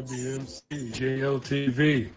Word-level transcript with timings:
WMC 0.00 0.62
JLTV. 0.94 2.10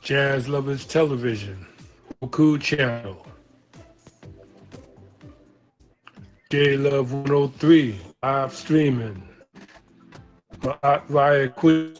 Jazz 0.00 0.48
Lovers 0.48 0.86
Television, 0.86 1.66
Roku 2.22 2.56
Channel, 2.56 3.26
J 6.48 6.78
Love 6.78 7.12
103, 7.12 8.00
live 8.22 8.54
streaming, 8.54 9.28
via 11.10 11.48
Queen. 11.50 11.94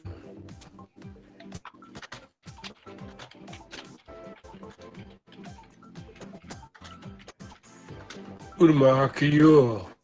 Udama 8.59 9.15
Kiyor. 9.15 9.98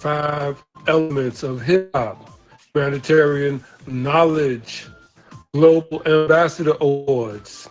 Five 0.00 0.64
elements 0.86 1.42
of 1.42 1.60
hip 1.60 1.90
hop, 1.94 2.30
humanitarian 2.72 3.62
knowledge, 3.86 4.86
Global 5.52 6.02
Ambassador 6.06 6.72
Awards, 6.80 7.68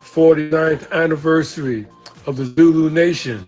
49th 0.00 0.90
anniversary 0.90 1.86
of 2.26 2.38
the 2.38 2.46
Zulu 2.46 2.88
Nation, 2.88 3.46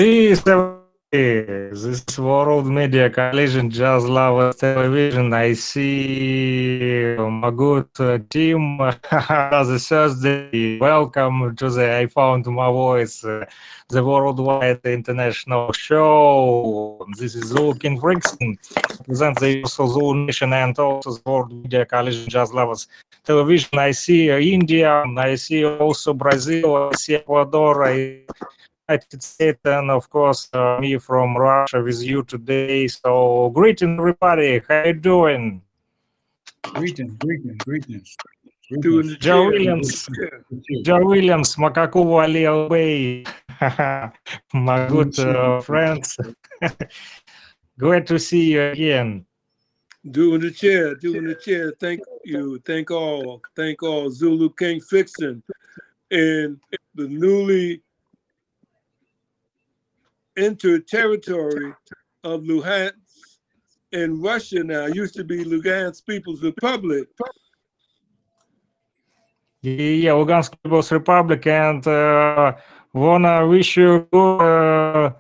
This 0.02 0.42
this 1.12 1.84
is 1.84 2.18
World 2.18 2.66
Media 2.66 3.08
Collision 3.08 3.70
Jazz 3.70 4.04
Lovers 4.10 4.56
Television. 4.56 5.32
I 5.32 5.54
see 5.54 7.16
my 7.20 7.52
good 7.52 7.88
uh, 8.00 8.18
team 8.28 8.80
the 8.80 9.78
Thursday. 9.88 10.80
Welcome 10.80 11.56
to 11.56 11.70
the 11.70 11.98
I 11.98 12.08
Found 12.08 12.48
My 12.48 12.72
Voice, 12.72 13.24
uh, 13.24 13.46
the 13.90 14.04
worldwide 14.04 14.80
international 14.86 15.72
show. 15.74 17.06
This 17.20 17.36
is 17.36 17.50
Zulu 17.50 17.76
King 17.76 18.00
Brixton, 18.00 18.58
present 19.06 19.40
the 19.40 19.62
also 19.62 20.14
Nation 20.14 20.52
and 20.52 20.80
also 20.80 21.12
the 21.12 21.22
World 21.30 21.54
Media 21.54 21.86
Collision 21.86 22.28
Jazz 22.28 22.52
Lovers 22.52 22.88
Television. 23.24 23.78
I 23.78 23.92
see 23.92 24.32
uh, 24.32 24.40
India, 24.40 25.04
I 25.16 25.36
see 25.36 25.64
also 25.64 26.16
Brazil, 26.16 26.90
I 26.92 26.96
see 26.96 27.14
Ecuador, 27.14 27.86
I 27.86 28.22
United 28.92 29.24
States, 29.24 29.60
and 29.64 29.90
of 29.90 30.10
course 30.10 30.50
uh, 30.54 30.78
me 30.80 30.98
from 30.98 31.38
Russia 31.38 31.82
with 31.82 32.04
you 32.04 32.24
today. 32.24 32.88
So 32.88 33.50
greeting 33.54 33.98
everybody. 33.98 34.62
How 34.68 34.84
you 34.84 34.94
doing? 34.94 35.62
Greetings, 36.64 37.16
greetings, 37.16 37.58
greetings. 37.64 38.18
Doing 38.80 39.18
Joe. 39.20 39.48
Williams. 39.48 40.08
Joe 40.84 41.06
Williams, 41.06 41.56
Makaku 41.56 42.04
Wali 42.06 42.46
Bay. 42.70 43.24
My 44.54 44.88
good 44.88 45.18
uh, 45.20 45.62
friends. 45.62 46.18
Glad 47.80 48.08
to 48.08 48.20
see 48.20 48.52
you 48.54 48.62
again. 48.62 49.26
Doing 50.10 50.42
the 50.42 50.52
chair, 50.52 50.96
doing 50.96 51.26
the 51.26 51.36
chair. 51.36 51.74
Thank 51.80 52.02
you. 52.24 52.60
Thank 52.66 52.92
all. 52.92 53.42
Thank 53.56 53.84
all. 53.84 54.10
Zulu 54.10 54.50
King 54.58 54.82
Fixin 54.82 55.44
and 56.10 56.60
the 56.96 57.08
newly 57.08 57.82
entered 60.42 60.88
territory 60.88 61.74
of 62.24 62.42
Luhansk 62.42 62.94
in 63.92 64.22
Russia 64.22 64.64
now. 64.64 64.86
Used 64.88 65.16
to 65.16 65.24
be 65.24 65.44
Lugansk 65.44 66.06
People's 66.06 66.42
Republic. 66.44 67.08
Yeah, 69.62 70.14
Lugansk 70.14 70.52
People's 70.64 70.92
Republic, 70.92 71.46
and 71.46 71.86
uh, 71.86 72.54
wanna 72.94 73.48
wish 73.48 73.78
you 73.78 74.08
uh, 74.14 75.12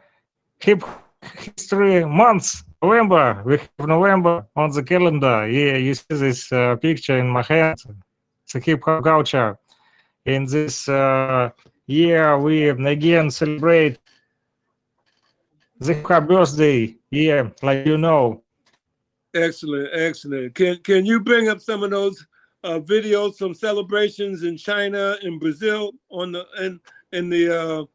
hip 0.59 0.83
history 1.37 2.03
months. 2.05 2.63
November, 2.83 3.43
we 3.45 3.57
have 3.57 3.87
November 3.87 4.47
on 4.55 4.71
the 4.71 4.81
calendar. 4.81 5.47
Yeah, 5.47 5.77
you 5.77 5.93
see 5.93 6.05
this 6.09 6.51
uh, 6.51 6.75
picture 6.77 7.19
in 7.19 7.29
my 7.29 7.43
hand. 7.43 7.77
It's 8.43 8.55
a 8.55 8.59
hip 8.59 8.81
hop 8.83 9.03
culture. 9.03 9.55
In 10.25 10.45
this 10.45 10.89
uh, 10.89 11.51
year, 11.85 12.39
we 12.39 12.69
again 12.69 13.29
celebrate 13.29 13.99
the 15.81 16.25
birthday. 16.27 16.95
Yeah, 17.09 17.49
like 17.61 17.85
you 17.85 17.97
know. 17.97 18.43
Excellent, 19.33 19.89
excellent. 19.93 20.55
Can 20.55 20.77
can 20.77 21.05
you 21.05 21.19
bring 21.19 21.49
up 21.49 21.59
some 21.59 21.83
of 21.83 21.91
those 21.91 22.25
uh, 22.63 22.79
videos 22.79 23.37
from 23.37 23.53
celebrations 23.53 24.43
in 24.43 24.57
China 24.57 25.17
and 25.23 25.39
Brazil 25.39 25.93
on 26.09 26.31
the 26.31 26.45
in 26.59 26.79
in 27.11 27.29
the 27.29 27.61
uh, 27.61 27.85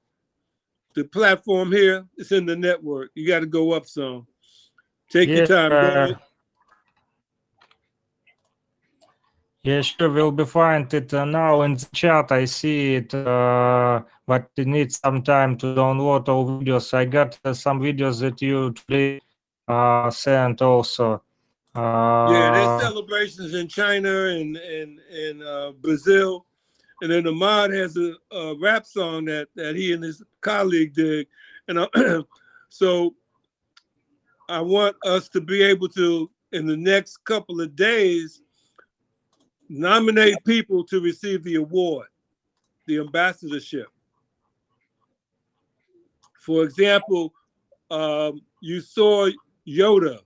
the 0.94 1.04
platform 1.04 1.70
here? 1.72 2.06
It's 2.16 2.32
in 2.32 2.46
the 2.46 2.56
network. 2.56 3.10
You 3.14 3.26
got 3.26 3.40
to 3.40 3.46
go 3.46 3.72
up 3.72 3.86
some. 3.86 4.26
Take 5.10 5.28
your 5.28 5.46
time. 5.46 5.72
Uh. 5.72 6.16
Yeah, 9.62 9.80
sure, 9.80 10.08
we'll 10.08 10.30
be 10.30 10.44
find 10.44 10.92
it 10.94 11.12
uh, 11.12 11.24
now 11.24 11.62
in 11.62 11.74
the 11.74 11.88
chat. 11.92 12.30
I 12.30 12.44
see 12.44 12.94
it, 12.94 13.12
uh, 13.12 14.00
but 14.26 14.50
it 14.56 14.66
needs 14.66 14.98
some 14.98 15.22
time 15.22 15.56
to 15.58 15.66
download 15.74 16.28
all 16.28 16.60
videos. 16.60 16.92
I 16.92 17.04
got 17.04 17.38
uh, 17.44 17.54
some 17.54 17.80
videos 17.80 18.20
that 18.20 18.42
you 18.42 18.72
today 18.72 19.20
uh, 19.68 20.10
sent 20.10 20.62
also. 20.62 21.22
Yeah, 21.76 22.50
there's 22.54 22.68
Uh, 22.68 22.80
celebrations 22.80 23.54
in 23.54 23.68
China 23.68 24.26
and 24.26 24.56
and 24.56 24.98
and 24.98 25.42
uh, 25.42 25.72
Brazil, 25.80 26.46
and 27.02 27.10
then 27.10 27.26
Ahmad 27.26 27.70
has 27.72 27.96
a, 27.96 28.14
a 28.34 28.54
rap 28.58 28.86
song 28.86 29.26
that 29.26 29.48
that 29.54 29.76
he 29.76 29.92
and 29.92 30.02
his 30.02 30.22
colleague 30.40 30.94
did, 30.94 31.26
and 31.68 31.80
I, 31.80 31.86
so 32.68 33.14
I 34.48 34.60
want 34.60 34.96
us 35.04 35.28
to 35.30 35.40
be 35.40 35.62
able 35.62 35.88
to 35.90 36.30
in 36.52 36.66
the 36.66 36.76
next 36.76 37.18
couple 37.24 37.60
of 37.60 37.76
days 37.76 38.40
nominate 39.68 40.36
people 40.44 40.84
to 40.84 41.00
receive 41.00 41.42
the 41.44 41.56
award, 41.56 42.06
the 42.86 43.00
ambassadorship. 43.00 43.88
For 46.46 46.62
example, 46.62 47.34
um, 47.90 48.40
you 48.60 48.80
saw 48.80 49.28
Yoda. 49.66 50.20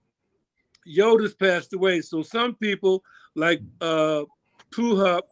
Yoda's 0.86 1.34
passed 1.34 1.72
away. 1.72 2.02
So 2.02 2.22
some 2.22 2.54
people 2.56 3.02
like 3.34 3.62
uh 3.80 4.24
Puhup 4.70 5.22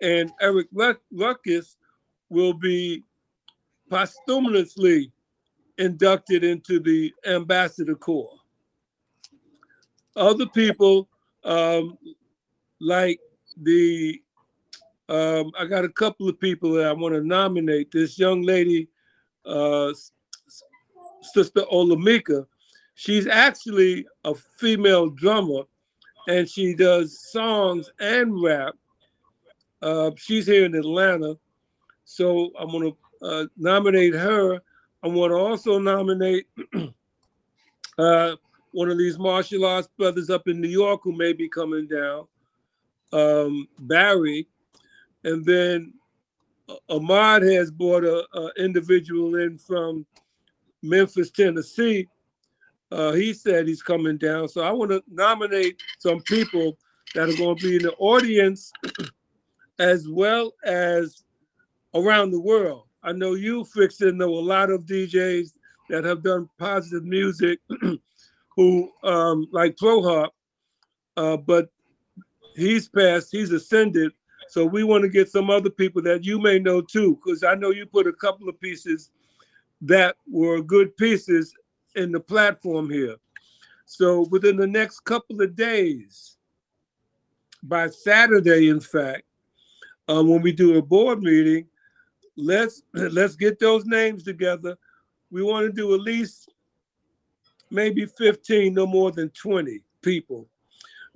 and 0.00 0.32
Eric 0.40 0.68
Ruck- 0.72 1.02
Ruckus 1.12 1.76
will 2.30 2.54
be 2.54 3.02
posthumously 3.90 5.12
inducted 5.76 6.44
into 6.44 6.80
the 6.80 7.12
ambassador 7.26 7.94
corps. 7.94 8.38
Other 10.16 10.46
people 10.46 11.08
um 11.44 11.98
like 12.80 13.20
the 13.62 14.18
um 15.10 15.52
I 15.58 15.66
got 15.66 15.84
a 15.84 15.90
couple 15.90 16.26
of 16.26 16.40
people 16.40 16.72
that 16.72 16.86
I 16.86 16.92
want 16.92 17.14
to 17.14 17.22
nominate. 17.22 17.90
This 17.90 18.18
young 18.18 18.40
lady, 18.42 18.88
uh 19.44 19.92
Sister 21.22 21.62
Olamika, 21.72 22.46
she's 22.94 23.26
actually 23.26 24.06
a 24.24 24.34
female 24.34 25.08
drummer 25.08 25.62
and 26.28 26.48
she 26.48 26.74
does 26.74 27.30
songs 27.30 27.90
and 28.00 28.42
rap. 28.42 28.74
Uh, 29.80 30.10
she's 30.16 30.46
here 30.46 30.64
in 30.64 30.74
Atlanta. 30.74 31.36
So 32.04 32.52
I'm 32.58 32.70
going 32.70 32.92
to 32.92 33.26
uh, 33.26 33.46
nominate 33.56 34.14
her. 34.14 34.60
I 35.02 35.08
want 35.08 35.30
to 35.30 35.36
also 35.36 35.78
nominate 35.78 36.46
uh, 37.98 38.36
one 38.72 38.90
of 38.90 38.98
these 38.98 39.18
martial 39.18 39.64
arts 39.64 39.88
brothers 39.98 40.30
up 40.30 40.46
in 40.48 40.60
New 40.60 40.68
York 40.68 41.00
who 41.02 41.12
may 41.12 41.32
be 41.32 41.48
coming 41.48 41.88
down, 41.88 42.26
um, 43.12 43.68
Barry. 43.80 44.46
And 45.24 45.44
then 45.44 45.94
uh, 46.68 46.76
Ahmad 46.88 47.42
has 47.42 47.70
brought 47.70 48.04
a, 48.04 48.24
a 48.34 48.50
individual 48.62 49.36
in 49.36 49.58
from 49.58 50.06
Memphis, 50.82 51.30
Tennessee. 51.30 52.08
Uh, 52.90 53.12
he 53.12 53.32
said 53.32 53.66
he's 53.66 53.82
coming 53.82 54.18
down. 54.18 54.48
So 54.48 54.62
I 54.62 54.70
want 54.70 54.90
to 54.90 55.02
nominate 55.10 55.80
some 55.98 56.20
people 56.20 56.76
that 57.14 57.28
are 57.28 57.36
going 57.36 57.56
to 57.56 57.62
be 57.62 57.76
in 57.76 57.82
the 57.82 57.92
audience 57.94 58.72
as 59.78 60.08
well 60.08 60.52
as 60.64 61.24
around 61.94 62.30
the 62.30 62.40
world. 62.40 62.84
I 63.02 63.12
know 63.12 63.34
you, 63.34 63.64
Fixin, 63.64 64.18
know 64.18 64.28
a 64.28 64.40
lot 64.40 64.70
of 64.70 64.84
DJs 64.84 65.52
that 65.90 66.04
have 66.04 66.22
done 66.22 66.48
positive 66.58 67.04
music 67.04 67.58
who, 68.56 68.90
um, 69.02 69.46
like 69.52 69.76
Pro 69.76 70.02
Hop, 70.02 70.34
uh, 71.16 71.36
but 71.36 71.68
he's 72.54 72.88
passed, 72.88 73.28
he's 73.32 73.52
ascended. 73.52 74.12
So 74.48 74.64
we 74.64 74.84
want 74.84 75.02
to 75.02 75.08
get 75.08 75.30
some 75.30 75.50
other 75.50 75.70
people 75.70 76.02
that 76.02 76.24
you 76.24 76.38
may 76.38 76.58
know 76.58 76.82
too, 76.82 77.16
because 77.16 77.42
I 77.42 77.54
know 77.54 77.70
you 77.70 77.86
put 77.86 78.06
a 78.06 78.12
couple 78.12 78.48
of 78.48 78.60
pieces 78.60 79.10
that 79.82 80.16
were 80.30 80.62
good 80.62 80.96
pieces 80.96 81.52
in 81.96 82.12
the 82.12 82.20
platform 82.20 82.88
here. 82.88 83.16
So 83.84 84.26
within 84.30 84.56
the 84.56 84.66
next 84.66 85.00
couple 85.00 85.42
of 85.42 85.54
days, 85.54 86.36
by 87.62 87.88
Saturday, 87.88 88.68
in 88.68 88.80
fact, 88.80 89.24
uh, 90.08 90.22
when 90.22 90.40
we 90.40 90.52
do 90.52 90.78
a 90.78 90.82
board 90.82 91.22
meeting, 91.22 91.66
let's 92.36 92.82
let's 92.94 93.36
get 93.36 93.58
those 93.58 93.84
names 93.84 94.22
together. 94.22 94.76
We 95.30 95.42
want 95.42 95.66
to 95.66 95.72
do 95.72 95.94
at 95.94 96.00
least 96.00 96.50
maybe 97.70 98.06
15, 98.06 98.72
no 98.74 98.86
more 98.86 99.10
than 99.10 99.30
20 99.30 99.80
people. 100.02 100.48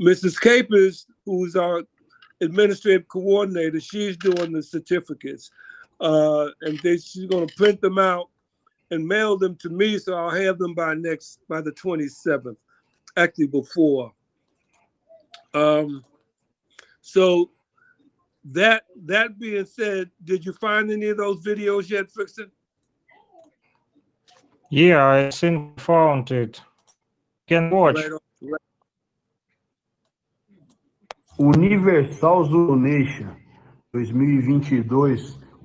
Mrs. 0.01 0.41
Capers, 0.41 1.07
who's 1.25 1.55
our 1.55 1.83
administrative 2.41 3.07
coordinator, 3.09 3.81
she's 3.81 4.17
doing 4.17 4.53
the 4.53 4.63
certificates. 4.63 5.51
Uh, 6.01 6.49
and 6.63 6.79
she's 6.81 7.27
going 7.27 7.47
to 7.47 7.55
print 7.57 7.81
them 7.81 7.99
out 7.99 8.29
and 8.91 9.07
mail 9.07 9.37
them 9.37 9.57
to 9.57 9.69
me, 9.69 9.99
so 9.99 10.15
I'll 10.15 10.31
have 10.31 10.59
them 10.59 10.75
by 10.75 10.95
next 10.95 11.41
by 11.49 11.61
the 11.61 11.73
27th, 11.73 12.57
actually 13.17 13.47
before. 13.49 14.13
Um, 15.55 16.05
so 17.01 17.51
that 18.45 18.85
that 19.05 19.39
being 19.39 19.65
said, 19.67 20.11
did 20.25 20.45
you 20.45 20.53
find 20.53 20.91
any 20.91 21.09
of 21.09 21.17
those 21.17 21.41
videos 21.41 21.91
yet, 21.91 22.11
Fixin? 22.11 22.51
yeah, 24.71 25.09
I 25.09 25.31
think 25.31 25.81
found 25.81 26.31
it. 26.31 26.61
Can 27.49 27.71
watch. 27.71 27.97
Right 27.97 28.13
on. 28.13 28.21
Universal 31.39 32.47
Zulu 32.47 32.77
Nation 32.77 33.37
2022, 33.93 34.83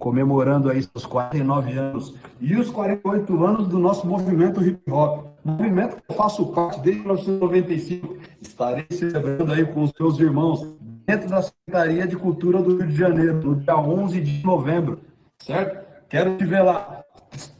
comemorando 0.01 0.67
aí 0.67 0.81
seus 0.81 1.05
49 1.05 1.77
anos 1.77 2.15
e 2.41 2.55
os 2.55 2.71
48 2.71 3.45
anos 3.45 3.67
do 3.67 3.77
nosso 3.77 4.07
movimento 4.07 4.65
hip 4.65 4.91
hop. 4.91 5.27
Movimento 5.45 5.97
que 5.97 6.01
eu 6.09 6.15
faço 6.15 6.47
parte 6.47 6.81
desde 6.81 7.01
1995. 7.01 8.17
Estarei 8.41 8.87
celebrando 8.89 9.53
aí 9.53 9.63
com 9.63 9.83
os 9.83 9.93
meus 9.97 10.19
irmãos 10.19 10.67
dentro 11.05 11.29
da 11.29 11.43
Secretaria 11.43 12.07
de 12.07 12.17
Cultura 12.17 12.63
do 12.63 12.77
Rio 12.77 12.87
de 12.87 12.95
Janeiro, 12.95 13.35
no 13.43 13.55
dia 13.57 13.77
11 13.77 14.19
de 14.19 14.43
novembro, 14.43 14.99
certo? 15.37 15.85
Quero 16.09 16.35
te 16.35 16.45
ver 16.45 16.63
lá. 16.63 17.03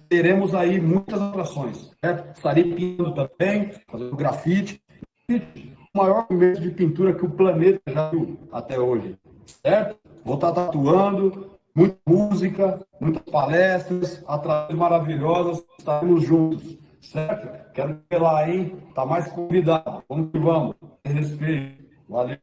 Teremos 0.10 0.55
aí 0.55 0.81
muitas 0.81 1.21
atrações, 1.21 1.91
certo? 2.03 2.36
Estarei 2.36 2.74
pintando 2.74 3.13
também, 3.13 3.71
fazendo 3.88 4.15
grafite 4.15 4.81
o 5.29 5.98
maior 5.98 6.25
mês 6.31 6.60
de 6.60 6.71
pintura 6.71 7.13
que 7.13 7.24
o 7.24 7.29
planeta 7.29 7.79
já 7.88 8.10
viu 8.10 8.39
até 8.51 8.79
hoje, 8.79 9.15
certo? 9.45 9.95
Vou 10.25 10.36
estar 10.36 10.51
tatuando, 10.51 11.51
muita 11.75 11.97
música, 12.05 12.85
muitas 12.99 13.23
palestras, 13.23 14.23
atrações 14.27 14.77
maravilhosas, 14.77 15.63
estaremos 15.77 16.23
juntos, 16.23 16.77
certo? 17.01 17.71
Quero 17.73 18.01
ver 18.09 18.21
lá, 18.21 18.49
hein? 18.49 18.77
Tá 18.93 19.05
mais 19.05 19.31
convidado. 19.31 20.03
Vamos 20.07 20.31
que 20.31 20.39
vamos. 20.39 20.75
Respeito. 21.05 21.83
Valeu. 22.09 22.37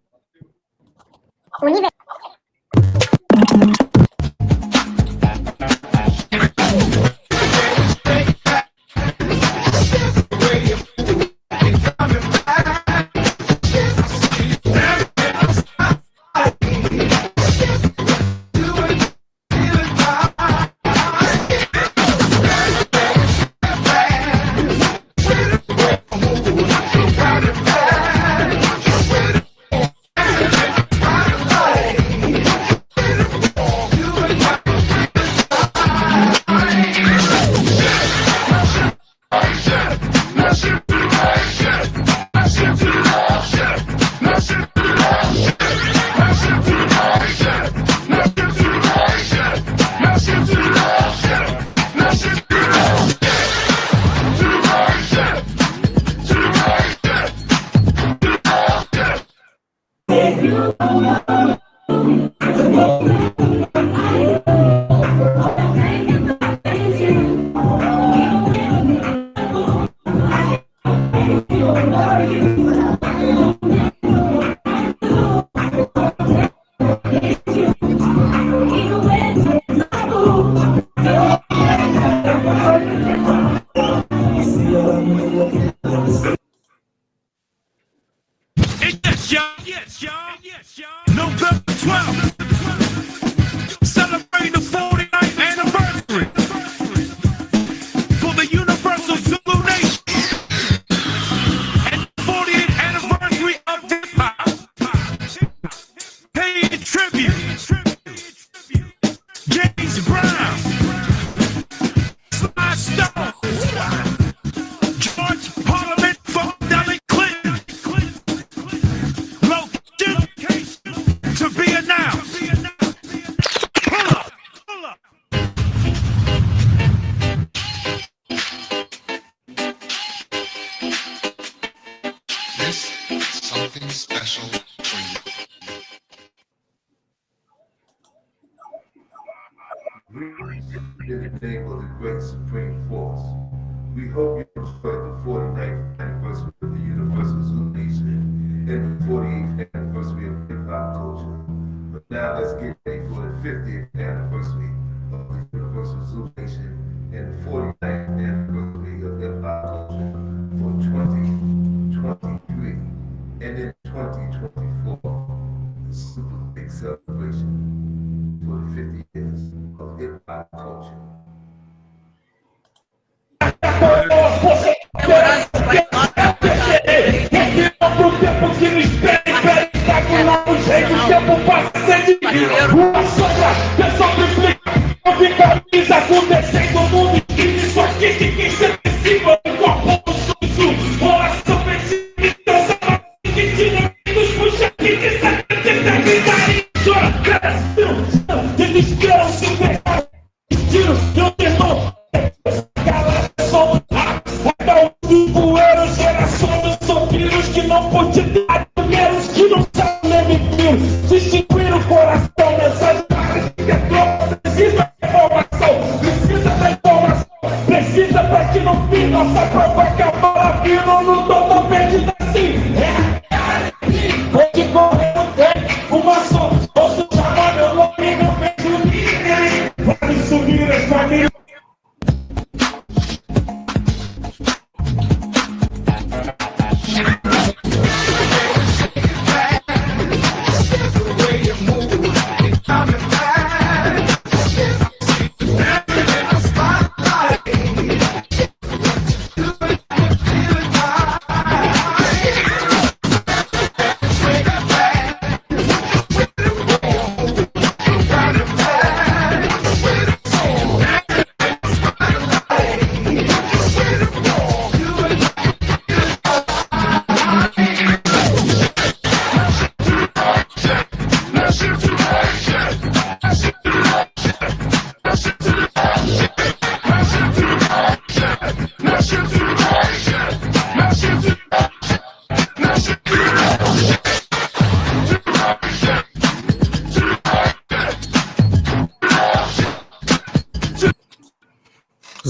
Universal 1.62 1.98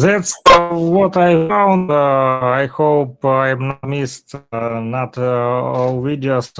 That's 0.01 0.33
what 0.71 1.17
I 1.17 1.49
found. 1.49 1.91
Uh, 1.91 2.39
I 2.41 2.67
hope 2.67 3.25
I'm 3.25 3.69
not 3.69 3.83
missed 3.83 4.33
uh, 4.53 4.79
not 4.79 5.19
uh, 5.19 5.23
all 5.23 6.01
videos, 6.01 6.53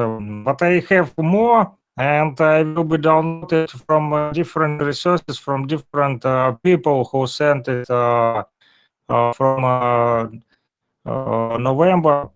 but 0.45 0.61
I 0.61 0.83
have 0.89 1.17
more, 1.19 1.73
and 1.97 2.41
I 2.41 2.63
will 2.65 2.83
be 2.83 2.97
downloaded 2.97 3.71
from 3.87 4.13
uh, 4.13 4.33
different 4.33 4.83
resources 4.83 5.39
from 5.39 5.69
different 5.69 6.25
uh, 6.25 6.53
people 6.65 7.05
who 7.05 7.29
sent 7.29 7.69
it 7.69 7.89
uh, 7.89 8.43
uh, 9.09 9.33
from 9.35 10.43
November. 11.07 12.31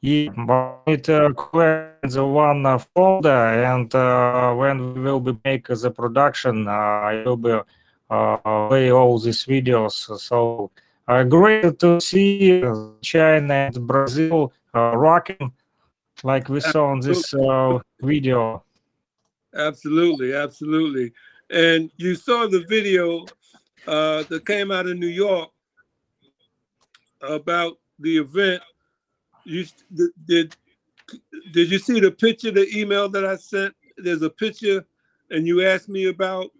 Yeah, 0.00 0.32
it 0.88 1.04
the 1.04 2.26
one 2.26 2.78
folder, 2.96 3.30
and 3.30 3.92
when 4.58 4.94
we 4.94 5.00
will 5.02 5.20
be 5.20 5.38
make 5.44 5.68
the 5.68 5.90
production, 5.92 6.66
I 6.66 7.22
will 7.24 7.36
be 7.36 7.60
play 8.68 8.90
all 8.90 9.18
these 9.18 9.44
videos. 9.46 10.18
So 10.20 10.70
uh, 11.08 11.24
great 11.24 11.78
to 11.80 12.00
see 12.00 12.62
uh, 12.62 12.74
China 13.00 13.54
and 13.54 13.86
Brazil 13.86 14.52
uh, 14.74 14.96
rocking 14.96 15.52
like 16.22 16.48
we 16.48 16.60
saw 16.60 16.92
in 16.92 17.00
this 17.00 17.34
uh, 17.34 17.78
video. 18.00 18.62
Absolutely, 19.54 20.34
absolutely. 20.34 21.12
And 21.50 21.90
you 21.96 22.14
saw 22.14 22.46
the 22.46 22.64
video 22.68 23.26
uh, 23.86 24.22
that 24.24 24.46
came 24.46 24.70
out 24.70 24.86
of 24.86 24.96
New 24.96 25.08
York 25.08 25.50
about 27.20 27.78
the 27.98 28.18
event. 28.18 28.62
You 29.44 29.66
did 30.26 30.56
did 31.52 31.70
you 31.70 31.78
see 31.78 32.00
the 32.00 32.10
picture, 32.10 32.50
the 32.50 32.68
email 32.74 33.08
that 33.10 33.24
I 33.24 33.36
sent? 33.36 33.74
There's 33.98 34.22
a 34.22 34.30
picture, 34.30 34.84
and 35.30 35.46
you 35.46 35.66
asked 35.66 35.88
me 35.88 36.06
about 36.06 36.50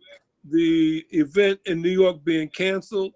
the 0.45 1.05
event 1.11 1.61
in 1.67 1.83
New 1.83 1.91
York 1.91 2.25
being 2.25 2.49
canceled. 2.49 3.13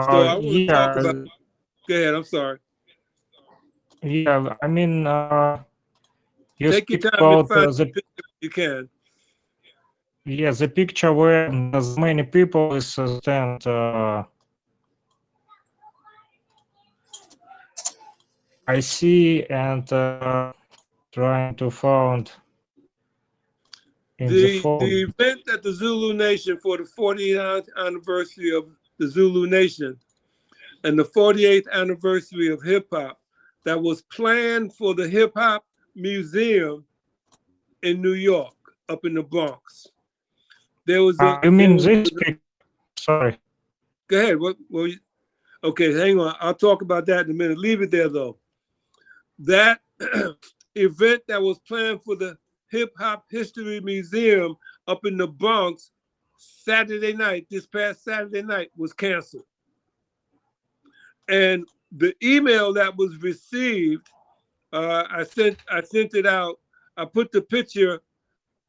So 0.00 0.22
I 0.22 0.34
Uh, 0.34 0.36
want 0.36 0.58
to 0.58 0.64
yeah, 0.66 0.72
talk 0.72 0.96
about. 0.96 1.16
Go 1.88 1.94
ahead. 1.94 2.14
I'm 2.14 2.24
sorry. 2.24 2.58
yeah. 4.02 4.54
I 4.62 4.68
mean, 4.68 5.06
uh, 5.06 5.58
you 6.58 6.68
Take 6.68 6.90
your 6.90 6.98
time 6.98 7.30
about 7.30 7.50
uh, 7.50 7.70
the 7.72 7.72
the 7.72 7.86
picture 7.86 8.24
if 8.28 8.42
you 8.42 8.50
can. 8.50 8.88
yeah 10.24 10.50
the 10.52 10.68
picture 10.68 11.12
where 11.12 11.48
as 11.74 11.96
many 11.96 12.22
people 12.22 12.74
is 12.74 12.98
uh, 12.98 13.06
stand. 13.06 13.66
Uh, 13.66 14.24
I 18.66 18.80
see 18.80 19.44
and 19.48 19.90
uh, 19.92 20.52
trying 21.12 21.54
to 21.56 21.70
find 21.70 22.30
in 22.30 22.41
the, 24.28 24.60
the, 24.80 25.02
event 25.02 25.42
at 25.52 25.62
the 25.62 25.72
Zulu 25.72 26.14
Nation 26.14 26.58
for 26.58 26.76
the 26.76 26.84
49th 26.84 27.68
anniversary 27.76 28.54
of 28.54 28.66
the 28.98 29.08
Zulu 29.08 29.48
Nation 29.48 29.98
and 30.84 30.98
the 30.98 31.04
48th 31.04 31.70
anniversary 31.72 32.48
of 32.48 32.62
hip 32.62 32.88
hop 32.92 33.20
that 33.64 33.80
was 33.80 34.02
planned 34.02 34.74
for 34.74 34.94
the 34.94 35.08
Hip 35.08 35.32
Hop 35.36 35.64
Museum 35.94 36.84
in 37.82 38.00
New 38.02 38.14
York, 38.14 38.54
up 38.88 39.04
in 39.04 39.14
the 39.14 39.22
Bronx. 39.22 39.88
There 40.86 41.02
was 41.02 41.18
a, 41.20 41.24
Uh, 41.24 41.40
you 41.44 41.52
mean 41.52 41.76
this 41.76 42.10
a- 42.26 42.38
Sorry. 42.98 43.38
Go 44.08 44.18
ahead. 44.18 44.40
What? 44.40 44.56
Well, 44.68 44.92
okay, 45.64 45.92
hang 45.92 46.20
on. 46.20 46.34
I'll 46.40 46.54
talk 46.54 46.82
about 46.82 47.06
that 47.06 47.24
in 47.26 47.30
a 47.30 47.34
minute. 47.34 47.58
Leave 47.58 47.82
it 47.82 47.90
there 47.90 48.08
though. 48.08 48.36
That 49.38 49.80
event 50.74 51.22
that 51.28 51.40
was 51.42 51.58
planned 51.60 52.02
for 52.02 52.14
the 52.16 52.36
Hip 52.72 52.92
Hop 52.98 53.26
History 53.30 53.80
Museum 53.80 54.56
up 54.88 55.04
in 55.04 55.18
the 55.18 55.26
Bronx 55.28 55.92
Saturday 56.38 57.12
night, 57.12 57.46
this 57.50 57.66
past 57.66 58.02
Saturday 58.02 58.42
night, 58.42 58.70
was 58.76 58.94
canceled. 58.94 59.44
And 61.28 61.68
the 61.92 62.14
email 62.22 62.72
that 62.72 62.96
was 62.96 63.16
received, 63.18 64.08
uh, 64.72 65.04
I 65.08 65.22
sent 65.24 65.58
I 65.70 65.82
sent 65.82 66.14
it 66.14 66.26
out. 66.26 66.58
I 66.96 67.04
put 67.04 67.30
the 67.30 67.42
picture 67.42 68.00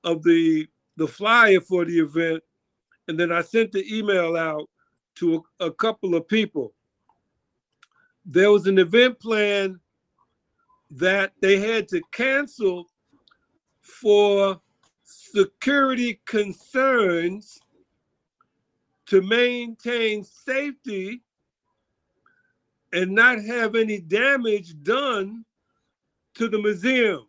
of 0.04 0.22
the 0.22 0.68
the 0.98 1.08
flyer 1.08 1.62
for 1.62 1.86
the 1.86 1.98
event, 2.00 2.44
and 3.08 3.18
then 3.18 3.32
I 3.32 3.42
sent 3.42 3.72
the 3.72 3.86
email 3.92 4.36
out 4.36 4.70
to 5.16 5.46
a, 5.62 5.68
a 5.68 5.72
couple 5.72 6.14
of 6.14 6.28
people. 6.28 6.74
There 8.26 8.52
was 8.52 8.68
an 8.68 8.80
event 8.80 9.20
plan 9.20 9.80
that 10.92 11.32
they 11.42 11.58
had 11.58 11.88
to 11.90 12.02
cancel 12.12 12.90
for 13.84 14.60
security 15.04 16.20
concerns 16.26 17.60
to 19.06 19.22
maintain 19.22 20.24
safety 20.24 21.22
and 22.94 23.12
not 23.12 23.44
have 23.44 23.76
any 23.76 24.00
damage 24.00 24.82
done 24.82 25.44
to 26.36 26.48
the 26.48 26.58
museum. 26.58 27.28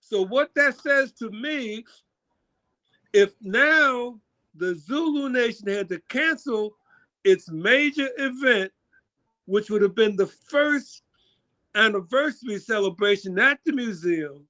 So, 0.00 0.24
what 0.24 0.54
that 0.54 0.78
says 0.78 1.12
to 1.12 1.30
me, 1.30 1.84
if 3.12 3.32
now 3.40 4.18
the 4.54 4.74
Zulu 4.74 5.28
Nation 5.28 5.68
had 5.68 5.88
to 5.88 6.00
cancel 6.08 6.76
its 7.24 7.50
major 7.50 8.08
event, 8.18 8.72
which 9.46 9.70
would 9.70 9.82
have 9.82 9.94
been 9.94 10.16
the 10.16 10.26
first 10.26 11.02
anniversary 11.74 12.58
celebration 12.58 13.38
at 13.38 13.58
the 13.64 13.72
museum, 13.72 14.46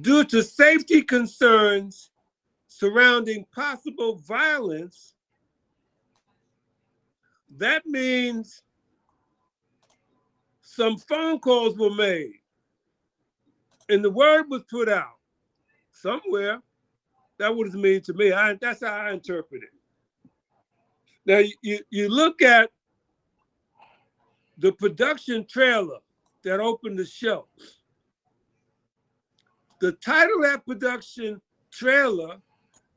due 0.00 0.24
to 0.24 0.42
safety 0.42 1.02
concerns 1.02 2.10
surrounding 2.68 3.44
possible 3.54 4.16
violence, 4.16 5.14
that 7.56 7.84
means 7.84 8.62
some 10.60 10.96
phone 10.96 11.38
calls 11.40 11.76
were 11.76 11.94
made 11.94 12.40
and 13.90 14.04
the 14.04 14.10
word 14.10 14.44
was 14.48 14.62
put 14.70 14.88
out 14.88 15.18
somewhere. 15.90 16.62
That 17.38 17.54
would 17.54 17.74
mean 17.74 18.00
to 18.02 18.14
me. 18.14 18.32
I, 18.32 18.54
that's 18.54 18.82
how 18.84 18.94
I 18.94 19.12
interpret 19.12 19.62
it. 19.64 20.30
Now 21.26 21.42
you, 21.62 21.80
you 21.90 22.08
look 22.08 22.40
at 22.40 22.70
the 24.60 24.72
production 24.72 25.46
trailer 25.46 25.98
that 26.44 26.60
opened 26.60 26.98
the 26.98 27.04
show. 27.04 27.46
The 29.80 29.92
title 29.92 30.36
of 30.36 30.42
that 30.42 30.66
production 30.66 31.40
trailer 31.72 32.36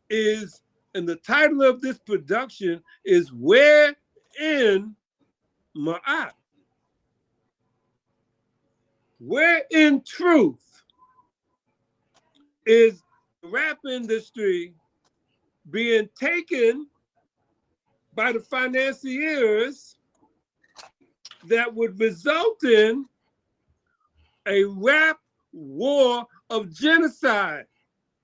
is, 0.10 0.62
and 0.94 1.08
the 1.08 1.16
title 1.16 1.62
of 1.62 1.82
this 1.82 1.98
production 2.00 2.84
is 3.06 3.32
Where 3.32 3.96
in 4.40 4.94
Ma'at. 5.76 6.32
Where 9.20 9.64
in 9.72 10.04
truth 10.06 10.84
is 12.66 13.02
the 13.42 13.48
rap 13.48 13.80
industry 13.90 14.74
being 15.72 16.10
taken 16.20 16.88
by 18.14 18.34
the 18.34 18.42
financiers 18.42 19.96
that 21.48 21.74
would 21.74 22.00
result 22.00 22.64
in 22.64 23.06
a 24.48 24.64
rap 24.64 25.20
war 25.52 26.26
of 26.50 26.72
genocide 26.74 27.66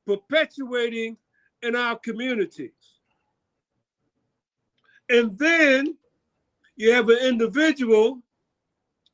perpetuating 0.06 1.18
in 1.62 1.76
our 1.76 1.98
communities. 1.98 2.72
And 5.10 5.38
then 5.38 5.98
you 6.76 6.94
have 6.94 7.10
an 7.10 7.18
individual 7.18 8.22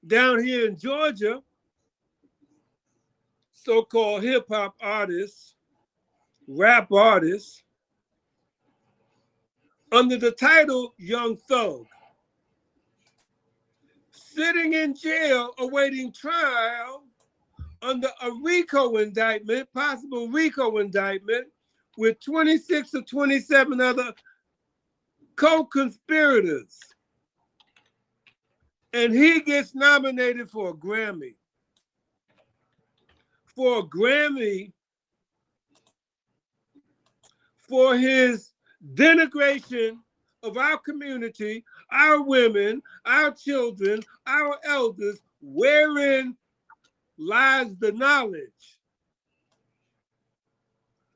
down 0.05 0.43
here 0.43 0.67
in 0.67 0.77
Georgia, 0.77 1.41
so 3.53 3.83
called 3.83 4.23
hip 4.23 4.45
hop 4.49 4.75
artist, 4.81 5.55
rap 6.47 6.91
artist, 6.91 7.63
under 9.91 10.17
the 10.17 10.31
title 10.31 10.93
Young 10.97 11.37
Thug, 11.37 11.85
sitting 14.35 14.73
in 14.73 14.95
jail 14.95 15.53
awaiting 15.59 16.11
trial 16.11 17.03
under 17.81 18.09
a 18.21 18.31
RICO 18.43 18.97
indictment, 18.97 19.71
possible 19.73 20.27
RICO 20.27 20.77
indictment, 20.77 21.47
with 21.97 22.19
26 22.19 22.93
or 22.95 23.01
27 23.01 23.79
other 23.79 24.13
co-conspirators. 25.35 26.79
And 28.93 29.13
he 29.13 29.41
gets 29.41 29.75
nominated 29.75 30.49
for 30.49 30.69
a 30.69 30.73
Grammy. 30.73 31.35
For 33.45 33.79
a 33.79 33.83
Grammy 33.83 34.71
for 37.57 37.97
his 37.97 38.51
denigration 38.93 39.97
of 40.43 40.57
our 40.57 40.77
community, 40.77 41.63
our 41.91 42.21
women, 42.21 42.81
our 43.05 43.31
children, 43.31 44.01
our 44.27 44.57
elders, 44.65 45.19
wherein 45.41 46.35
lies 47.17 47.77
the 47.77 47.91
knowledge. 47.91 48.79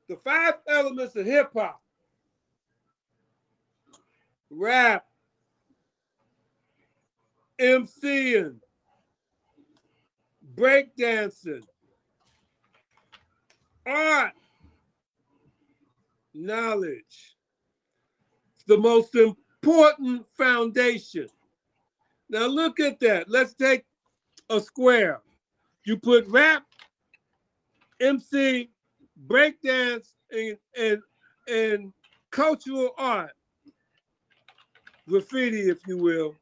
The 0.08 0.16
five 0.16 0.54
elements 0.68 1.14
of 1.16 1.26
hip 1.26 1.50
hop. 1.54 1.80
Rap, 4.50 5.06
MCing, 7.60 8.56
breakdancing, 10.56 11.62
art, 13.86 14.32
knowledge. 16.34 17.36
The 18.66 18.76
most 18.76 19.14
important 19.14 19.49
foundation. 19.62 21.28
Now 22.28 22.46
look 22.46 22.80
at 22.80 23.00
that. 23.00 23.28
Let's 23.28 23.54
take 23.54 23.84
a 24.48 24.60
square. 24.60 25.20
You 25.84 25.96
put 25.96 26.26
rap, 26.28 26.64
MC, 28.00 28.70
breakdance, 29.26 30.14
and, 30.30 30.56
and, 30.78 31.02
and 31.48 31.92
cultural 32.30 32.90
art 32.96 33.32
graffiti, 35.08 35.68
if 35.68 35.78
you 35.86 35.98
will, 35.98 36.34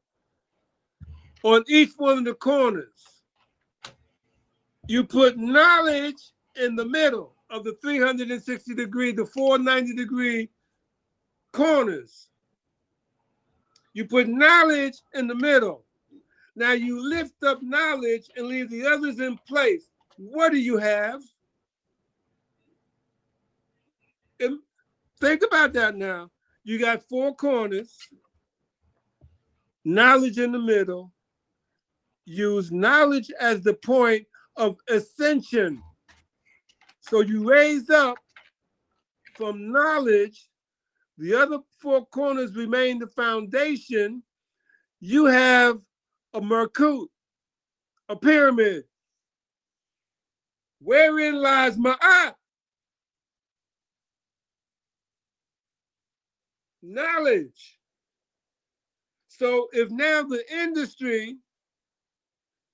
on 1.42 1.64
each 1.66 1.92
one 1.96 2.18
of 2.18 2.24
the 2.24 2.34
corners. 2.34 3.22
You 4.86 5.04
put 5.04 5.38
knowledge 5.38 6.32
in 6.56 6.76
the 6.76 6.84
middle 6.84 7.34
of 7.50 7.64
the 7.64 7.76
360 7.80 8.74
degree, 8.74 9.12
the 9.12 9.24
490 9.24 9.94
degree 9.94 10.50
corners. 11.52 12.27
You 13.92 14.04
put 14.04 14.28
knowledge 14.28 14.98
in 15.14 15.26
the 15.26 15.34
middle. 15.34 15.84
Now 16.54 16.72
you 16.72 17.02
lift 17.08 17.42
up 17.42 17.62
knowledge 17.62 18.30
and 18.36 18.46
leave 18.46 18.70
the 18.70 18.86
others 18.86 19.20
in 19.20 19.38
place. 19.46 19.90
What 20.16 20.50
do 20.50 20.58
you 20.58 20.76
have? 20.78 21.20
And 24.40 24.58
think 25.20 25.42
about 25.46 25.72
that 25.74 25.96
now. 25.96 26.30
You 26.64 26.78
got 26.78 27.08
four 27.08 27.34
corners 27.34 27.96
knowledge 29.84 30.38
in 30.38 30.52
the 30.52 30.58
middle. 30.58 31.12
Use 32.24 32.70
knowledge 32.70 33.30
as 33.40 33.62
the 33.62 33.74
point 33.74 34.26
of 34.56 34.76
ascension. 34.88 35.82
So 37.00 37.20
you 37.20 37.48
raise 37.48 37.88
up 37.88 38.18
from 39.34 39.72
knowledge, 39.72 40.47
the 41.18 41.34
other 41.34 41.58
four 41.80 42.06
corners 42.06 42.54
remain 42.54 43.00
the 43.00 43.08
foundation. 43.08 44.22
You 45.00 45.26
have 45.26 45.80
a 46.32 46.40
Merkut, 46.40 47.08
a 48.08 48.16
pyramid. 48.16 48.84
Wherein 50.80 51.42
lies 51.42 51.76
Ma'at? 51.76 52.34
Knowledge. 56.82 57.78
So 59.26 59.68
if 59.72 59.90
now 59.90 60.22
the 60.22 60.42
industry 60.52 61.36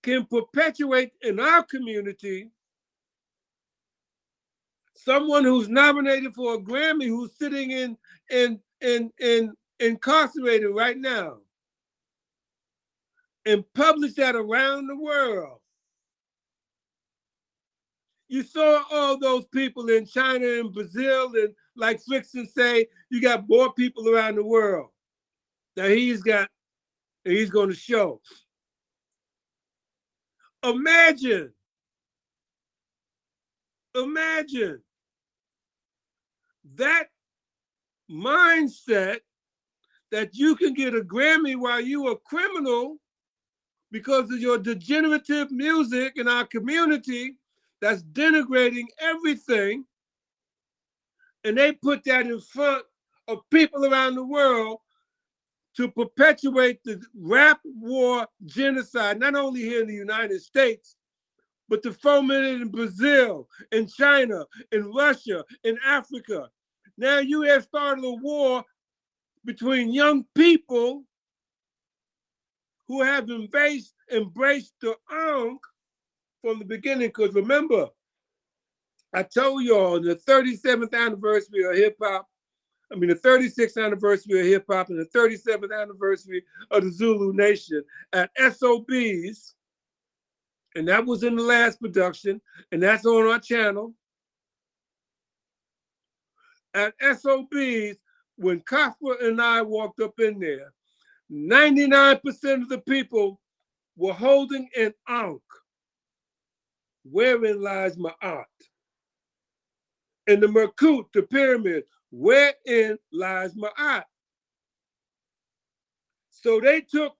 can 0.02 0.26
perpetuate 0.26 1.12
in 1.22 1.40
our 1.40 1.62
community 1.62 2.50
someone 4.94 5.44
who's 5.44 5.68
nominated 5.68 6.34
for 6.34 6.54
a 6.54 6.58
Grammy 6.58 7.06
who's 7.06 7.36
sitting 7.38 7.70
in 7.70 7.96
in 8.30 8.60
in 8.80 9.10
in 9.20 9.52
incarcerated 9.80 10.70
right 10.70 10.96
now 10.96 11.38
and 13.44 13.64
publish 13.74 14.14
that 14.14 14.34
around 14.34 14.86
the 14.86 14.96
world. 14.96 15.58
You 18.28 18.42
saw 18.42 18.82
all 18.90 19.18
those 19.18 19.44
people 19.46 19.90
in 19.90 20.06
China 20.06 20.46
and 20.46 20.72
Brazil, 20.72 21.32
and 21.34 21.54
like 21.76 22.00
Frickson 22.02 22.46
say, 22.48 22.86
you 23.10 23.20
got 23.20 23.48
more 23.48 23.72
people 23.74 24.08
around 24.08 24.36
the 24.36 24.44
world. 24.44 24.88
that 25.76 25.90
he's 25.90 26.22
got 26.22 26.48
and 27.24 27.34
he's 27.34 27.50
going 27.50 27.68
to 27.68 27.74
show. 27.74 28.20
Imagine, 30.62 31.52
imagine. 33.94 34.82
That 36.76 37.06
mindset 38.10 39.18
that 40.10 40.34
you 40.34 40.56
can 40.56 40.74
get 40.74 40.94
a 40.94 41.00
Grammy 41.00 41.56
while 41.56 41.80
you 41.80 42.08
a 42.08 42.18
criminal 42.18 42.98
because 43.90 44.30
of 44.30 44.40
your 44.40 44.58
degenerative 44.58 45.50
music 45.50 46.14
in 46.16 46.28
our 46.28 46.46
community 46.46 47.36
that's 47.80 48.02
denigrating 48.02 48.86
everything 49.00 49.84
And 51.44 51.56
they 51.58 51.72
put 51.72 52.04
that 52.04 52.26
in 52.26 52.40
front 52.40 52.84
of 53.28 53.38
people 53.50 53.84
around 53.84 54.14
the 54.14 54.24
world 54.24 54.78
to 55.76 55.90
perpetuate 55.90 56.80
the 56.84 57.02
rap 57.14 57.60
war 57.64 58.26
genocide, 58.46 59.18
not 59.18 59.34
only 59.34 59.60
here 59.60 59.82
in 59.82 59.88
the 59.88 59.94
United 59.94 60.40
States, 60.40 60.96
but 61.68 61.82
to 61.82 61.92
foment 61.92 62.44
it 62.44 62.60
in 62.62 62.68
Brazil, 62.68 63.48
in 63.72 63.86
China, 63.86 64.44
in 64.72 64.92
Russia, 64.92 65.44
in 65.64 65.78
Africa. 65.84 66.48
Now 66.96 67.18
you 67.18 67.42
have 67.42 67.64
started 67.64 68.04
a 68.04 68.12
war 68.12 68.64
between 69.44 69.92
young 69.92 70.24
people 70.34 71.04
who 72.86 73.02
have 73.02 73.30
embraced, 73.30 73.94
embraced 74.12 74.74
the 74.80 74.94
Ankh 75.10 75.60
from 76.42 76.58
the 76.58 76.64
beginning. 76.64 77.08
Because 77.08 77.34
remember, 77.34 77.88
I 79.12 79.22
told 79.22 79.62
y'all 79.64 80.00
the 80.00 80.16
37th 80.16 80.92
anniversary 80.92 81.64
of 81.64 81.76
hip 81.76 81.96
hop, 82.02 82.28
I 82.92 82.96
mean 82.96 83.10
the 83.10 83.16
36th 83.16 83.82
anniversary 83.82 84.40
of 84.40 84.46
hip 84.46 84.66
hop 84.68 84.90
and 84.90 85.00
the 85.00 85.18
37th 85.18 85.80
anniversary 85.80 86.44
of 86.70 86.84
the 86.84 86.90
Zulu 86.90 87.32
Nation 87.32 87.82
at 88.12 88.30
SOBs, 88.36 89.54
and 90.74 90.88
that 90.88 91.04
was 91.06 91.22
in 91.22 91.36
the 91.36 91.42
last 91.42 91.80
production, 91.80 92.40
and 92.72 92.82
that's 92.82 93.06
on 93.06 93.26
our 93.26 93.38
channel. 93.38 93.94
At 96.74 96.94
SOBs, 97.00 97.96
when 98.36 98.60
Kafka 98.60 99.22
and 99.22 99.40
I 99.40 99.62
walked 99.62 100.00
up 100.00 100.18
in 100.18 100.40
there, 100.40 100.72
99% 101.30 102.62
of 102.62 102.68
the 102.68 102.82
people 102.86 103.40
were 103.96 104.12
holding 104.12 104.68
an 104.76 104.92
Ankh. 105.08 105.40
Wherein 107.04 107.62
lies 107.62 107.96
Ma'at? 107.96 108.44
In 110.26 110.40
the 110.40 110.46
Merkut, 110.46 111.04
the 111.12 111.22
pyramid, 111.22 111.84
wherein 112.10 112.98
lies 113.12 113.54
Ma'at? 113.54 114.04
So 116.30 116.60
they 116.60 116.80
took 116.80 117.14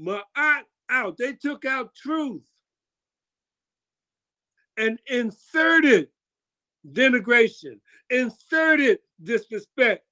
Ma'at 0.00 0.62
out. 0.88 1.16
They 1.18 1.34
took 1.34 1.64
out 1.64 1.94
truth 1.94 2.42
and 4.76 4.98
inserted 5.06 6.08
denigration, 6.92 7.78
inserted 8.10 8.98
disrespect, 9.22 10.04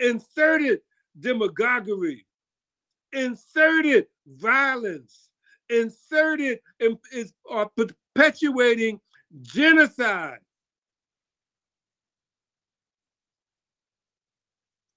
inserted 0.00 0.80
demagoguery, 1.18 2.26
inserted 3.12 4.06
violence, 4.26 5.30
inserted 5.68 6.60
is 7.12 7.32
are 7.50 7.70
perpetuating 7.76 9.00
genocide. 9.40 10.38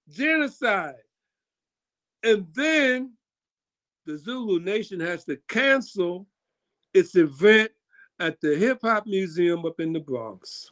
Genocide. 0.10 0.96
And 2.24 2.48
then 2.54 3.14
the 4.06 4.18
Zulu 4.18 4.60
Nation 4.60 5.00
has 5.00 5.26
to 5.26 5.38
cancel 5.48 6.28
its 6.94 7.16
event 7.16 7.72
at 8.20 8.40
the 8.42 8.56
Hip 8.56 8.80
Hop 8.82 9.06
Museum 9.06 9.66
up 9.66 9.80
in 9.80 9.94
the 9.94 10.00
Bronx. 10.00 10.72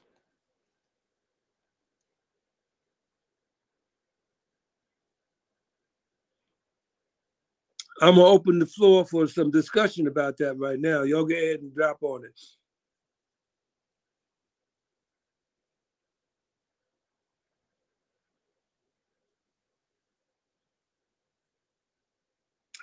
I'm 8.02 8.16
gonna 8.16 8.26
open 8.26 8.60
the 8.60 8.66
floor 8.66 9.06
for 9.06 9.28
some 9.28 9.52
discussion 9.52 10.08
about 10.08 10.38
that 10.38 10.58
right 10.58 10.80
now. 10.80 11.04
Y'all 11.04 11.26
go 11.26 11.36
ahead 11.36 11.62
and 11.62 11.74
drop 11.74 11.98
on 12.02 12.26
it. 12.26 12.40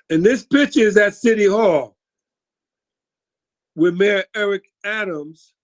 And 0.08 0.24
this 0.24 0.44
picture 0.44 0.80
is 0.80 0.96
at 0.96 1.14
City 1.14 1.46
Hall 1.46 1.96
with 3.74 3.94
Mayor 3.94 4.24
Eric 4.34 4.64
Adams. 4.84 5.54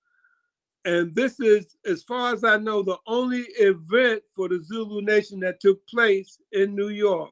And 0.84 1.14
this 1.14 1.40
is, 1.40 1.76
as 1.84 2.02
far 2.02 2.32
as 2.32 2.44
I 2.44 2.58
know, 2.58 2.82
the 2.82 2.98
only 3.06 3.40
event 3.58 4.22
for 4.34 4.48
the 4.48 4.62
Zulu 4.62 5.02
Nation 5.02 5.40
that 5.40 5.60
took 5.60 5.84
place 5.88 6.38
in 6.52 6.76
New 6.76 6.90
York 6.90 7.30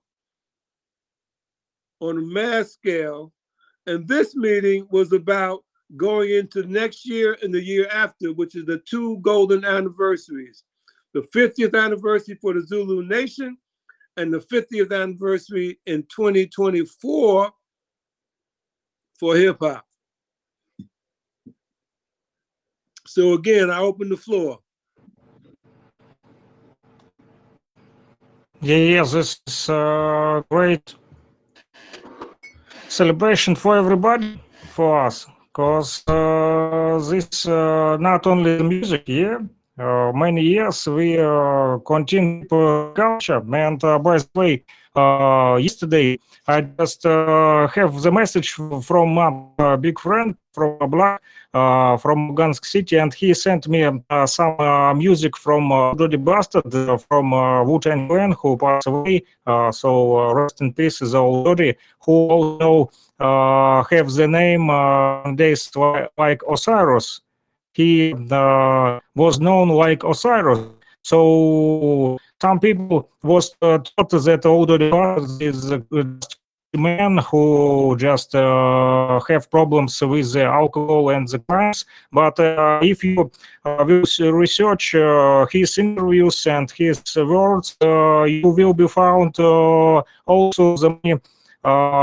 on 2.01 2.19
a 2.19 2.21
mass 2.21 2.73
scale. 2.73 3.33
And 3.87 4.09
this 4.09 4.35
meeting 4.35 4.89
was 4.91 5.13
about 5.13 5.65
going 5.97 6.31
into 6.31 6.65
next 6.65 7.07
year 7.07 7.37
and 7.43 7.55
the 7.55 7.63
year 7.63 7.89
after, 7.91 8.33
which 8.33 8.57
is 8.57 8.65
the 8.65 8.79
two 8.79 9.19
golden 9.19 9.65
anniversaries 9.65 10.65
the 11.15 11.23
50th 11.35 11.81
anniversary 11.81 12.37
for 12.43 12.53
the 12.53 12.61
Zulu 12.61 13.07
Nation 13.07 13.57
and 14.17 14.35
the 14.35 14.41
50th 14.41 14.93
anniversary 14.93 15.79
in 15.87 16.03
2024 16.05 17.53
for 19.19 19.37
hip 19.37 19.57
hop. 19.61 19.87
So 23.07 23.35
again, 23.35 23.71
I 23.71 23.81
open 23.81 24.09
the 24.09 24.17
floor. 24.17 24.59
Yeah, 28.61 28.77
yeah, 28.77 29.05
this 29.05 29.41
is 29.47 29.69
a 29.69 30.43
great 30.51 30.95
celebration 32.89 33.55
for 33.57 33.77
everybody, 33.77 34.41
for 34.73 35.01
us, 35.07 35.27
because 35.53 36.03
uh, 36.09 36.99
this 37.11 37.47
uh, 37.47 37.99
not 37.99 38.27
only 38.27 38.57
the 38.57 38.65
music, 38.65 39.05
yeah. 39.07 39.39
Uh, 39.79 40.13
many 40.15 40.41
years 40.41 40.87
we 40.87 41.19
uh, 41.19 41.77
continue 41.85 42.47
culture, 42.95 43.43
and 43.53 43.85
uh, 43.85 43.99
by 43.99 44.17
the 44.17 44.29
way, 44.35 44.65
uh, 44.95 45.57
yesterday 45.61 46.19
I 46.47 46.61
just 46.63 47.05
uh, 47.07 47.67
have 47.69 48.03
the 48.03 48.13
message 48.13 48.53
from 48.53 49.19
a 49.59 49.77
big 49.77 49.99
friend 49.99 50.37
from 50.53 50.79
Black 50.91 51.21
uh, 51.53 51.97
from 51.97 52.31
Lugansk 52.31 52.65
City, 52.65 52.97
and 52.97 53.13
he 53.13 53.35
sent 53.35 53.69
me 53.69 53.83
uh, 53.85 54.27
some 54.27 54.59
uh, 54.61 54.95
music 54.95 55.37
from 55.37 55.73
uh, 55.73 55.95
Dirty 55.95 56.17
Bastard 56.17 56.75
uh, 56.75 56.97
from 56.97 57.33
uh, 57.33 57.65
Wu 57.65 57.81
Tang 57.81 58.09
Clan 58.09 58.33
who 58.33 58.57
passed 58.57 58.87
away. 58.87 59.25
Uh, 59.47 59.73
so 59.73 60.19
uh, 60.19 60.35
rest 60.35 60.61
in 60.61 60.73
peace, 60.73 60.99
the 61.01 61.17
old 61.17 61.45
Doddy, 61.47 61.75
who 62.05 62.13
also 62.13 62.91
uh, 63.21 63.83
have 63.91 64.11
the 64.13 64.29
name 64.29 64.71
uh, 64.71 65.31
days 65.33 65.71
like 66.19 66.43
Osiris. 66.51 67.21
He 67.73 68.15
uh, 68.31 69.01
was 69.17 69.41
known 69.41 69.69
like 69.69 70.05
Osiris. 70.05 70.61
So 71.05 72.19
some 72.41 72.59
people 72.61 73.11
was 73.23 73.55
uh, 73.61 73.79
thought 73.79 74.11
that 74.11 74.47
old 74.47 74.69
Dirty 74.69 74.91
Bastard 74.91 75.43
is 75.43 75.71
a 75.71 76.79
man 76.79 77.19
who 77.19 77.95
just 77.99 78.35
uh, 78.35 79.21
have 79.29 79.51
problems 79.51 80.01
with 80.01 80.33
the 80.33 80.45
alcohol 80.45 81.11
and 81.11 81.29
the 81.29 81.39
crimes. 81.39 81.85
But 82.11 82.41
uh, 82.41 82.81
if 82.83 83.05
you 83.05 83.31
uh, 83.65 83.85
research 83.85 84.95
uh, 84.95 85.47
his 85.51 85.79
interviews 85.79 86.47
and 86.47 86.71
his 86.71 87.03
words, 87.17 87.77
uh, 87.81 88.25
you 88.25 88.49
will 88.49 88.75
be 88.75 88.89
found 88.89 89.39
also 90.27 90.77
the 90.77 91.21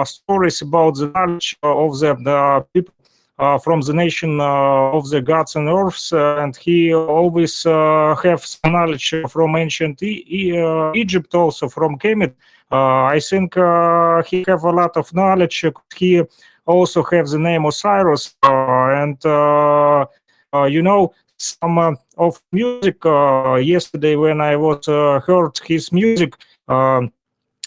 stories 0.05 0.61
about 0.61 0.95
the 0.95 1.07
knowledge 1.07 1.57
of 1.63 1.99
the, 1.99 2.15
the 2.23 2.65
people. 2.73 2.93
Uh, 3.41 3.57
from 3.57 3.81
the 3.81 3.93
nation 3.93 4.39
uh, 4.39 4.91
of 4.97 5.09
the 5.09 5.19
gods 5.19 5.55
and 5.55 5.67
earths, 5.67 6.11
and 6.13 6.55
he 6.57 6.93
always 6.93 7.65
uh, 7.65 8.15
have 8.23 8.45
knowledge 8.67 9.15
from 9.29 9.55
ancient 9.55 10.03
e- 10.03 10.23
E- 10.29 10.91
Egypt, 10.93 11.33
also 11.33 11.67
from 11.67 11.97
Kemet. 11.97 12.33
I 12.71 13.19
think 13.19 13.55
he 14.29 14.45
have 14.47 14.63
a 14.63 14.71
lot 14.71 14.95
of 14.95 15.11
knowledge. 15.13 15.65
He 15.95 16.21
also 16.67 17.01
have 17.03 17.27
the 17.29 17.39
name 17.39 17.65
Osiris, 17.65 18.35
and 18.43 19.17
you 20.71 20.81
know 20.83 21.13
some 21.37 21.77
uh, 21.79 21.93
of 22.17 22.39
music. 22.51 23.03
Uh, 23.05 23.55
yesterday, 23.55 24.15
when 24.15 24.39
I 24.41 24.55
was 24.55 24.87
uh, 24.87 25.19
heard 25.25 25.57
his 25.65 25.91
music, 25.91 26.35
um 26.67 27.11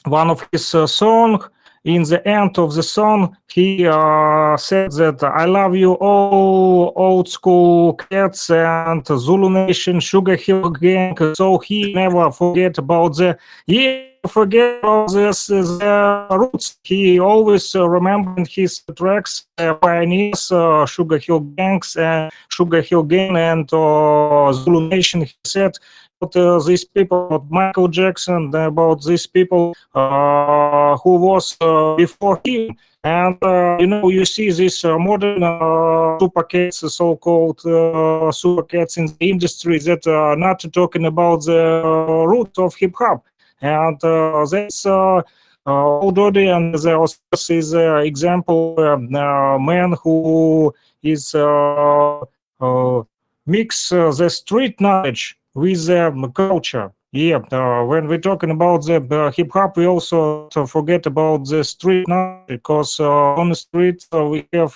one 0.07 0.31
of 0.31 0.47
his 0.53 0.75
uh, 0.75 0.87
song. 0.87 1.43
In 1.85 2.03
the 2.03 2.27
end 2.27 2.59
of 2.59 2.75
the 2.75 2.83
song, 2.83 3.37
he 3.53 3.87
uh, 3.87 4.57
said 4.57 4.93
that 4.93 5.23
I 5.23 5.45
love 5.45 5.77
you 5.77 5.93
all 5.95 6.95
old 6.97 7.29
school 7.29 7.93
cats 7.93 8.49
and 8.49 9.07
Zulu 9.07 9.51
Nation, 9.51 10.01
Sugar 10.01 10.37
Hill 10.37 10.71
Gang. 10.71 11.15
So 11.35 11.59
he 11.59 11.93
never 11.93 12.33
forget 12.33 12.79
about 12.79 13.17
the 13.17 13.37
yeah 13.67 14.15
forget 14.29 14.79
about 14.79 15.13
this 15.13 15.47
the 15.47 16.27
roots. 16.31 16.79
He 16.83 17.19
always 17.21 17.75
uh, 17.75 17.89
remembered 17.89 18.47
his 18.49 18.83
tracks, 18.97 19.47
uh, 19.59 19.75
pioneers, 19.75 20.51
uh, 20.51 20.87
Sugar 20.87 21.19
Hill 21.19 21.41
Gangs, 21.41 21.97
and 21.97 22.33
Sugar 22.49 22.81
Hill 22.81 23.03
Gang, 23.03 23.37
and 23.37 23.73
uh, 23.73 24.53
Zulu 24.53 24.89
Nation. 24.89 25.23
He 25.23 25.35
said 25.45 25.77
about 26.21 26.37
uh, 26.37 26.59
these 26.61 26.85
people, 26.85 27.27
about 27.27 27.51
Michael 27.51 27.89
Jackson, 27.89 28.55
about 28.55 29.03
these 29.03 29.27
people 29.27 29.75
uh, 29.95 30.97
who 30.99 31.17
was 31.17 31.57
uh, 31.61 31.95
before 31.97 32.41
him. 32.45 32.77
And 33.03 33.37
uh, 33.43 33.77
you 33.79 33.87
know, 33.87 34.09
you 34.09 34.25
see 34.25 34.51
these 34.51 34.85
uh, 34.85 34.99
modern 34.99 35.43
uh, 35.43 36.19
super 36.19 36.43
cats, 36.45 36.79
so-called 36.95 37.61
uh, 37.67 38.33
super 38.33 38.63
cats 38.63 38.97
in 38.97 39.07
the 39.07 39.31
industry 39.31 39.79
that 39.81 40.07
are 40.07 40.37
not 40.37 40.65
talking 40.73 41.05
about 41.05 41.45
the 41.45 41.83
uh, 41.85 42.25
roots 42.25 42.59
of 42.59 42.75
hip 42.77 42.95
hop, 42.97 43.25
and 43.61 44.03
uh, 44.05 44.47
that's. 44.51 44.87
Uh, 44.87 45.23
uh, 45.67 46.05
Ododi 46.05 46.55
and 46.55 46.75
the 46.75 46.91
Oscars 46.91 47.51
is 47.51 47.73
an 47.73 48.05
example 48.05 48.75
um, 48.81 49.15
uh, 49.15 49.59
man 49.59 49.95
who 50.03 50.75
is 51.03 51.35
uh, 51.35 52.21
uh, 52.61 53.03
mix 53.47 53.91
uh, 53.91 54.11
the 54.11 54.29
street 54.29 54.79
knowledge 54.79 55.39
with 55.55 55.87
the 55.87 56.09
um, 56.09 56.33
culture. 56.33 56.93
Yeah, 57.13 57.39
uh, 57.53 57.85
when 57.85 58.09
we're 58.09 58.19
talking 58.19 58.51
about 58.51 58.85
the 58.87 58.97
uh, 58.97 59.31
hip 59.31 59.53
hop, 59.53 59.77
we 59.77 59.87
also 59.87 60.49
forget 60.67 61.07
about 61.07 61.47
the 61.47 61.63
street 61.63 62.07
because 62.49 62.99
uh, 62.99 63.35
on 63.35 63.51
the 63.51 63.55
street 63.55 64.05
uh, 64.13 64.25
we 64.25 64.49
have 64.53 64.75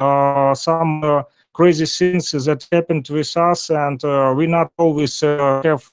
uh, 0.00 0.52
some 0.54 1.04
uh, 1.04 1.22
crazy 1.54 1.86
things 1.86 2.32
that 2.32 2.66
happened 2.72 3.06
with 3.08 3.36
us, 3.36 3.70
and 3.70 4.02
we 4.36 4.48
not 4.48 4.72
always 4.78 5.20
have 5.20 5.88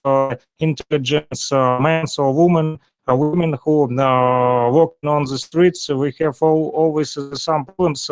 intelligence, 0.60 1.52
men 1.52 2.06
or 2.18 2.34
women 2.34 2.80
women 3.08 3.58
who 3.64 3.84
uh, 4.00 4.72
walking 4.72 5.10
on 5.10 5.26
the 5.26 5.38
streets. 5.38 5.90
We 5.90 6.14
have 6.20 6.42
all, 6.42 6.70
always 6.70 7.18
some 7.34 7.66
problems. 7.66 8.10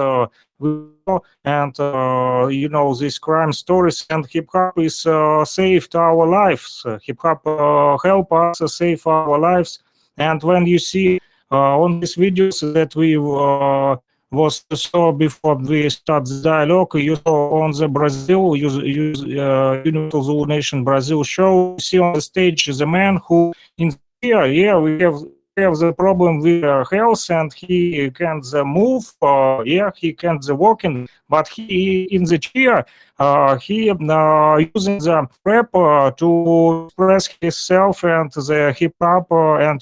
And 1.44 1.80
uh, 1.80 2.48
you 2.48 2.70
know 2.70 2.94
these 2.94 3.20
crime 3.20 3.54
stories 3.54 4.06
and 4.10 4.26
hip 4.26 4.50
hop 4.54 4.78
is 4.80 5.06
uh, 5.06 5.44
saved 5.46 5.96
our 5.96 6.28
lives. 6.28 6.86
Hip 7.04 7.20
hop 7.20 7.46
uh, 7.46 7.98
help 8.04 8.32
us 8.32 8.62
uh, 8.62 8.68
save 8.68 9.06
our 9.08 9.38
lives. 9.40 9.80
And 10.18 10.42
when 10.44 10.66
you 10.66 10.80
see 10.80 11.20
uh, 11.52 11.80
on 11.80 12.00
these 12.00 12.16
videos 12.16 12.74
that 12.74 12.96
we 12.96 13.18
uh, 13.18 13.96
was 14.32 14.64
saw 14.74 15.12
before 15.12 15.56
we 15.56 15.90
start 15.90 16.26
the 16.26 16.42
dialogue, 16.42 16.96
you 16.96 17.16
saw 17.18 17.62
on 17.62 17.72
the 17.72 17.88
Brazil, 17.88 18.56
use, 18.56 18.78
uh, 18.78 19.82
Universal 19.84 20.24
Zulu 20.24 20.46
Nation 20.46 20.84
Brazil 20.84 21.24
show, 21.24 21.74
you 21.74 21.82
see 21.82 22.00
on 22.00 22.14
the 22.14 22.22
stage 22.22 22.66
the 22.66 22.86
man 22.86 23.20
who 23.28 23.54
in 23.78 23.94
here, 24.22 24.46
yeah, 24.46 24.78
we 24.78 25.02
have 25.02 25.20
have 25.58 25.78
the 25.78 25.92
problem 25.94 26.40
with 26.40 26.64
uh, 26.64 26.86
health 26.86 27.30
and 27.30 27.54
he 27.54 28.10
can't 28.12 28.46
move 28.66 29.14
uh, 29.22 29.62
yeah 29.66 29.92
he 29.96 30.14
can't 30.14 30.50
uh, 30.50 30.56
walking 30.56 31.08
but 31.28 31.48
he 31.48 32.04
in 32.04 32.24
the 32.24 32.38
chair 32.38 32.86
uh, 33.20 33.58
he 33.58 33.90
uh, 33.90 34.58
using 34.74 34.98
the 34.98 35.28
rap 35.46 35.70
uh, 35.76 36.10
to 36.12 36.86
express 36.88 37.28
himself 37.40 38.04
and 38.04 38.32
the 38.32 38.74
hip 38.78 38.96
hop 39.02 39.32
uh, 39.32 39.58
and 39.58 39.82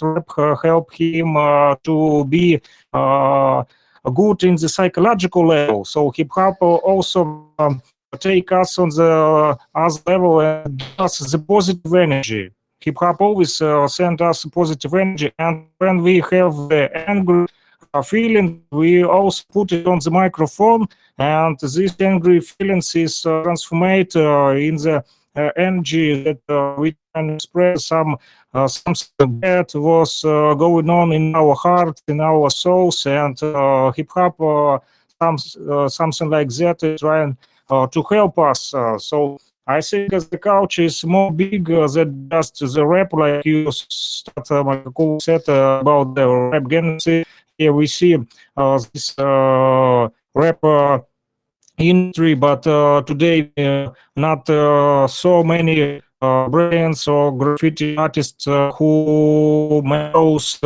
help 0.61 0.91
him 0.91 1.35
to 1.83 2.25
be 2.25 2.59
good 2.91 4.43
in 4.43 4.55
the 4.55 4.67
psychological 4.67 5.47
level. 5.47 5.85
So 5.85 6.09
hip 6.11 6.29
hop 6.31 6.57
also 6.61 7.47
um, 7.59 7.81
take 8.19 8.51
us 8.51 8.77
on 8.79 8.89
the 8.89 9.57
us 9.75 10.01
level 10.05 10.41
and 10.41 10.77
give 10.77 10.99
us 10.99 11.19
the 11.19 11.39
positive 11.39 11.93
energy 11.93 12.51
hip 12.79 12.95
hop 12.99 13.21
always 13.21 13.61
uh, 13.61 13.87
send 13.87 14.21
us 14.21 14.45
positive 14.45 14.93
energy. 14.93 15.31
And 15.37 15.67
when 15.77 16.01
we 16.01 16.17
have 16.31 16.55
the 16.69 16.89
angry 17.09 17.47
uh, 17.93 18.01
feeling 18.01 18.63
we 18.71 19.03
also 19.03 19.43
put 19.51 19.71
it 19.71 19.87
on 19.87 19.99
the 19.99 20.11
microphone. 20.11 20.87
And 21.17 21.59
this 21.59 21.95
angry 21.99 22.39
feelings 22.41 22.95
is 22.95 23.25
uh, 23.25 23.43
transformed 23.43 24.15
uh, 24.15 24.55
in 24.55 24.75
the 24.75 25.03
uh, 25.35 25.49
energy 25.57 26.23
that 26.23 26.39
uh, 26.49 26.75
we 26.79 26.95
can 27.13 27.35
express 27.35 27.85
some 27.85 28.17
uh, 28.53 28.67
something 28.67 29.39
that 29.41 29.71
was 29.75 30.23
uh, 30.25 30.53
going 30.55 30.89
on 30.89 31.11
in 31.11 31.35
our 31.35 31.53
heart 31.55 32.01
in 32.07 32.19
our 32.19 32.49
souls. 32.49 33.05
And 33.05 33.41
uh, 33.43 33.91
hip 33.91 34.09
hop 34.09 34.39
uh, 34.41 34.79
some, 35.21 35.37
something 35.89 36.29
like 36.29 36.49
that 36.49 36.81
is 36.83 37.01
trying 37.01 37.37
to 37.69 38.03
help 38.09 38.39
us 38.39 38.73
so 38.97 39.37
I 39.69 39.81
think 39.81 40.09
the 40.09 40.39
couch 40.39 40.79
is 40.79 41.05
more 41.05 41.31
big 41.31 41.69
uh, 41.69 41.87
than 41.87 42.27
just 42.31 42.57
the 42.57 42.83
rap, 42.83 43.13
like 43.13 43.45
you 43.45 43.71
start, 43.71 44.49
uh, 44.49 44.63
Michael 44.63 45.19
said 45.19 45.47
uh, 45.47 45.77
about 45.81 46.15
the 46.15 46.27
rap 46.27 46.67
genocide. 46.67 47.27
Here 47.55 47.71
we 47.71 47.85
see 47.85 48.17
uh, 48.57 48.79
this 48.91 49.13
uh, 49.19 50.09
rap 50.33 50.63
uh, 50.63 50.99
industry, 51.77 52.33
but 52.33 52.63
today 53.05 53.51
not 54.15 54.47
so 54.47 55.43
many 55.43 56.01
brands 56.19 57.07
or 57.07 57.37
graffiti 57.37 57.95
artists 57.95 58.45
who 58.45 59.83
knows 59.85 60.59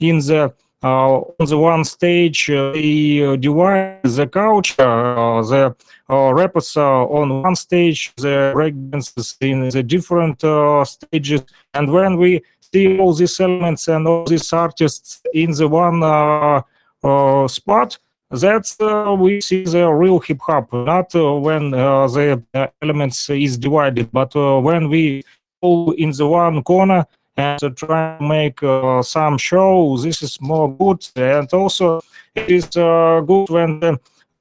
in 0.00 0.18
the 0.18 0.52
on 0.82 1.46
the 1.46 1.56
one 1.56 1.84
stage 1.84 2.48
they 2.48 3.36
divide 3.38 4.02
the 4.02 4.26
culture, 4.26 4.84
the 4.84 5.74
rappers 6.08 6.76
uh, 6.76 7.04
on 7.06 7.42
one 7.42 7.56
stage, 7.56 8.12
the 8.16 8.52
breakdancers 8.54 9.36
in 9.40 9.68
the 9.68 9.82
different 9.82 10.42
uh, 10.44 10.84
stages, 10.84 11.42
and 11.72 11.90
when 11.90 12.16
we 12.16 12.42
see 12.72 12.98
all 12.98 13.14
these 13.14 13.40
elements 13.40 13.88
and 13.88 14.06
all 14.06 14.24
these 14.24 14.52
artists 14.52 15.22
in 15.32 15.52
the 15.52 15.68
one 15.68 16.02
uh, 16.02 16.60
uh, 17.02 17.48
spot, 17.48 17.98
that's 18.30 18.80
uh, 18.80 19.14
we 19.18 19.40
see 19.40 19.64
the 19.64 19.86
real 19.88 20.18
hip 20.18 20.40
hop, 20.40 20.72
not 20.72 21.14
uh, 21.14 21.34
when 21.34 21.72
uh, 21.72 22.06
the 22.08 22.42
uh, 22.54 22.66
elements 22.82 23.30
is 23.30 23.56
divided, 23.56 24.10
but 24.12 24.34
uh, 24.34 24.58
when 24.58 24.88
we 24.88 25.22
all 25.60 25.92
in 25.92 26.10
the 26.10 26.26
one 26.26 26.62
corner 26.62 27.06
and 27.36 27.60
try 27.76 28.16
to 28.18 28.24
make 28.24 28.62
uh, 28.62 29.02
some 29.02 29.38
show. 29.38 29.96
This 29.96 30.22
is 30.22 30.40
more 30.40 30.72
good, 30.76 31.06
and 31.16 31.52
also 31.52 32.00
it 32.34 32.50
is 32.50 32.76
uh, 32.76 33.22
good 33.26 33.50
when 33.50 33.80
the 33.80 33.92
uh, 33.92 33.96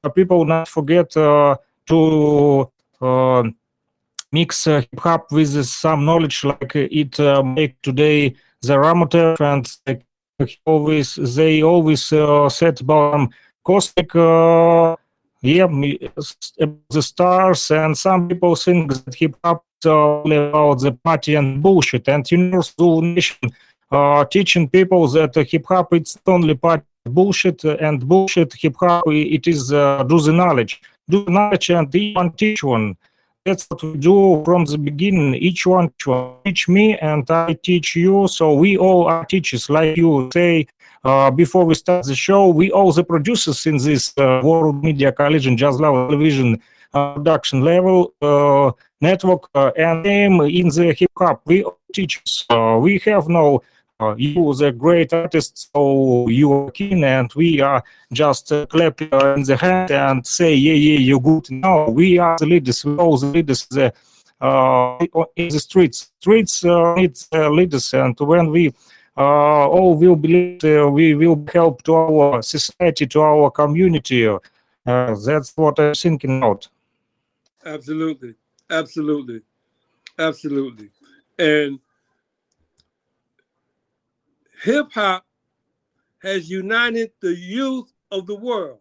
people 0.09 0.45
not 0.45 0.67
forget 0.67 1.15
uh, 1.17 1.55
to 1.87 2.71
uh, 3.01 3.43
mix 4.31 4.67
uh, 4.67 4.81
hip 4.81 4.99
hop 4.99 5.31
with 5.31 5.65
some 5.65 6.05
knowledge, 6.05 6.43
like 6.43 6.75
it 6.75 7.19
uh, 7.19 7.43
make 7.43 7.81
today 7.81 8.35
the 8.61 8.75
Ramoter 8.75 9.39
and 9.39 10.03
always 10.65 11.15
they 11.15 11.61
always 11.61 12.11
uh, 12.11 12.49
said 12.49 12.81
about 12.81 13.13
um, 13.13 13.29
cosmic. 13.63 14.15
Uh, 14.15 14.95
yeah, 15.41 15.67
the 15.67 17.01
stars, 17.01 17.69
and 17.69 17.97
some 17.97 18.29
people 18.29 18.55
think 18.55 18.93
that 18.93 19.13
hip 19.13 19.35
hop 19.43 19.65
is 19.83 19.85
about 19.85 20.79
the 20.79 20.97
party 21.03 21.35
and 21.35 21.61
bullshit. 21.61 22.07
And 22.07 22.29
Universal 22.31 23.01
Nation 23.01 23.51
uh, 23.91 24.23
teaching 24.25 24.69
people 24.69 25.07
that 25.09 25.35
uh, 25.35 25.43
hip 25.43 25.65
hop 25.67 25.93
it's 25.93 26.17
only 26.25 26.55
party 26.55 26.85
bullshit 27.05 27.63
and 27.63 28.07
bullshit. 28.07 28.53
Hip 28.53 28.75
hop 28.79 29.03
it 29.07 29.47
is 29.47 29.73
uh, 29.73 30.03
do 30.03 30.19
the 30.19 30.31
knowledge, 30.31 30.81
do 31.09 31.25
the 31.25 31.31
knowledge, 31.31 31.69
and 31.69 31.93
each 31.95 32.15
one 32.15 32.31
teach 32.33 32.63
one. 32.63 32.95
That's 33.45 33.67
what 33.69 33.83
we 33.83 33.97
do 33.97 34.41
from 34.45 34.63
the 34.65 34.77
beginning. 34.77 35.35
Each 35.35 35.65
one 35.65 35.91
to 35.99 36.35
teach 36.45 36.69
me, 36.69 36.97
and 36.99 37.29
I 37.29 37.53
teach 37.61 37.95
you. 37.95 38.27
So 38.29 38.53
we 38.53 38.77
all 38.77 39.07
are 39.07 39.25
teachers, 39.25 39.69
like 39.69 39.97
you 39.97 40.29
say 40.33 40.67
uh, 41.03 41.29
before 41.31 41.65
we 41.65 41.75
start 41.75 42.05
the 42.05 42.15
show, 42.15 42.47
we 42.47 42.71
all 42.71 42.91
the 42.91 43.03
producers 43.03 43.65
in 43.65 43.77
this 43.77 44.13
uh, 44.17 44.41
World 44.43 44.83
Media 44.83 45.11
College 45.11 45.47
and 45.47 45.57
Jazz 45.57 45.79
Love 45.79 46.09
Television 46.09 46.61
uh, 46.93 47.15
production 47.15 47.61
level 47.61 48.13
uh, 48.21 48.71
network 49.01 49.49
uh, 49.55 49.71
and 49.75 50.05
aim 50.07 50.39
in 50.41 50.69
the 50.69 50.93
hip 50.97 51.11
hop. 51.17 51.41
We 51.45 51.63
all 51.63 51.79
teachers. 51.93 52.45
Uh, 52.49 52.77
we 52.81 52.99
have 52.99 53.27
no. 53.27 53.61
Uh, 54.03 54.15
you 54.15 54.53
the 54.55 54.71
great 54.71 55.13
artist, 55.13 55.69
so 55.73 56.27
you 56.27 56.51
are 56.51 56.71
keen, 56.71 57.03
and 57.03 57.31
we 57.35 57.61
are 57.61 57.83
just 58.11 58.51
uh, 58.51 58.65
clap 58.65 59.01
uh, 59.01 59.33
in 59.35 59.43
the 59.43 59.55
hand 59.55 59.91
and 59.91 60.25
say, 60.25 60.53
yeah, 60.53 60.73
yeah, 60.73 60.99
you're 60.99 61.19
good. 61.19 61.49
No, 61.51 61.89
we 61.89 62.17
are 62.17 62.37
the 62.37 62.45
leaders. 62.45 62.83
We 62.85 62.95
all 62.97 63.17
the 63.17 63.27
leaders. 63.27 63.65
The, 63.67 63.93
uh, 64.41 65.05
in 65.35 65.49
the 65.49 65.59
streets, 65.59 66.11
streets 66.19 66.65
uh, 66.65 66.95
need 66.95 67.17
uh, 67.33 67.49
leaders, 67.49 67.93
and 67.93 68.19
when 68.19 68.51
we 68.51 68.73
uh, 69.17 69.67
all 69.67 69.95
will 69.95 70.15
believe 70.15 70.63
uh, 70.65 70.89
we 70.89 71.13
will 71.15 71.45
help 71.53 71.83
to 71.83 71.93
our 71.93 72.41
society, 72.41 73.07
to 73.07 73.21
our 73.21 73.51
community. 73.51 74.27
Uh, 74.27 74.39
that's 74.85 75.53
what 75.55 75.79
I'm 75.79 75.93
thinking 75.93 76.37
about. 76.39 76.67
Absolutely. 77.65 78.35
Absolutely. 78.69 79.41
Absolutely. 80.17 80.89
And 81.37 81.79
hip 84.63 84.87
hop 84.93 85.25
has 86.21 86.49
united 86.49 87.11
the 87.21 87.35
youth 87.35 87.91
of 88.11 88.25
the 88.27 88.35
world. 88.35 88.79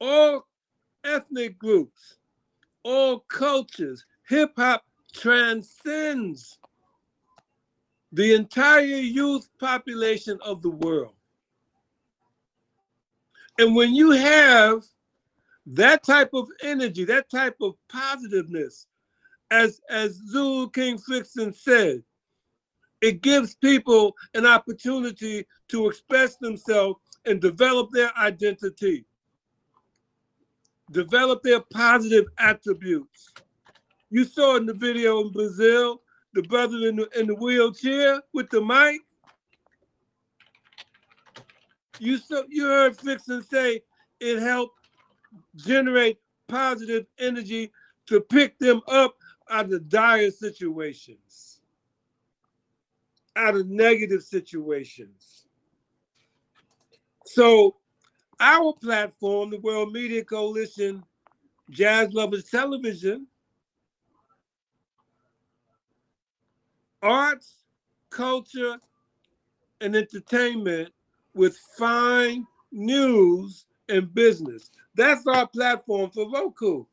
All 0.00 0.46
ethnic 1.02 1.58
groups, 1.58 2.18
all 2.82 3.20
cultures, 3.20 4.04
hip 4.28 4.52
hop 4.56 4.84
transcends 5.14 6.58
the 8.12 8.34
entire 8.34 8.82
youth 8.82 9.48
population 9.58 10.38
of 10.44 10.60
the 10.60 10.70
world. 10.70 11.14
And 13.58 13.74
when 13.74 13.94
you 13.94 14.10
have 14.10 14.82
that 15.66 16.02
type 16.02 16.34
of 16.34 16.48
energy, 16.62 17.04
that 17.06 17.30
type 17.30 17.56
of 17.62 17.76
positiveness, 17.88 18.88
as 19.50 19.80
as 19.88 20.20
Zulu 20.28 20.68
King 20.70 20.98
Fixon 20.98 21.54
said, 21.54 22.02
it 23.02 23.20
gives 23.20 23.54
people 23.56 24.16
an 24.34 24.46
opportunity 24.46 25.44
to 25.68 25.88
express 25.88 26.36
themselves 26.36 27.00
and 27.26 27.40
develop 27.40 27.90
their 27.90 28.16
identity, 28.16 29.04
develop 30.92 31.42
their 31.42 31.60
positive 31.72 32.26
attributes. 32.38 33.34
You 34.10 34.24
saw 34.24 34.56
in 34.56 34.66
the 34.66 34.74
video 34.74 35.20
in 35.22 35.32
Brazil, 35.32 36.02
the 36.34 36.42
brother 36.42 36.88
in 36.88 36.96
the, 36.96 37.08
in 37.18 37.26
the 37.26 37.34
wheelchair 37.34 38.22
with 38.32 38.48
the 38.50 38.60
mic. 38.62 39.00
You 41.98 42.18
saw 42.18 42.42
you 42.48 42.66
heard 42.66 42.96
Fixon 42.96 43.42
say 43.42 43.82
it 44.20 44.40
helped 44.40 44.78
generate 45.56 46.18
positive 46.48 47.06
energy 47.18 47.72
to 48.06 48.20
pick 48.20 48.58
them 48.58 48.80
up 48.88 49.14
out 49.50 49.72
of 49.72 49.88
dire 49.88 50.30
situations, 50.30 51.51
out 53.36 53.56
of 53.56 53.68
negative 53.68 54.22
situations. 54.22 55.46
So, 57.24 57.76
our 58.40 58.72
platform, 58.74 59.50
the 59.50 59.60
World 59.60 59.92
Media 59.92 60.24
Coalition, 60.24 61.04
Jazz 61.70 62.12
Lovers 62.12 62.44
Television, 62.44 63.26
arts, 67.00 67.62
culture, 68.10 68.78
and 69.80 69.96
entertainment 69.96 70.92
with 71.34 71.56
fine 71.76 72.46
news 72.70 73.64
and 73.88 74.14
business. 74.14 74.70
That's 74.94 75.26
our 75.26 75.48
platform 75.48 76.10
for 76.10 76.30
Roku. 76.30 76.84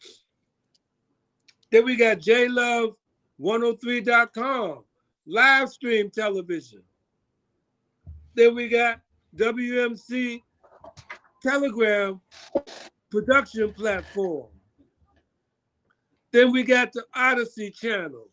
Then 1.71 1.85
we 1.85 1.95
got 1.95 2.17
jlove103.com, 2.19 4.83
live 5.29 5.69
stream 5.69 6.09
television. 6.09 6.81
Then 8.35 8.55
we 8.55 8.67
got 8.67 8.99
WMC 9.35 10.41
Telegram 11.43 12.19
production 13.11 13.73
platform. 13.73 14.47
Then 16.31 16.51
we 16.51 16.63
got 16.63 16.93
the 16.93 17.05
Odyssey 17.13 17.71
channel. 17.71 18.29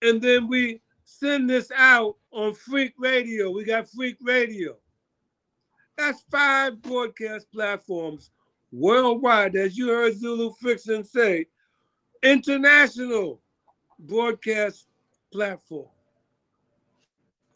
And 0.00 0.20
then 0.20 0.48
we 0.48 0.80
send 1.04 1.48
this 1.48 1.70
out 1.74 2.16
on 2.32 2.54
Freak 2.54 2.94
Radio. 2.98 3.50
We 3.50 3.64
got 3.64 3.88
Freak 3.88 4.16
Radio. 4.20 4.76
That's 5.96 6.22
five 6.30 6.80
broadcast 6.82 7.50
platforms 7.52 8.30
worldwide, 8.72 9.54
as 9.54 9.76
you 9.76 9.88
heard 9.88 10.16
Zulu 10.16 10.52
Fixin 10.60 11.04
say, 11.04 11.46
international 12.22 13.40
broadcast 13.98 14.86
platform. 15.32 15.86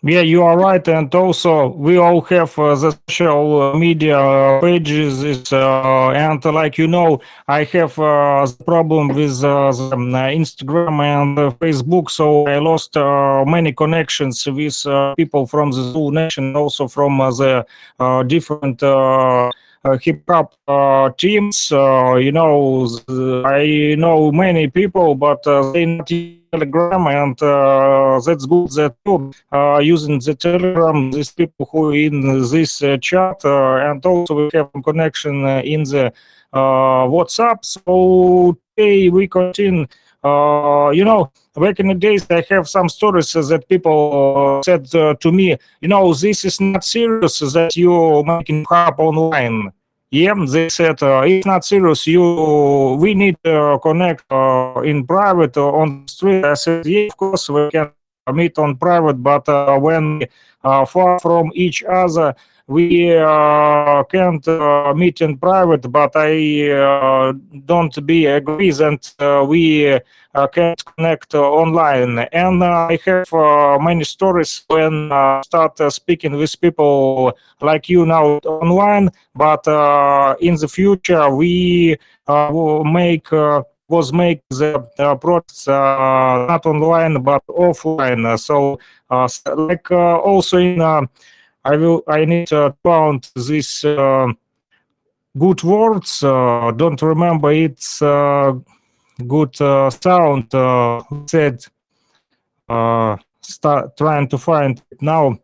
Yeah, 0.02 0.20
you 0.20 0.42
are 0.42 0.58
right, 0.58 0.86
and 0.88 1.12
also 1.14 1.68
we 1.68 1.96
all 1.96 2.20
have 2.20 2.56
uh, 2.58 2.74
the 2.76 2.96
social 3.08 3.74
media 3.74 4.58
pages, 4.60 5.52
uh, 5.52 6.10
and 6.10 6.44
like 6.44 6.76
you 6.78 6.86
know, 6.86 7.20
I 7.48 7.64
have 7.64 7.98
uh, 7.98 8.46
problem 8.66 9.08
with 9.08 9.42
uh, 9.42 9.68
um, 9.68 10.12
Instagram 10.12 11.00
and 11.00 11.38
uh, 11.38 11.50
Facebook, 11.52 12.10
so 12.10 12.46
I 12.46 12.58
lost 12.58 12.96
uh, 12.96 13.44
many 13.46 13.72
connections 13.72 14.46
with 14.46 14.84
people 15.16 15.46
from 15.46 15.70
the 15.70 15.82
Zulu 15.82 16.12
Nation, 16.12 16.54
also 16.54 16.88
from 16.88 17.18
the 17.18 17.64
different. 18.28 18.82
Uh, 19.86 19.96
hip 19.98 20.24
hop 20.28 20.52
uh, 20.66 21.10
teams, 21.16 21.70
uh, 21.70 22.16
you 22.16 22.32
know, 22.32 22.88
I 23.46 23.94
know 23.96 24.32
many 24.32 24.66
people, 24.66 25.14
but 25.14 25.44
they 25.72 25.86
not 25.86 26.10
Telegram, 26.50 27.06
and 27.06 27.38
that's 28.26 28.46
good 28.46 28.70
that 28.72 28.96
uh, 29.52 29.78
using 29.78 30.18
the 30.18 30.34
Telegram. 30.34 31.12
These 31.12 31.30
people 31.30 31.68
who 31.70 31.92
in 31.92 32.20
this 32.50 32.82
chat, 33.00 33.44
and 33.44 34.04
also 34.04 34.34
we 34.34 34.50
have 34.54 34.70
connection 34.82 35.46
in 35.46 35.84
the 35.84 36.12
WhatsApp. 36.52 37.64
So 37.64 38.58
today 38.76 39.08
we 39.08 39.28
continue. 39.28 39.86
Uh, 40.26 40.90
you 40.90 41.04
know, 41.04 41.30
back 41.54 41.78
in 41.78 41.86
the 41.86 41.94
days, 41.94 42.26
I 42.30 42.44
have 42.50 42.68
some 42.68 42.88
stories 42.88 43.30
that 43.32 43.68
people 43.68 44.60
said 44.64 44.92
uh, 44.92 45.14
to 45.20 45.30
me, 45.30 45.56
you 45.80 45.88
know, 45.88 46.12
this 46.14 46.44
is 46.44 46.60
not 46.60 46.82
serious 46.82 47.38
that 47.38 47.76
you 47.76 48.24
making 48.24 48.64
crap 48.64 48.98
online. 48.98 49.70
Yeah, 50.10 50.34
they 50.46 50.68
said 50.68 51.02
uh, 51.02 51.22
it's 51.24 51.46
not 51.46 51.64
serious. 51.64 52.06
You, 52.06 52.96
we 53.00 53.14
need 53.14 53.36
to 53.44 53.78
connect 53.82 54.24
uh, 54.30 54.80
in 54.84 55.04
private 55.04 55.56
uh, 55.56 55.68
on 55.72 56.06
street. 56.06 56.44
I 56.44 56.54
said, 56.54 56.86
yeah, 56.86 57.08
of 57.08 57.16
course 57.16 57.48
we 57.50 57.70
can 57.70 57.90
meet 58.32 58.56
on 58.58 58.76
private, 58.76 59.22
but 59.22 59.48
uh, 59.48 59.76
when 59.78 60.22
far 60.62 61.18
from 61.18 61.50
each 61.54 61.82
other, 61.84 62.34
we 62.68 63.16
uh, 63.16 64.02
can't 64.04 64.46
uh, 64.48 64.92
meet 64.94 65.20
in 65.20 65.36
private. 65.38 65.82
But 65.90 66.16
I 66.16 66.70
uh, 66.70 67.32
don't 67.64 68.06
be 68.06 68.26
agree 68.26 68.70
that 68.72 69.14
uh, 69.18 69.44
we 69.44 70.00
can't 70.52 70.84
connect 70.84 71.34
online. 71.34 72.18
And 72.32 72.64
I 72.64 72.98
have 73.04 73.32
many 73.80 74.04
stories 74.04 74.64
when 74.68 75.12
I 75.12 75.42
start 75.44 75.80
speaking 75.92 76.36
with 76.36 76.60
people 76.60 77.32
like 77.60 77.88
you 77.88 78.04
now 78.04 78.38
online. 78.44 79.10
But 79.34 79.66
in 80.40 80.56
the 80.56 80.68
future, 80.68 81.30
we 81.34 81.96
will 82.26 82.84
make. 82.84 83.28
Was 83.88 84.12
make 84.12 84.42
the 84.48 84.84
uh, 84.98 85.14
products 85.14 85.68
uh, 85.68 85.72
not 86.48 86.66
online 86.66 87.22
but 87.22 87.46
offline. 87.46 88.36
So, 88.36 88.80
uh, 89.08 89.28
like 89.54 89.88
also 89.92 90.58
in, 90.58 90.80
I 91.66 91.76
will 91.76 92.04
I 92.06 92.24
need 92.24 92.46
to 92.48 92.76
count 92.84 93.32
this 93.34 93.84
uh, 93.84 94.28
good 95.36 95.64
words. 95.64 96.22
Uh, 96.22 96.70
don't 96.70 97.02
remember 97.02 97.50
it's 97.50 98.00
uh, 98.00 98.52
good 99.26 99.56
sound. 99.56 100.46
Said 101.28 101.64
start 103.40 103.96
trying 103.96 104.28
to 104.28 104.38
find 104.38 104.80
now 105.00 105.36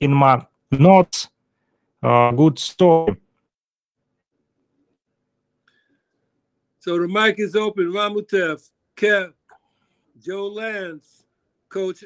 in 0.00 0.12
my 0.12 0.46
notes. 0.70 1.28
Good 2.02 2.58
story. 2.58 3.16
So 6.80 6.98
the 6.98 7.08
mic 7.08 7.38
is 7.38 7.56
open. 7.56 7.86
Ramutev, 7.86 8.70
Kev, 8.96 9.32
Joe 10.22 10.46
Lance, 10.46 11.24
Coach 11.70 12.04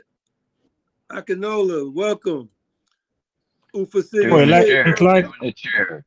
Akinola, 1.10 1.92
welcome. 1.92 2.48
Ufa 3.74 4.02
Well, 4.30 4.46
like- 4.46 4.66
Kid. 4.66 4.86
it's 4.88 5.00
like- 5.00 5.24
Doing 5.26 5.50
a 5.50 5.52
chair. 5.52 6.04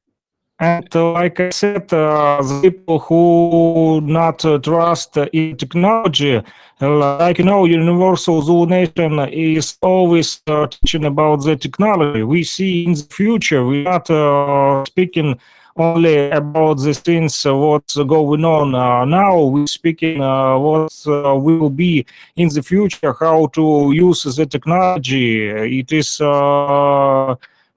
And 0.59 0.95
uh, 0.95 1.11
like 1.11 1.39
I 1.39 1.51
said, 1.51 1.93
uh, 1.93 2.41
the 2.41 2.59
people 2.63 2.97
who 2.97 4.01
not 4.01 4.43
uh, 4.43 4.57
trust 4.57 5.15
in 5.31 5.55
technology, 5.55 6.41
uh, 6.81 6.89
like 6.97 7.37
you 7.37 7.45
know, 7.45 7.65
Universal 7.65 8.41
Zulu 8.41 8.65
Nation 8.65 9.19
is 9.29 9.77
always 9.83 10.41
uh, 10.47 10.65
teaching 10.65 11.05
about 11.05 11.43
the 11.43 11.55
technology. 11.55 12.23
We 12.23 12.43
see 12.43 12.85
in 12.85 12.93
the 12.93 13.05
future, 13.11 13.63
we're 13.63 13.83
not 13.83 14.09
uh, 14.09 14.83
speaking 14.85 15.39
only 15.75 16.31
about 16.31 16.79
the 16.79 16.91
things 16.95 17.45
uh, 17.45 17.55
what's 17.55 17.95
going 17.95 18.43
on 18.43 18.73
uh, 18.73 19.05
now. 19.05 19.43
We're 19.43 19.67
speaking 19.67 20.23
uh, 20.23 20.57
what 20.57 20.91
uh, 21.05 21.35
will 21.35 21.69
be 21.69 22.03
in 22.35 22.49
the 22.49 22.63
future, 22.63 23.13
how 23.13 23.45
to 23.53 23.91
use 23.93 24.23
the 24.23 24.47
technology. 24.47 25.49
It 25.79 25.91
is 25.91 26.19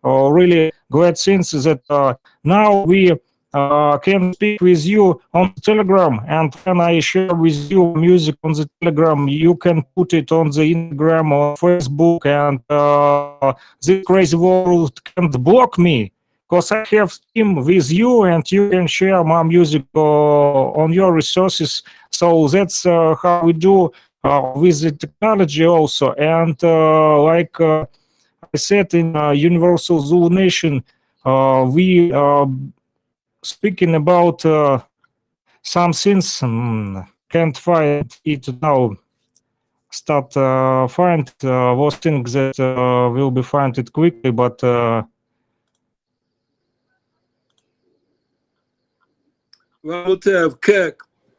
really 0.03 0.72
great 0.90 1.18
things 1.18 1.51
that 1.51 1.82
uh, 1.90 2.14
now 2.44 2.84
we 2.84 3.12
uh, 3.53 3.98
can 3.98 4.32
speak 4.32 4.61
with 4.61 4.84
you 4.84 5.20
on 5.34 5.53
Telegram, 5.62 6.20
and 6.28 6.55
when 6.64 6.80
I 6.80 7.01
share 7.01 7.34
with 7.34 7.70
you 7.70 7.94
music 7.94 8.36
on 8.44 8.53
the 8.53 8.68
Telegram, 8.80 9.28
you 9.28 9.57
can 9.57 9.82
put 9.96 10.12
it 10.12 10.30
on 10.30 10.51
the 10.51 10.61
Instagram 10.61 11.32
or 11.32 11.57
Facebook, 11.57 12.26
and 12.26 12.61
uh, 12.70 13.53
this 13.82 14.05
crazy 14.07 14.36
world 14.36 15.03
can't 15.05 15.42
block 15.42 15.78
me 15.78 16.12
because 16.48 16.70
I 16.72 16.84
have 16.90 17.18
team 17.34 17.57
with 17.57 17.90
you, 17.90 18.22
and 18.22 18.51
you 18.51 18.70
can 18.70 18.86
share 18.86 19.24
my 19.24 19.42
music 19.42 19.84
uh, 19.94 20.01
on 20.01 20.92
your 20.92 21.12
resources. 21.12 21.82
So 22.11 22.48
that's 22.48 22.86
uh, 22.86 23.14
how 23.20 23.42
we 23.44 23.53
do 23.53 23.90
uh, 24.22 24.53
with 24.55 24.80
the 24.80 24.92
technology 24.92 25.64
also, 25.66 26.12
and 26.12 26.57
uh, 26.62 27.22
like. 27.22 27.57
I 28.53 28.59
said 28.59 28.92
in 28.94 29.14
Universal 29.36 30.01
Zulu 30.01 30.30
Nation, 30.30 30.84
we 31.24 32.12
are 32.12 32.48
speaking 33.42 33.94
about 33.94 34.42
some 35.62 35.92
things. 35.92 36.42
Um, 36.42 37.07
can't 37.28 37.57
find 37.57 38.12
it 38.24 38.48
now. 38.61 38.96
Start 39.92 40.32
find 40.90 41.32
those 41.40 41.96
things 41.96 42.32
that 42.32 42.59
will 43.14 43.30
be 43.30 43.42
find 43.42 43.76
it 43.78 43.92
quickly, 43.92 44.30
but 44.30 44.62
uh, 44.64 45.03
Ramutev, 49.84 50.61
Kev, 50.61 50.94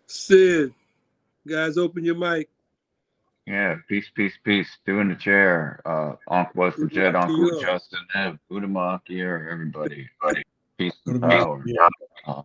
Sid, 0.07 0.73
guys, 1.47 1.77
open 1.77 2.03
your 2.03 2.15
mic. 2.15 2.49
Yeah, 3.51 3.75
peace, 3.89 4.05
peace, 4.15 4.31
peace. 4.45 4.69
In 4.87 5.09
the 5.09 5.15
chair. 5.15 5.81
Uh, 5.85 6.13
Uncle 6.29 6.53
was 6.55 6.73
Jet, 6.89 7.17
Uncle. 7.17 7.59
Justin, 7.59 7.99
Ev, 8.15 8.39
Udamaki 8.49 9.01
here, 9.07 9.49
everybody. 9.51 10.07
everybody. 10.23 10.45
Peace 10.77 10.93
and 11.05 11.21
power. 11.21 11.61
Uh, 12.25 12.43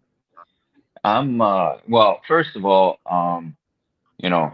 I'm, 1.04 1.40
uh, 1.40 1.76
well, 1.88 2.20
first 2.26 2.56
of 2.56 2.64
all, 2.64 2.98
um, 3.08 3.56
you 4.18 4.30
know, 4.30 4.52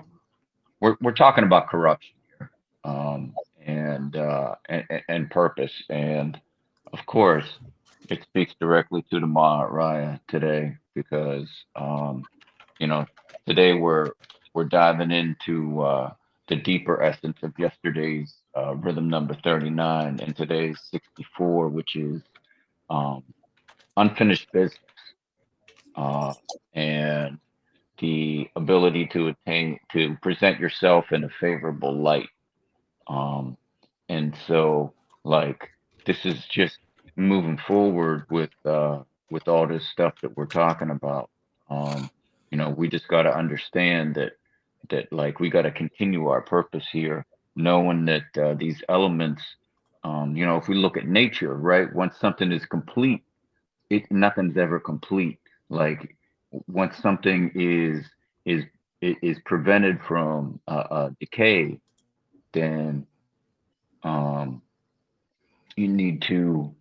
we're, 0.80 0.98
we're 1.00 1.12
talking 1.12 1.44
about 1.44 1.70
corruption 1.70 2.12
here, 2.36 2.50
um, 2.84 3.32
and, 3.64 4.14
uh, 4.14 4.57
and, 4.68 4.84
and- 4.90 5.03
and 5.09 5.30
purpose. 5.30 5.72
And 5.88 6.38
of 6.92 6.98
course, 7.07 7.46
it 8.11 8.22
speaks 8.24 8.53
directly 8.61 9.00
to 9.11 9.20
the 9.20 9.26
Maharaya 9.26 10.20
today 10.28 10.76
because, 10.94 11.48
um, 11.76 12.24
you 12.78 12.88
know, 12.88 13.07
today 13.46 13.72
we're, 13.72 14.11
we're 14.53 14.64
diving 14.64 15.11
into, 15.12 15.80
uh, 15.80 16.12
the 16.49 16.57
deeper 16.57 17.03
essence 17.03 17.38
of 17.43 17.53
yesterday's 17.59 18.34
uh, 18.57 18.74
rhythm 18.76 19.09
number 19.09 19.34
39 19.45 20.20
and 20.20 20.36
today's 20.36 20.78
64, 20.90 21.68
which 21.68 21.97
is 21.97 22.20
um, 22.90 23.22
unfinished 23.97 24.51
business 24.53 24.78
uh, 25.97 26.34
and 26.74 27.38
the 27.99 28.49
ability 28.57 29.07
to 29.07 29.28
attain 29.28 29.78
to 29.93 30.16
present 30.22 30.59
yourself 30.59 31.12
in 31.12 31.24
a 31.24 31.28
favorable 31.40 31.95
light. 31.95 32.28
Um, 33.07 33.57
and 34.09 34.36
so, 34.47 34.93
like, 35.24 35.68
this 36.05 36.24
is 36.24 36.45
just 36.51 36.78
moving 37.16 37.59
forward 37.66 38.26
with 38.30 38.51
uh, 38.64 39.01
with 39.30 39.49
all 39.49 39.66
this 39.66 39.88
stuff 39.90 40.14
that 40.22 40.36
we're 40.36 40.47
talking 40.47 40.90
about. 40.90 41.30
Um, 41.70 42.11
you 42.51 42.59
know, 42.59 42.70
we 42.70 42.88
just 42.88 43.09
got 43.09 43.22
to 43.22 43.34
understand 43.34 44.16
that 44.16 44.32
that 44.91 45.12
like 45.12 45.41
we 45.41 45.51
got 45.51 45.62
to 45.62 45.70
continue 45.70 46.26
our 46.28 46.43
purpose 46.43 46.87
here 46.93 47.24
knowing 47.55 48.05
that 48.05 48.24
uh, 48.43 48.55
these 48.55 48.83
elements 48.89 49.43
um 50.05 50.35
you 50.37 50.45
know 50.45 50.57
if 50.57 50.68
we 50.68 50.74
look 50.74 50.97
at 50.97 51.07
nature 51.07 51.55
right 51.55 51.93
once 51.95 52.16
something 52.18 52.51
is 52.51 52.64
complete 52.66 53.22
it 53.93 54.11
nothing's 54.11 54.57
ever 54.57 54.80
complete. 54.80 55.39
Like 55.68 56.16
once 56.66 56.97
something 56.97 57.53
is 57.55 58.05
is 58.45 58.64
is 59.01 59.39
prevented 59.45 60.01
from 60.07 60.61
uh, 60.68 60.87
uh 60.97 61.11
decay 61.18 61.78
then 62.53 63.07
um 64.05 64.62
you 65.76 65.89
need 65.89 66.22
to 66.22 66.72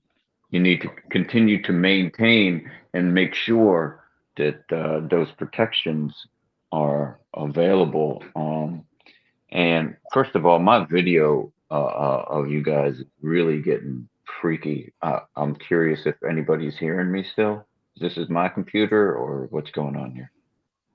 you 0.49 0.59
need 0.59 0.81
to 0.81 0.89
continue 1.09 1.61
to 1.63 1.71
maintain 1.71 2.69
and 2.93 3.13
make 3.13 3.33
sure 3.33 4.03
that 4.37 4.59
uh, 4.71 4.99
those 5.07 5.29
protections 5.37 6.13
are 6.71 7.19
available. 7.35 8.23
Um, 8.35 8.85
and 9.51 9.95
first 10.13 10.35
of 10.35 10.45
all, 10.45 10.59
my 10.59 10.85
video 10.85 11.51
uh, 11.69 11.73
uh, 11.85 12.25
of 12.27 12.49
you 12.49 12.63
guys 12.63 12.95
is 12.95 13.05
really 13.21 13.61
getting 13.61 14.07
freaky. 14.41 14.93
Uh, 15.01 15.19
I'm 15.35 15.55
curious 15.55 16.01
if 16.05 16.15
anybody's 16.27 16.77
hearing 16.77 17.11
me 17.11 17.25
still. 17.31 17.65
This 17.97 18.17
is 18.17 18.29
my 18.29 18.49
computer 18.49 19.13
or 19.15 19.47
what's 19.51 19.71
going 19.71 19.95
on 19.95 20.11
here? 20.11 20.31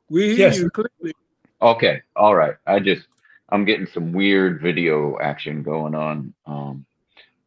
We 0.09 0.29
hear 0.29 0.49
Yes. 0.49 0.59
you 0.59 0.71
clearly. 0.71 1.15
Okay, 1.61 2.03
all 2.15 2.35
right. 2.35 2.55
I 2.67 2.81
just 2.81 3.07
I'm 3.51 3.65
getting 3.65 3.87
some 3.87 4.13
weird 4.13 4.61
video 4.61 5.19
action 5.21 5.63
going 5.63 5.95
on. 5.95 6.35
Um, 6.47 6.85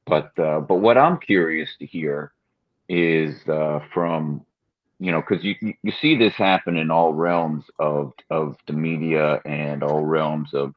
but 0.06 0.38
uh, 0.40 0.62
but 0.62 0.76
what 0.76 0.98
I'm 0.98 1.18
curious 1.20 1.70
to 1.80 1.86
hear 1.86 2.32
is 2.88 3.48
uh, 3.48 3.80
from 3.94 4.46
you 5.00 5.12
know 5.12 5.22
because 5.22 5.44
you 5.44 5.56
you 5.82 5.92
see 6.02 6.16
this 6.16 6.34
happen 6.34 6.78
in 6.78 6.92
all 6.92 7.14
realms 7.14 7.66
of 7.80 8.14
of 8.30 8.56
the 8.68 8.74
media 8.74 9.42
and 9.46 9.84
all 9.84 10.02
realms 10.02 10.54
of 10.54 10.74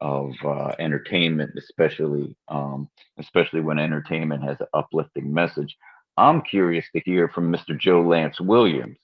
of 0.00 0.32
uh, 0.44 0.72
entertainment, 0.78 1.52
especially 1.56 2.36
um, 2.48 2.88
especially 3.18 3.60
when 3.60 3.78
entertainment 3.78 4.44
has 4.44 4.58
an 4.60 4.66
uplifting 4.74 5.32
message. 5.32 5.76
I'm 6.16 6.42
curious 6.42 6.84
to 6.94 7.00
hear 7.00 7.28
from 7.28 7.50
Mr. 7.50 7.78
Joe 7.78 8.02
Lance 8.02 8.40
Williams 8.40 8.98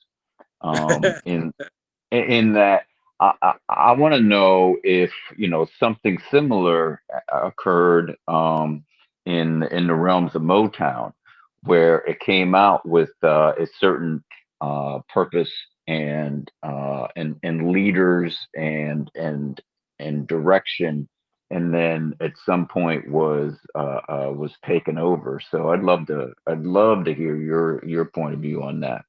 um, 0.60 1.02
in 1.24 1.52
in 2.10 2.52
that 2.54 2.84
I, 3.20 3.32
I, 3.42 3.54
I 3.68 3.92
want 3.92 4.14
to 4.14 4.20
know 4.20 4.76
if 4.82 5.10
you 5.36 5.48
know 5.48 5.66
something 5.78 6.18
similar 6.30 7.02
uh, 7.32 7.46
occurred 7.46 8.16
um, 8.28 8.84
in 9.26 9.62
in 9.64 9.86
the 9.86 9.94
realms 9.94 10.34
of 10.34 10.42
Motown, 10.42 11.12
where 11.62 11.98
it 11.98 12.20
came 12.20 12.54
out 12.54 12.86
with 12.86 13.10
uh, 13.22 13.52
a 13.58 13.66
certain 13.78 14.22
uh, 14.60 15.00
purpose 15.08 15.50
and 15.88 16.50
uh, 16.62 17.08
and 17.16 17.36
and 17.42 17.72
leaders 17.72 18.38
and 18.54 19.10
and 19.14 19.60
and 19.98 20.26
direction, 20.26 21.08
and 21.50 21.72
then 21.74 22.14
at 22.20 22.32
some 22.44 22.66
point 22.66 23.08
was 23.10 23.54
uh, 23.74 24.00
uh, 24.08 24.32
was 24.34 24.52
taken 24.64 24.98
over. 24.98 25.40
So 25.50 25.70
I'd 25.70 25.82
love 25.82 26.06
to 26.06 26.32
I'd 26.46 26.62
love 26.62 27.04
to 27.04 27.14
hear 27.14 27.36
your 27.36 27.84
your 27.84 28.04
point 28.06 28.34
of 28.34 28.40
view 28.40 28.62
on 28.62 28.80
that. 28.80 29.04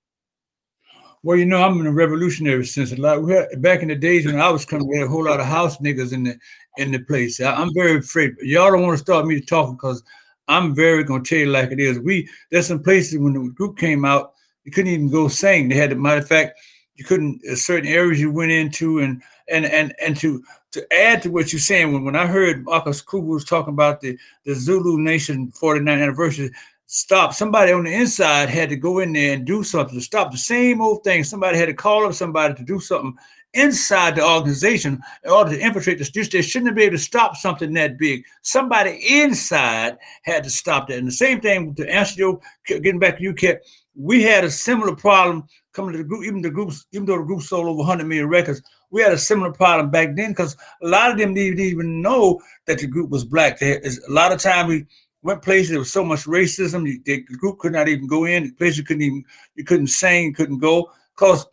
Well, 1.23 1.37
you 1.37 1.45
know, 1.45 1.61
I'm 1.61 1.79
in 1.79 1.85
a 1.85 1.91
revolutionary 1.91 2.65
sense. 2.65 2.91
A 2.91 2.95
lot 2.95 3.21
we 3.21 3.33
had, 3.33 3.61
back 3.61 3.83
in 3.83 3.89
the 3.89 3.95
days 3.95 4.25
when 4.25 4.41
I 4.41 4.49
was 4.49 4.65
coming, 4.65 4.87
we 4.87 4.97
had 4.97 5.05
a 5.05 5.09
whole 5.09 5.25
lot 5.25 5.39
of 5.39 5.45
house 5.45 5.77
niggas 5.77 6.13
in 6.13 6.23
the 6.23 6.37
in 6.77 6.91
the 6.91 6.99
place. 6.99 7.39
I, 7.39 7.53
I'm 7.53 7.69
very 7.75 7.99
afraid. 7.99 8.33
Y'all 8.41 8.71
don't 8.71 8.81
want 8.81 8.97
to 8.97 9.03
start 9.03 9.27
me 9.27 9.39
talking 9.39 9.75
because 9.75 10.01
I'm 10.47 10.73
very 10.73 11.03
gonna 11.03 11.23
tell 11.23 11.37
you 11.37 11.45
like 11.45 11.71
it 11.71 11.79
is. 11.79 11.99
We 11.99 12.27
there's 12.49 12.67
some 12.67 12.81
places 12.81 13.19
when 13.19 13.33
the 13.33 13.51
group 13.51 13.77
came 13.77 14.03
out, 14.03 14.33
you 14.63 14.71
couldn't 14.71 14.91
even 14.91 15.09
go 15.09 15.27
sing. 15.27 15.69
They 15.69 15.75
had, 15.75 15.97
matter 15.97 16.21
of 16.21 16.27
fact, 16.27 16.59
you 16.95 17.05
couldn't 17.05 17.41
uh, 17.49 17.55
certain 17.55 17.89
areas 17.89 18.19
you 18.19 18.31
went 18.31 18.51
into, 18.51 18.99
and 18.99 19.21
and 19.49 19.65
and 19.65 19.93
and 20.01 20.15
to 20.17 20.43
to 20.71 20.93
add 20.93 21.21
to 21.21 21.31
what 21.31 21.51
you're 21.51 21.59
saying, 21.59 21.91
when 21.91 22.03
when 22.03 22.15
I 22.15 22.27
heard 22.27 22.65
Marcus 22.65 23.01
Kuba 23.01 23.25
was 23.25 23.45
talking 23.45 23.73
about 23.73 24.01
the 24.01 24.17
the 24.45 24.53
Zulu 24.53 24.99
Nation 24.99 25.51
49th 25.51 26.01
anniversary, 26.01 26.51
stop. 26.85 27.33
Somebody 27.33 27.71
on 27.71 27.85
the 27.85 27.93
inside 27.93 28.49
had 28.49 28.69
to 28.69 28.75
go 28.75 28.99
in 28.99 29.13
there 29.13 29.33
and 29.33 29.45
do 29.45 29.63
something 29.63 29.95
to 29.95 30.03
stop 30.03 30.31
the 30.31 30.37
same 30.37 30.81
old 30.81 31.03
thing. 31.03 31.23
Somebody 31.23 31.57
had 31.57 31.67
to 31.67 31.73
call 31.73 32.05
up 32.05 32.13
somebody 32.13 32.53
to 32.53 32.63
do 32.63 32.79
something 32.79 33.15
inside 33.53 34.15
the 34.15 34.25
organization 34.25 35.01
in 35.23 35.31
order 35.31 35.51
to 35.51 35.59
infiltrate 35.59 35.97
the 35.97 36.05
streets. 36.05 36.29
They 36.29 36.41
shouldn't 36.41 36.67
have 36.67 36.75
been 36.75 36.85
able 36.85 36.97
to 36.97 37.03
stop 37.03 37.35
something 37.35 37.73
that 37.73 37.97
big. 37.97 38.23
Somebody 38.41 39.01
inside 39.09 39.97
had 40.23 40.43
to 40.43 40.49
stop 40.49 40.87
that. 40.87 40.97
And 40.99 41.07
the 41.07 41.11
same 41.11 41.41
thing 41.41 41.73
to 41.75 41.89
answer 41.89 42.15
your 42.17 42.39
getting 42.65 42.99
back 42.99 43.17
to 43.17 43.23
you, 43.23 43.33
Kit. 43.33 43.65
We 43.95 44.23
had 44.23 44.43
a 44.43 44.51
similar 44.51 44.95
problem 44.95 45.45
coming 45.73 45.91
to 45.93 45.97
the 45.97 46.03
group, 46.03 46.25
even 46.25 46.41
the 46.41 46.49
groups, 46.49 46.85
even 46.91 47.05
though 47.05 47.17
the 47.17 47.23
group 47.23 47.41
sold 47.41 47.67
over 47.67 47.77
100 47.77 48.05
million 48.05 48.27
records, 48.27 48.61
we 48.89 49.01
had 49.01 49.13
a 49.13 49.17
similar 49.17 49.51
problem 49.51 49.89
back 49.89 50.15
then 50.15 50.31
because 50.31 50.55
a 50.81 50.87
lot 50.87 51.11
of 51.11 51.17
them 51.17 51.33
didn't 51.33 51.59
even 51.59 52.01
know 52.01 52.41
that 52.65 52.79
the 52.79 52.87
group 52.87 53.09
was 53.09 53.25
black. 53.25 53.59
There 53.59 53.79
is 53.79 54.03
a 54.07 54.11
lot 54.11 54.31
of 54.31 54.39
time 54.39 54.67
we 54.67 54.85
went 55.23 55.41
places 55.41 55.69
there 55.69 55.79
was 55.79 55.91
so 55.91 56.03
much 56.03 56.25
racism 56.25 56.87
you, 56.87 57.01
the 57.05 57.21
group 57.37 57.59
could 57.59 57.73
not 57.73 57.87
even 57.87 58.07
go 58.07 58.25
in 58.25 58.43
The 58.43 58.51
places 58.51 58.79
you 58.79 58.83
couldn't 58.83 59.03
even 59.03 59.23
you 59.55 59.63
couldn't 59.63 59.87
sing 59.87 60.33
couldn't 60.33 60.59
go 60.59 60.91
because 61.15 61.45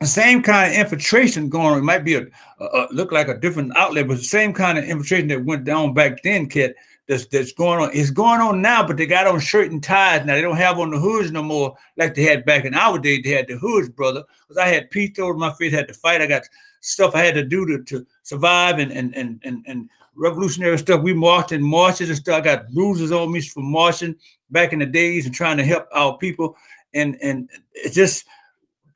the 0.00 0.06
same 0.06 0.42
kind 0.42 0.72
of 0.72 0.78
infiltration 0.78 1.50
going 1.50 1.66
on 1.66 1.78
it 1.78 1.82
might 1.82 2.04
be 2.04 2.14
a, 2.14 2.22
a, 2.60 2.64
a 2.64 2.88
look 2.90 3.12
like 3.12 3.28
a 3.28 3.38
different 3.38 3.76
outlet 3.76 4.08
but 4.08 4.16
the 4.16 4.24
same 4.24 4.52
kind 4.52 4.78
of 4.78 4.84
infiltration 4.84 5.28
that 5.28 5.44
went 5.44 5.64
down 5.64 5.92
back 5.92 6.22
then 6.22 6.48
kid 6.48 6.74
that's 7.10 7.26
that's 7.26 7.52
going 7.52 7.82
on 7.82 7.90
it's 7.92 8.10
going 8.10 8.40
on 8.40 8.62
now 8.62 8.86
but 8.86 8.96
they 8.96 9.06
got 9.06 9.26
on 9.26 9.38
shirt 9.38 9.70
and 9.70 9.82
ties 9.82 10.24
now 10.24 10.34
they 10.34 10.40
don't 10.40 10.56
have 10.56 10.78
on 10.78 10.90
the 10.90 10.98
hoods 10.98 11.30
no 11.30 11.42
more 11.42 11.76
like 11.96 12.14
they 12.14 12.22
had 12.22 12.44
back 12.44 12.64
in 12.64 12.74
our 12.74 12.98
day 12.98 13.20
they 13.20 13.30
had 13.30 13.48
the 13.48 13.58
hoods 13.58 13.88
brother 13.88 14.22
because 14.40 14.56
i 14.56 14.66
had 14.66 14.90
peace 14.90 15.18
over 15.18 15.34
my 15.34 15.52
face 15.54 15.72
had 15.72 15.88
to 15.88 15.94
fight 15.94 16.22
i 16.22 16.26
got 16.26 16.42
stuff 16.80 17.14
i 17.14 17.22
had 17.22 17.34
to 17.34 17.44
do 17.44 17.66
to, 17.66 17.82
to 17.84 18.06
survive 18.22 18.78
and 18.78 18.92
and 18.92 19.14
and 19.14 19.40
and, 19.44 19.64
and 19.66 19.90
revolutionary 20.20 20.78
stuff. 20.78 21.02
We 21.02 21.14
marched 21.14 21.52
in 21.52 21.62
marches 21.62 22.10
and 22.10 22.18
stuff. 22.18 22.38
I 22.38 22.40
got 22.40 22.70
bruises 22.70 23.12
on 23.12 23.32
me 23.32 23.40
from 23.40 23.70
marching 23.70 24.14
back 24.50 24.72
in 24.72 24.78
the 24.78 24.86
days 24.86 25.26
and 25.26 25.34
trying 25.34 25.56
to 25.56 25.64
help 25.64 25.88
our 25.92 26.16
people. 26.18 26.56
And 26.94 27.16
and 27.22 27.48
it's 27.72 27.94
just 27.94 28.24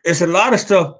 it's 0.05 0.21
a 0.21 0.27
lot 0.27 0.53
of 0.53 0.61
stuff 0.61 0.99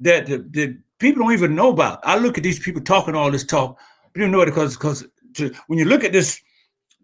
that 0.00 0.26
the, 0.26 0.44
the 0.50 0.78
people 0.98 1.22
don't 1.22 1.32
even 1.32 1.54
know 1.54 1.70
about. 1.70 2.00
I 2.04 2.18
look 2.18 2.36
at 2.36 2.44
these 2.44 2.58
people 2.58 2.82
talking 2.82 3.14
all 3.14 3.30
this 3.30 3.44
talk, 3.44 3.78
but 4.12 4.20
you 4.20 4.28
know 4.28 4.42
it 4.42 4.46
because 4.46 4.76
because 4.76 5.04
when 5.66 5.78
you 5.78 5.84
look 5.84 6.04
at 6.04 6.12
this, 6.12 6.40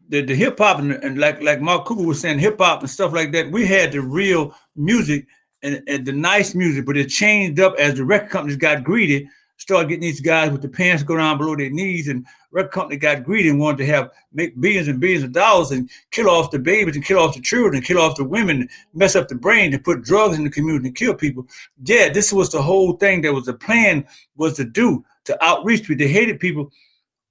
the, 0.08 0.22
the 0.22 0.34
hip 0.34 0.58
hop 0.58 0.78
and, 0.78 0.92
and 0.92 1.18
like 1.18 1.42
like 1.42 1.60
Mark 1.60 1.84
Cooper 1.86 2.02
was 2.02 2.20
saying, 2.20 2.38
hip 2.38 2.58
hop 2.58 2.80
and 2.80 2.90
stuff 2.90 3.12
like 3.12 3.32
that, 3.32 3.50
we 3.50 3.66
had 3.66 3.92
the 3.92 4.00
real 4.00 4.54
music 4.76 5.26
and, 5.62 5.82
and 5.86 6.06
the 6.06 6.12
nice 6.12 6.54
music, 6.54 6.86
but 6.86 6.96
it 6.96 7.08
changed 7.08 7.60
up 7.60 7.74
as 7.78 7.94
the 7.94 8.04
record 8.04 8.30
companies 8.30 8.56
got 8.56 8.84
greedy 8.84 9.28
started 9.58 9.88
getting 9.88 10.02
these 10.02 10.20
guys 10.20 10.50
with 10.50 10.62
the 10.62 10.68
pants 10.68 11.02
go 11.02 11.16
down 11.16 11.36
below 11.36 11.54
their 11.54 11.70
knees, 11.70 12.08
and 12.08 12.24
record 12.52 12.70
company 12.70 12.96
got 12.96 13.24
greedy 13.24 13.50
and 13.50 13.58
wanted 13.58 13.78
to 13.78 13.86
have 13.86 14.10
make 14.32 14.58
billions 14.60 14.88
and 14.88 15.00
billions 15.00 15.24
of 15.24 15.32
dollars 15.32 15.72
and 15.72 15.90
kill 16.10 16.30
off 16.30 16.50
the 16.50 16.58
babies 16.58 16.96
and 16.96 17.04
kill 17.04 17.18
off 17.18 17.34
the 17.34 17.40
children, 17.40 17.82
kill 17.82 18.00
off 18.00 18.16
the 18.16 18.24
women, 18.24 18.68
mess 18.94 19.16
up 19.16 19.28
the 19.28 19.34
brain, 19.34 19.70
to 19.70 19.78
put 19.78 20.02
drugs 20.02 20.38
in 20.38 20.44
the 20.44 20.50
community 20.50 20.88
and 20.88 20.96
kill 20.96 21.14
people. 21.14 21.46
Yeah, 21.84 22.08
this 22.08 22.32
was 22.32 22.50
the 22.50 22.62
whole 22.62 22.94
thing 22.94 23.20
that 23.22 23.34
was 23.34 23.46
the 23.46 23.54
plan 23.54 24.06
was 24.36 24.54
to 24.56 24.64
do 24.64 25.04
to 25.24 25.44
outreach 25.44 25.82
people. 25.82 25.96
They 25.96 26.12
hated 26.12 26.40
people 26.40 26.70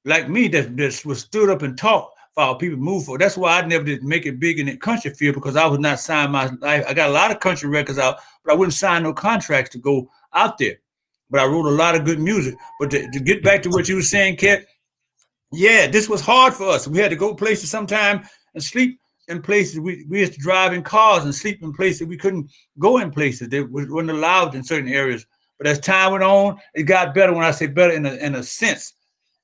like 0.06 0.30
me 0.30 0.48
that, 0.50 0.76
that 0.78 1.06
was 1.06 1.22
stood 1.22 1.50
up 1.50 1.62
and 1.62 1.78
talked 1.78 2.17
for 2.38 2.58
people 2.58 2.78
move 2.78 3.06
for. 3.06 3.18
That's 3.18 3.36
why 3.36 3.60
I 3.60 3.66
never 3.66 3.84
did 3.84 4.04
make 4.04 4.26
it 4.26 4.40
big 4.40 4.60
in 4.60 4.68
the 4.68 4.78
country 4.78 5.12
field 5.14 5.36
because 5.36 5.56
I 5.56 5.66
was 5.66 5.80
not 5.80 6.00
signed 6.00 6.32
my 6.32 6.46
life. 6.62 6.86
I 6.88 6.94
got 6.94 7.10
a 7.10 7.14
lot 7.14 7.32
of 7.32 7.40
country 7.40 7.68
records 7.68 7.98
out, 7.98 8.20
but 8.44 8.54
I 8.54 8.56
wouldn't 8.56 8.76
sign 8.76 9.04
no 9.04 9.14
contracts 9.14 9.72
to 9.72 9.80
go 9.80 10.10
out 10.34 10.58
there. 10.58 10.78
but 11.30 11.40
I 11.40 11.46
wrote 11.46 11.66
a 11.66 11.70
lot 11.70 11.96
of 11.96 12.06
good 12.06 12.20
music. 12.20 12.56
But 12.80 12.92
to, 12.92 13.10
to 13.10 13.20
get 13.20 13.44
back 13.44 13.62
to 13.64 13.70
what 13.70 13.90
you 13.90 13.96
were 13.96 14.02
saying, 14.02 14.38
Kat, 14.38 14.66
yeah, 15.52 15.88
this 15.88 16.08
was 16.08 16.22
hard 16.22 16.54
for 16.54 16.68
us. 16.70 16.88
We 16.88 17.00
had 17.00 17.10
to 17.10 17.16
go 17.16 17.34
places 17.34 17.72
sometime 17.72 18.24
and 18.54 18.64
sleep 18.64 19.00
in 19.28 19.42
places. 19.42 19.80
We, 19.80 20.06
we 20.08 20.20
used 20.20 20.34
to 20.34 20.40
drive 20.40 20.74
in 20.74 20.84
cars 20.84 21.24
and 21.24 21.34
sleep 21.34 21.64
in 21.64 21.74
places 21.74 22.08
we 22.08 22.18
couldn't 22.18 22.52
go 22.78 23.00
in 23.00 23.12
places 23.12 23.50
that 23.50 23.72
weren't 23.72 24.10
allowed 24.10 24.56
in 24.56 24.64
certain 24.64 24.90
areas. 24.90 25.26
But 25.58 25.68
as 25.68 25.80
time 25.80 26.12
went 26.12 26.24
on, 26.24 26.60
it 26.76 26.84
got 26.84 27.16
better. 27.16 27.34
When 27.34 27.44
I 27.44 27.52
say 27.52 27.68
better, 27.68 27.94
in 27.94 28.06
a, 28.06 28.14
in 28.14 28.36
a 28.36 28.44
sense, 28.44 28.94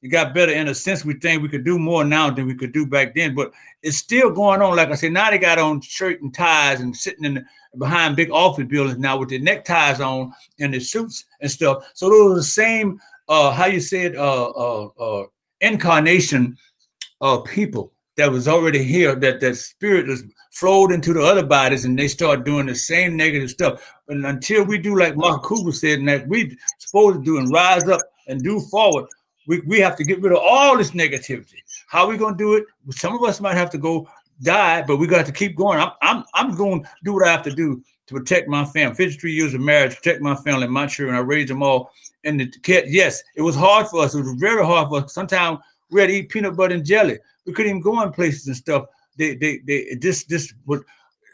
it 0.03 0.09
got 0.09 0.33
better 0.33 0.51
in 0.51 0.67
a 0.67 0.75
sense. 0.75 1.05
We 1.05 1.13
think 1.13 1.41
we 1.41 1.47
could 1.47 1.63
do 1.63 1.79
more 1.79 2.03
now 2.03 2.29
than 2.29 2.45
we 2.45 2.55
could 2.55 2.73
do 2.73 2.85
back 2.85 3.15
then. 3.15 3.33
But 3.33 3.53
it's 3.81 3.95
still 3.95 4.31
going 4.31 4.61
on. 4.61 4.75
Like 4.75 4.89
I 4.89 4.95
said, 4.95 5.13
now 5.13 5.31
they 5.31 5.37
got 5.37 5.57
on 5.57 5.79
shirt 5.79 6.21
and 6.21 6.33
ties 6.33 6.81
and 6.81 6.95
sitting 6.95 7.23
in 7.23 7.35
the, 7.35 7.45
behind 7.77 8.17
big 8.17 8.29
office 8.29 8.65
buildings 8.65 8.99
now 8.99 9.17
with 9.17 9.29
their 9.29 9.39
neckties 9.39 10.01
on 10.01 10.33
and 10.59 10.73
their 10.73 10.81
suits 10.81 11.23
and 11.39 11.49
stuff. 11.49 11.89
So 11.93 12.09
those 12.09 12.33
are 12.33 12.35
the 12.35 12.43
same. 12.43 12.99
Uh, 13.29 13.51
how 13.51 13.67
you 13.67 13.79
said, 13.79 14.17
uh, 14.17 14.49
uh, 14.49 14.89
uh, 14.99 15.25
incarnation 15.61 16.57
of 17.21 17.45
people 17.45 17.93
that 18.17 18.29
was 18.29 18.49
already 18.49 18.83
here. 18.83 19.15
That 19.15 19.39
that 19.39 19.55
spirit 19.55 20.07
was 20.07 20.25
flowed 20.51 20.91
into 20.91 21.13
the 21.13 21.21
other 21.21 21.45
bodies, 21.45 21.85
and 21.85 21.97
they 21.97 22.09
start 22.09 22.43
doing 22.43 22.65
the 22.65 22.75
same 22.75 23.15
negative 23.15 23.49
stuff. 23.49 23.89
But 24.05 24.17
until 24.17 24.65
we 24.65 24.79
do 24.79 24.99
like 24.99 25.15
Mark 25.15 25.43
Cooper 25.43 25.71
said, 25.71 25.99
and 25.99 26.09
that 26.09 26.27
we 26.27 26.57
supposed 26.79 27.19
to 27.19 27.23
do 27.23 27.37
and 27.37 27.49
rise 27.53 27.87
up 27.87 28.01
and 28.27 28.43
do 28.43 28.59
forward, 28.59 29.05
we, 29.47 29.59
we 29.61 29.79
have 29.79 29.95
to 29.97 30.03
get 30.03 30.21
rid 30.21 30.31
of 30.31 30.39
all 30.41 30.77
this 30.77 30.91
negativity. 30.91 31.55
How 31.87 32.07
we 32.07 32.17
gonna 32.17 32.37
do 32.37 32.55
it? 32.55 32.65
Some 32.91 33.15
of 33.15 33.23
us 33.23 33.41
might 33.41 33.55
have 33.55 33.69
to 33.71 33.77
go 33.77 34.07
die, 34.41 34.83
but 34.83 34.97
we 34.97 35.07
got 35.07 35.25
to 35.25 35.31
keep 35.31 35.55
going. 35.55 35.79
I'm 35.79 35.91
I'm 36.01 36.23
I'm 36.33 36.55
going 36.55 36.83
to 36.83 36.89
do 37.03 37.13
what 37.13 37.27
I 37.27 37.31
have 37.31 37.43
to 37.43 37.51
do 37.51 37.83
to 38.07 38.13
protect 38.13 38.47
my 38.47 38.65
family. 38.65 38.95
53 38.95 39.31
years 39.31 39.53
of 39.53 39.61
marriage, 39.61 39.95
protect 39.95 40.21
my 40.21 40.35
family, 40.35 40.67
my 40.67 40.87
children. 40.87 41.15
I 41.15 41.21
raised 41.21 41.49
them 41.49 41.63
all. 41.63 41.91
And 42.25 42.39
the 42.39 42.47
kid, 42.63 42.85
yes, 42.87 43.21
it 43.35 43.41
was 43.41 43.55
hard 43.55 43.87
for 43.87 44.03
us. 44.03 44.15
It 44.15 44.21
was 44.21 44.35
very 44.37 44.65
hard 44.65 44.89
for 44.89 45.03
us. 45.03 45.13
Sometimes 45.13 45.59
we 45.91 46.01
had 46.01 46.07
to 46.07 46.13
eat 46.13 46.29
peanut 46.29 46.55
butter 46.55 46.75
and 46.75 46.85
jelly. 46.85 47.19
We 47.45 47.53
couldn't 47.53 47.71
even 47.71 47.81
go 47.81 48.01
in 48.01 48.11
places 48.11 48.47
and 48.47 48.55
stuff. 48.55 48.85
They 49.17 49.35
they 49.35 49.59
they 49.59 49.95
this 49.99 50.25
this 50.25 50.53
would 50.65 50.83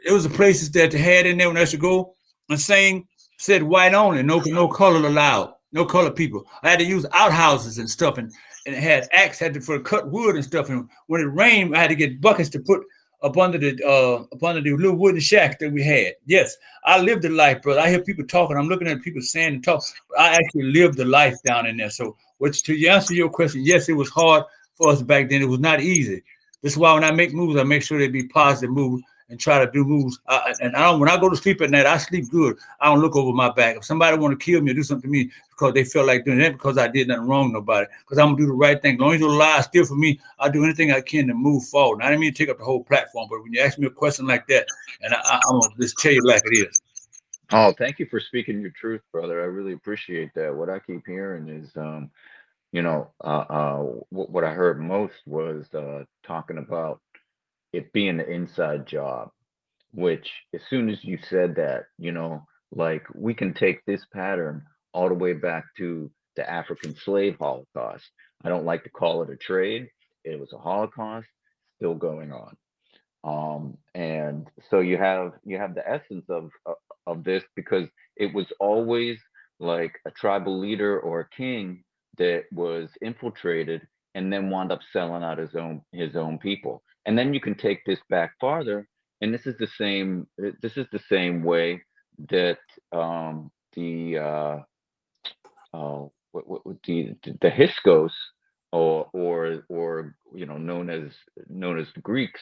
it 0.05 0.11
was 0.11 0.23
the 0.23 0.29
places 0.29 0.71
that 0.71 0.91
they 0.91 0.97
had 0.97 1.25
in 1.25 1.37
there 1.37 1.47
when 1.47 1.57
I 1.57 1.61
used 1.61 1.71
to 1.73 1.77
go 1.77 2.15
and 2.49 2.59
sing 2.59 3.07
said 3.37 3.63
white 3.63 3.93
only, 3.93 4.21
no 4.21 4.39
no 4.39 4.67
color 4.67 5.07
allowed, 5.07 5.53
no 5.71 5.85
color 5.85 6.11
people. 6.11 6.45
I 6.63 6.69
had 6.69 6.79
to 6.79 6.85
use 6.85 7.05
outhouses 7.13 7.77
and 7.77 7.89
stuff, 7.89 8.17
and, 8.17 8.31
and 8.65 8.75
it 8.75 8.81
had 8.81 9.07
axe 9.11 9.39
had 9.39 9.53
to 9.53 9.61
for 9.61 9.79
cut 9.79 10.09
wood 10.09 10.35
and 10.35 10.43
stuff. 10.43 10.69
And 10.69 10.89
when 11.07 11.21
it 11.21 11.25
rained, 11.25 11.75
I 11.75 11.81
had 11.81 11.89
to 11.89 11.95
get 11.95 12.21
buckets 12.21 12.49
to 12.49 12.59
put 12.59 12.81
up 13.21 13.37
under 13.37 13.57
the 13.57 13.77
uh 13.85 14.23
up 14.33 14.43
under 14.43 14.61
the 14.61 14.75
little 14.77 14.95
wooden 14.95 15.19
shack 15.19 15.59
that 15.59 15.71
we 15.71 15.83
had. 15.83 16.13
Yes, 16.25 16.55
I 16.85 16.99
lived 16.99 17.23
the 17.23 17.29
life, 17.29 17.61
brother. 17.61 17.81
I 17.81 17.89
hear 17.89 18.01
people 18.01 18.25
talking. 18.25 18.57
I'm 18.57 18.69
looking 18.69 18.87
at 18.87 19.01
people 19.01 19.21
saying 19.21 19.55
and 19.55 19.63
talk. 19.63 19.83
I 20.17 20.29
actually 20.35 20.71
lived 20.71 20.97
the 20.97 21.05
life 21.05 21.35
down 21.45 21.65
in 21.65 21.77
there. 21.77 21.89
So, 21.89 22.15
which 22.37 22.63
to 22.63 22.87
answer 22.87 23.13
your 23.13 23.29
question, 23.29 23.63
yes, 23.63 23.89
it 23.89 23.93
was 23.93 24.09
hard 24.09 24.43
for 24.75 24.89
us 24.89 25.01
back 25.01 25.29
then. 25.29 25.41
It 25.41 25.49
was 25.49 25.59
not 25.59 25.81
easy. 25.81 26.23
This 26.61 26.73
is 26.73 26.77
why 26.77 26.93
when 26.93 27.03
I 27.03 27.11
make 27.11 27.33
moves, 27.33 27.59
I 27.59 27.63
make 27.63 27.83
sure 27.83 27.99
they 27.99 28.07
be 28.07 28.27
positive 28.27 28.71
moves 28.71 29.03
and 29.29 29.39
try 29.39 29.63
to 29.63 29.71
do 29.71 29.83
moves. 29.85 30.19
And 30.59 30.75
I 30.75 30.83
don't. 30.83 30.99
When 30.99 31.09
I 31.09 31.19
go 31.19 31.29
to 31.29 31.35
sleep 31.35 31.61
at 31.61 31.69
night, 31.69 31.85
I 31.85 31.97
sleep 31.97 32.29
good. 32.29 32.57
I 32.79 32.87
don't 32.87 33.01
look 33.01 33.15
over 33.15 33.31
my 33.31 33.51
back. 33.51 33.77
If 33.77 33.85
somebody 33.85 34.17
want 34.17 34.37
to 34.37 34.43
kill 34.43 34.61
me 34.61 34.71
or 34.71 34.73
do 34.73 34.83
something 34.83 35.09
to 35.09 35.11
me 35.11 35.31
because 35.51 35.73
they 35.73 35.83
feel 35.83 36.05
like 36.05 36.25
doing 36.25 36.39
that 36.39 36.53
because 36.53 36.77
I 36.77 36.87
did 36.87 37.07
nothing 37.07 37.27
wrong 37.27 37.51
nobody, 37.51 37.87
because 38.01 38.17
I'm 38.17 38.29
gonna 38.29 38.37
do 38.37 38.47
the 38.47 38.53
right 38.53 38.81
thing. 38.81 38.95
As 38.95 38.99
long 38.99 39.13
as 39.13 39.19
you 39.19 39.29
lie 39.29 39.61
still 39.61 39.85
for 39.85 39.95
me, 39.95 40.19
I'll 40.39 40.51
do 40.51 40.63
anything 40.63 40.91
I 40.91 41.01
can 41.01 41.27
to 41.27 41.33
move 41.33 41.65
forward. 41.65 41.95
And 41.95 42.03
I 42.03 42.09
didn't 42.09 42.21
mean 42.21 42.33
to 42.33 42.37
take 42.37 42.49
up 42.49 42.57
the 42.57 42.63
whole 42.63 42.83
platform, 42.83 43.27
but 43.29 43.43
when 43.43 43.53
you 43.53 43.61
ask 43.61 43.77
me 43.77 43.87
a 43.87 43.91
question 43.91 44.25
like 44.25 44.47
that, 44.47 44.65
and 45.01 45.13
I, 45.13 45.39
I'm 45.49 45.59
gonna 45.59 45.75
just 45.79 45.97
tell 45.97 46.11
you 46.11 46.21
like 46.23 46.41
it 46.45 46.67
is. 46.67 46.81
Oh, 47.51 47.73
thank 47.77 47.99
you 47.99 48.05
for 48.05 48.19
speaking 48.19 48.61
your 48.61 48.69
truth, 48.71 49.01
brother. 49.11 49.41
I 49.41 49.45
really 49.45 49.73
appreciate 49.73 50.33
that. 50.35 50.55
What 50.55 50.69
I 50.69 50.79
keep 50.79 51.05
hearing 51.05 51.49
is, 51.49 51.75
um, 51.75 52.11
you 52.71 52.83
know, 52.83 53.09
uh, 53.23 53.45
uh, 53.49 53.77
what, 54.09 54.29
what 54.29 54.43
I 54.43 54.51
heard 54.51 54.79
most 54.79 55.15
was 55.25 55.65
uh, 55.73 56.03
talking 56.23 56.59
about 56.59 57.01
it 57.73 57.93
being 57.93 58.19
an 58.19 58.31
inside 58.31 58.87
job, 58.87 59.29
which 59.93 60.31
as 60.53 60.61
soon 60.69 60.89
as 60.89 61.03
you 61.03 61.17
said 61.29 61.55
that, 61.55 61.85
you 61.97 62.11
know, 62.11 62.43
like 62.71 63.03
we 63.15 63.33
can 63.33 63.53
take 63.53 63.85
this 63.85 64.05
pattern 64.13 64.63
all 64.93 65.09
the 65.09 65.15
way 65.15 65.33
back 65.33 65.65
to 65.77 66.11
the 66.35 66.49
African 66.49 66.95
slave 66.95 67.37
Holocaust. 67.39 68.05
I 68.43 68.49
don't 68.49 68.65
like 68.65 68.83
to 68.83 68.89
call 68.89 69.23
it 69.23 69.29
a 69.29 69.37
trade. 69.37 69.89
It 70.23 70.39
was 70.39 70.53
a 70.53 70.57
Holocaust 70.57 71.27
still 71.77 71.95
going 71.95 72.31
on. 72.31 72.55
Um, 73.23 73.77
and 73.95 74.49
so 74.69 74.79
you 74.79 74.97
have 74.97 75.33
you 75.45 75.57
have 75.57 75.75
the 75.75 75.87
essence 75.87 76.25
of 76.29 76.51
of- 76.65 76.75
of 77.07 77.23
this 77.23 77.43
because 77.55 77.89
it 78.17 78.33
was 78.33 78.45
always 78.59 79.19
like 79.59 79.99
a 80.05 80.11
tribal 80.11 80.59
leader 80.59 80.99
or 80.99 81.21
a 81.21 81.29
king 81.29 81.83
that 82.17 82.45
was 82.53 82.89
infiltrated 83.01 83.87
and 84.15 84.31
then 84.31 84.49
wound 84.51 84.71
up 84.71 84.81
selling 84.93 85.23
out 85.23 85.39
his 85.39 85.55
own 85.55 85.81
his 85.91 86.15
own 86.15 86.39
people. 86.39 86.83
And 87.05 87.17
then 87.17 87.33
you 87.33 87.41
can 87.41 87.55
take 87.55 87.85
this 87.85 87.99
back 88.09 88.33
farther, 88.41 88.87
and 89.21 89.33
this 89.33 89.47
is 89.47 89.57
the 89.59 89.67
same 89.77 90.27
uh, 90.43 90.51
this 90.61 90.77
is 90.77 90.87
the 90.91 91.01
same 91.09 91.43
way 91.43 91.81
that 92.29 92.59
um, 92.93 93.51
the 93.75 94.17
uh, 94.19 94.59
uh, 95.73 96.05
what, 96.31 96.47
what, 96.47 96.65
what 96.65 96.77
the 96.85 97.15
the 97.41 97.49
Hyksos 97.51 98.13
or 98.71 99.09
or 99.13 99.65
or 99.69 100.15
you 100.35 100.45
know 100.45 100.57
known 100.57 100.89
as 100.89 101.11
known 101.49 101.79
as 101.79 101.87
the 101.95 102.01
Greeks 102.01 102.41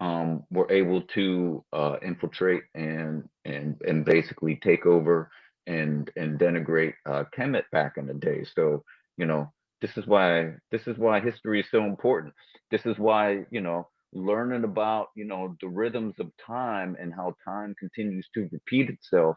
um, 0.00 0.44
were 0.50 0.70
able 0.72 1.02
to 1.14 1.64
uh, 1.72 1.96
infiltrate 2.02 2.64
and 2.74 3.28
and 3.44 3.76
and 3.86 4.04
basically 4.04 4.56
take 4.62 4.86
over 4.86 5.30
and 5.66 6.10
and 6.16 6.38
denigrate 6.40 6.94
uh, 7.06 7.24
Kemet 7.36 7.64
back 7.72 7.94
in 7.98 8.06
the 8.06 8.14
day. 8.14 8.44
So 8.56 8.84
you 9.16 9.26
know 9.26 9.52
this 9.80 9.96
is 9.96 10.06
why 10.06 10.52
this 10.70 10.86
is 10.86 10.96
why 10.98 11.20
history 11.20 11.60
is 11.60 11.66
so 11.70 11.84
important. 11.84 12.34
This 12.70 12.86
is 12.86 12.98
why 12.98 13.44
you 13.50 13.60
know 13.60 13.88
learning 14.12 14.64
about 14.64 15.08
you 15.16 15.24
know 15.24 15.56
the 15.60 15.68
rhythms 15.68 16.14
of 16.18 16.30
time 16.44 16.96
and 17.00 17.12
how 17.14 17.34
time 17.44 17.74
continues 17.78 18.28
to 18.34 18.48
repeat 18.52 18.90
itself. 18.90 19.36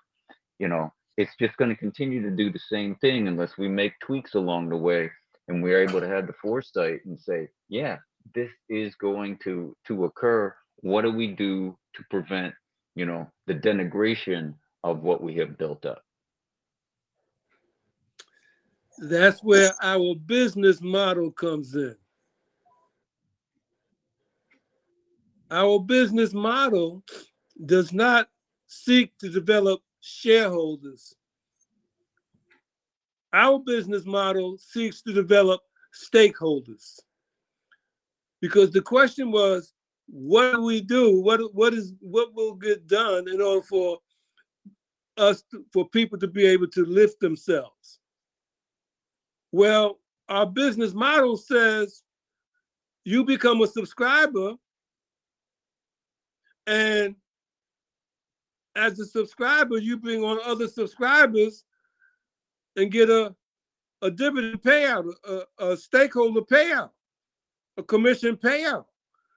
You 0.59 0.67
know 0.67 0.91
it's 1.17 1.35
just 1.39 1.57
going 1.57 1.69
to 1.69 1.75
continue 1.75 2.21
to 2.23 2.35
do 2.35 2.51
the 2.51 2.59
same 2.59 2.95
thing 2.95 3.27
unless 3.27 3.57
we 3.57 3.67
make 3.67 3.93
tweaks 3.99 4.33
along 4.33 4.69
the 4.69 4.77
way 4.77 5.09
and 5.47 5.61
we're 5.61 5.83
able 5.83 5.99
to 5.99 6.07
have 6.07 6.27
the 6.27 6.33
foresight 6.41 6.99
and 7.05 7.19
say, 7.19 7.47
yeah, 7.69 7.97
this 8.33 8.49
is 8.69 8.95
going 8.95 9.37
to 9.43 9.75
to 9.87 10.05
occur. 10.05 10.55
What 10.77 11.03
do 11.03 11.11
we 11.11 11.27
do 11.27 11.77
to 11.95 12.03
prevent, 12.09 12.53
you 12.95 13.05
know, 13.05 13.29
the 13.47 13.53
denigration 13.53 14.55
of 14.83 15.01
what 15.01 15.21
we 15.21 15.35
have 15.35 15.57
built 15.57 15.85
up? 15.85 16.01
That's 18.99 19.43
where 19.43 19.73
our 19.81 20.15
business 20.15 20.81
model 20.81 21.31
comes 21.31 21.75
in. 21.75 21.95
Our 25.49 25.79
business 25.79 26.33
model 26.33 27.03
does 27.65 27.93
not 27.93 28.27
seek 28.67 29.17
to 29.19 29.29
develop 29.29 29.81
shareholders. 30.01 31.15
Our 33.31 33.59
business 33.59 34.05
model 34.05 34.57
seeks 34.57 35.01
to 35.03 35.13
develop 35.13 35.61
stakeholders. 35.93 36.99
Because 38.41 38.71
the 38.71 38.81
question 38.81 39.31
was, 39.31 39.73
what 40.07 40.53
do 40.53 40.63
we 40.63 40.81
do? 40.81 41.19
What 41.21 41.53
what 41.53 41.73
is 41.73 41.93
what 41.99 42.33
will 42.33 42.55
get 42.55 42.87
done 42.87 43.27
in 43.29 43.41
order 43.41 43.61
for 43.61 43.99
us 45.17 45.43
to, 45.51 45.65
for 45.71 45.87
people 45.89 46.19
to 46.19 46.27
be 46.27 46.45
able 46.45 46.67
to 46.67 46.85
lift 46.85 47.19
themselves? 47.19 47.99
Well, 49.53 49.99
our 50.29 50.47
business 50.47 50.95
model 50.95 51.37
says 51.37 52.01
you 53.05 53.23
become 53.23 53.61
a 53.61 53.67
subscriber, 53.67 54.55
and 56.65 57.15
as 58.75 58.99
a 58.99 59.05
subscriber, 59.05 59.77
you 59.77 59.97
bring 59.97 60.23
on 60.23 60.39
other 60.43 60.67
subscribers 60.67 61.65
and 62.77 62.91
get 62.91 63.11
a, 63.11 63.35
a 64.01 64.09
dividend 64.09 64.63
payout, 64.63 65.13
a, 65.23 65.43
a 65.59 65.77
stakeholder 65.77 66.41
payout, 66.41 66.89
a 67.77 67.83
commission 67.83 68.35
payout. 68.35 68.85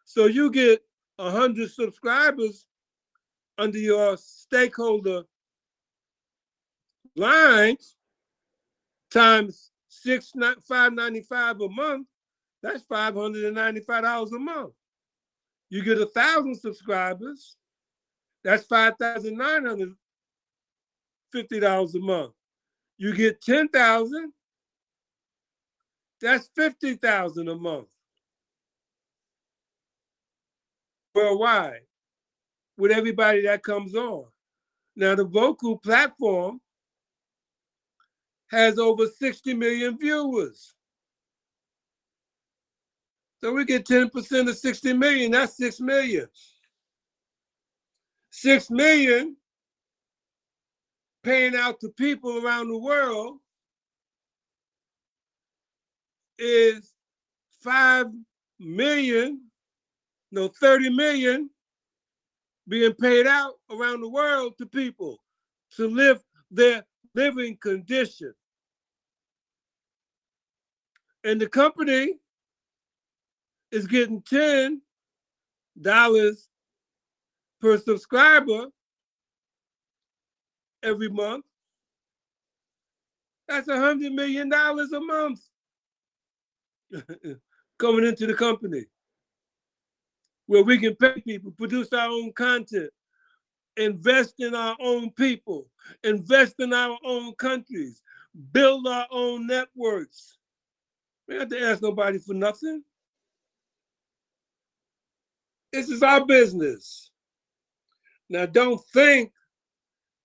So 0.07 0.25
you 0.25 0.51
get 0.51 0.83
a 1.19 1.31
hundred 1.31 1.71
subscribers 1.71 2.67
under 3.59 3.77
your 3.77 4.17
stakeholder 4.17 5.25
lines 7.17 7.97
times 9.11 9.73
six 10.03 10.33
five 10.69 10.93
ninety 10.93 11.21
five 11.23 11.61
a 11.61 11.69
month. 11.69 12.07
That's 12.63 12.83
five 12.85 13.15
hundred 13.15 13.45
and 13.45 13.55
ninety 13.55 13.81
five 13.81 14.03
dollars 14.03 14.33
a 14.33 14.39
month. 14.39 14.73
You 15.71 15.83
get 15.83 16.01
a 16.01 16.07
thousand 16.07 16.57
subscribers. 16.57 17.57
That's 18.45 18.65
five 18.65 18.95
thousand 18.99 19.37
nine 19.37 19.67
hundred 19.67 19.95
fifty 21.33 21.61
dollars 21.61 21.95
a 21.95 22.01
month. 22.01 22.33
You 22.99 23.15
get 23.15 23.41
ten 23.41 23.69
thousand. 23.69 24.33
That's 26.21 26.49
fifty 26.55 26.95
thousand 26.95 27.49
a 27.49 27.55
month 27.55 27.89
worldwide 31.17 31.81
with 32.77 32.93
everybody 32.93 33.43
that 33.43 33.63
comes 33.63 33.95
on. 33.95 34.25
Now 34.95 35.15
the 35.15 35.25
vocal 35.25 35.79
platform 35.79 36.61
has 38.51 38.79
over 38.79 39.07
60 39.07 39.55
million 39.55 39.99
viewers. 39.99 40.75
So 43.43 43.53
we 43.53 43.65
get 43.65 43.87
10% 43.87 44.49
of 44.49 44.57
60 44.57 44.93
million, 44.95 45.33
that's 45.33 45.57
6 45.57 45.81
million. 45.81 46.27
6 48.31 48.71
million 48.71 49.37
paying 51.23 51.57
out 51.57 51.81
to 51.81 51.89
people 51.91 52.45
around 52.45 52.69
the 52.69 52.79
world 52.79 53.39
is 56.39 56.93
5 57.63 58.07
million, 58.61 59.41
no, 60.31 60.49
30 60.49 60.91
million 60.91 61.51
being 62.69 62.93
paid 62.95 63.27
out 63.27 63.55
around 63.71 64.01
the 64.01 64.09
world 64.09 64.55
to 64.59 64.67
people 64.67 65.19
to 65.77 65.89
live 65.89 66.23
their 66.51 66.85
living 67.17 67.57
condition. 67.57 68.35
And 71.25 71.41
the 71.41 71.49
company 71.49 72.19
is 73.73 73.87
getting 73.87 74.23
ten 74.23 74.83
dollars 75.81 76.49
per 77.61 77.79
subscriber 77.79 78.67
every 80.83 81.09
month. 81.09 81.45
That's 83.49 83.69
a 83.69 83.79
hundred 83.79 84.13
million 84.13 84.49
dollars 84.49 84.93
a 84.93 85.01
month 85.01 85.41
coming 87.79 88.07
into 88.07 88.27
the 88.27 88.35
company 88.35 88.85
where 90.47 90.63
we 90.63 90.79
can 90.79 90.95
pay 90.95 91.21
people, 91.23 91.51
produce 91.53 91.93
our 91.93 92.09
own 92.09 92.33
content, 92.33 92.91
invest 93.77 94.35
in 94.39 94.55
our 94.55 94.77
own 94.81 95.11
people, 95.11 95.69
invest 96.05 96.57
in 96.59 96.73
our 96.73 96.99
own 97.05 97.35
countries, 97.35 98.03
build 98.53 98.87
our 98.87 99.07
own 99.11 99.47
networks. 99.47 100.39
We 101.29 101.35
don't 101.35 101.51
have 101.53 101.61
to 101.61 101.67
ask 101.67 101.83
nobody 101.83 102.19
for 102.19 102.35
nothing. 102.35 102.83
This 105.73 105.89
is 105.89 106.03
our 106.03 106.25
business. 106.25 107.11
Now, 108.29 108.47
don't 108.47 108.81
think 108.93 109.33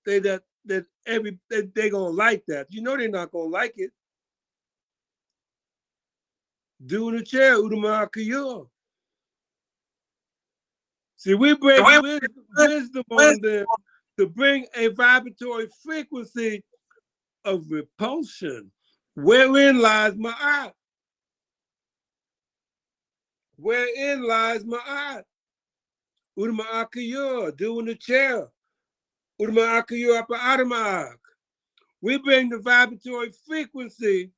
they 0.05 0.19
that 0.19 0.43
that 0.65 0.85
every 1.05 1.39
that 1.49 1.73
they 1.73 1.89
gonna 1.89 2.09
like 2.09 2.43
that. 2.47 2.67
You 2.69 2.81
know 2.81 2.95
they're 2.97 3.09
not 3.09 3.31
gonna 3.31 3.49
like 3.49 3.73
it. 3.77 3.91
Do 6.83 7.09
in 7.09 7.17
the 7.17 7.23
chair, 7.23 7.55
Udama 7.57 8.09
Kayur. 8.09 8.67
See, 11.21 11.35
we 11.35 11.53
bring 11.53 11.83
wisdom, 12.01 12.45
wisdom 12.57 13.03
on 13.11 13.41
them 13.41 13.67
to 14.17 14.25
bring 14.25 14.65
a 14.75 14.87
vibratory 14.87 15.67
frequency 15.83 16.63
of 17.45 17.69
repulsion. 17.69 18.71
Wherein 19.13 19.79
lies 19.79 20.15
my 20.15 20.33
eye? 20.35 20.71
Wherein 23.55 24.23
lies 24.23 24.65
my 24.65 24.79
eye? 24.83 25.21
Udama 26.39 26.65
Akayur, 26.73 27.55
doing 27.55 27.85
the 27.85 27.93
chair. 27.93 28.47
Udama 29.39 29.83
Akayur 29.83 30.21
Apa 30.21 30.33
Adamaak. 30.33 31.17
We 32.01 32.17
bring 32.17 32.49
the 32.49 32.57
vibratory 32.57 33.31
frequency 33.47 34.31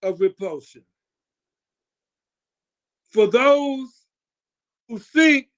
of 0.00 0.20
repulsion. 0.20 0.84
For 3.10 3.26
those 3.26 3.97
seek 4.96 5.50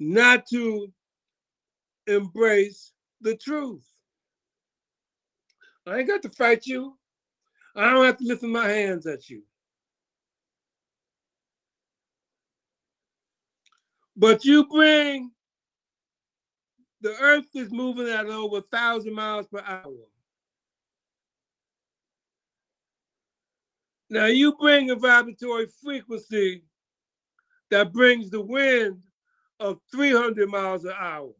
not 0.00 0.46
to 0.46 0.92
embrace 2.06 2.92
the 3.20 3.36
truth. 3.36 3.84
I 5.86 5.98
ain't 5.98 6.08
got 6.08 6.22
to 6.22 6.30
fight 6.30 6.66
you. 6.66 6.96
I 7.76 7.90
don't 7.90 8.04
have 8.04 8.16
to 8.16 8.24
lift 8.24 8.42
my 8.42 8.68
hands 8.68 9.06
at 9.06 9.28
you. 9.30 9.42
But 14.16 14.44
you 14.44 14.66
bring 14.66 15.30
the 17.02 17.14
earth 17.20 17.44
is 17.54 17.70
moving 17.70 18.08
at 18.08 18.26
over 18.26 18.58
a 18.58 18.62
thousand 18.62 19.14
miles 19.14 19.46
per 19.46 19.60
hour. 19.60 19.92
Now 24.08 24.26
you 24.26 24.56
bring 24.56 24.90
a 24.90 24.94
vibratory 24.94 25.66
frequency 25.82 26.62
that 27.70 27.92
brings 27.92 28.30
the 28.30 28.40
wind 28.40 29.02
of 29.58 29.80
300 29.90 30.48
miles 30.48 30.84
an 30.84 30.94
hour. 30.96 31.32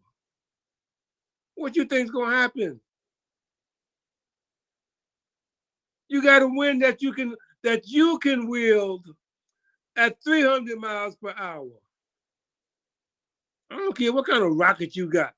What 1.54 1.76
you 1.76 1.84
think's 1.84 2.10
gonna 2.10 2.36
happen? 2.36 2.80
You 6.08 6.22
got 6.22 6.42
a 6.42 6.48
wind 6.48 6.82
that 6.82 7.02
you 7.02 7.12
can 7.12 7.34
that 7.62 7.88
you 7.88 8.18
can 8.18 8.48
wield 8.48 9.06
at 9.96 10.22
300 10.22 10.78
miles 10.78 11.16
per 11.16 11.34
hour. 11.36 11.70
I 13.70 13.76
don't 13.76 13.96
care 13.96 14.12
what 14.12 14.26
kind 14.26 14.44
of 14.44 14.54
rocket 14.54 14.94
you 14.94 15.08
got. 15.08 15.34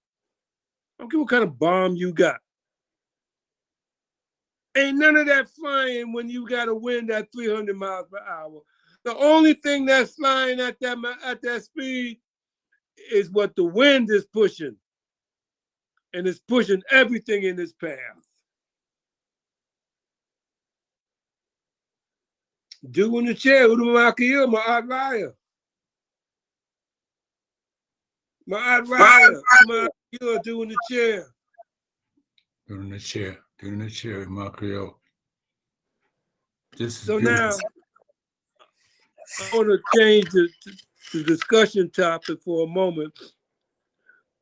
I 0.99 1.03
don't 1.03 1.11
care 1.11 1.20
what 1.20 1.29
kind 1.29 1.45
of 1.45 1.59
bomb 1.59 1.97
you 1.97 2.12
got. 2.12 2.41
Ain't 4.79 4.99
none 4.99 5.16
of 5.16 5.26
that 5.26 5.51
flying 5.51 6.12
when 6.12 6.29
you 6.31 6.49
got 6.49 6.68
a 6.68 6.74
wind 6.74 7.11
at 7.11 7.33
300 7.33 7.76
miles 7.76 8.07
per 8.11 8.18
hour. 8.18 8.61
The 9.05 9.16
only 9.16 9.55
thing 9.55 9.87
that's 9.87 10.14
flying 10.14 10.61
at 10.61 10.79
that 10.81 10.99
at 11.24 11.43
that 11.43 11.64
speed 11.64 12.20
is 13.11 13.31
what 13.31 13.57
the 13.57 13.64
wind 13.64 14.09
is 14.11 14.24
pushing, 14.26 14.76
and 16.12 16.29
it's 16.29 16.39
pushing 16.39 16.83
everything 16.91 17.43
in 17.43 17.59
its 17.59 17.72
path. 17.72 17.99
Doing 22.89 23.26
the 23.26 23.35
chair, 23.35 23.66
Udumakiyah, 23.68 24.51
my 24.51 24.81
liar. 24.81 25.35
My 28.47 28.79
liar, 28.79 29.89
you're 30.20 30.39
doing 30.41 30.68
the 30.68 30.79
chair. 30.91 31.26
Doing 32.68 32.91
the 32.91 32.99
chair, 32.99 33.39
doing 33.59 33.78
the 33.78 33.90
chair, 33.90 34.26
Marco. 34.28 34.98
This 36.76 36.94
is 36.94 37.00
So 37.02 37.18
beautiful. 37.18 37.46
now, 37.46 37.56
I 39.40 39.56
want 39.56 39.68
to 39.68 39.98
change 39.98 40.30
the, 40.30 40.48
the 41.12 41.24
discussion 41.24 41.90
topic 41.90 42.40
for 42.42 42.64
a 42.64 42.68
moment. 42.68 43.18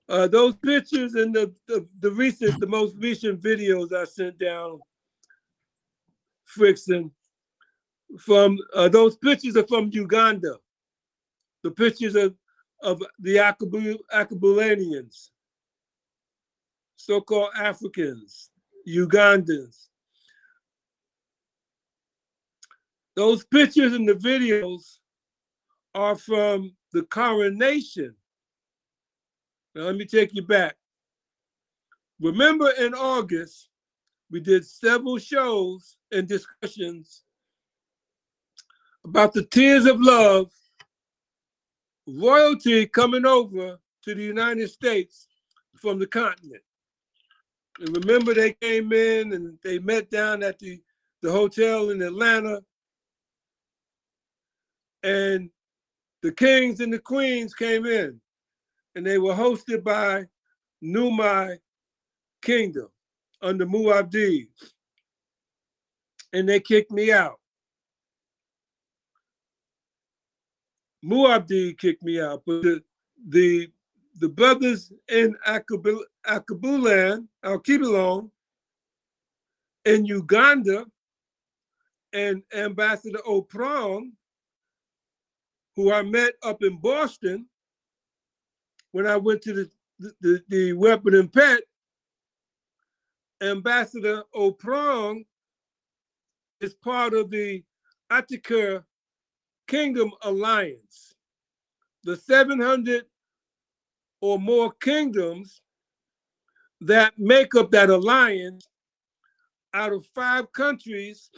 Uh, 0.08 0.28
those 0.28 0.54
pictures 0.56 1.14
and 1.14 1.34
the, 1.34 1.52
the, 1.66 1.86
the 2.00 2.10
recent, 2.10 2.60
the 2.60 2.66
most 2.66 2.94
recent 2.98 3.42
videos 3.42 3.92
I 3.92 4.04
sent 4.04 4.38
down, 4.38 4.80
Frickson, 6.56 7.10
from 8.18 8.58
uh, 8.74 8.88
those 8.88 9.16
pictures 9.16 9.56
are 9.56 9.66
from 9.66 9.90
Uganda. 9.92 10.56
The 11.64 11.72
pictures 11.72 12.14
of, 12.14 12.36
of 12.82 13.02
the 13.18 13.36
Akabu, 13.36 13.98
Akabulanians, 14.14 15.30
so-called 16.94 17.50
Africans, 17.56 18.50
Ugandans. 18.86 19.88
Those 23.14 23.44
pictures 23.44 23.94
and 23.94 24.08
the 24.08 24.14
videos 24.14 24.98
are 25.94 26.16
from 26.16 26.76
the 26.92 27.02
coronation. 27.02 28.14
Now, 29.74 29.84
let 29.84 29.96
me 29.96 30.04
take 30.04 30.34
you 30.34 30.42
back. 30.42 30.76
Remember 32.20 32.70
in 32.70 32.94
August, 32.94 33.68
we 34.30 34.40
did 34.40 34.66
several 34.66 35.18
shows 35.18 35.96
and 36.12 36.26
discussions 36.26 37.22
about 39.04 39.32
the 39.32 39.44
tears 39.44 39.86
of 39.86 40.00
love, 40.00 40.50
royalty 42.06 42.86
coming 42.86 43.24
over 43.24 43.78
to 44.02 44.14
the 44.14 44.22
United 44.22 44.68
States 44.68 45.28
from 45.76 45.98
the 45.98 46.06
continent. 46.06 46.62
And 47.80 47.96
remember, 47.96 48.32
they 48.32 48.52
came 48.54 48.92
in 48.92 49.32
and 49.32 49.58
they 49.62 49.78
met 49.78 50.10
down 50.10 50.42
at 50.42 50.58
the, 50.58 50.80
the 51.22 51.30
hotel 51.30 51.90
in 51.90 52.00
Atlanta 52.02 52.62
and 55.02 55.50
the 56.22 56.32
kings 56.32 56.80
and 56.80 56.92
the 56.92 56.98
queens 56.98 57.54
came 57.54 57.86
in 57.86 58.20
and 58.94 59.06
they 59.06 59.18
were 59.18 59.34
hosted 59.34 59.84
by 59.84 60.24
Numai 60.82 61.58
Kingdom 62.42 62.88
under 63.42 63.66
Muad'Dib. 63.66 64.48
And 66.32 66.48
they 66.48 66.60
kicked 66.60 66.90
me 66.90 67.12
out. 67.12 67.38
Muad'Dib 71.04 71.78
kicked 71.78 72.02
me 72.02 72.20
out, 72.20 72.42
but 72.46 72.62
the 72.62 72.82
the, 73.28 73.70
the 74.18 74.28
brothers 74.28 74.92
in 75.08 75.36
Akabul, 75.46 76.00
Akabulan, 76.26 77.26
Al-Kibilon, 77.42 78.30
in 79.84 80.04
Uganda, 80.04 80.86
and 82.12 82.42
Ambassador 82.54 83.20
Oprong, 83.26 84.10
who 85.76 85.92
I 85.92 86.02
met 86.02 86.32
up 86.42 86.62
in 86.62 86.78
Boston 86.78 87.46
when 88.92 89.06
I 89.06 89.16
went 89.16 89.42
to 89.42 89.52
the, 89.52 89.70
the, 89.98 90.12
the, 90.20 90.42
the 90.48 90.72
weapon 90.72 91.14
and 91.14 91.32
pet 91.32 91.60
Ambassador 93.42 94.22
Oprong 94.34 95.26
is 96.60 96.74
part 96.74 97.12
of 97.12 97.30
the 97.30 97.62
Ateker 98.10 98.82
Kingdom 99.68 100.12
Alliance. 100.22 101.14
The 102.04 102.16
700 102.16 103.04
or 104.26 104.40
more 104.40 104.72
kingdoms 104.72 105.60
that 106.80 107.16
make 107.16 107.54
up 107.54 107.70
that 107.70 107.90
alliance 107.90 108.66
out 109.72 109.92
of 109.92 110.04
five 110.06 110.50
countries 110.52 111.30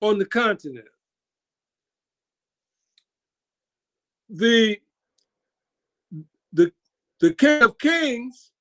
on 0.00 0.20
the 0.20 0.24
continent. 0.24 0.86
The 4.28 4.78
the 6.52 6.72
the 7.18 7.34
King 7.34 7.62
of 7.62 7.76
Kings, 7.78 8.52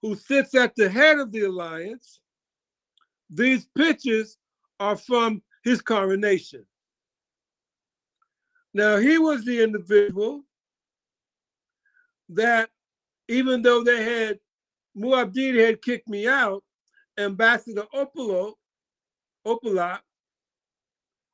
who 0.00 0.14
sits 0.14 0.54
at 0.54 0.76
the 0.76 0.88
head 0.88 1.18
of 1.18 1.32
the 1.32 1.42
alliance, 1.42 2.20
these 3.28 3.66
pictures 3.76 4.36
are 4.78 4.96
from 4.96 5.42
his 5.64 5.80
coronation. 5.80 6.64
Now, 8.72 8.98
he 8.98 9.18
was 9.18 9.44
the 9.44 9.60
individual 9.62 10.44
that, 12.30 12.70
even 13.28 13.62
though 13.62 13.82
they 13.82 14.02
had, 14.02 14.38
Muabdin 14.96 15.64
had 15.64 15.82
kicked 15.82 16.08
me 16.08 16.28
out, 16.28 16.62
Ambassador 17.18 17.84
Opolo, 17.94 18.54
Opola, 19.46 20.00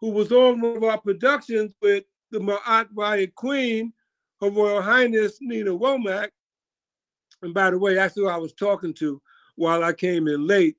who 0.00 0.10
was 0.10 0.32
on 0.32 0.60
one 0.60 0.76
of 0.76 0.84
our 0.84 0.98
productions 0.98 1.74
with 1.82 2.04
the 2.30 2.38
Ma'at 2.38 2.88
Riot 2.94 3.34
Queen, 3.34 3.92
Her 4.40 4.50
Royal 4.50 4.82
Highness 4.82 5.38
Nina 5.40 5.70
Womack. 5.70 6.30
And 7.42 7.54
by 7.54 7.70
the 7.70 7.78
way, 7.78 7.94
that's 7.94 8.14
who 8.14 8.28
I 8.28 8.36
was 8.36 8.52
talking 8.52 8.94
to 8.94 9.20
while 9.56 9.84
I 9.84 9.92
came 9.92 10.28
in 10.28 10.46
late. 10.46 10.76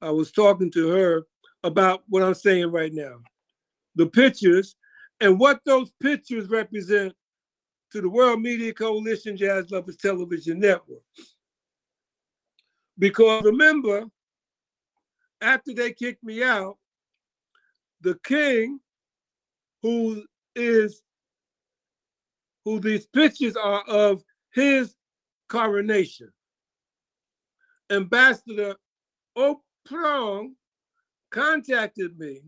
I 0.00 0.10
was 0.10 0.30
talking 0.30 0.70
to 0.72 0.88
her 0.88 1.26
about 1.64 2.02
what 2.08 2.22
I'm 2.22 2.34
saying 2.34 2.70
right 2.70 2.92
now. 2.92 3.16
The 3.94 4.06
pictures 4.06 4.76
and 5.20 5.38
what 5.38 5.60
those 5.64 5.90
pictures 6.02 6.48
represent 6.48 7.14
to 7.92 8.00
the 8.00 8.08
World 8.08 8.40
Media 8.40 8.72
Coalition 8.72 9.36
Jazz 9.36 9.70
Lovers 9.70 9.96
Television 9.96 10.58
Network. 10.60 11.02
Because 12.98 13.44
remember, 13.44 14.04
after 15.40 15.74
they 15.74 15.92
kicked 15.92 16.24
me 16.24 16.42
out, 16.42 16.78
the 18.00 18.18
king, 18.24 18.80
who 19.82 20.24
is 20.54 21.02
who 22.64 22.80
these 22.80 23.06
pictures 23.06 23.56
are 23.56 23.82
of 23.82 24.22
his 24.52 24.94
coronation, 25.48 26.32
Ambassador 27.90 28.74
Oprong 29.36 30.54
contacted 31.30 32.18
me 32.18 32.40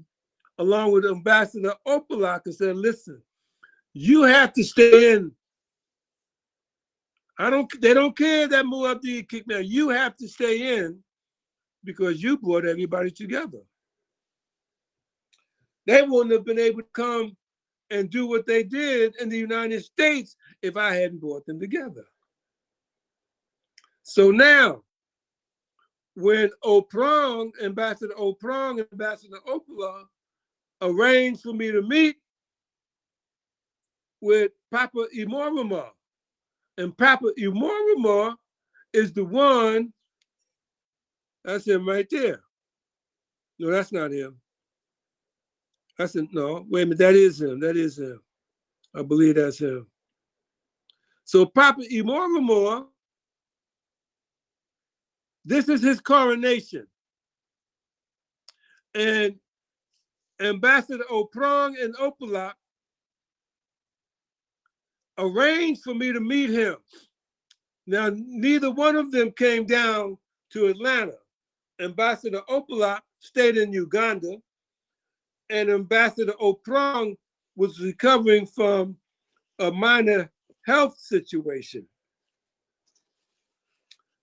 along 0.59 0.91
with 0.93 1.07
Ambassador 1.07 1.75
Opalak 1.87 2.43
and 2.47 2.55
said, 2.55 2.77
listen, 2.77 3.23
you 3.99 4.23
have 4.23 4.53
to 4.53 4.63
stay 4.63 5.13
in. 5.13 5.33
I 7.37 7.51
don't 7.51 7.69
they 7.81 7.95
don't 7.95 8.17
care 8.17 8.47
that 8.47 8.65
Muabdi 8.65 9.29
kicked 9.29 9.49
me 9.49 9.57
out. 9.57 9.67
You 9.67 9.89
have 9.89 10.17
to 10.17 10.29
stay 10.29 10.79
in 10.79 11.03
because 11.83 12.23
you 12.23 12.39
brought 12.39 12.65
everybody 12.65 13.11
together. 13.11 13.59
They 15.87 16.03
wouldn't 16.03 16.33
have 16.33 16.45
been 16.45 16.61
able 16.61 16.83
to 16.83 16.89
come 16.93 17.37
and 17.91 18.09
do 18.09 18.27
what 18.29 18.47
they 18.47 18.63
did 18.63 19.17
in 19.21 19.29
the 19.29 19.39
United 19.39 19.85
States 19.85 20.37
if 20.63 20.77
I 20.77 20.95
hadn't 20.95 21.21
brought 21.21 21.47
them 21.47 21.59
together. 21.59 22.05
So 24.03 24.31
now, 24.31 24.83
when 26.15 26.51
Oprong, 26.65 27.51
Ambassador 27.63 28.15
Oprong, 28.15 28.87
Ambassador 28.93 29.39
Opala 29.49 30.05
arranged 30.83 31.43
for 31.43 31.53
me 31.53 31.73
to 31.73 31.83
meet 31.83 32.17
with 34.21 34.53
Papa 34.71 35.07
Emorimor. 35.17 35.91
And 36.77 36.97
Papa 36.97 37.33
Emorimor 37.39 38.37
is 38.93 39.13
the 39.13 39.25
one, 39.25 39.93
that's 41.45 41.67
him 41.67 41.89
right 41.89 42.07
there. 42.11 42.41
No, 43.59 43.71
that's 43.71 43.93
not 43.93 44.13
him. 44.13 44.37
That's 45.97 46.15
him. 46.15 46.29
No, 46.33 46.65
wait 46.69 46.83
a 46.83 46.87
minute, 46.87 46.99
that 46.99 47.15
is 47.15 47.41
him. 47.41 47.59
That 47.61 47.77
is 47.77 47.99
him. 47.99 48.21
I 48.95 49.03
believe 49.03 49.35
that's 49.35 49.59
him. 49.59 49.87
So 51.25 51.45
Papa 51.47 51.83
Emorimor, 51.93 52.87
this 55.45 55.69
is 55.69 55.83
his 55.83 56.01
coronation. 56.01 56.87
And 58.95 59.37
Ambassador 60.41 61.05
Oprong 61.11 61.83
and 61.83 61.95
Opalak 61.97 62.53
arranged 65.19 65.83
for 65.83 65.95
me 65.95 66.13
to 66.13 66.21
meet 66.21 66.51
him. 66.51 66.77
Now, 67.87 68.11
neither 68.15 68.71
one 68.71 68.97
of 68.97 69.11
them 69.11 69.33
came 69.33 69.67
down 69.67 70.19
to 70.53 70.67
Atlanta. 70.67 71.17
Ambassador 71.81 72.43
Opalak 72.49 73.01
stayed 73.19 73.57
in 73.57 73.73
Uganda, 73.73 74.37
and 75.51 75.71
Ambassador 75.71 76.35
Oprong 76.41 77.17
was 77.57 77.81
recovering 77.81 78.47
from 78.47 78.97
a 79.59 79.71
minor 79.71 80.31
health 80.67 80.99
situation. 80.99 81.87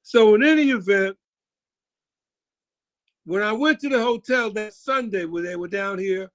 So, 0.03 0.35
in 0.35 0.43
any 0.43 0.69
event, 0.69 1.17
when 3.25 3.41
I 3.41 3.51
went 3.51 3.79
to 3.79 3.89
the 3.89 4.01
hotel 4.01 4.51
that 4.51 4.73
Sunday 4.73 5.25
where 5.25 5.43
they 5.43 5.55
were 5.55 5.67
down 5.67 5.97
here 5.97 6.31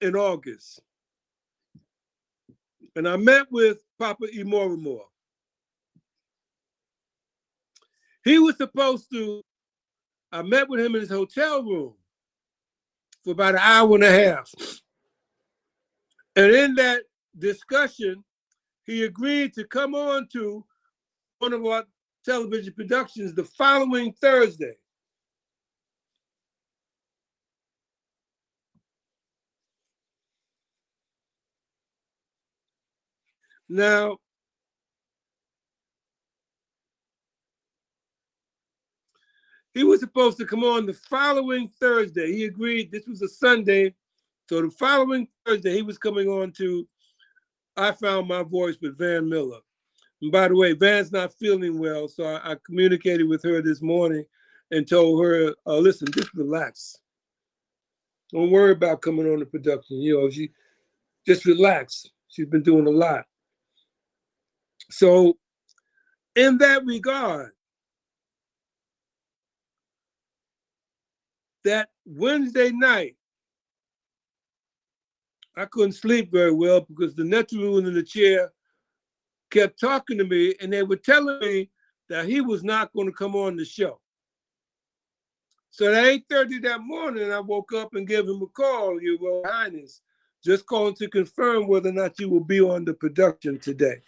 in 0.00 0.14
August, 0.14 0.80
and 2.96 3.08
I 3.08 3.16
met 3.16 3.46
with 3.50 3.78
Papa 3.98 4.26
Emorimor. 4.36 5.02
He 8.24 8.38
was 8.38 8.56
supposed 8.56 9.10
to, 9.12 9.42
I 10.32 10.42
met 10.42 10.68
with 10.68 10.80
him 10.80 10.94
in 10.94 11.00
his 11.00 11.10
hotel 11.10 11.62
room 11.62 11.94
for 13.24 13.32
about 13.32 13.54
an 13.54 13.60
hour 13.62 13.94
and 13.94 14.04
a 14.04 14.10
half. 14.10 14.52
And 16.36 16.52
in 16.52 16.74
that 16.74 17.02
discussion, 17.38 18.22
he 18.84 19.04
agreed 19.04 19.54
to 19.54 19.64
come 19.64 19.94
on 19.94 20.28
to 20.32 20.64
one 21.38 21.52
of 21.52 21.64
our 21.64 21.84
television 22.24 22.72
productions 22.74 23.34
the 23.34 23.44
following 23.44 24.12
Thursday. 24.12 24.76
Now, 33.68 34.18
he 39.74 39.84
was 39.84 40.00
supposed 40.00 40.38
to 40.38 40.46
come 40.46 40.64
on 40.64 40.86
the 40.86 40.94
following 40.94 41.68
Thursday. 41.80 42.32
He 42.32 42.44
agreed 42.44 42.90
this 42.90 43.06
was 43.06 43.22
a 43.22 43.28
Sunday. 43.28 43.94
So 44.48 44.62
the 44.62 44.70
following 44.70 45.28
Thursday, 45.44 45.74
he 45.74 45.82
was 45.82 45.98
coming 45.98 46.28
on 46.28 46.52
to 46.52 46.88
I 47.76 47.92
Found 47.92 48.28
My 48.28 48.42
Voice 48.42 48.76
with 48.80 48.98
Van 48.98 49.28
Miller. 49.28 49.60
And 50.22 50.32
by 50.32 50.48
the 50.48 50.56
way, 50.56 50.72
Van's 50.72 51.12
not 51.12 51.34
feeling 51.34 51.78
well. 51.78 52.08
So 52.08 52.24
I, 52.24 52.52
I 52.52 52.56
communicated 52.64 53.28
with 53.28 53.42
her 53.44 53.62
this 53.62 53.82
morning 53.82 54.24
and 54.70 54.88
told 54.88 55.22
her, 55.24 55.54
uh, 55.66 55.76
listen, 55.76 56.08
just 56.10 56.34
relax. 56.34 56.96
Don't 58.32 58.50
worry 58.50 58.72
about 58.72 59.00
coming 59.00 59.30
on 59.30 59.38
the 59.38 59.46
production. 59.46 59.98
You 59.98 60.20
know, 60.20 60.30
she 60.30 60.50
just 61.26 61.44
relax. 61.44 62.06
She's 62.28 62.46
been 62.46 62.62
doing 62.62 62.86
a 62.86 62.90
lot. 62.90 63.26
So, 64.90 65.36
in 66.34 66.58
that 66.58 66.84
regard, 66.84 67.52
that 71.64 71.88
Wednesday 72.06 72.70
night, 72.70 73.16
I 75.56 75.66
couldn't 75.66 75.92
sleep 75.92 76.30
very 76.30 76.52
well 76.52 76.80
because 76.82 77.14
the 77.14 77.24
Neteru 77.24 77.78
in 77.78 77.92
the 77.92 78.02
chair 78.02 78.52
kept 79.50 79.80
talking 79.80 80.18
to 80.18 80.24
me 80.24 80.54
and 80.60 80.72
they 80.72 80.82
were 80.82 80.96
telling 80.96 81.40
me 81.40 81.70
that 82.08 82.26
he 82.26 82.40
was 82.40 82.62
not 82.62 82.92
going 82.92 83.08
to 83.08 83.12
come 83.12 83.34
on 83.34 83.56
the 83.56 83.64
show. 83.64 84.00
So 85.70 85.92
at 85.92 86.04
8:30 86.04 86.62
that 86.62 86.80
morning, 86.80 87.30
I 87.32 87.40
woke 87.40 87.72
up 87.72 87.94
and 87.94 88.06
gave 88.06 88.26
him 88.26 88.42
a 88.42 88.46
call, 88.46 89.00
Your 89.00 89.18
Royal 89.18 89.44
Highness, 89.46 90.00
just 90.42 90.66
calling 90.66 90.94
to 90.94 91.08
confirm 91.08 91.66
whether 91.66 91.90
or 91.90 91.92
not 91.92 92.18
you 92.18 92.28
will 92.28 92.44
be 92.44 92.60
on 92.60 92.84
the 92.84 92.94
production 92.94 93.58
today. 93.58 94.00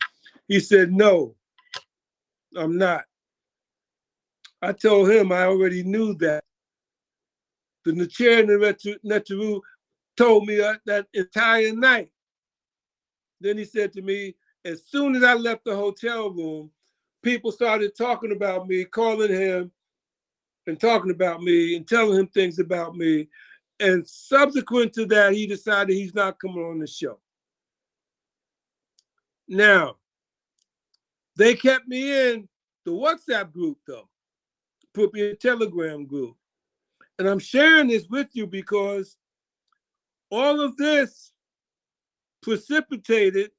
He 0.51 0.59
said, 0.59 0.92
No, 0.92 1.36
I'm 2.57 2.76
not. 2.76 3.05
I 4.61 4.72
told 4.72 5.09
him 5.09 5.30
I 5.30 5.44
already 5.44 5.84
knew 5.84 6.12
that. 6.14 6.42
The 7.84 7.92
Nichair 7.92 8.44
Neteru 9.07 9.61
told 10.16 10.46
me 10.46 10.57
that, 10.57 10.80
that 10.86 11.07
entire 11.14 11.72
night. 11.72 12.11
Then 13.40 13.59
he 13.59 13.64
said 13.64 13.92
to 13.92 14.03
me, 14.03 14.34
as 14.64 14.82
soon 14.84 15.14
as 15.14 15.22
I 15.22 15.34
left 15.34 15.64
the 15.64 15.76
hotel 15.76 16.30
room, 16.30 16.72
people 17.22 17.53
started 17.53 17.96
talking 17.96 18.32
about 18.32 18.66
me, 18.66 18.84
calling 18.84 19.30
him 19.30 19.70
and 20.66 20.80
talking 20.80 21.12
about 21.12 21.42
me 21.42 21.76
and 21.76 21.86
telling 21.86 22.18
him 22.18 22.26
things 22.26 22.59
about 22.59 22.96
me. 22.96 23.28
And 23.78 24.05
subsequent 24.05 24.94
to 24.94 25.07
that, 25.07 25.32
he 25.32 25.46
decided 25.46 25.94
he's 25.94 26.14
not 26.14 26.40
coming 26.40 26.64
on 26.64 26.80
the 26.80 26.88
show. 26.88 27.20
Now, 29.48 29.96
they 31.41 31.55
kept 31.55 31.88
me 31.88 32.30
in 32.30 32.49
the 32.84 32.91
WhatsApp 32.91 33.53
group 33.53 33.78
though, 33.86 34.09
put 34.93 35.12
me 35.14 35.22
in 35.22 35.26
a 35.28 35.34
Telegram 35.34 36.05
group. 36.05 36.36
And 37.18 37.28
I'm 37.28 37.38
sharing 37.38 37.88
this 37.88 38.07
with 38.09 38.28
you 38.32 38.47
because 38.47 39.16
all 40.30 40.61
of 40.61 40.76
this 40.76 41.32
precipitated 42.43 43.51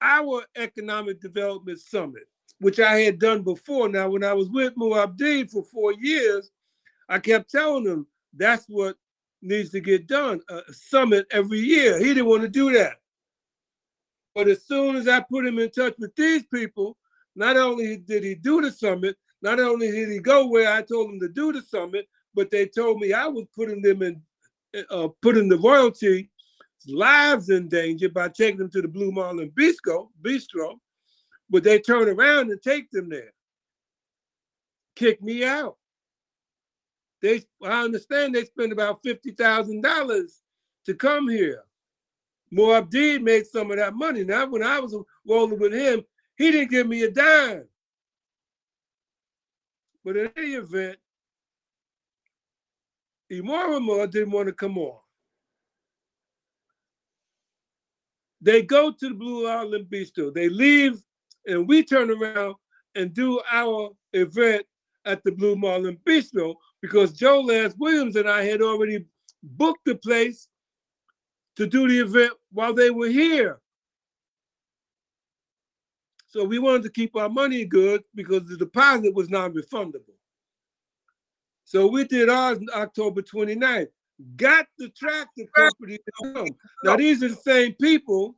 our 0.00 0.44
economic 0.56 1.20
development 1.20 1.80
summit, 1.80 2.24
which 2.58 2.78
I 2.78 3.00
had 3.00 3.18
done 3.18 3.42
before. 3.42 3.88
Now, 3.88 4.10
when 4.10 4.22
I 4.22 4.34
was 4.34 4.50
with 4.50 4.74
Muabdi 4.76 5.50
for 5.50 5.62
four 5.62 5.94
years, 5.94 6.50
I 7.08 7.20
kept 7.20 7.50
telling 7.50 7.86
him 7.86 8.06
that's 8.36 8.66
what 8.68 8.96
needs 9.40 9.70
to 9.70 9.80
get 9.80 10.06
done 10.06 10.40
a 10.48 10.60
summit 10.72 11.26
every 11.30 11.60
year. 11.60 11.98
He 11.98 12.06
didn't 12.06 12.26
want 12.26 12.42
to 12.42 12.48
do 12.48 12.72
that. 12.72 12.96
But 14.34 14.48
as 14.48 14.64
soon 14.66 14.96
as 14.96 15.06
I 15.06 15.20
put 15.20 15.46
him 15.46 15.58
in 15.58 15.70
touch 15.70 15.94
with 15.98 16.14
these 16.16 16.44
people, 16.46 16.96
not 17.36 17.56
only 17.56 17.96
did 17.98 18.24
he 18.24 18.34
do 18.34 18.60
the 18.60 18.70
summit, 18.70 19.16
not 19.42 19.60
only 19.60 19.90
did 19.90 20.10
he 20.10 20.18
go 20.18 20.46
where 20.46 20.72
I 20.72 20.82
told 20.82 21.10
him 21.10 21.20
to 21.20 21.28
do 21.28 21.52
the 21.52 21.62
summit, 21.62 22.08
but 22.34 22.50
they 22.50 22.66
told 22.66 22.98
me 22.98 23.12
I 23.12 23.26
was 23.26 23.44
putting 23.54 23.82
them 23.82 24.02
in, 24.02 24.22
uh, 24.90 25.08
putting 25.22 25.48
the 25.48 25.58
royalty 25.58 26.30
lives 26.86 27.50
in 27.50 27.68
danger 27.68 28.08
by 28.08 28.28
taking 28.28 28.58
them 28.58 28.70
to 28.70 28.82
the 28.82 28.88
Blue 28.88 29.12
Marlin 29.12 29.50
Bistro, 29.50 30.08
Bistro, 30.22 30.78
but 31.48 31.62
they 31.62 31.78
turn 31.78 32.08
around 32.08 32.50
and 32.50 32.60
take 32.62 32.90
them 32.90 33.08
there. 33.08 33.32
Kick 34.96 35.22
me 35.22 35.44
out. 35.44 35.76
They, 37.22 37.42
I 37.62 37.84
understand 37.84 38.34
they 38.34 38.44
spent 38.44 38.72
about 38.72 39.02
fifty 39.02 39.30
thousand 39.30 39.82
dollars 39.82 40.42
to 40.86 40.94
come 40.94 41.28
here. 41.28 41.62
Moabdid 42.54 43.22
make 43.22 43.46
some 43.46 43.70
of 43.70 43.78
that 43.78 43.94
money. 43.94 44.24
Now, 44.24 44.46
when 44.46 44.62
I 44.62 44.80
was 44.80 44.94
rolling 45.26 45.58
with 45.58 45.72
him, 45.72 46.02
he 46.36 46.50
didn't 46.50 46.70
give 46.70 46.86
me 46.86 47.02
a 47.02 47.10
dime. 47.10 47.64
But 50.04 50.16
in 50.16 50.30
any 50.36 50.54
event, 50.54 50.98
Emorimor 53.32 54.10
didn't 54.10 54.32
want 54.32 54.48
to 54.48 54.52
come 54.52 54.78
on. 54.78 54.98
They 58.40 58.62
go 58.62 58.92
to 58.92 59.08
the 59.08 59.14
Blue 59.14 59.48
Island 59.48 59.86
Bistro. 59.90 60.32
They 60.32 60.50
leave, 60.50 61.02
and 61.46 61.66
we 61.66 61.82
turn 61.82 62.10
around 62.10 62.56
and 62.94 63.14
do 63.14 63.40
our 63.50 63.90
event 64.12 64.66
at 65.06 65.24
the 65.24 65.32
Blue 65.32 65.56
Marlin 65.56 65.98
Bistro 66.06 66.54
because 66.82 67.12
Joe 67.12 67.40
Lance 67.40 67.74
Williams 67.78 68.16
and 68.16 68.28
I 68.28 68.44
had 68.44 68.60
already 68.60 69.06
booked 69.42 69.86
the 69.86 69.94
place 69.94 70.48
to 71.56 71.66
do 71.66 71.88
the 71.88 72.00
event 72.00 72.32
while 72.52 72.72
they 72.72 72.90
were 72.90 73.08
here. 73.08 73.60
So 76.26 76.44
we 76.44 76.58
wanted 76.58 76.82
to 76.82 76.90
keep 76.90 77.14
our 77.14 77.28
money 77.28 77.64
good 77.64 78.02
because 78.14 78.46
the 78.48 78.56
deposit 78.56 79.14
was 79.14 79.30
non-refundable. 79.30 80.16
So 81.64 81.86
we 81.86 82.04
did 82.04 82.28
ours 82.28 82.58
on 82.58 82.66
October 82.74 83.22
29th. 83.22 83.88
Got 84.36 84.66
the 84.78 84.88
tractor 84.90 85.44
come. 85.54 86.46
Now 86.84 86.96
these 86.96 87.22
are 87.22 87.28
the 87.28 87.36
same 87.36 87.74
people. 87.74 88.36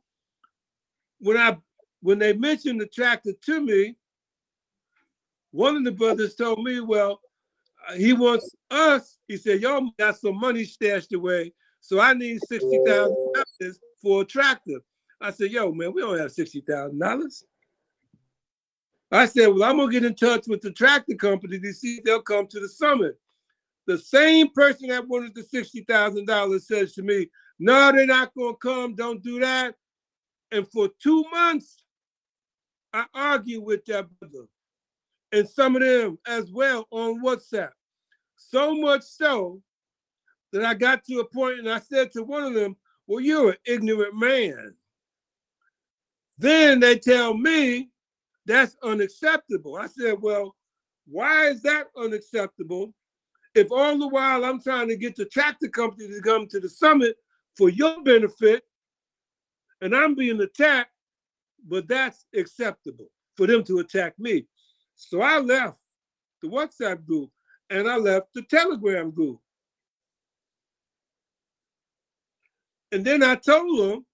When 1.19 1.37
I 1.37 1.57
when 2.01 2.19
they 2.19 2.33
mentioned 2.33 2.79
the 2.79 2.87
tractor 2.87 3.33
to 3.45 3.61
me, 3.61 3.95
one 5.51 5.75
of 5.75 5.83
the 5.83 5.91
brothers 5.91 6.35
told 6.35 6.63
me, 6.63 6.79
well, 6.79 7.19
he 7.95 8.13
wants 8.13 8.55
us. 8.69 9.17
He 9.27 9.37
said, 9.37 9.61
y'all 9.61 9.89
got 9.97 10.17
some 10.17 10.39
money 10.39 10.65
stashed 10.65 11.13
away, 11.13 11.53
so 11.87 12.01
I 12.01 12.13
need 12.13 12.41
sixty 12.41 12.81
thousand 12.85 13.15
dollars 13.33 13.79
for 14.01 14.21
a 14.21 14.25
tractor. 14.25 14.81
I 15.21 15.31
said, 15.31 15.51
yo, 15.51 15.71
man, 15.71 15.93
we 15.93 16.01
don't 16.01 16.19
have 16.19 16.33
sixty 16.33 16.59
thousand 16.59 16.99
dollars. 16.99 17.45
I 19.09 19.25
said, 19.25 19.47
well, 19.47 19.63
I'm 19.63 19.77
gonna 19.77 19.89
get 19.89 20.03
in 20.03 20.13
touch 20.13 20.47
with 20.49 20.59
the 20.59 20.73
tractor 20.73 21.15
company 21.15 21.61
to 21.61 21.73
see 21.73 21.95
if 21.95 22.03
they'll 22.03 22.21
come 22.21 22.45
to 22.47 22.59
the 22.59 22.67
summit. 22.67 23.17
The 23.85 23.97
same 23.97 24.49
person 24.49 24.89
that 24.89 25.07
wanted 25.07 25.33
the 25.33 25.43
sixty 25.43 25.85
thousand 25.85 26.25
dollars 26.25 26.67
says 26.67 26.91
to 26.95 27.03
me, 27.03 27.29
"No, 27.57 27.93
they're 27.93 28.05
not 28.05 28.35
gonna 28.37 28.57
come. 28.57 28.93
Don't 28.93 29.23
do 29.23 29.39
that." 29.39 29.75
And 30.51 30.69
for 30.69 30.89
two 31.01 31.23
months, 31.31 31.85
I 32.91 33.05
argued 33.13 33.63
with 33.63 33.85
that 33.85 34.09
brother 34.19 34.47
and 35.31 35.47
some 35.47 35.77
of 35.77 35.81
them 35.81 36.19
as 36.27 36.51
well 36.51 36.85
on 36.91 37.23
WhatsApp. 37.23 37.71
So 38.35 38.75
much 38.75 39.03
so 39.03 39.61
that 40.53 40.65
I 40.65 40.73
got 40.73 41.03
to 41.05 41.19
a 41.19 41.25
point 41.25 41.59
and 41.59 41.69
I 41.69 41.79
said 41.79 42.11
to 42.11 42.23
one 42.23 42.43
of 42.43 42.53
them, 42.53 42.75
Well, 43.05 43.19
you're 43.19 43.51
an 43.51 43.57
ignorant 43.65 44.15
man. 44.15 44.75
Then 46.37 46.79
they 46.79 46.97
tell 46.97 47.33
me 47.33 47.89
that's 48.45 48.77
unacceptable. 48.83 49.77
I 49.77 49.87
said, 49.87 50.21
Well, 50.21 50.55
why 51.07 51.47
is 51.47 51.61
that 51.63 51.87
unacceptable? 51.97 52.93
If 53.55 53.71
all 53.71 53.97
the 53.97 54.07
while 54.07 54.45
I'm 54.45 54.61
trying 54.61 54.87
to 54.89 54.97
get 54.97 55.15
the 55.15 55.25
tractor 55.25 55.67
company 55.67 56.07
to 56.09 56.21
come 56.21 56.47
to 56.47 56.59
the 56.59 56.69
summit 56.69 57.15
for 57.55 57.69
your 57.69 58.03
benefit, 58.03 58.63
and 59.81 59.95
I'm 59.95 60.15
being 60.15 60.39
attacked, 60.41 60.91
but 61.67 61.87
that's 61.87 62.25
acceptable 62.35 63.07
for 63.35 63.47
them 63.47 63.63
to 63.65 63.79
attack 63.79 64.17
me. 64.19 64.45
So 64.95 65.21
I 65.21 65.39
left 65.39 65.79
the 66.41 66.49
WhatsApp 66.49 67.05
group 67.05 67.29
and 67.69 67.89
I 67.89 67.97
left 67.97 68.27
the 68.33 68.41
Telegram 68.43 69.11
group. 69.11 69.39
And 72.91 73.03
then 73.03 73.23
I 73.23 73.35
told 73.35 73.79
them, 73.79 74.05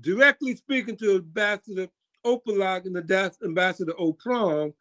directly 0.00 0.56
speaking 0.56 0.96
to 0.96 1.16
Ambassador 1.16 1.88
Opalak 2.26 2.86
and 2.86 2.96
the 2.96 3.32
Ambassador 3.44 3.92
Oprong, 3.92 4.74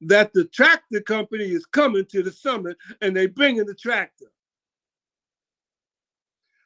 that 0.00 0.32
the 0.32 0.46
tractor 0.46 1.00
company 1.00 1.44
is 1.44 1.66
coming 1.66 2.06
to 2.06 2.22
the 2.22 2.32
summit 2.32 2.76
and 3.00 3.14
they 3.14 3.26
bringing 3.26 3.66
the 3.66 3.74
tractor. 3.74 4.32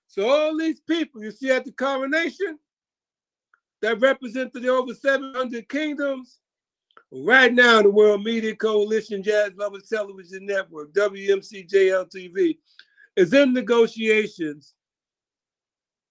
So 0.07 0.29
all 0.29 0.57
these 0.57 0.81
people 0.81 1.23
you 1.23 1.33
see 1.33 1.51
at 1.51 1.65
the 1.65 1.73
coronation 1.73 2.59
that 3.83 4.01
represent 4.01 4.53
the 4.53 4.69
over 4.69 4.95
700 4.95 5.69
kingdoms, 5.69 6.39
right 7.11 7.53
now 7.53 7.83
the 7.83 7.91
World 7.91 8.23
Media 8.23 8.55
Coalition 8.55 9.23
Jazz 9.23 9.51
Lovers 9.57 9.89
Television 9.89 10.47
Network, 10.47 10.93
WMCJL-TV, 10.93 12.57
is 13.17 13.33
in 13.33 13.53
negotiations 13.53 14.75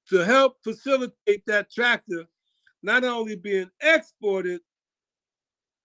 to 0.09 0.23
help 0.25 0.57
facilitate 0.63 1.43
that 1.47 1.71
tractor 1.71 2.25
not 2.81 3.03
only 3.03 3.35
being 3.35 3.69
exported 3.81 4.61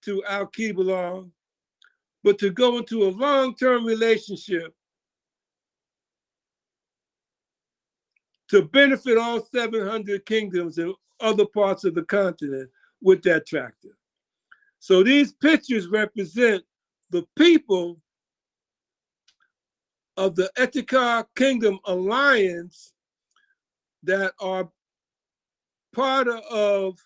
to 0.04 0.22
Alkebulan, 0.28 1.30
but 2.24 2.38
to 2.38 2.50
go 2.50 2.78
into 2.78 3.04
a 3.04 3.10
long-term 3.10 3.84
relationship 3.84 4.74
to 8.48 8.62
benefit 8.62 9.18
all 9.18 9.40
700 9.44 10.24
kingdoms 10.26 10.78
in 10.78 10.94
other 11.20 11.46
parts 11.46 11.84
of 11.84 11.94
the 11.94 12.02
continent 12.04 12.70
with 13.00 13.22
that 13.22 13.46
tractor. 13.46 13.96
So 14.80 15.02
these 15.02 15.32
pictures 15.32 15.88
represent 15.88 16.64
the 17.10 17.26
people 17.36 18.00
of 20.18 20.34
the 20.34 20.50
Ateker 20.58 21.24
Kingdom 21.36 21.78
Alliance 21.86 22.92
that 24.02 24.32
are 24.40 24.68
part 25.94 26.28
of 26.28 26.98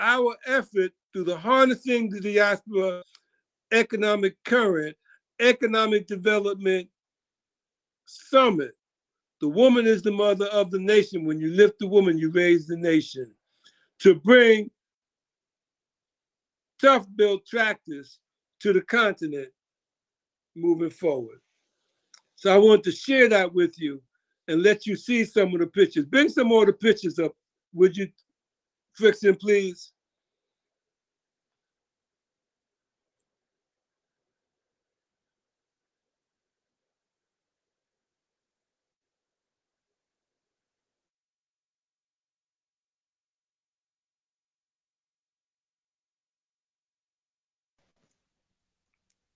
our 0.00 0.36
effort 0.46 0.92
through 1.12 1.24
the 1.24 1.36
Harnessing 1.36 2.08
the 2.08 2.20
Diaspora 2.20 3.02
Economic 3.72 4.36
Current 4.44 4.96
Economic 5.40 6.06
Development 6.06 6.88
Summit 8.06 8.74
the 9.42 9.48
woman 9.48 9.88
is 9.88 10.02
the 10.02 10.12
mother 10.12 10.46
of 10.46 10.70
the 10.70 10.78
nation. 10.78 11.24
When 11.24 11.40
you 11.40 11.50
lift 11.50 11.80
the 11.80 11.88
woman, 11.88 12.16
you 12.16 12.30
raise 12.30 12.68
the 12.68 12.76
nation. 12.76 13.34
To 13.98 14.14
bring 14.14 14.70
tough 16.80 17.08
built 17.16 17.44
tractors 17.44 18.20
to 18.60 18.72
the 18.72 18.82
continent 18.82 19.48
moving 20.54 20.90
forward. 20.90 21.41
So 22.42 22.52
I 22.52 22.58
want 22.58 22.82
to 22.82 22.90
share 22.90 23.28
that 23.28 23.54
with 23.54 23.80
you 23.80 24.02
and 24.48 24.64
let 24.64 24.84
you 24.84 24.96
see 24.96 25.24
some 25.24 25.54
of 25.54 25.60
the 25.60 25.66
pictures. 25.68 26.06
Bring 26.06 26.28
some 26.28 26.48
more 26.48 26.62
of 26.62 26.66
the 26.66 26.72
pictures 26.72 27.20
up, 27.20 27.36
would 27.72 27.96
you, 27.96 28.08
Frickson, 29.00 29.38
please? 29.38 29.91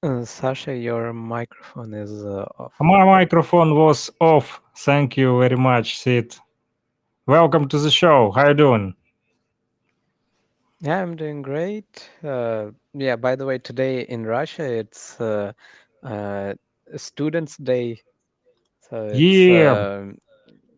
Uh, 0.07 0.25
Sasha, 0.25 0.73
your 0.73 1.13
microphone 1.13 1.93
is 1.93 2.25
uh, 2.25 2.47
off. 2.61 2.73
My 2.79 3.05
microphone 3.05 3.75
was 3.75 4.09
off. 4.21 4.61
Thank 4.77 5.17
you 5.17 5.41
very 5.41 5.57
much, 5.57 5.99
Sid. 5.99 6.37
Welcome 7.27 7.67
to 7.67 7.79
the 7.81 7.91
show. 7.91 8.31
How 8.31 8.43
are 8.43 8.49
you 8.51 8.55
doing? 8.55 8.95
Yeah, 10.81 11.03
I'm 11.03 11.17
doing 11.17 11.43
great. 11.43 12.09
Uh, 12.23 12.67
yeah, 12.95 13.17
by 13.17 13.35
the 13.35 13.45
way, 13.45 13.59
today 13.59 14.03
in 14.03 14.25
Russia 14.25 14.63
it's 14.63 15.21
uh, 15.21 15.53
uh, 16.05 16.55
Students' 16.95 17.57
Day. 17.57 18.01
So 18.89 19.07
it's, 19.07 19.19
Yeah. 19.19 19.73
um, 19.73 20.19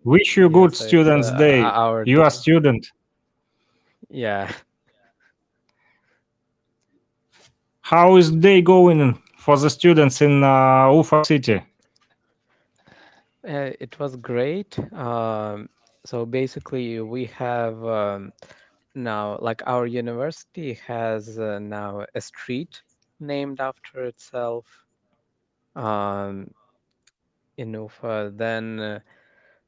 Wish 0.05 0.39
you 0.39 0.45
yeah, 0.45 0.53
good 0.55 0.75
so 0.75 0.87
Students' 0.87 1.31
Day. 1.33 1.59
You 2.07 2.23
are 2.23 2.31
student. 2.31 2.93
Yeah. 4.09 4.51
How 7.89 8.17
is 8.17 8.31
day 8.31 8.61
going 8.61 9.19
for 9.39 9.57
the 9.57 9.71
students 9.71 10.21
in 10.21 10.45
uh, 10.45 10.93
Ufa 10.93 11.25
city? 11.25 11.63
Uh, 13.49 13.71
it 13.81 13.99
was 13.99 14.17
great. 14.17 14.79
Um, 14.93 15.71
so 16.05 16.27
basically, 16.27 17.01
we 17.01 17.25
have 17.27 17.83
um, 17.85 18.33
now, 18.95 19.39
like, 19.41 19.63
our 19.67 19.87
university 19.87 20.75
has 20.87 21.39
uh, 21.39 21.59
now 21.61 22.05
a 22.15 22.21
street 22.21 22.83
named 23.21 23.61
after 23.61 24.05
itself 24.05 24.67
um, 25.75 26.51
in 27.57 27.73
Ufa. 27.73 28.33
Then 28.37 28.81
uh, 28.81 29.01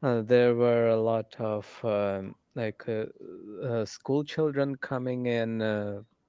uh, 0.02 0.20
there 0.20 0.54
were 0.54 0.88
a 0.88 1.00
lot 1.00 1.34
of 1.38 1.66
um, 1.84 2.34
like 2.54 2.84
uh, 2.86 3.06
uh, 3.66 3.84
school 3.86 4.24
children 4.24 4.76
coming 4.76 5.26
in, 5.26 5.62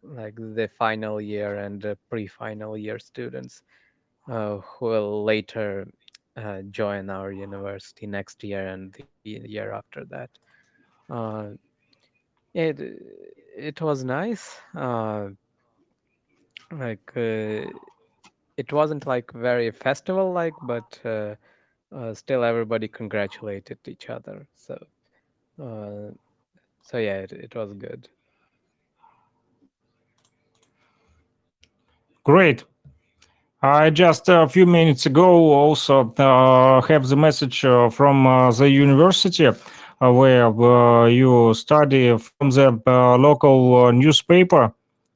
like 0.04 0.36
the 0.36 0.70
final 0.78 1.20
year 1.22 1.56
and 1.58 1.86
uh, 1.86 1.96
pre-final 2.10 2.78
year 2.78 3.00
students 3.00 3.64
uh, 4.30 4.58
who 4.58 4.86
will 4.86 5.24
later 5.24 5.88
uh, 6.38 6.62
join 6.72 7.10
our 7.10 7.32
university 7.32 8.08
next 8.08 8.44
year 8.44 8.68
and 8.68 8.94
the 8.94 9.08
year 9.14 9.46
after 9.46 9.82
that. 9.84 10.06
Uh, 10.88 11.26
it 12.54 12.80
it 13.58 13.82
was 13.82 14.04
nice. 14.04 14.60
Uh, 14.76 15.30
like 16.72 17.12
uh, 17.16 17.66
it 18.58 18.72
wasn't 18.72 19.06
like 19.06 19.32
very 19.34 19.72
festival 19.72 20.32
like, 20.32 20.56
but 20.62 21.00
still 22.14 22.44
everybody 22.44 22.88
congratulated 22.88 23.78
each 23.88 24.10
other. 24.10 24.48
So 24.56 24.78
so 26.82 26.98
yeah, 26.98 27.18
it, 27.20 27.32
it 27.32 27.56
was 27.56 27.74
good. 27.74 28.10
Great. 32.24 32.64
I 33.64 33.90
just 33.90 34.30
a 34.30 34.48
few 34.48 34.66
minutes 34.66 35.06
ago 35.06 35.54
also 35.54 36.14
uh, 36.18 36.82
have 36.82 37.08
the 37.08 37.16
message 37.16 37.64
uh, 37.66 37.90
from 37.90 38.26
uh, 38.26 38.52
the 38.52 38.70
university 38.70 39.48
uh, 39.48 39.54
where 40.12 40.48
uh, 40.48 41.06
you 41.08 41.54
study 41.54 42.18
from 42.18 42.50
the 42.50 42.82
uh, 42.88 43.18
local 43.18 43.86
uh, 43.86 43.92
newspaper. 43.92 44.74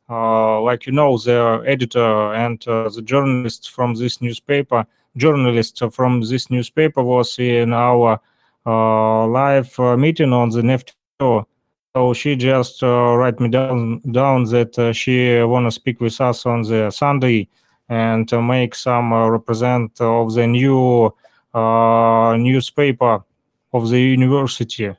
Uh, 0.07 0.61
like 0.61 0.85
you 0.85 0.91
know, 0.91 1.17
the 1.17 1.63
editor 1.65 2.33
and 2.35 2.67
uh, 2.67 2.87
the 2.89 3.01
journalist 3.01 3.71
from 3.71 3.95
this 3.95 4.21
newspaper, 4.21 4.85
journalist 5.17 5.81
from 5.91 6.21
this 6.21 6.51
newspaper 6.51 7.01
was 7.03 7.39
in 7.39 7.73
our 7.73 8.19
uh, 8.67 9.25
live 9.27 9.79
uh, 9.79 9.97
meeting 9.97 10.31
on 10.31 10.49
the 10.49 10.61
NEFT 10.61 10.93
show. 11.19 11.47
So 11.95 12.13
she 12.13 12.35
just 12.35 12.83
uh, 12.83 13.15
write 13.15 13.39
me 13.39 13.47
down 13.47 13.99
down 14.11 14.43
that 14.49 14.77
uh, 14.77 14.91
she 14.91 15.41
wanna 15.41 15.71
speak 15.71 16.01
with 16.01 16.19
us 16.19 16.45
on 16.45 16.63
the 16.63 16.91
Sunday 16.91 17.47
and 17.87 18.31
uh, 18.33 18.41
make 18.41 18.75
some 18.75 19.13
uh, 19.13 19.29
represent 19.29 20.01
of 20.01 20.33
the 20.33 20.45
new 20.45 21.13
uh, 21.53 22.35
newspaper 22.37 23.23
of 23.71 23.89
the 23.89 24.01
university. 24.01 24.93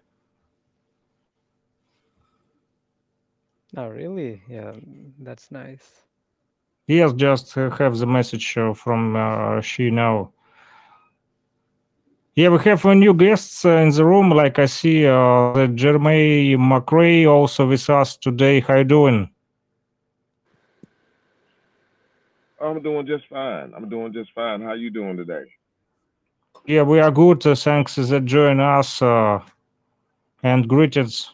Oh, 3.76 3.88
really? 3.88 4.40
Yeah, 4.48 4.72
that's 5.18 5.50
nice. 5.50 6.00
Yes, 6.86 7.12
just 7.12 7.52
have 7.52 7.98
the 7.98 8.06
message 8.06 8.56
uh, 8.56 8.72
from 8.72 9.16
uh, 9.16 9.60
she 9.60 9.90
now. 9.90 10.32
Yeah, 12.36 12.50
we 12.50 12.58
have 12.64 12.84
uh, 12.84 12.92
new 12.92 13.14
guests 13.14 13.64
uh, 13.64 13.78
in 13.78 13.88
the 13.88 14.04
room. 14.04 14.28
Like 14.28 14.58
I 14.58 14.66
see 14.66 15.06
uh, 15.06 15.54
that 15.54 15.74
Jeremy 15.74 16.54
McRae 16.56 17.26
also 17.26 17.66
with 17.66 17.88
us 17.88 18.14
today. 18.14 18.60
How 18.60 18.76
you 18.76 18.84
doing? 18.84 19.30
I'm 22.60 22.82
doing 22.82 23.06
just 23.06 23.24
fine. 23.30 23.72
I'm 23.74 23.88
doing 23.88 24.12
just 24.12 24.30
fine. 24.34 24.60
How 24.60 24.74
you 24.74 24.90
doing 24.90 25.16
today? 25.16 25.44
Yeah, 26.66 26.82
we 26.82 27.00
are 27.00 27.10
good. 27.10 27.46
Uh, 27.46 27.54
thanks 27.54 27.94
that 27.94 28.26
join 28.26 28.60
us 28.60 29.00
uh, 29.00 29.40
and 30.42 30.68
greetings. 30.68 31.30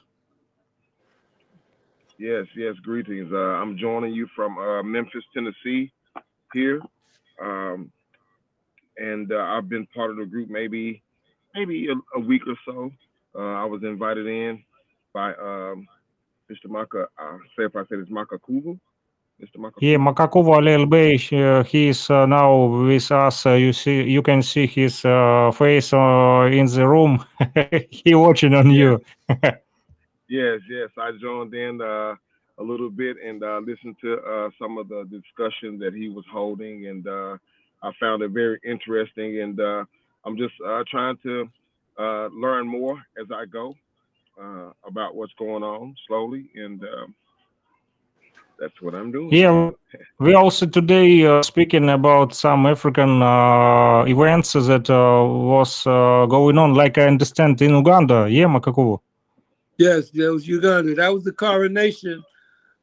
Yes, 2.16 2.46
yes. 2.54 2.76
Greetings. 2.80 3.32
Uh, 3.32 3.58
I'm 3.60 3.76
joining 3.76 4.14
you 4.14 4.28
from 4.36 4.56
uh, 4.56 4.84
Memphis, 4.84 5.24
Tennessee, 5.34 5.90
here, 6.52 6.80
um, 7.42 7.90
and 8.96 9.32
uh, 9.32 9.38
I've 9.38 9.68
been 9.68 9.86
part 9.86 10.10
of 10.10 10.16
the 10.16 10.24
group 10.24 10.48
maybe, 10.50 11.02
maybe 11.54 11.88
a, 11.88 12.18
a 12.18 12.20
week 12.20 12.42
or 12.46 12.56
so. 12.64 12.90
Uh, 13.34 13.54
I 13.62 13.64
was 13.64 13.82
invited 13.82 14.26
in 14.26 14.62
by 15.12 15.34
um, 15.34 15.86
Mr. 16.50 16.68
Maka. 16.68 17.06
Uh, 17.18 17.38
say 17.56 17.64
if 17.64 17.76
I 17.76 17.84
said 17.88 17.98
it's 17.98 18.10
Maka 18.10 18.38
Kuvu, 18.38 18.78
Mr. 19.40 19.58
Maka. 19.58 19.76
Yeah, 19.80 19.96
Makakova 19.96 20.60
LLB, 20.60 21.32
uh, 21.32 21.64
he 21.64 21.88
is 21.88 22.10
uh, 22.10 22.26
now 22.26 22.64
with 22.84 23.10
us. 23.10 23.46
Uh, 23.46 23.52
you 23.52 23.72
see, 23.72 24.02
you 24.02 24.22
can 24.22 24.42
see 24.42 24.66
his 24.66 25.04
uh, 25.04 25.50
face 25.52 25.92
uh, 25.92 26.48
in 26.52 26.66
the 26.66 26.86
room. 26.86 27.24
he 27.90 28.14
watching 28.14 28.54
on 28.54 28.70
you. 28.70 29.02
Yes, 30.32 30.60
yes. 30.66 30.88
I 30.96 31.10
joined 31.20 31.52
in 31.52 31.82
uh, 31.82 32.14
a 32.58 32.62
little 32.62 32.88
bit 32.88 33.18
and 33.22 33.44
uh, 33.44 33.58
listened 33.58 33.96
to 34.00 34.14
uh, 34.14 34.48
some 34.58 34.78
of 34.78 34.88
the 34.88 35.04
discussion 35.10 35.78
that 35.80 35.92
he 35.92 36.08
was 36.08 36.24
holding, 36.32 36.86
and 36.86 37.06
uh, 37.06 37.36
I 37.82 37.90
found 37.98 38.22
it 38.22 38.30
very 38.30 38.60
interesting. 38.64 39.40
And 39.40 39.60
uh, 39.60 39.84
I'm 40.24 40.36
just 40.36 40.54
uh, 40.66 40.84
trying 40.90 41.18
to 41.24 41.48
uh, 41.98 42.28
learn 42.28 42.66
more 42.66 42.96
as 43.20 43.26
I 43.34 43.46
go 43.46 43.74
uh, 44.40 44.70
about 44.86 45.14
what's 45.14 45.32
going 45.38 45.62
on 45.62 45.94
slowly, 46.06 46.50
and 46.54 46.82
um 46.82 47.14
that's 48.58 48.80
what 48.80 48.94
I'm 48.94 49.10
doing. 49.10 49.30
Yeah, 49.32 49.70
we 50.20 50.34
also 50.34 50.66
today 50.66 51.26
uh, 51.26 51.42
speaking 51.42 51.88
about 51.90 52.32
some 52.32 52.64
African 52.66 53.20
uh, 53.20 54.04
events 54.06 54.52
that 54.52 54.88
uh, 54.88 55.24
was 55.26 55.84
uh, 55.84 56.26
going 56.26 56.58
on, 56.58 56.74
like 56.74 56.96
I 56.96 57.06
understand 57.06 57.60
in 57.60 57.74
Uganda. 57.74 58.28
Yeah, 58.30 58.44
Makakova. 58.46 59.00
Yes, 59.78 60.10
that 60.10 60.32
was 60.32 60.46
Uganda. 60.46 60.94
That 60.94 61.12
was 61.12 61.24
the 61.24 61.32
coronation 61.32 62.22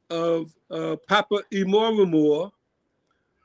of 0.10 0.54
uh, 0.70 0.97
Papa 1.08 1.43
Emorimor, 1.54 2.52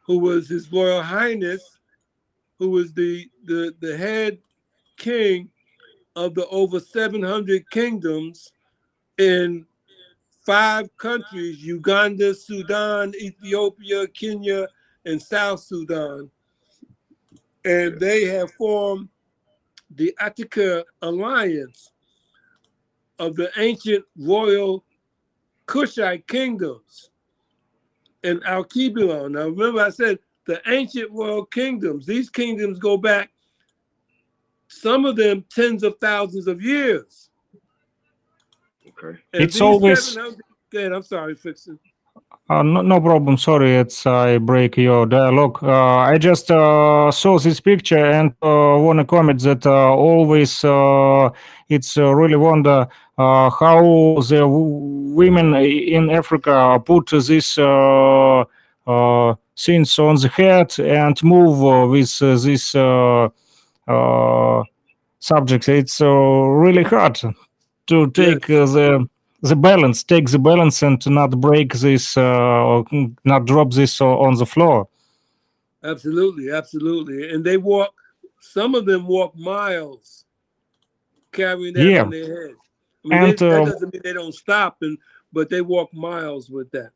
who 0.07 0.19
was 0.19 0.49
His 0.49 0.71
Royal 0.71 1.03
Highness, 1.03 1.79
who 2.59 2.71
was 2.71 2.93
the, 2.93 3.29
the, 3.45 3.75
the 3.81 3.97
head 3.97 4.39
king 4.97 5.49
of 6.17 6.35
the 6.35 6.47
over 6.49 6.79
700 6.79 7.69
kingdoms 7.71 8.53
in 9.19 9.67
five 10.45 10.95
countries 10.97 11.63
Uganda, 11.63 12.35
Sudan, 12.35 13.13
Ethiopia, 13.17 14.07
Kenya, 14.09 14.69
and 15.05 15.21
South 15.21 15.61
Sudan. 15.61 16.31
And 17.65 17.99
they 17.99 18.25
have 18.27 18.53
formed 18.53 19.09
the 19.91 20.15
Ateker 20.21 20.85
Alliance 21.03 21.91
of 23.19 23.37
the 23.37 23.51
ancient 23.57 24.05
royal 24.19 24.85
Kushite 25.67 26.27
kingdoms 26.27 27.11
in 28.25 28.41
Alkebulan. 28.41 29.33
Now, 29.33 29.49
remember, 29.49 29.83
I 29.83 29.91
said 29.91 30.19
the 30.47 30.61
ancient 30.67 31.13
world 31.13 31.53
kingdoms, 31.53 32.07
these 32.07 32.29
kingdoms 32.29 32.79
go 32.79 32.97
back, 32.97 33.31
some 34.67 35.05
of 35.05 35.15
them 35.15 35.45
tens 35.51 35.83
of 35.85 35.97
thousands 36.01 36.47
of 36.47 36.61
years. 36.61 37.31
Okay. 38.89 39.19
And 39.33 39.43
It's 39.43 39.55
these 39.55 39.63
always- 39.63 40.03
700 40.03 40.41
Go 40.71 40.79
ahead, 40.81 40.93
I'm 40.93 41.03
sorry, 41.03 41.37
Fixin. 41.37 41.79
Uh, 42.51 42.63
no, 42.63 42.83
no 42.83 43.01
problem. 43.01 43.39
Sorry, 43.39 43.75
it's 43.77 44.05
I 44.07 44.37
break 44.37 44.77
your 44.77 45.07
dialogue. 45.07 45.61
Uh, 45.63 45.97
I 45.97 46.19
just 46.19 46.51
uh, 46.51 47.11
saw 47.11 47.39
this 47.39 47.59
picture 47.59 48.05
and 48.05 48.33
uh, 48.43 48.77
want 48.79 48.99
to 48.99 49.05
comment 49.07 49.41
that 49.43 49.65
uh, 49.65 49.95
always 49.95 50.63
uh, 50.63 51.31
it's 51.71 51.97
uh, 51.97 52.15
really 52.15 52.37
wonder 52.37 52.87
uh, 53.17 53.49
how 53.49 53.81
the 54.29 54.41
w- 54.41 55.15
women 55.15 55.55
in 55.55 56.11
Africa 56.11 56.79
put 56.85 57.09
this 57.09 57.57
uh, 57.57 58.45
uh, 58.87 59.35
things 59.59 59.99
on 59.99 60.17
the 60.17 60.29
head 60.29 60.79
and 60.79 61.23
move 61.25 61.89
with 61.91 62.19
this 62.19 62.75
uh, 62.75 63.29
uh, 63.89 64.63
subjects. 65.19 65.69
It's 65.69 65.99
uh, 66.03 66.09
really 66.11 66.83
hard 66.83 67.19
to 67.87 68.11
take 68.11 68.51
uh, 68.51 68.67
the 68.67 69.09
the 69.45 69.57
balance 69.57 70.03
take 70.03 70.31
the 70.31 70.39
balance 70.39 70.83
and 70.83 71.01
to 71.01 71.11
not 71.11 71.31
break 71.41 71.75
this 71.75 72.17
uh, 72.17 72.23
or 72.71 72.85
not 73.25 73.45
drop 73.45 73.71
this 73.73 74.01
on 74.01 74.35
the 74.37 74.47
floor 74.47 74.89
Absolutely, 75.85 76.51
absolutely. 76.51 77.31
And 77.31 77.45
they 77.45 77.59
walk. 77.59 77.95
Some 78.41 78.75
of 78.75 78.87
them 78.87 79.07
walk 79.07 79.37
miles, 79.37 80.25
carrying 81.33 81.75
that 81.75 81.85
Yeah. 81.85 82.03
on 82.03 82.11
their 82.11 82.47
head. 82.49 82.57
I 83.05 83.09
mean, 83.09 83.21
they, 83.21 83.29
And, 83.29 83.39
that 83.39 83.53
uh, 83.53 83.65
doesn't 83.65 83.93
mean 83.93 84.03
they 84.03 84.13
don't 84.15 84.35
stop, 84.35 84.79
and 84.81 84.99
but 85.33 85.51
they 85.51 85.61
walk 85.61 85.93
miles 85.93 86.49
with 86.49 86.71
that. 86.71 86.91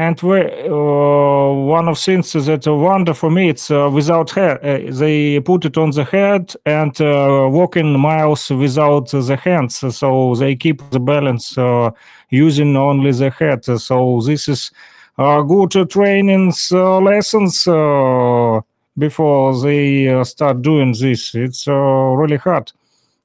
And 0.00 0.18
we, 0.22 0.40
uh, 0.40 1.52
one 1.76 1.86
of 1.90 1.98
things 1.98 2.32
that 2.32 2.66
a 2.66 2.74
wonder 2.74 3.12
for 3.12 3.30
me, 3.30 3.50
it's 3.50 3.70
uh, 3.70 3.90
without 3.92 4.30
head. 4.30 4.58
Uh, 4.64 4.90
they 4.98 5.40
put 5.40 5.66
it 5.66 5.76
on 5.76 5.90
the 5.90 6.04
head 6.04 6.54
and 6.64 6.98
uh, 7.02 7.46
walking 7.50 8.00
miles 8.00 8.48
without 8.50 9.10
the 9.10 9.36
hands, 9.36 9.74
so 9.94 10.34
they 10.36 10.56
keep 10.56 10.80
the 10.90 11.00
balance 11.00 11.58
uh, 11.58 11.90
using 12.30 12.76
only 12.78 13.12
the 13.12 13.28
head. 13.28 13.62
So 13.64 14.22
this 14.24 14.48
is 14.48 14.70
uh, 15.18 15.42
good 15.42 15.76
uh, 15.76 15.84
trainings 15.84 16.72
uh, 16.72 16.98
lessons 17.00 17.66
uh, 17.68 18.60
before 18.96 19.60
they 19.60 20.08
uh, 20.08 20.24
start 20.24 20.62
doing 20.62 20.94
this. 20.98 21.34
It's 21.34 21.68
uh, 21.68 21.74
really 21.74 22.38
hard. 22.38 22.72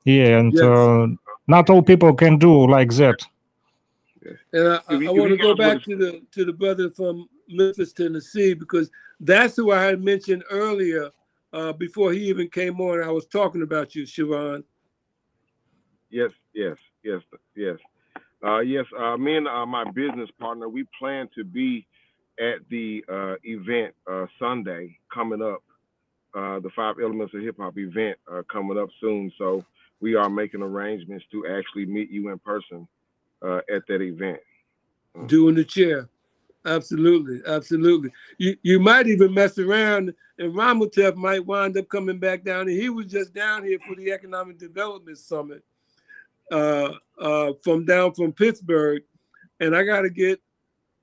Yeah, 0.03 0.39
and 0.39 0.53
Yes. 0.53 0.61
uh, 0.61 1.07
not 1.47 1.69
all 1.69 1.82
people 1.84 2.13
can 2.13 2.38
do 2.38 2.67
like 2.67 2.91
that. 2.97 3.15
And 4.53 4.67
I, 4.67 4.82
you- 4.91 5.07
I 5.07 5.11
want 5.11 5.32
to 5.32 5.38
go 5.38 5.53
back 5.55 5.84
to 5.84 5.95
the 5.95 6.21
to 6.32 6.45
the 6.45 6.53
brother 6.53 6.89
from 6.89 7.28
Memphis, 7.49 7.93
Tennessee, 7.93 8.53
because 8.53 8.89
that's 9.19 9.55
who 9.55 9.71
I 9.71 9.84
had 9.84 10.03
mentioned 10.03 10.43
earlier 10.49 11.11
uh, 11.53 11.73
before 11.73 12.11
he 12.11 12.28
even 12.30 12.49
came 12.49 12.80
on. 12.82 13.03
I 13.03 13.11
was 13.11 13.26
talking 13.28 13.61
about 13.61 13.95
you, 13.95 14.03
Siobhan. 14.03 14.63
Yes, 16.09 16.32
yes, 16.53 16.78
yes, 17.03 17.21
yes. 17.55 17.78
Uh, 18.45 18.59
yes, 18.59 18.86
uh, 18.97 19.17
me 19.17 19.38
and 19.38 19.47
uh, 19.47 19.65
my 19.65 19.84
business 19.91 20.30
partner, 20.39 20.69
we 20.69 20.86
plan 20.99 21.28
to 21.36 21.43
be 21.43 21.86
at 22.39 22.57
the 22.69 23.03
uh, 23.11 23.36
event 23.43 23.93
uh, 24.09 24.26
Sunday 24.39 24.97
coming 25.13 25.41
up, 25.41 25.63
uh, 26.36 26.59
the 26.59 26.69
Five 26.76 26.95
Elements 27.01 27.34
of 27.34 27.41
Hip 27.41 27.55
Hop 27.59 27.78
event 27.78 28.17
uh, 28.32 28.43
coming 28.51 28.78
up 28.78 28.89
soon. 28.99 29.32
So 29.38 29.65
we 30.01 30.15
are 30.15 30.30
making 30.30 30.61
arrangements 30.61 31.26
to 31.32 31.47
actually 31.47 31.86
meet 31.86 32.09
you 32.11 32.30
in 32.30 32.39
person 32.39 32.88
uh, 33.41 33.61
at 33.73 33.86
that 33.88 34.01
event. 34.01 34.39
doing 35.27 35.55
the 35.55 35.63
chair. 35.63 36.09
Absolutely, 36.65 37.41
absolutely. 37.45 38.11
You 38.39 38.57
you 38.63 38.79
might 38.79 39.07
even 39.07 39.33
mess 39.33 39.59
around, 39.59 40.13
and 40.39 40.53
Ramotep 40.53 41.15
might 41.15 41.45
wind 41.45 41.77
up 41.77 41.88
coming 41.89 42.17
back 42.17 42.43
down. 42.43 42.61
And 42.61 42.71
he 42.71 42.89
was 42.89 43.05
just 43.05 43.33
down 43.33 43.63
here 43.63 43.77
for 43.88 43.95
the 43.95 44.11
Economic 44.11 44.57
Development 44.57 45.17
Summit, 45.17 45.63
uh, 46.51 46.93
uh, 47.19 47.53
from 47.63 47.86
down 47.86 48.13
from 48.13 48.33
Pittsburgh, 48.33 49.03
and 49.59 49.75
I 49.75 49.83
gotta 49.83 50.09
get, 50.09 50.41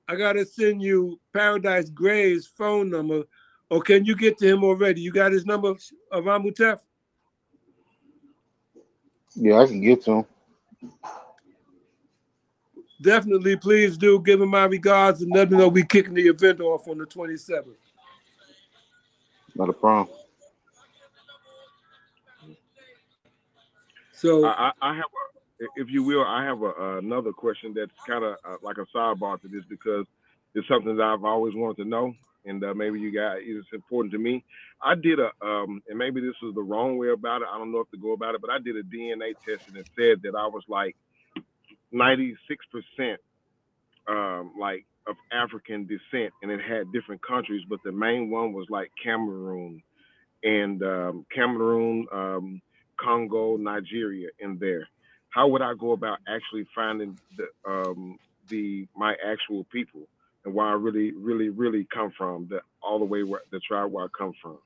I 0.08 0.16
gotta 0.16 0.44
send 0.44 0.82
you 0.82 1.20
Paradise 1.32 1.90
Gray's 1.90 2.44
phone 2.44 2.90
number, 2.90 3.22
or 3.70 3.80
can 3.80 4.04
you 4.04 4.16
get 4.16 4.38
to 4.38 4.48
him 4.48 4.64
already? 4.64 5.00
You 5.00 5.12
got 5.12 5.30
his 5.30 5.46
number, 5.46 5.74
uh, 6.10 6.20
Ramotep? 6.20 6.80
Yeah, 9.36 9.60
I 9.60 9.66
can 9.66 9.80
get 9.80 10.02
to 10.04 10.10
him. 10.10 10.24
Definitely, 13.02 13.56
please 13.56 13.96
do 13.96 14.20
give 14.20 14.40
him 14.40 14.50
my 14.50 14.64
regards 14.64 15.22
and 15.22 15.32
let 15.32 15.50
me 15.50 15.58
know 15.58 15.68
we 15.68 15.84
kicking 15.84 16.14
the 16.14 16.28
event 16.28 16.60
off 16.60 16.86
on 16.86 16.98
the 16.98 17.04
27th. 17.04 17.74
Not 19.56 19.68
a 19.68 19.72
problem. 19.72 20.16
So 24.12 24.44
I, 24.46 24.70
I, 24.80 24.90
I 24.90 24.94
have, 24.94 25.04
a, 25.04 25.64
if 25.76 25.88
you 25.90 26.04
will, 26.04 26.24
I 26.24 26.44
have 26.44 26.62
a, 26.62 26.98
another 26.98 27.32
question 27.32 27.74
that's 27.74 27.90
kind 28.06 28.24
of 28.24 28.36
uh, 28.44 28.56
like 28.62 28.76
a 28.78 28.86
sidebar 28.96 29.40
to 29.42 29.48
this 29.48 29.64
because 29.68 30.06
it's 30.54 30.68
something 30.68 30.96
that 30.96 31.02
I've 31.02 31.24
always 31.24 31.54
wanted 31.56 31.82
to 31.82 31.88
know, 31.88 32.14
and 32.44 32.62
uh, 32.62 32.72
maybe 32.72 33.00
you 33.00 33.10
guys, 33.10 33.38
it's 33.42 33.66
important 33.72 34.12
to 34.12 34.18
me. 34.18 34.44
I 34.80 34.94
did 34.94 35.18
a, 35.18 35.30
um, 35.44 35.82
and 35.88 35.98
maybe 35.98 36.20
this 36.20 36.36
was 36.40 36.54
the 36.54 36.62
wrong 36.62 36.98
way 36.98 37.08
about 37.08 37.42
it. 37.42 37.48
I 37.52 37.58
don't 37.58 37.72
know 37.72 37.80
if 37.80 37.90
to 37.90 37.96
go 37.96 38.12
about 38.12 38.36
it, 38.36 38.40
but 38.40 38.50
I 38.50 38.58
did 38.60 38.76
a 38.76 38.82
DNA 38.84 39.34
test 39.44 39.66
and 39.66 39.76
it 39.76 39.88
said 39.98 40.22
that 40.22 40.38
I 40.38 40.46
was 40.46 40.62
like 40.68 40.94
96% 41.94 43.16
um, 44.08 44.52
like 44.58 44.84
of 45.06 45.16
African 45.32 45.86
descent, 45.86 46.32
and 46.42 46.50
it 46.50 46.60
had 46.60 46.92
different 46.92 47.22
countries, 47.26 47.62
but 47.68 47.80
the 47.84 47.92
main 47.92 48.30
one 48.30 48.52
was 48.52 48.66
like 48.70 48.90
Cameroon 49.02 49.82
and 50.44 50.82
um, 50.82 51.26
Cameroon, 51.34 52.06
um, 52.12 52.62
Congo, 53.00 53.56
Nigeria 53.56 54.28
in 54.40 54.58
there. 54.58 54.88
How 55.30 55.48
would 55.48 55.62
I 55.62 55.74
go 55.78 55.92
about 55.92 56.18
actually 56.28 56.66
finding 56.74 57.18
the 57.36 57.70
um, 57.70 58.18
the 58.48 58.86
my 58.96 59.14
actual 59.26 59.64
people 59.72 60.08
and 60.44 60.54
where 60.54 60.66
I 60.66 60.72
really, 60.74 61.12
really, 61.12 61.50
really 61.50 61.86
come 61.92 62.12
from? 62.16 62.48
The 62.50 62.60
all 62.82 62.98
the 63.00 63.06
way 63.06 63.22
where 63.24 63.42
the 63.52 63.60
tribe 63.60 63.92
where 63.92 64.06
I 64.06 64.08
come 64.16 64.32
from. 64.42 64.58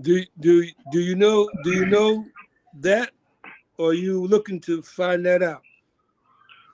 do 0.00 0.24
do 0.40 0.66
do 0.92 1.00
you 1.00 1.16
know 1.16 1.50
do 1.64 1.72
you 1.72 1.86
know 1.86 2.24
that, 2.80 3.10
or 3.78 3.90
are 3.90 3.94
you 3.94 4.26
looking 4.26 4.60
to 4.62 4.82
find 4.82 5.26
that 5.26 5.42
out? 5.42 5.62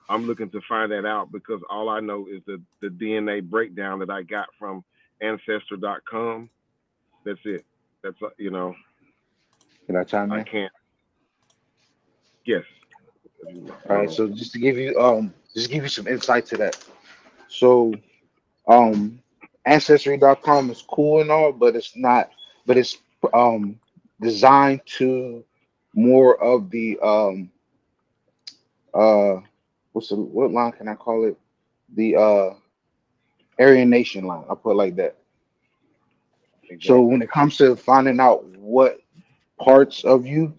I'm 0.09 0.27
looking 0.27 0.49
to 0.51 0.61
find 0.67 0.91
that 0.91 1.05
out 1.05 1.31
because 1.31 1.61
all 1.69 1.89
I 1.89 1.99
know 1.99 2.27
is 2.27 2.41
the 2.45 2.61
the 2.81 2.89
DNA 2.89 3.43
breakdown 3.43 3.99
that 3.99 4.09
I 4.09 4.23
got 4.23 4.47
from 4.59 4.83
Ancestor.com. 5.21 6.49
That's 7.25 7.39
it. 7.45 7.65
That's 8.03 8.21
uh, 8.21 8.29
you 8.37 8.51
know 8.51 8.75
Can 9.87 9.95
I 9.97 10.03
chime 10.03 10.31
I 10.31 10.43
can't. 10.43 10.71
Yes. 12.45 12.63
All 13.89 13.97
right, 13.97 14.11
so 14.11 14.27
just 14.27 14.51
to 14.53 14.59
give 14.59 14.77
you 14.77 14.99
um 14.99 15.33
just 15.53 15.69
give 15.69 15.83
you 15.83 15.89
some 15.89 16.07
insight 16.07 16.45
to 16.47 16.57
that. 16.57 16.83
So 17.47 17.93
um 18.67 19.19
ancestry.com 19.65 20.69
is 20.69 20.83
cool 20.83 21.21
and 21.21 21.31
all, 21.31 21.51
but 21.51 21.75
it's 21.75 21.95
not 21.95 22.29
but 22.65 22.77
it's 22.77 22.97
um 23.33 23.79
designed 24.21 24.81
to 24.85 25.43
more 25.93 26.41
of 26.43 26.69
the 26.71 26.99
um 27.01 27.51
uh 28.93 29.37
what's 29.95 30.09
the 30.09 30.17
what 30.17 30.51
line 30.51 30.73
can 30.73 30.89
I 30.89 30.95
call 30.95 31.25
it? 31.25 31.37
The 31.95 32.17
uh 32.17 32.49
Aryan 33.57 33.89
Nation 33.89 34.25
line. 34.25 34.43
I'll 34.49 34.57
put 34.57 34.71
it 34.71 34.75
like 34.75 34.95
that. 34.97 35.15
So 36.81 37.01
when 37.01 37.21
it 37.21 37.31
comes 37.31 37.57
to 37.57 37.75
finding 37.75 38.19
out 38.19 38.43
what 38.57 38.99
parts 39.57 40.03
of 40.03 40.25
you, 40.25 40.53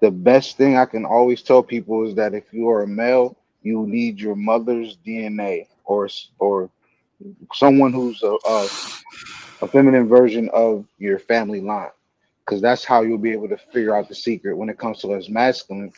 the 0.00 0.10
best 0.10 0.56
thing 0.56 0.76
I 0.76 0.86
can 0.86 1.04
always 1.04 1.42
tell 1.42 1.62
people 1.62 2.04
is 2.08 2.16
that 2.16 2.34
if 2.34 2.52
you 2.52 2.68
are 2.68 2.82
a 2.82 2.88
male, 2.88 3.36
you 3.62 3.86
need 3.86 4.18
your 4.18 4.34
mother's 4.34 4.96
DNA 5.06 5.68
or 5.84 6.08
or 6.40 6.68
someone 7.54 7.92
who's 7.92 8.22
a, 8.24 8.36
a, 8.44 8.68
a 9.62 9.68
feminine 9.68 10.08
version 10.08 10.50
of 10.52 10.84
your 10.98 11.20
family 11.20 11.60
line, 11.60 11.90
because 12.44 12.60
that's 12.60 12.84
how 12.84 13.02
you'll 13.02 13.18
be 13.18 13.32
able 13.32 13.48
to 13.50 13.58
figure 13.72 13.94
out 13.94 14.08
the 14.08 14.14
secret. 14.14 14.56
When 14.56 14.68
it 14.70 14.78
comes 14.78 14.98
to 15.00 15.12
us 15.12 15.28
masculine, 15.28 15.92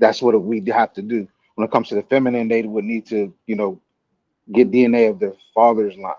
that's 0.00 0.20
what 0.22 0.40
we 0.42 0.64
have 0.70 0.92
to 0.94 1.02
do. 1.02 1.28
When 1.58 1.66
it 1.66 1.72
comes 1.72 1.88
to 1.88 1.96
the 1.96 2.02
feminine, 2.02 2.46
they 2.46 2.62
would 2.62 2.84
need 2.84 3.04
to, 3.06 3.34
you 3.48 3.56
know, 3.56 3.80
get 4.52 4.70
DNA 4.70 5.10
of 5.10 5.18
their 5.18 5.32
father's 5.52 5.96
line, 5.96 6.14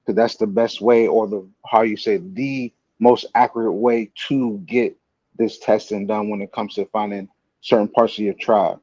because 0.00 0.14
that's 0.14 0.36
the 0.36 0.46
best 0.46 0.80
way, 0.80 1.08
or 1.08 1.26
the 1.26 1.44
how 1.66 1.82
you 1.82 1.96
say 1.96 2.18
the 2.18 2.72
most 3.00 3.26
accurate 3.34 3.74
way 3.74 4.08
to 4.28 4.58
get 4.66 4.96
this 5.36 5.58
testing 5.58 6.06
done 6.06 6.28
when 6.28 6.40
it 6.40 6.52
comes 6.52 6.76
to 6.76 6.84
finding 6.92 7.28
certain 7.60 7.88
parts 7.88 8.12
of 8.12 8.20
your 8.20 8.34
tribe. 8.34 8.78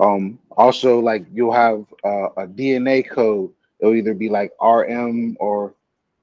Um, 0.00 0.40
also, 0.56 0.98
like 0.98 1.24
you'll 1.32 1.52
have 1.52 1.84
uh, 2.04 2.30
a 2.36 2.48
DNA 2.48 3.08
code. 3.08 3.52
It'll 3.78 3.94
either 3.94 4.14
be 4.14 4.28
like 4.28 4.50
RM 4.60 5.36
or 5.38 5.72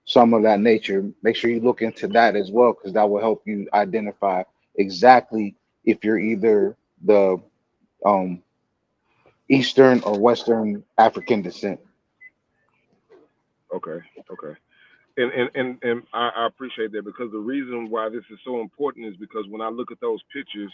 some 0.04 0.34
of 0.34 0.44
that 0.44 0.60
nature. 0.60 1.10
Make 1.24 1.38
sure 1.38 1.50
you 1.50 1.62
look 1.62 1.82
into 1.82 2.10
that 2.10 2.36
as 2.36 2.52
well, 2.52 2.74
because 2.74 2.92
that 2.96 3.10
will 3.10 3.22
help 3.22 3.44
you 3.46 3.66
identify 3.74 4.44
exactly 4.76 5.56
if 5.86 6.04
you're 6.04 6.20
either 6.20 6.76
the 7.06 7.42
um, 8.06 8.44
Eastern 9.50 10.02
or 10.02 10.20
Western 10.20 10.84
African 10.98 11.42
descent. 11.44 11.80
Okay, 13.76 14.00
okay. 14.32 14.60
And 15.18 15.32
and 15.34 15.50
and, 15.56 15.80
and 15.84 16.04
I, 16.14 16.32
I 16.38 16.48
appreciate 16.48 16.92
that 16.94 17.06
because 17.06 17.32
the 17.32 17.40
reason 17.40 17.90
why 17.90 18.10
this 18.10 18.24
is 18.32 18.40
so 18.46 18.62
important 18.62 19.08
is 19.08 19.16
because 19.18 19.46
when 19.50 19.62
I 19.62 19.70
look 19.70 19.92
at 19.92 20.02
those 20.02 20.22
pictures 20.34 20.72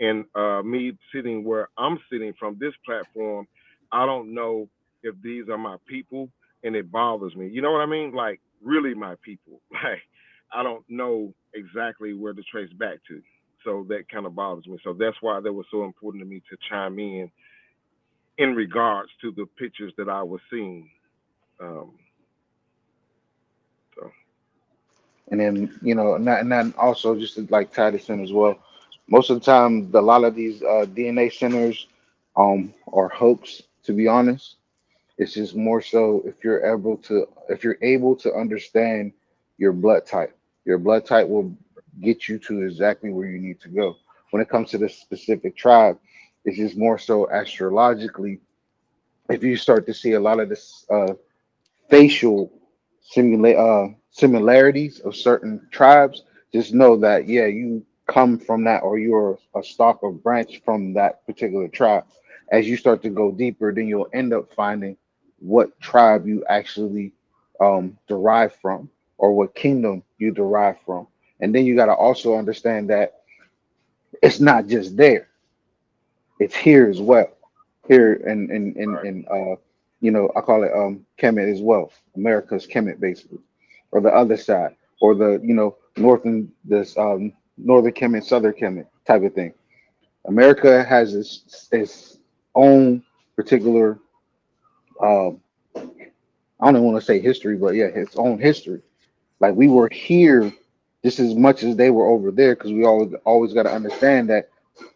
and 0.00 0.24
uh, 0.34 0.62
me 0.62 0.96
sitting 1.14 1.44
where 1.44 1.68
I'm 1.78 1.98
sitting 2.10 2.34
from 2.38 2.56
this 2.60 2.74
platform, 2.86 3.48
I 3.92 4.06
don't 4.06 4.34
know 4.34 4.68
if 5.02 5.14
these 5.22 5.48
are 5.50 5.58
my 5.58 5.76
people 5.86 6.28
and 6.64 6.76
it 6.76 6.92
bothers 6.92 7.36
me. 7.36 7.48
You 7.48 7.62
know 7.62 7.72
what 7.72 7.82
I 7.82 7.86
mean? 7.86 8.12
Like 8.14 8.40
really 8.62 8.94
my 8.94 9.16
people. 9.24 9.60
Like 9.72 10.02
I 10.52 10.62
don't 10.62 10.84
know 10.88 11.34
exactly 11.54 12.14
where 12.14 12.32
to 12.34 12.42
trace 12.50 12.72
back 12.74 12.98
to. 13.08 13.22
So 13.64 13.86
that 13.88 14.08
kind 14.10 14.26
of 14.26 14.34
bothers 14.36 14.66
me. 14.66 14.78
So 14.84 14.94
that's 14.94 15.16
why 15.20 15.40
that 15.40 15.52
was 15.52 15.66
so 15.70 15.84
important 15.84 16.22
to 16.22 16.28
me 16.28 16.40
to 16.50 16.56
chime 16.70 16.98
in 16.98 17.30
in 18.38 18.54
regards 18.54 19.10
to 19.20 19.32
the 19.32 19.46
pictures 19.58 19.92
that 19.98 20.08
I 20.08 20.22
was 20.22 20.40
seeing. 20.50 20.90
Um, 21.60 21.92
so 23.94 24.10
And 25.30 25.40
then, 25.40 25.78
you 25.82 25.94
know, 25.94 26.14
and, 26.14 26.26
that, 26.26 26.48
then 26.48 26.74
also 26.78 27.16
just 27.18 27.34
to 27.36 27.46
like 27.50 27.72
tie 27.72 27.90
this 27.90 28.08
in 28.10 28.22
as 28.22 28.32
well. 28.32 28.58
Most 29.08 29.30
of 29.30 29.38
the 29.38 29.44
time, 29.44 29.90
the, 29.90 30.00
a 30.00 30.00
lot 30.00 30.24
of 30.24 30.34
these 30.34 30.62
uh, 30.62 30.86
DNA 30.86 31.32
centers 31.32 31.86
um, 32.36 32.72
are 32.92 33.08
hoax, 33.08 33.62
to 33.84 33.92
be 33.92 34.08
honest. 34.08 34.56
It's 35.18 35.34
just 35.34 35.54
more 35.56 35.80
so 35.82 36.22
if 36.26 36.44
you're 36.44 36.64
able 36.74 36.96
to 36.98 37.26
if 37.48 37.64
you're 37.64 37.78
able 37.82 38.16
to 38.16 38.32
understand 38.34 39.12
your 39.58 39.72
blood 39.72 40.06
type. 40.06 40.36
Your 40.64 40.78
blood 40.78 41.04
type 41.06 41.28
will 41.28 41.52
get 42.00 42.28
you 42.28 42.38
to 42.38 42.62
exactly 42.62 43.10
where 43.10 43.26
you 43.28 43.38
need 43.38 43.60
to 43.60 43.68
go. 43.68 43.96
When 44.30 44.42
it 44.42 44.48
comes 44.48 44.70
to 44.70 44.78
this 44.78 44.96
specific 44.96 45.56
tribe, 45.56 45.98
it's 46.44 46.56
just 46.58 46.76
more 46.76 46.98
so 46.98 47.28
astrologically. 47.30 48.40
If 49.28 49.42
you 49.42 49.56
start 49.56 49.86
to 49.86 49.94
see 49.94 50.12
a 50.12 50.20
lot 50.20 50.40
of 50.40 50.48
this 50.48 50.84
uh, 50.90 51.14
facial 51.90 52.52
simula- 53.14 53.90
uh, 53.90 53.94
similarities 54.10 55.00
of 55.00 55.16
certain 55.16 55.66
tribes, 55.70 56.24
just 56.52 56.74
know 56.74 56.96
that 56.98 57.28
yeah, 57.28 57.46
you 57.46 57.84
come 58.06 58.38
from 58.38 58.64
that, 58.64 58.82
or 58.82 58.98
you're 58.98 59.38
a 59.56 59.62
stock 59.62 60.02
or 60.02 60.12
branch 60.12 60.62
from 60.64 60.94
that 60.94 61.24
particular 61.26 61.68
tribe. 61.68 62.04
As 62.50 62.68
you 62.68 62.76
start 62.76 63.02
to 63.02 63.10
go 63.10 63.32
deeper, 63.32 63.72
then 63.72 63.88
you'll 63.88 64.08
end 64.12 64.34
up 64.34 64.52
finding 64.54 64.96
what 65.38 65.78
tribe 65.80 66.26
you 66.26 66.44
actually 66.48 67.12
um, 67.60 67.96
derive 68.08 68.54
from, 68.56 68.90
or 69.18 69.32
what 69.34 69.54
kingdom 69.54 70.02
you 70.18 70.32
derive 70.32 70.76
from. 70.84 71.06
And 71.40 71.54
then 71.54 71.66
you 71.66 71.76
got 71.76 71.86
to 71.86 71.94
also 71.94 72.36
understand 72.36 72.90
that 72.90 73.22
it's 74.22 74.40
not 74.40 74.66
just 74.66 74.96
there; 74.96 75.28
it's 76.42 76.56
here 76.56 76.88
as 76.88 77.00
well. 77.00 77.28
Here 77.88 78.14
in 78.14 78.50
in 78.50 78.74
in, 78.76 78.98
in 79.06 79.26
uh, 79.30 79.56
you 80.00 80.10
know, 80.10 80.30
I 80.36 80.40
call 80.40 80.64
it 80.64 80.72
um 80.74 81.06
Kemet 81.18 81.52
as 81.52 81.60
well. 81.60 81.92
America's 82.16 82.66
Kemet, 82.66 83.00
basically, 83.00 83.38
or 83.92 84.00
the 84.00 84.10
other 84.14 84.36
side, 84.36 84.76
or 85.00 85.14
the 85.14 85.40
you 85.42 85.54
know 85.54 85.76
northern 85.96 86.50
this 86.64 86.96
um 86.98 87.32
northern 87.58 87.92
Kemet, 87.92 88.24
southern 88.24 88.54
Kemet 88.54 88.86
type 89.06 89.22
of 89.22 89.34
thing. 89.34 89.52
America 90.26 90.84
has 90.84 91.14
its 91.14 91.68
its 91.72 92.18
own 92.54 93.02
particular 93.36 93.98
um 95.02 95.40
I 96.60 96.66
don't 96.66 96.76
even 96.76 96.86
want 96.92 97.00
to 97.00 97.04
say 97.06 97.20
history, 97.20 97.56
but 97.56 97.74
yeah, 97.74 97.86
its 97.86 98.16
own 98.16 98.38
history. 98.38 98.82
Like 99.40 99.54
we 99.54 99.68
were 99.68 99.88
here 99.90 100.52
just 101.04 101.18
as 101.18 101.34
much 101.34 101.62
as 101.64 101.76
they 101.76 101.90
were 101.90 102.06
over 102.06 102.30
there, 102.30 102.54
because 102.54 102.72
we 102.72 102.84
always 102.84 103.12
always 103.24 103.52
got 103.52 103.64
to 103.64 103.72
understand 103.72 104.30
that 104.30 104.48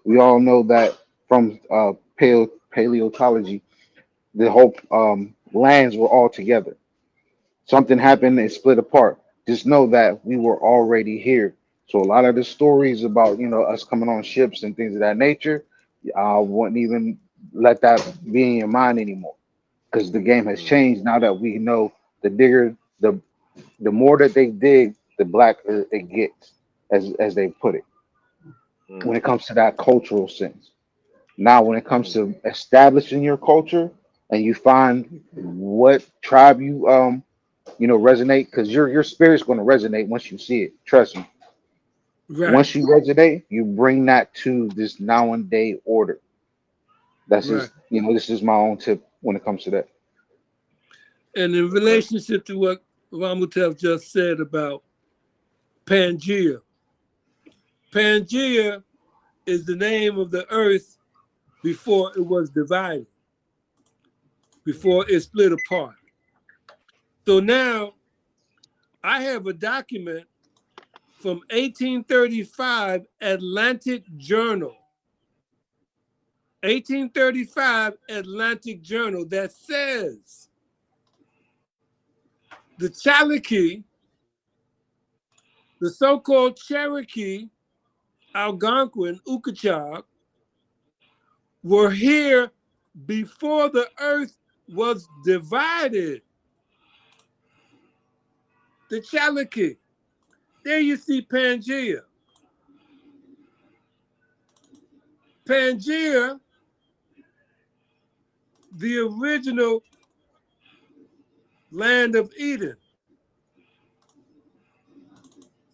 we 0.04 0.18
all 0.18 0.40
know 0.40 0.62
that 0.64 0.96
from 1.28 1.58
uh 1.70 1.92
paleo 2.20 2.48
paleontology, 2.72 3.62
the 4.34 4.50
whole 4.50 4.74
um 4.90 5.34
lands 5.52 5.96
were 5.96 6.08
all 6.08 6.28
together. 6.28 6.76
Something 7.66 7.98
happened 7.98 8.38
and 8.38 8.50
split 8.50 8.78
apart. 8.78 9.18
Just 9.46 9.66
know 9.66 9.86
that 9.88 10.24
we 10.24 10.36
were 10.36 10.60
already 10.60 11.18
here. 11.18 11.54
So 11.86 12.00
a 12.00 12.04
lot 12.04 12.24
of 12.24 12.34
the 12.36 12.44
stories 12.44 13.04
about 13.04 13.38
you 13.38 13.48
know 13.48 13.62
us 13.62 13.84
coming 13.84 14.08
on 14.08 14.22
ships 14.22 14.62
and 14.62 14.76
things 14.76 14.94
of 14.94 15.00
that 15.00 15.16
nature, 15.16 15.64
I 16.16 16.38
wouldn't 16.38 16.76
even 16.78 17.18
let 17.52 17.80
that 17.82 18.00
be 18.30 18.42
in 18.42 18.56
your 18.56 18.68
mind 18.68 18.98
anymore 18.98 19.34
because 19.90 20.10
the 20.12 20.20
game 20.20 20.46
has 20.46 20.62
changed 20.62 21.04
now 21.04 21.18
that 21.18 21.38
we 21.38 21.58
know 21.58 21.92
the 22.22 22.30
bigger 22.30 22.76
the 23.00 23.20
the 23.80 23.90
more 23.90 24.16
that 24.18 24.34
they 24.34 24.46
dig 24.48 24.94
the 25.18 25.24
blacker 25.24 25.86
it 25.90 26.08
gets 26.10 26.52
as 26.90 27.12
as 27.18 27.34
they 27.34 27.48
put 27.48 27.74
it 27.74 27.84
when 29.02 29.16
it 29.16 29.22
comes 29.24 29.46
to 29.46 29.54
that 29.54 29.76
cultural 29.76 30.28
sense 30.28 30.70
now 31.36 31.62
when 31.62 31.76
it 31.76 31.84
comes 31.84 32.12
to 32.14 32.34
establishing 32.44 33.22
your 33.22 33.36
culture 33.36 33.90
and 34.30 34.42
you 34.42 34.54
find 34.54 35.22
what 35.32 36.04
tribe 36.22 36.60
you 36.60 36.88
um 36.88 37.22
you 37.78 37.86
know 37.86 37.98
resonate 37.98 38.46
because 38.46 38.70
your 38.70 38.88
your 38.88 39.02
spirit's 39.02 39.42
going 39.42 39.58
to 39.58 39.64
resonate 39.64 40.08
once 40.08 40.30
you 40.30 40.38
see 40.38 40.62
it. 40.62 40.72
Trust 40.84 41.16
me. 41.16 41.26
Right. 42.28 42.52
once 42.52 42.74
you 42.74 42.84
resonate 42.86 43.44
you 43.50 43.64
bring 43.64 44.06
that 44.06 44.34
to 44.34 44.68
this 44.70 44.98
now 44.98 45.32
and 45.34 45.48
day 45.48 45.78
order. 45.84 46.20
That's 47.28 47.48
just 47.48 47.72
you 47.90 48.02
know 48.02 48.12
this 48.12 48.30
is 48.30 48.42
my 48.42 48.54
own 48.54 48.78
tip 48.78 49.06
when 49.20 49.36
it 49.36 49.44
comes 49.44 49.64
to 49.64 49.70
that. 49.70 49.88
And 51.34 51.54
in 51.54 51.70
relationship 51.70 52.46
to 52.46 52.58
what 52.58 52.82
Ramotep 53.12 53.78
just 53.78 54.10
said 54.10 54.40
about 54.40 54.82
Pangea, 55.84 56.60
Pangea 57.92 58.82
is 59.44 59.64
the 59.64 59.76
name 59.76 60.18
of 60.18 60.30
the 60.30 60.50
earth 60.50 60.95
before 61.62 62.12
it 62.16 62.24
was 62.24 62.50
divided, 62.50 63.06
before 64.64 65.08
it 65.08 65.20
split 65.20 65.52
apart. 65.52 65.96
So 67.26 67.40
now 67.40 67.94
I 69.02 69.22
have 69.22 69.46
a 69.46 69.52
document 69.52 70.26
from 71.18 71.38
1835 71.50 73.06
Atlantic 73.20 74.04
Journal. 74.16 74.76
1835 76.62 77.94
Atlantic 78.08 78.82
Journal 78.82 79.24
that 79.26 79.52
says 79.52 80.48
the 82.78 82.90
Cherokee, 82.90 83.82
the 85.80 85.90
so-called 85.90 86.56
Cherokee, 86.56 87.48
Algonquin, 88.34 89.20
Ukachak, 89.26 90.02
were 91.66 91.90
here 91.90 92.52
before 93.06 93.68
the 93.68 93.88
earth 93.98 94.38
was 94.68 95.08
divided. 95.24 96.22
The 98.88 99.00
Cherokee. 99.00 99.74
There 100.64 100.78
you 100.78 100.96
see 100.96 101.22
Pangea. 101.22 102.02
Pangea, 105.44 106.38
the 108.76 108.98
original 108.98 109.82
land 111.72 112.14
of 112.14 112.32
Eden. 112.38 112.76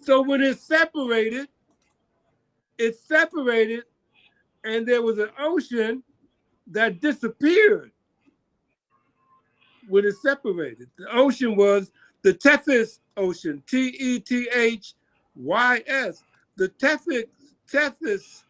So 0.00 0.22
when 0.22 0.40
it's 0.40 0.62
separated, 0.62 1.48
it's 2.78 3.00
separated, 3.06 3.84
and 4.64 4.86
there 4.86 5.02
was 5.02 5.18
an 5.18 5.30
ocean 5.38 6.02
that 6.68 7.00
disappeared 7.00 7.90
when 9.88 10.04
it 10.04 10.14
separated. 10.22 10.88
The 10.96 11.10
ocean 11.12 11.56
was 11.56 11.90
the 12.22 12.34
Tethys 12.34 13.00
Ocean, 13.16 13.62
T 13.66 13.88
E 13.98 14.20
T 14.20 14.48
H 14.54 14.94
Y 15.34 15.82
S, 15.86 16.22
the 16.56 16.68
Tethys, 16.68 17.24
Tethys 17.70 18.44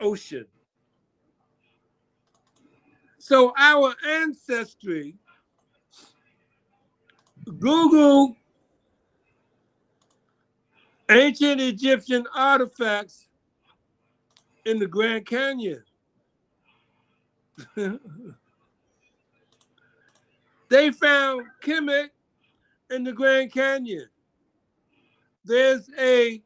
Ocean. 0.00 0.46
So 3.18 3.54
our 3.56 3.94
ancestry, 4.06 5.14
Google 7.58 8.36
ancient 11.10 11.60
Egyptian 11.60 12.26
artifacts 12.34 13.26
in 14.64 14.78
the 14.78 14.86
Grand 14.86 15.26
Canyon. 15.26 15.82
they 20.68 20.90
found 20.90 21.46
Kemet 21.62 22.10
in 22.90 23.04
the 23.04 23.12
Grand 23.12 23.52
Canyon. 23.52 24.08
There's 25.44 25.88
a, 25.98 26.42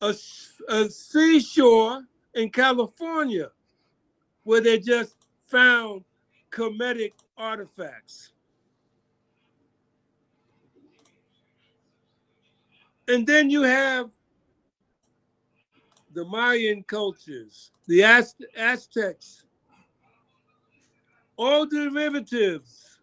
a, 0.00 0.14
a 0.68 0.88
seashore 0.88 2.02
in 2.34 2.50
California 2.50 3.50
where 4.42 4.60
they 4.60 4.78
just 4.78 5.16
found 5.48 6.04
Kemetic 6.50 7.12
artifacts. 7.36 8.32
And 13.08 13.26
then 13.26 13.50
you 13.50 13.62
have 13.62 14.10
the 16.12 16.24
Mayan 16.24 16.82
cultures, 16.82 17.70
the 17.86 18.02
Az- 18.02 18.34
Aztecs, 18.56 19.44
all 21.36 21.66
derivatives 21.66 22.98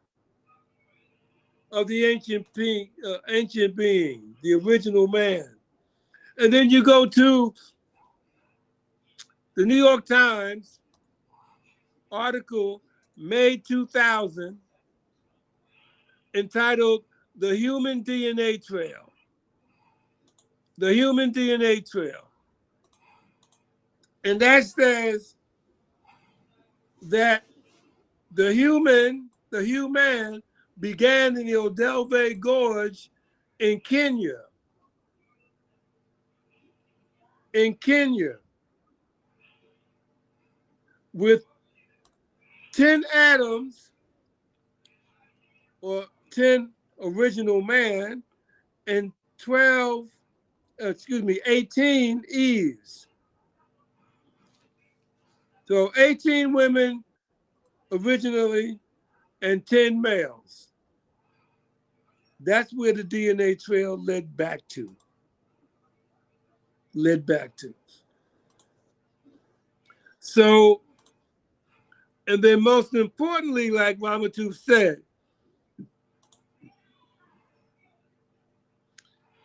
of 1.72 1.88
the 1.88 2.06
ancient 2.06 2.46
being, 2.54 2.90
uh, 3.06 3.18
ancient 3.30 3.76
being, 3.76 4.36
the 4.42 4.54
original 4.54 5.08
man. 5.08 5.56
And 6.38 6.54
then 6.54 6.70
you 6.70 6.84
go 6.84 7.06
to 7.06 7.54
the 9.56 9.66
New 9.66 9.76
York 9.76 10.06
Times 10.06 10.80
article 12.12 12.82
May 13.18 13.58
2000 13.58 14.58
entitled 16.36 17.04
The 17.36 17.56
Human 17.56 18.04
DNA 18.04 18.64
Trail. 18.64 19.12
The 20.78 20.94
Human 20.94 21.34
DNA 21.34 21.90
Trail. 21.90 22.27
And 24.24 24.40
that 24.42 24.66
says 24.66 25.36
that 27.04 27.44
the 28.32 28.54
human, 28.54 29.30
the 29.50 29.64
human 29.64 30.42
began 30.80 31.38
in 31.38 31.48
the 31.48 31.54
Olduvai 31.54 32.40
Gorge 32.40 33.10
in 33.60 33.80
Kenya. 33.80 34.42
In 37.54 37.74
Kenya. 37.76 38.36
With 41.14 41.46
10 42.74 43.04
atoms 43.14 43.92
or 45.82 46.06
10 46.32 46.72
original 47.02 47.62
man 47.62 48.22
and 48.86 49.12
12, 49.40 50.08
uh, 50.82 50.88
excuse 50.88 51.24
me, 51.24 51.40
18 51.46 52.24
Eves. 52.30 53.07
So 55.68 55.92
18 55.98 56.54
women 56.54 57.04
originally 57.92 58.80
and 59.42 59.66
10 59.66 60.02
males. 60.02 60.68
That's 62.40 62.74
where 62.74 62.94
the 62.94 63.04
DNA 63.04 63.62
trail 63.62 64.02
led 64.02 64.38
back 64.38 64.62
to. 64.70 64.96
Led 66.94 67.26
back 67.26 67.56
to. 67.58 67.74
So, 70.20 70.82
and 72.28 72.42
then 72.42 72.64
most 72.64 72.94
importantly, 72.94 73.70
like 73.70 74.00
Ramatu 74.00 74.56
said, 74.56 75.02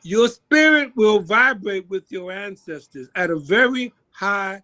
your 0.04 0.28
spirit 0.28 0.92
will 0.94 1.20
vibrate 1.20 1.88
with 1.88 2.10
your 2.10 2.30
ancestors 2.30 3.08
at 3.14 3.30
a 3.30 3.36
very 3.36 3.92
high 4.10 4.62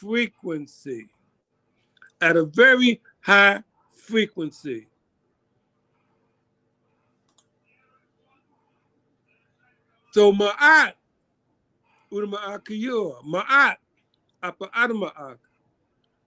frequency. 0.00 1.06
At 2.20 2.36
a 2.36 2.44
very 2.44 3.00
high 3.20 3.62
frequency. 3.92 4.86
So 10.12 10.32
Ma'at, 10.32 10.94
Udama'at 12.12 13.22
Ma'at, 13.24 13.76
Apa 14.42 14.66
Adama'ak, 14.76 15.38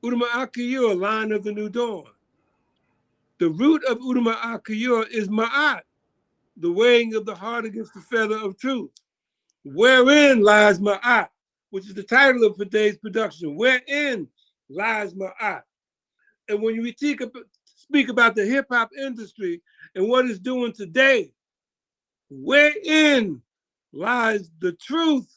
Udama'at 0.04 0.54
Kiyur, 0.54 1.00
line 1.00 1.32
of 1.32 1.44
the 1.44 1.52
new 1.52 1.70
dawn. 1.70 2.06
The 3.40 3.50
root 3.50 3.84
of 3.86 4.00
Udama'at 4.00 5.10
is 5.12 5.28
Ma'at, 5.28 5.82
the 6.58 6.72
weighing 6.72 7.14
of 7.16 7.26
the 7.26 7.36
heart 7.36 7.66
against 7.66 7.94
the 7.94 8.02
feather 8.02 8.38
of 8.38 8.58
truth. 8.58 8.92
Wherein 9.66 10.42
lies 10.42 10.80
Ma'at, 10.80 11.28
which 11.74 11.88
is 11.88 11.96
the 11.96 12.04
title 12.04 12.44
of 12.44 12.56
today's 12.56 13.00
production. 13.00 13.56
Wherein 13.56 14.28
lies 14.70 15.16
Ma'at. 15.16 15.64
And 16.48 16.62
when 16.62 16.80
we 16.80 16.92
speak 16.92 17.22
about, 17.22 17.46
speak 17.66 18.10
about 18.10 18.36
the 18.36 18.46
hip 18.46 18.68
hop 18.70 18.92
industry 18.96 19.60
and 19.96 20.08
what 20.08 20.28
it's 20.28 20.38
doing 20.38 20.72
today, 20.72 21.32
wherein 22.30 23.42
lies 23.92 24.52
the 24.60 24.74
truth, 24.74 25.28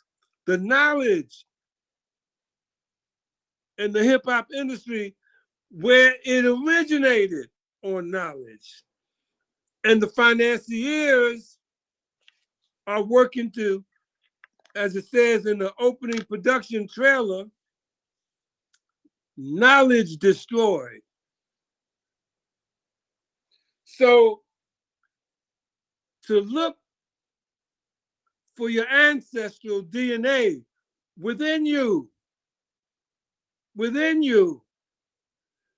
the 0.44 0.58
knowledge 0.58 1.46
in 3.78 3.90
the 3.92 4.04
hip 4.04 4.20
hop 4.26 4.48
industry 4.54 5.14
where 5.70 6.16
it 6.22 6.44
originated 6.44 7.48
on 7.82 8.10
knowledge. 8.10 8.82
And 9.84 10.02
the 10.02 10.08
financiers 10.08 11.56
are 12.86 13.02
working 13.02 13.50
to, 13.52 13.82
as 14.76 14.94
it 14.94 15.06
says 15.06 15.46
in 15.46 15.58
the 15.58 15.72
opening 15.80 16.22
production 16.22 16.86
trailer, 16.86 17.44
knowledge 19.36 20.16
destroyed. 20.18 21.00
So 23.84 24.42
to 26.26 26.40
look 26.40 26.76
for 28.56 28.68
your 28.70 28.88
ancestral 28.88 29.82
DNA 29.82 30.62
within 31.18 31.66
you, 31.66 32.10
within 33.74 34.22
you, 34.22 34.62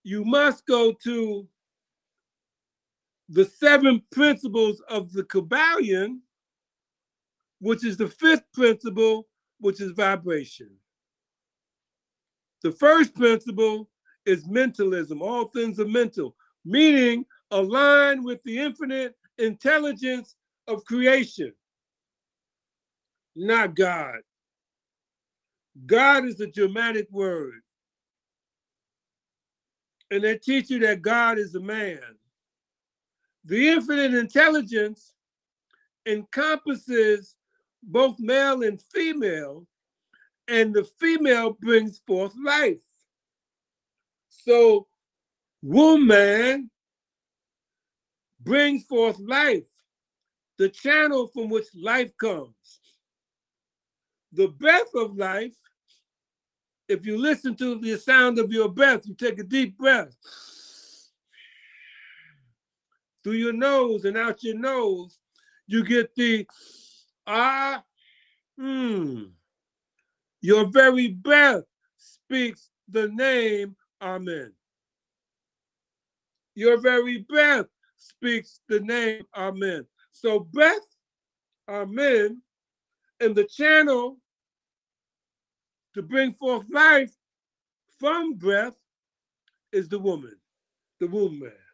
you 0.05 0.25
must 0.25 0.67
go 0.67 0.93
to 1.05 1.47
the 3.29 3.45
seven 3.45 4.03
principles 4.11 4.81
of 4.89 5.13
the 5.13 5.23
Kybalion, 5.25 6.21
which 7.61 7.85
is 7.85 7.97
the 7.97 8.09
fifth 8.09 8.45
principle, 8.53 9.27
which 9.61 9.81
is 9.81 9.93
vibration. 9.93 10.71
The 12.63 12.73
first 12.73 13.15
principle 13.15 13.89
is 14.27 14.47
mentalism. 14.47 15.23
All 15.23 15.47
things 15.47 15.81
are 15.81 15.87
mental, 15.87 16.37
meaning 16.65 17.25
aligned 17.51 18.25
with 18.25 18.43
the 18.43 18.59
infinite 18.59 19.15
intelligence 19.39 20.37
of 20.67 20.85
creation, 20.85 21.53
not 23.35 23.75
God. 23.75 24.19
God 25.87 26.27
is 26.27 26.41
a 26.41 26.47
Germanic 26.47 27.07
word. 27.11 27.61
And 30.11 30.25
they 30.25 30.37
teach 30.39 30.71
you 30.71 30.79
that 30.81 31.03
God 31.03 31.39
is 31.39 31.55
a 31.55 31.61
man. 31.61 32.01
The 33.45 33.69
infinite 33.69 34.15
intelligence 34.15 35.15
encompasses 36.07 37.38
both 37.83 38.17
male 38.19 38.63
and 38.63 38.81
female, 38.93 39.67
and 40.49 40.75
the 40.75 40.85
female 40.99 41.53
brings 41.53 41.99
forth 41.99 42.33
life. 42.43 42.81
So, 44.29 44.87
woman 45.63 46.71
brings 48.41 48.85
forth 48.85 49.19
life, 49.19 49.67
the 50.57 50.69
channel 50.69 51.29
from 51.29 51.51
which 51.51 51.67
life 51.75 52.17
comes. 52.17 52.81
The 54.33 54.49
breath 54.49 54.95
of 54.95 55.17
life, 55.17 55.57
if 56.89 57.05
you 57.05 57.19
listen 57.19 57.55
to 57.57 57.79
the 57.81 57.99
sound 57.99 58.39
of 58.39 58.53
your 58.53 58.69
breath, 58.69 59.07
you 59.07 59.15
take 59.15 59.39
a 59.39 59.45
deep 59.45 59.77
breath 59.77 60.17
through 63.29 63.37
your 63.37 63.53
nose 63.53 64.05
and 64.05 64.17
out 64.17 64.43
your 64.43 64.59
nose, 64.59 65.19
you 65.67 65.85
get 65.85 66.15
the 66.15 66.47
ah, 67.29 67.85
hmm. 68.59 69.25
Your 70.41 70.67
very 70.67 71.09
breath 71.09 71.65
speaks 71.97 72.71
the 72.89 73.09
name 73.09 73.77
Amen. 74.01 74.53
Your 76.55 76.81
very 76.81 77.19
breath 77.19 77.67
speaks 77.97 78.61
the 78.69 78.81
name 78.81 79.25
Amen. 79.37 79.87
So 80.13 80.41
breath, 80.41 80.87
Amen, 81.69 82.43
and 83.21 83.35
the 83.35 83.45
channel 83.45 84.19
to 85.95 86.03
bring 86.03 86.33
forth 86.33 86.65
life 86.71 87.13
from 87.99 88.35
breath 88.35 88.79
is 89.73 89.89
the 89.89 89.99
woman, 89.99 90.37
the 91.01 91.09
womb 91.09 91.41
man. 91.41 91.68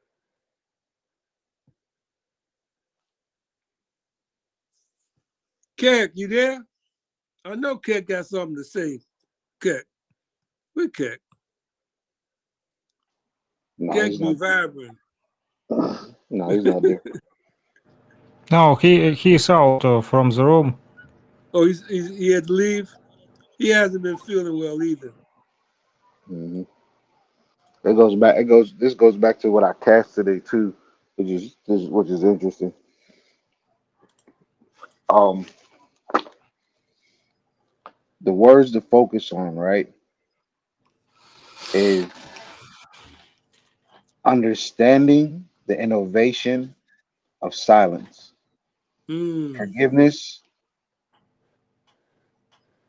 Keck, 5.76 6.12
you 6.14 6.28
there? 6.28 6.64
I 7.44 7.54
know 7.56 7.76
Keck 7.76 8.06
got 8.06 8.26
something 8.26 8.56
to 8.56 8.64
say. 8.64 9.00
Keck. 9.60 9.84
We 10.74 10.88
Keck. 10.88 11.20
No, 13.78 13.92
Keck 13.92 14.10
he's 14.10 14.18
be 14.18 14.34
vibrant. 14.34 14.96
No, 16.30 16.48
he's 16.50 16.64
not 16.64 16.82
there. 16.82 17.02
No, 18.50 18.74
he 18.74 19.12
he's 19.14 19.48
out 19.48 19.84
uh, 19.84 20.00
from 20.00 20.30
the 20.30 20.44
room. 20.44 20.78
Oh, 21.52 21.66
he's, 21.66 21.86
he's 21.88 22.08
he 22.16 22.30
had 22.30 22.46
to 22.46 22.52
leave. 22.52 22.92
He 23.58 23.68
hasn't 23.68 24.02
been 24.02 24.18
feeling 24.18 24.58
well 24.58 24.82
either. 24.82 25.12
hmm 26.26 26.62
It 27.84 27.94
goes 27.94 28.14
back. 28.16 28.36
It 28.36 28.44
goes. 28.44 28.74
This 28.74 28.94
goes 28.94 29.16
back 29.16 29.38
to 29.40 29.50
what 29.50 29.64
I 29.64 29.72
cast 29.72 30.14
today 30.14 30.40
too, 30.40 30.74
which 31.16 31.28
is 31.28 31.56
which 31.66 32.08
is 32.10 32.22
interesting. 32.22 32.72
Um, 35.08 35.46
the 38.24 38.32
words 38.32 38.72
to 38.72 38.82
focus 38.82 39.32
on, 39.32 39.56
right, 39.56 39.92
is 41.74 42.06
understanding 44.24 45.48
the 45.66 45.78
innovation 45.80 46.74
of 47.42 47.54
silence, 47.54 48.32
Mm. 49.08 49.56
forgiveness 49.56 50.42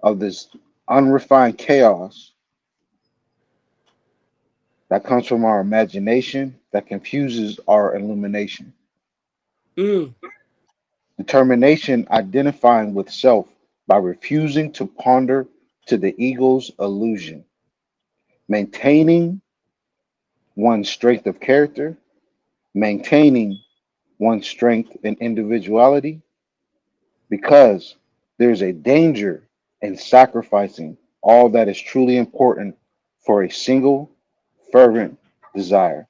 of 0.02 0.20
this 0.20 0.48
unrefined 0.88 1.58
chaos 1.58 2.34
that 4.90 5.04
comes 5.04 5.28
from 5.28 5.46
our 5.46 5.60
imagination 5.62 6.56
that 6.72 6.88
confuses 6.88 7.60
our 7.68 7.96
illumination. 7.96 8.74
Mm. 9.78 10.14
Determination 11.18 12.08
identifying 12.12 12.94
with 12.94 13.10
self 13.12 13.48
by 13.88 13.98
refusing 13.98 14.72
to 14.74 14.86
ponder 14.86 15.48
to 15.88 15.98
the 15.98 16.16
ego's 16.24 16.72
illusion. 16.80 17.46
Maintaining 18.48 19.42
one's 20.56 20.90
strength 20.90 21.28
of 21.28 21.40
character, 21.40 21.98
maintaining 22.74 23.60
one's 24.20 24.48
strength 24.48 24.96
and 25.04 25.18
individuality, 25.20 26.22
because 27.30 27.96
there's 28.38 28.62
a 28.62 28.72
danger 28.72 29.48
in 29.82 29.98
sacrificing 29.98 30.98
all 31.22 31.50
that 31.50 31.68
is 31.68 31.80
truly 31.80 32.18
important 32.18 32.76
for 33.26 33.44
a 33.44 33.52
single 33.52 34.12
fervent 34.72 35.18
desire. 35.56 36.08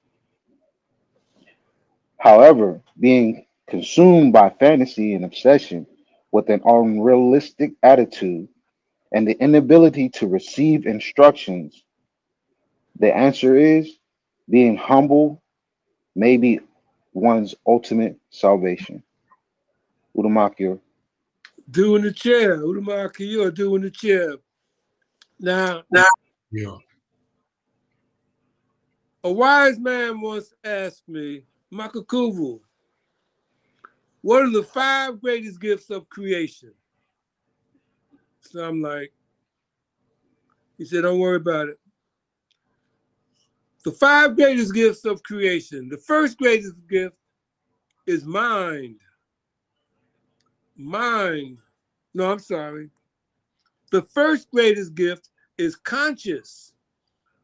However, 2.17 2.81
being 2.99 3.45
consumed 3.67 4.33
by 4.33 4.49
fantasy 4.49 5.13
and 5.13 5.25
obsession 5.25 5.85
with 6.35 6.49
an 6.49 6.59
unrealistic 6.65 7.71
attitude 7.81 8.45
and 9.13 9.25
the 9.25 9.41
inability 9.41 10.09
to 10.09 10.27
receive 10.27 10.85
instructions, 10.85 11.85
the 12.99 13.15
answer 13.15 13.55
is 13.55 13.89
being 14.49 14.75
humble 14.75 15.41
may 16.13 16.35
be 16.35 16.59
one's 17.13 17.55
ultimate 17.65 18.17
salvation. 18.31 19.01
Udamakio. 20.17 20.77
Doing 21.71 22.01
the 22.01 22.11
chair. 22.11 22.57
Udamaki, 22.57 23.31
you're 23.31 23.49
doing 23.49 23.83
the 23.83 23.89
chair. 23.89 24.33
Now, 25.39 25.83
now, 25.89 26.03
Yeah. 26.51 26.75
a 29.23 29.31
wise 29.31 29.79
man 29.79 30.19
once 30.19 30.53
asked 30.65 31.07
me, 31.07 31.43
Makakuvu, 31.71 32.59
what 34.25 34.41
are 34.41 34.49
the 34.49 34.63
five 34.63 35.21
greatest 35.21 35.61
gifts 35.61 35.91
of 35.91 36.09
creation? 36.09 36.73
So 38.39 38.67
I'm 38.67 38.81
like, 38.81 39.13
he 40.79 40.85
said, 40.85 41.03
don't 41.03 41.19
worry 41.19 41.35
about 41.35 41.67
it. 41.67 41.77
The 43.83 43.91
five 43.91 44.35
greatest 44.35 44.73
gifts 44.73 45.05
of 45.05 45.21
creation. 45.21 45.89
The 45.89 45.99
first 45.99 46.39
greatest 46.39 46.73
gift 46.89 47.15
is 48.07 48.25
mind. 48.25 48.95
Mind. 50.75 51.59
No, 52.15 52.31
I'm 52.31 52.39
sorry. 52.39 52.89
The 53.91 54.01
first 54.01 54.49
greatest 54.49 54.95
gift 54.95 55.29
is 55.59 55.75
conscious, 55.75 56.73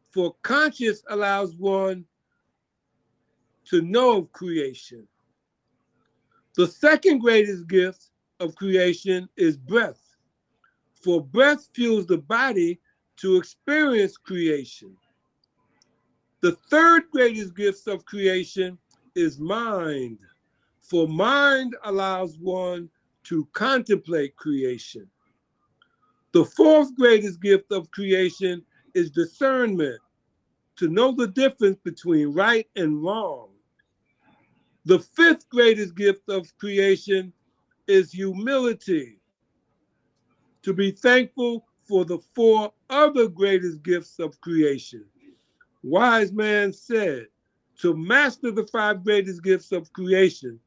for 0.10 0.34
conscious 0.42 1.04
allows 1.12 1.56
one 1.56 2.06
to 3.66 3.84
know 3.84 4.18
of 4.18 4.32
creation. 4.32 5.08
The 6.56 6.68
second 6.68 7.20
greatest 7.20 7.68
gift 7.68 8.10
of 8.40 8.56
creation 8.56 9.30
is 9.38 9.56
breath, 9.56 10.02
for 10.94 11.24
breath 11.24 11.70
fuels 11.74 12.06
the 12.06 12.18
body 12.18 12.80
to 13.18 13.38
experience 13.38 14.18
creation. 14.18 14.98
The 16.42 16.58
third 16.70 17.04
greatest 17.12 17.56
gift 17.56 17.88
of 17.88 18.04
creation 18.06 18.78
is 19.16 19.40
mind, 19.40 20.20
for 20.80 21.08
mind 21.08 21.76
allows 21.84 22.38
one 22.40 22.90
to 23.26 23.48
contemplate 23.54 24.36
creation. 24.36 25.08
The 26.34 26.44
fourth 26.44 26.96
greatest 26.96 27.42
gift 27.42 27.72
of 27.72 27.92
creation 27.92 28.64
is 28.94 29.12
discernment, 29.12 30.00
to 30.78 30.90
know 30.90 31.14
the 31.14 31.28
difference 31.28 31.78
between 31.84 32.34
right 32.34 32.68
and 32.76 33.04
wrong. 33.04 33.51
The 34.86 35.00
fifth 35.00 35.48
greatest 35.50 35.96
gift 35.96 36.30
of 36.30 36.56
creation 36.58 37.34
is 37.88 38.12
humility, 38.12 39.20
to 40.64 40.74
be 40.74 40.92
thankful 40.92 41.66
for 41.88 42.06
the 42.06 42.20
four 42.34 42.72
other 42.90 43.28
greatest 43.28 43.84
gifts 43.84 44.20
of 44.20 44.40
creation. 44.42 45.06
Wise 45.84 46.32
man 46.32 46.72
said, 46.72 47.28
to 47.80 47.96
master 47.96 48.52
the 48.52 48.68
five 48.68 49.04
greatest 49.04 49.44
gifts 49.44 49.72
of 49.72 49.92
creation 49.94 50.60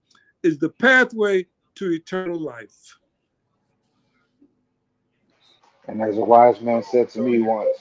is 0.43 0.59
the 0.59 0.69
pathway 0.69 1.47
to 1.77 1.93
eternal 1.93 2.39
life. 2.39 2.99
And 5.87 6.03
as 6.03 6.17
a 6.19 6.21
wise 6.21 6.61
man 6.61 6.83
said 6.83 7.09
to 7.11 7.21
me 7.21 7.41
once, 7.41 7.79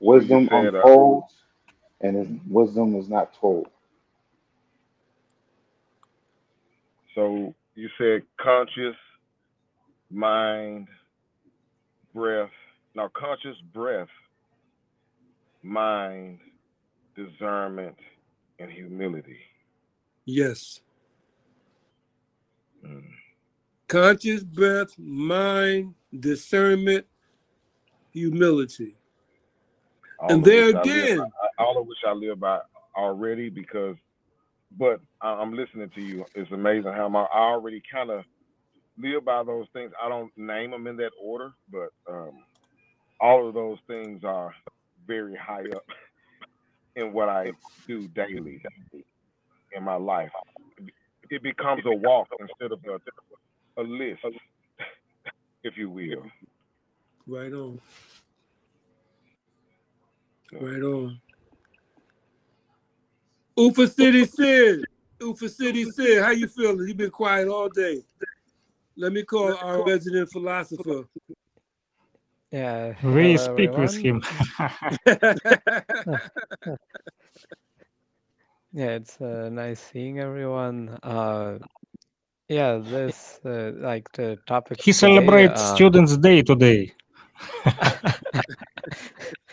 wisdom 0.00 0.48
uh, 0.50 0.56
unfolds 0.56 1.34
and 2.00 2.40
wisdom 2.48 2.96
is 2.96 3.08
not 3.08 3.34
told. 3.34 3.68
So 7.14 7.54
you 7.74 7.88
said 7.98 8.22
conscious, 8.40 8.96
mind, 10.10 10.88
breath. 12.14 12.50
Now, 12.94 13.10
conscious 13.14 13.56
breath, 13.72 14.08
mind, 15.62 16.38
discernment, 17.16 17.96
and 18.58 18.70
humility. 18.70 19.38
Yes. 20.24 20.80
Mm. 22.84 23.02
Conscious 23.88 24.42
breath, 24.42 24.98
mind, 24.98 25.94
discernment, 26.18 27.06
humility. 28.12 28.96
All 30.20 30.30
And 30.32 30.44
there 30.44 30.66
which 30.68 30.76
I 30.76 30.80
live 30.82 30.86
again, 30.86 31.32
all 31.58 31.80
of 31.80 31.86
which 31.86 31.98
I 32.06 32.12
live 32.12 32.40
by 32.40 32.60
already 32.96 33.50
because, 33.50 33.96
but 34.78 35.00
I- 35.22 35.34
I'm 35.34 35.54
listening 35.54 35.90
to 35.94 36.02
you. 36.02 36.26
It's 36.34 36.52
amazing 36.52 36.92
how 36.92 37.08
my, 37.08 37.22
I 37.24 37.40
already 37.40 37.82
kind 37.92 38.10
of 38.10 38.24
live 38.98 39.24
by 39.24 39.44
those 39.44 39.66
things. 39.74 39.92
I 40.02 40.08
don't 40.08 40.32
name 40.36 40.72
them 40.72 40.86
in 40.86 40.96
that 40.98 41.12
order, 41.22 41.52
but 41.70 41.90
um, 42.10 42.32
all 43.20 43.48
of 43.48 43.54
those 43.54 43.78
things 43.88 44.22
are 44.24 44.54
very 45.06 45.36
high 45.36 45.64
up 45.76 45.84
in 46.96 47.12
what 47.12 47.28
I 47.30 47.52
do 47.88 48.08
daily 48.08 48.62
in 49.76 49.84
my 49.84 49.96
life. 49.96 50.30
It 51.30 51.42
becomes 51.42 51.84
a 51.86 51.92
walk 51.94 52.28
instead 52.40 52.72
of 52.72 52.80
a, 52.88 53.16
a 53.82 53.84
list, 53.84 54.22
if 55.64 55.76
you 55.78 55.90
will. 55.90 56.24
right 57.26 57.52
on. 57.52 57.80
Right 60.60 60.82
on. 60.82 61.20
Ufa 63.58 63.88
City 63.88 64.24
Sid. 64.24 64.84
Ufa 65.22 65.48
City 65.48 65.84
Sid, 65.84 66.22
how 66.22 66.30
you 66.30 66.48
feeling? 66.48 66.86
You've 66.86 66.96
been 66.96 67.10
quiet 67.10 67.48
all 67.48 67.68
day. 67.68 68.02
Let 68.96 69.12
me 69.12 69.22
call 69.22 69.56
our 69.56 69.84
resident 69.84 70.30
philosopher. 70.30 71.04
Yeah. 72.50 72.94
We 73.02 73.32
hello, 73.32 73.36
speak 73.36 73.76
with 73.76 73.96
him. 73.96 74.22
Yeah, 78.76 78.96
it's 78.96 79.20
uh, 79.20 79.50
nice 79.52 79.80
seeing 79.80 80.18
everyone. 80.18 80.98
Uh, 81.04 81.58
yeah, 82.48 82.78
this 82.78 83.38
uh, 83.44 83.70
like 83.76 84.10
the 84.14 84.36
topic 84.48 84.78
he 84.78 84.90
today. 84.90 84.98
celebrates 84.98 85.60
Uh, 85.60 85.74
Students' 85.76 86.16
Day 86.16 86.42
today. 86.42 86.92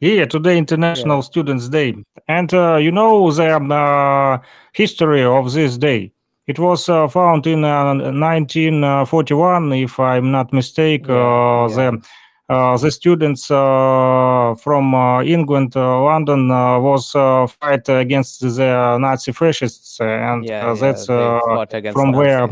Yeah, 0.00 0.26
today 0.26 0.56
International 0.58 1.22
Students' 1.22 1.68
Day, 1.68 1.94
and 2.28 2.54
uh, 2.54 2.76
you 2.76 2.92
know 2.92 3.32
the 3.32 3.56
uh, 3.56 4.38
history 4.72 5.24
of 5.24 5.52
this 5.52 5.76
day. 5.76 6.12
It 6.46 6.58
was 6.60 6.88
uh, 6.88 7.08
found 7.08 7.46
in 7.48 7.64
uh, 7.64 7.94
1941, 7.94 9.72
if 9.72 9.98
I'm 9.98 10.30
not 10.30 10.52
mistaken. 10.52 11.14
Yeah, 11.14 11.64
uh, 11.64 11.68
yeah. 11.68 11.90
The 11.90 12.54
uh, 12.54 12.76
the 12.78 12.90
students 12.90 13.50
uh, 13.50 14.54
from 14.62 14.94
uh, 14.94 15.22
England, 15.22 15.76
uh, 15.76 16.02
London, 16.02 16.50
uh, 16.50 16.78
was 16.78 17.14
uh, 17.14 17.46
fight 17.46 17.88
against 17.88 18.40
the 18.40 18.96
Nazi 18.98 19.32
fascists, 19.32 20.00
and 20.00 20.44
yeah, 20.44 20.68
uh, 20.68 20.74
that's 20.74 21.08
they 21.08 21.14
uh, 21.14 21.40
fought 21.40 21.74
against 21.74 21.96
from 21.96 22.12
where 22.12 22.44
uh, 22.44 22.48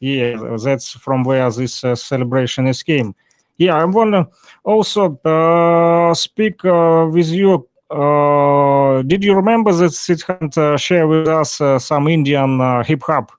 yeah, 0.00 0.56
that's 0.62 0.92
from 0.92 1.24
where 1.24 1.50
this 1.50 1.82
uh, 1.82 1.96
celebration 1.96 2.68
is 2.68 2.82
came. 2.84 3.14
Yeah, 3.58 3.76
I 3.76 3.84
want 3.84 4.12
to 4.12 4.28
also 4.64 5.18
uh, 5.24 6.14
speak 6.14 6.64
uh, 6.64 7.08
with 7.10 7.28
you. 7.28 7.68
Uh, 7.90 9.02
did 9.02 9.22
you 9.24 9.34
remember 9.34 9.72
that 9.72 9.92
Siddhant 9.92 10.58
uh, 10.58 10.76
shared 10.76 11.08
with 11.08 11.28
us 11.28 11.60
uh, 11.60 11.78
some 11.78 12.08
Indian 12.08 12.60
uh, 12.60 12.82
hip 12.82 13.02
hop? 13.02 13.32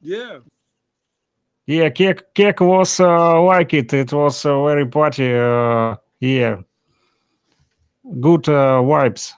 yeah. 0.00 0.38
Yeah, 1.66 1.90
Kek, 1.90 2.34
Kek 2.34 2.60
was 2.60 2.98
uh, 2.98 3.40
like 3.40 3.72
it. 3.72 3.92
It 3.92 4.12
was 4.12 4.42
very 4.42 4.84
party. 4.84 5.32
Uh, 5.32 5.94
yeah, 6.18 6.56
good 8.20 8.48
uh, 8.48 8.82
vibes. 8.82 9.32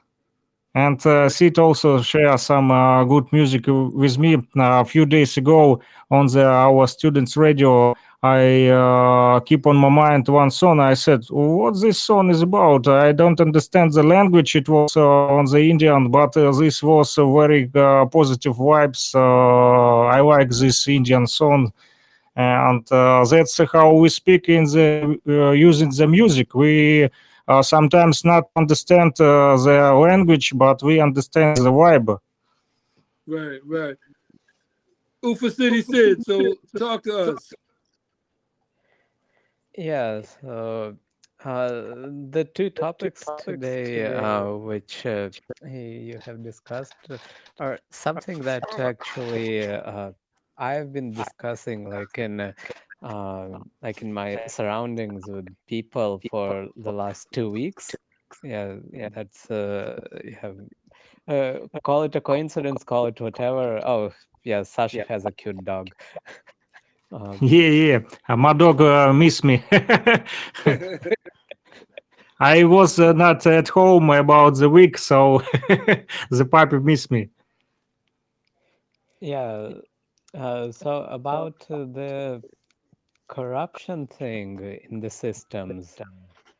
And 0.74 1.05
uh, 1.06 1.28
Sid 1.28 1.59
also 1.59 2.02
share 2.02 2.36
some 2.39 2.70
uh, 2.70 3.05
good 3.05 3.32
music 3.32 3.65
with 3.66 4.19
me. 4.19 4.36
Uh, 4.36 4.40
a 4.81 4.85
few 4.85 5.06
days 5.06 5.36
ago 5.36 5.81
on 6.11 6.27
the 6.27 6.44
our 6.44 6.86
students' 6.89 7.36
radio, 7.36 7.94
I 8.24 8.68
uh, 8.68 9.40
keep 9.40 9.66
on 9.66 9.76
my 9.76 9.90
mind 9.90 10.28
one 10.28 10.51
song. 10.51 10.80
I 10.80 10.94
said, 10.94 11.24
"What 11.28 11.78
this 11.78 11.98
song 11.98 12.30
is 12.30 12.40
about? 12.40 12.88
I 12.88 13.12
don't 13.12 13.38
understand 13.38 13.92
the 13.92 14.02
language. 14.02 14.56
It 14.56 14.66
was 14.66 14.96
uh, 14.96 15.36
on 15.38 15.44
the 15.44 15.59
Indian, 15.59 16.10
but 16.10 16.34
uh, 16.34 16.51
this 16.52 16.82
was 16.82 17.18
uh, 17.18 17.30
very 17.30 17.70
uh, 17.74 18.06
positive 18.06 18.56
vibes. 18.56 19.14
Uh, 19.14 20.06
I 20.06 20.20
like 20.20 20.48
this 20.51 20.88
Indian 20.88 21.26
song." 21.26 21.72
and 22.36 22.90
uh, 22.90 23.24
that's 23.30 23.60
how 23.72 23.92
we 23.92 24.09
speak 24.09 24.48
in 24.48 24.64
the 24.64 25.20
using 25.56 25.88
the 25.90 26.05
music 26.05 26.52
we 26.52 27.09
sometimes 27.62 28.24
not 28.24 28.44
understand 28.56 29.12
the 29.18 29.94
language 30.09 30.52
but 30.56 30.82
we 30.82 30.98
understand 30.98 31.56
the 31.59 31.70
vibe 31.70 32.18
Right, 33.26 33.60
right. 33.64 33.96
Ufa 35.22 35.51
City 35.51 35.80
Sid, 35.80 36.24
so 36.24 36.55
talk 36.76 37.02
to 37.05 37.16
us. 37.16 37.52
Yeah, 39.76 40.22
so 40.22 40.96
Uh, 41.44 42.09
the 42.32 42.44
two 42.55 42.70
topics 42.70 43.30
today, 43.36 44.05
uh, 44.06 44.55
which 44.56 45.05
uh, 45.06 45.30
you 45.64 46.18
have 46.24 46.42
discussed, 46.42 46.96
are 47.59 47.78
something 47.90 48.44
that 48.44 48.78
actually 48.78 49.66
uh, 49.66 50.12
I've 50.56 50.92
been 50.92 51.12
discussing, 51.12 51.90
like 51.90 52.18
in 52.18 52.40
uh, 52.40 52.52
um, 53.02 53.70
like 53.82 54.02
in 54.02 54.12
my 54.12 54.38
surroundings 54.46 55.28
with 55.28 55.48
people 55.66 56.20
for 56.30 56.68
the 56.76 56.92
last 56.92 57.32
two 57.32 57.51
weeks. 57.51 57.96
Yeah, 58.42 58.76
yeah, 58.92 59.09
that's 59.10 59.51
uh, 59.51 60.01
you 60.24 60.36
have 60.40 60.56
uh, 61.28 61.59
call 61.82 62.02
it 62.05 62.14
a 62.16 62.20
coincidence, 62.20 62.84
call 62.84 63.06
it 63.06 63.20
whatever. 63.20 63.80
Oh, 63.86 64.12
yeah, 64.44 64.62
Sasha 64.62 65.02
has 65.09 65.26
a 65.26 65.32
cute 65.32 65.64
dog. 65.64 65.94
Um, 67.15 67.39
Yeah, 67.41 67.69
yeah. 67.69 67.99
Uh, 68.28 68.36
my 68.36 68.53
dog 68.53 68.81
uh, 68.81 69.12
miss 69.12 69.45
me. 69.45 69.62
I 72.41 72.65
was 72.65 72.99
uh, 72.99 73.12
not 73.12 73.47
at 73.47 73.69
home 73.69 74.11
about 74.11 74.57
the 74.57 74.69
week, 74.69 74.99
so 74.99 75.39
the 76.31 76.45
puppy 76.51 76.78
missed 76.81 77.12
me. 77.12 77.31
Yeah. 79.20 79.70
Uh, 80.35 80.73
so 80.73 81.05
about 81.05 81.65
uh, 81.70 81.85
the 81.85 82.43
corruption 83.28 84.09
thing 84.09 84.81
in 84.91 84.99
the 84.99 85.09
systems, 85.09 85.97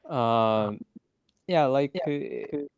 um, 0.09 0.79
yeah, 1.49 1.67
like 1.67 1.91
uh, 2.07 2.11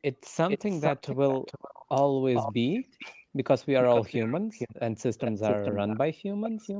it's 0.03 0.31
something 0.31 0.81
that 0.81 1.07
will 1.11 1.47
always 1.91 2.41
be 2.55 2.87
because 3.37 3.67
we 3.67 3.77
are 3.77 3.87
all 3.87 4.03
humans 4.03 4.57
and 4.81 4.99
systems 4.99 5.43
are 5.43 5.71
run 5.71 5.95
by 5.97 6.11
humans. 6.11 6.71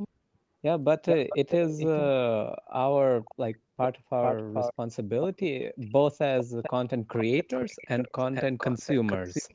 Yeah, 0.67 0.75
but 0.75 1.07
uh, 1.07 1.23
it 1.33 1.53
is 1.53 1.85
uh, 1.85 2.53
our 2.73 3.23
like 3.37 3.55
part 3.77 3.95
of 3.97 4.03
our 4.11 4.35
responsibility, 4.51 5.71
both 5.93 6.19
as 6.21 6.55
content 6.69 7.07
creators 7.07 7.79
and 7.87 8.11
content 8.11 8.59
consumers, 8.59 9.47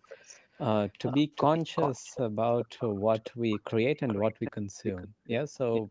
uh, 0.60 0.88
to 1.00 1.10
be 1.10 1.26
conscious 1.38 2.16
about 2.18 2.78
what 2.80 3.30
we 3.36 3.58
create 3.58 4.00
and 4.02 4.18
what 4.18 4.40
we 4.40 4.46
consume. 4.46 5.14
Yeah, 5.26 5.44
so 5.44 5.90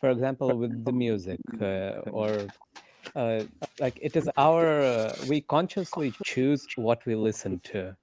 for 0.00 0.08
example, 0.08 0.56
with 0.56 0.86
the 0.86 0.92
music 0.92 1.40
uh, 1.60 2.00
or 2.10 2.48
uh, 3.14 3.42
like 3.78 3.98
it 4.00 4.16
is 4.16 4.30
our 4.38 4.84
uh, 4.86 5.16
we 5.26 5.42
consciously 5.42 6.14
choose 6.22 6.66
what 6.76 7.04
we 7.04 7.14
listen 7.14 7.60
to. 7.64 7.94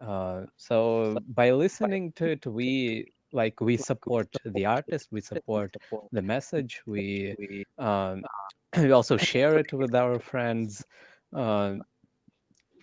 Uh, 0.00 0.42
so 0.56 1.18
by 1.34 1.50
listening 1.50 2.12
to 2.12 2.26
it, 2.30 2.46
we 2.46 3.12
like 3.32 3.60
we 3.60 3.76
support 3.76 4.28
the 4.44 4.64
artist, 4.66 5.08
we 5.12 5.20
support 5.20 5.76
the 6.12 6.22
message, 6.22 6.82
we 6.86 7.36
um, 7.78 8.24
we 8.78 8.90
also 8.92 9.16
share 9.18 9.56
it 9.58 9.72
with 9.72 9.94
our 9.94 10.18
friends. 10.18 10.84
Uh, 11.34 11.76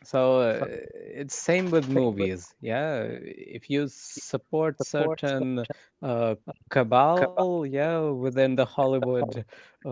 so 0.04 0.40
uh, 0.42 0.66
it's 0.94 1.36
same 1.36 1.70
with 1.72 1.88
movies. 1.90 2.56
Yeah, 2.62 3.04
if 3.22 3.70
you 3.70 3.88
support 3.90 4.82
certain 4.82 5.66
uh, 6.02 6.36
cabal, 6.70 7.66
yeah, 7.66 8.00
within 8.00 8.56
the 8.56 8.66
Hollywood, 8.66 9.46
uh, 9.86 9.90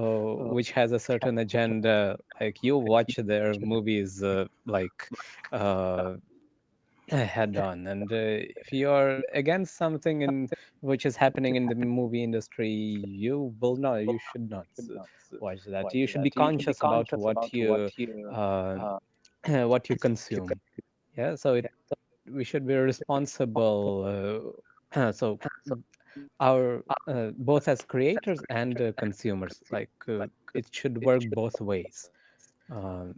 which 0.50 0.72
has 0.72 0.92
a 0.92 1.00
certain 1.00 1.38
agenda, 1.38 2.18
like 2.40 2.64
you 2.64 2.78
watch 2.78 3.16
their 3.18 3.56
movies, 3.56 4.24
uh, 4.24 4.46
like. 4.66 5.12
Uh, 7.12 7.26
head 7.26 7.58
on 7.58 7.88
and 7.88 8.12
uh, 8.12 8.16
if 8.62 8.72
you're 8.72 9.22
against 9.34 9.76
something 9.78 10.22
in 10.22 10.50
which 10.82 11.06
is 11.06 11.16
happening 11.16 11.56
in 11.56 11.68
the 11.68 11.76
movie 11.76 12.24
industry 12.24 12.70
you 12.70 13.54
will 13.60 13.76
not 13.78 13.98
you 14.06 14.18
should 14.20 14.50
not 14.50 14.68
uh, 14.94 15.00
watch 15.40 15.64
that. 15.66 15.94
you 15.94 16.06
should 16.08 16.22
be 16.22 16.32
conscious 16.32 16.84
about 16.84 17.08
what 17.14 17.40
you 17.54 17.90
uh, 18.32 18.80
what 19.66 19.90
you 19.90 19.96
consume. 19.96 20.60
yeah 21.18 21.36
so 21.36 21.54
it 21.56 21.68
we 22.32 22.44
should 22.44 22.66
be 22.68 22.76
responsible 22.76 24.56
uh, 24.94 25.12
so 25.14 25.40
our 26.40 26.84
uh, 27.08 27.32
both 27.38 27.68
as 27.68 27.84
creators 27.84 28.44
and 28.50 28.82
uh, 28.82 28.92
consumers 28.98 29.62
like 29.72 29.92
uh, 30.10 30.26
it 30.54 30.66
should 30.72 30.98
work 30.98 31.24
both 31.24 31.60
ways. 31.62 32.10
um, 32.72 33.16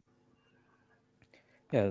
yeah 1.71 1.89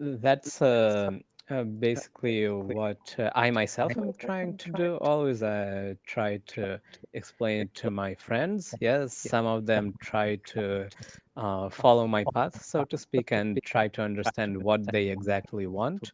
that's 0.00 0.60
uh, 0.62 1.10
uh, 1.50 1.64
basically 1.64 2.48
what 2.48 3.14
uh, 3.18 3.30
I 3.34 3.50
myself 3.50 3.96
am 3.96 4.12
trying 4.18 4.54
to 4.58 4.70
do. 4.72 4.96
Always 4.98 5.42
I 5.42 5.96
try 6.06 6.38
to 6.54 6.80
explain 7.12 7.62
it 7.62 7.74
to 7.76 7.90
my 7.90 8.14
friends. 8.14 8.76
Yes, 8.80 9.14
some 9.14 9.46
of 9.46 9.66
them 9.66 9.94
try 10.00 10.36
to 10.54 10.90
uh, 11.36 11.68
follow 11.70 12.06
my 12.06 12.24
path, 12.24 12.60
so 12.62 12.84
to 12.84 12.96
speak, 12.98 13.32
and 13.32 13.60
try 13.64 13.88
to 13.88 14.02
understand 14.02 14.56
what 14.62 14.90
they 14.90 15.08
exactly 15.08 15.66
want. 15.66 16.12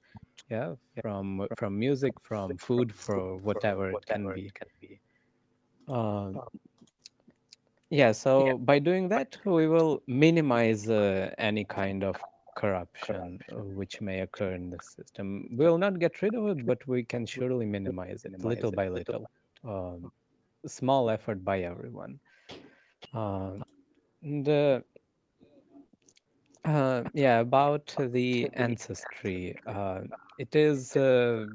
Yeah, 0.51 0.75
from 1.01 1.49
from 1.55 1.79
music, 1.79 2.15
from 2.23 2.57
food, 2.57 2.93
for 2.95 3.39
whatever 3.39 3.91
it 3.91 4.05
can 4.07 4.31
be. 4.33 4.53
Um, 5.89 6.41
yeah, 7.91 8.13
so 8.13 8.59
by 8.59 8.79
doing 8.79 9.09
that, 9.09 9.39
we 9.45 9.67
will 9.67 10.03
minimize 10.07 10.89
uh, 10.89 11.35
any 11.39 11.65
kind 11.65 12.03
of 12.05 12.25
corruption 12.55 13.39
uh, 13.53 13.57
which 13.57 14.01
may 14.01 14.21
occur 14.21 14.53
in 14.55 14.71
the 14.71 14.81
system. 14.81 15.49
We'll 15.53 15.79
not 15.79 15.99
get 15.99 16.23
rid 16.23 16.35
of 16.35 16.47
it, 16.49 16.67
but 16.67 16.87
we 16.87 17.05
can 17.05 17.27
surely 17.27 17.67
minimize 17.67 18.25
it 18.25 18.39
little 18.43 18.73
by 18.73 18.89
little. 18.89 19.31
Um, 19.65 20.13
small 20.67 21.11
effort 21.11 21.45
by 21.45 21.61
everyone. 21.63 22.19
Um, 23.13 23.63
and, 24.23 24.49
uh, 24.49 24.81
uh, 26.65 27.05
yeah, 27.13 27.41
about 27.41 27.95
the 27.99 28.49
ancestry. 28.55 29.57
Uh, 29.67 30.01
it 30.39 30.55
is 30.57 30.97
a, 30.97 31.47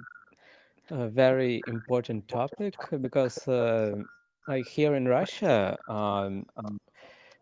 a 0.91 1.07
very 1.07 1.63
important 1.67 2.27
topic 2.27 2.75
because, 3.01 3.47
uh, 3.47 3.95
like 4.47 4.65
here 4.67 4.95
in 4.95 5.07
Russia, 5.07 5.77
um, 5.87 6.45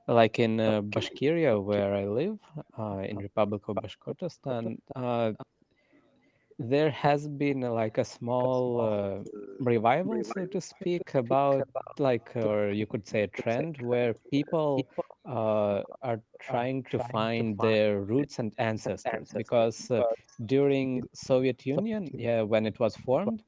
like 0.08 0.40
in 0.40 0.60
uh, 0.60 0.82
Bashkiria, 0.82 1.62
where 1.64 1.94
I 1.94 2.06
live, 2.06 2.40
uh, 2.78 3.00
in 3.08 3.18
Republic 3.20 3.64
of 3.68 3.78
Bashkortostan, 3.78 4.78
uh, 4.96 5.34
there 6.60 6.90
has 6.92 7.28
been 7.28 7.64
uh, 7.64 7.72
like 7.72 7.98
a 7.98 8.04
small 8.06 8.82
uh, 8.82 9.24
revival, 9.60 10.24
so 10.24 10.46
to 10.48 10.62
speak, 10.62 11.14
about 11.16 11.66
like, 12.00 12.32
or 12.36 12.72
you 12.72 12.86
could 12.86 13.08
say 13.08 13.24
a 13.24 13.28
trend 13.28 13.78
where 13.80 14.16
people 14.32 14.88
uh, 15.28 15.82
are 16.02 16.22
trying 16.40 16.84
to 16.90 17.00
find 17.00 17.60
their 17.60 18.02
roots 18.02 18.40
and 18.40 18.54
ancestors. 18.58 19.34
Because 19.36 19.90
uh, 19.92 20.04
during 20.46 21.04
Soviet 21.14 21.66
Union, 21.66 22.12
yeah, 22.18 22.42
when 22.42 22.66
it 22.66 22.80
was 22.80 22.96
formed, 22.96 23.44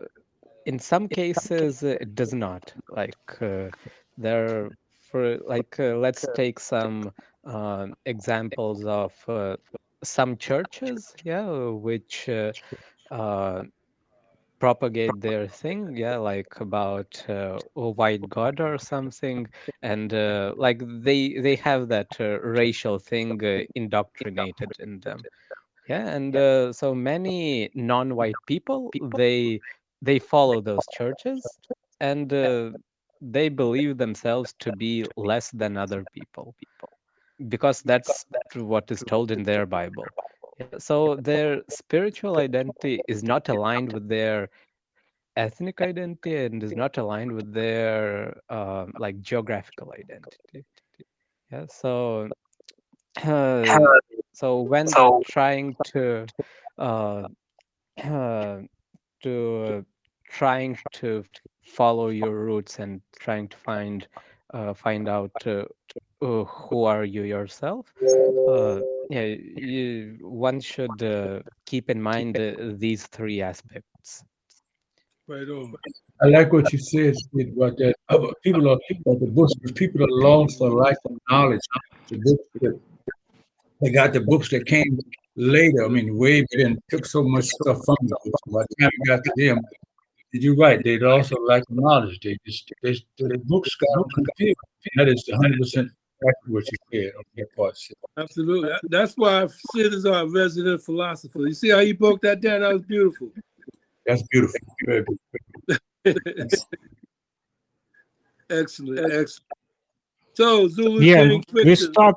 in 0.65 0.79
some 0.79 1.07
cases, 1.09 1.83
it 1.83 2.15
does 2.15 2.33
not. 2.33 2.73
Like 2.89 3.17
uh, 3.41 3.69
there, 4.17 4.71
for 5.01 5.37
like, 5.47 5.79
uh, 5.79 5.95
let's 5.97 6.27
take 6.27 6.59
some 6.59 7.11
examples 8.05 8.85
of 8.85 9.13
uh, 9.27 9.57
some 10.03 10.37
churches, 10.37 11.15
yeah, 11.23 11.47
which 11.69 12.29
uh, 12.29 12.53
uh, 13.11 13.63
propagate 14.59 15.21
their 15.21 15.47
thing 15.47 15.95
yeah 15.95 16.17
like 16.17 16.53
about 16.59 17.23
uh, 17.29 17.59
a 17.75 17.89
white 17.89 18.27
god 18.29 18.59
or 18.59 18.77
something 18.77 19.47
and 19.81 20.13
uh, 20.13 20.53
like 20.57 20.81
they 21.03 21.37
they 21.39 21.55
have 21.55 21.87
that 21.89 22.15
uh, 22.19 22.39
racial 22.41 22.97
thing 22.99 23.43
uh, 23.43 23.61
indoctrinated 23.75 24.75
in 24.79 24.99
them. 25.01 25.27
Yeah 25.87 26.07
and 26.09 26.35
uh, 26.35 26.71
so 26.73 26.93
many 26.95 27.69
non-white 27.75 28.39
people 28.45 28.93
they 29.01 29.61
they 30.01 30.19
follow 30.19 30.61
those 30.61 30.87
churches 30.87 31.59
and 31.99 32.31
uh, 32.33 32.71
they 33.21 33.49
believe 33.49 33.97
themselves 33.97 34.53
to 34.59 34.71
be 34.71 35.05
less 35.17 35.51
than 35.51 35.77
other 35.77 36.05
people 36.13 36.55
people 36.59 36.89
because 37.47 37.81
that's 37.83 38.25
what 38.55 38.91
is 38.91 39.03
told 39.03 39.31
in 39.31 39.43
their 39.43 39.65
bible 39.65 40.13
so 40.77 41.15
their 41.15 41.61
spiritual 41.69 42.37
identity 42.39 43.01
is 43.07 43.23
not 43.23 43.49
aligned 43.49 43.93
with 43.93 44.07
their 44.07 44.49
ethnic 45.35 45.81
identity 45.81 46.35
and 46.35 46.63
is 46.63 46.73
not 46.73 46.97
aligned 46.97 47.31
with 47.31 47.53
their 47.53 48.41
um, 48.49 48.91
like 48.99 49.21
geographical 49.21 49.93
identity. 49.93 50.65
Yeah. 51.51 51.65
So 51.69 52.29
uh, 53.23 53.87
so 54.33 54.61
when 54.61 54.87
trying 55.29 55.75
to 55.85 56.25
uh, 56.77 57.23
uh, 58.03 58.57
to 59.23 59.85
trying 60.29 60.77
to 60.93 61.23
follow 61.63 62.09
your 62.09 62.35
roots 62.35 62.79
and 62.79 63.01
trying 63.19 63.47
to 63.47 63.57
find 63.57 64.07
uh, 64.53 64.73
find 64.73 65.07
out 65.07 65.31
uh, 66.21 66.43
who 66.43 66.83
are 66.83 67.03
you 67.03 67.23
yourself 67.23 67.93
uh, 68.49 68.79
yeah 69.09 69.35
you, 69.55 70.17
one 70.21 70.59
should 70.59 71.03
uh, 71.03 71.39
keep 71.65 71.89
in 71.89 72.01
mind 72.01 72.37
uh, 72.37 72.53
these 72.77 73.05
three 73.07 73.41
aspects 73.41 74.23
Right 75.27 75.49
on. 75.49 75.73
I 76.21 76.27
like 76.27 76.53
what 76.53 76.71
you 76.71 76.79
said 76.79 77.13
Sid, 77.17 77.51
about 77.53 77.77
that. 77.79 77.95
About 78.07 78.33
people 78.43 78.69
are 78.69 78.77
people 78.87 79.11
are 79.11 79.19
the 79.19 79.27
books. 79.27 79.51
People 79.75 80.03
are 80.03 80.07
lost 80.09 80.57
for 80.57 80.69
lack 80.69 80.95
of 81.03 81.19
knowledge. 81.29 81.59
The 82.07 82.17
books 82.17 82.47
that 82.61 82.79
they 83.81 83.91
got 83.91 84.13
the 84.13 84.21
books 84.21 84.49
that 84.51 84.65
came 84.65 84.97
later. 85.35 85.83
I 85.83 85.89
mean, 85.89 86.17
way 86.17 86.41
back 86.41 86.49
then 86.53 86.81
took 86.89 87.05
so 87.05 87.23
much 87.23 87.43
stuff 87.43 87.79
from 87.85 87.97
the 88.03 88.17
books. 88.23 88.41
By 88.47 88.63
the 88.69 88.75
time 88.79 88.91
it 88.93 89.07
got 89.07 89.23
to 89.25 89.31
them, 89.35 89.59
Did 90.31 90.43
you're 90.43 90.55
right. 90.55 90.81
They 90.81 90.97
also 91.01 91.35
lack 91.41 91.63
knowledge. 91.69 92.21
They 92.23 92.37
just 92.45 92.71
they, 92.81 92.93
the 93.17 93.41
books 93.43 93.75
got 93.75 93.95
them 93.95 94.09
confused. 94.15 94.59
That 94.95 95.09
is 95.09 95.25
100 95.27 95.59
percent 95.59 95.91
exactly 96.21 96.53
what 96.53 96.63
you 96.71 96.77
said 96.91 97.11
on 97.17 97.23
that 97.35 97.55
part. 97.55 97.77
Sid. 97.77 97.97
Absolutely. 98.17 98.71
That's 98.83 99.13
why 99.15 99.47
Sid 99.47 99.93
is 99.93 100.05
our 100.05 100.27
resident 100.27 100.83
philosopher. 100.83 101.41
You 101.41 101.53
see 101.53 101.69
how 101.69 101.79
you 101.79 101.95
broke 101.95 102.21
that 102.21 102.41
down? 102.41 102.61
That 102.61 102.73
was 102.73 102.83
beautiful. 102.83 103.29
That's 104.05 104.23
beautiful. 104.23 104.59
Very 104.85 105.05
beautiful. 105.65 105.87
excellent, 108.49 108.99
excellent. 109.11 109.43
So 110.33 110.67
Zulu 110.67 111.01
Yeah, 111.01 111.39
we 111.51 111.75
start. 111.75 112.15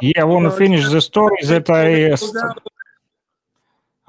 Yeah, 0.00 0.22
I 0.22 0.24
want 0.24 0.46
to 0.46 0.50
finish 0.50 0.88
the 0.88 1.00
story 1.00 1.36
that 1.44 1.68
I. 1.68 2.12
uh, 2.12 2.16
st- 2.16 2.58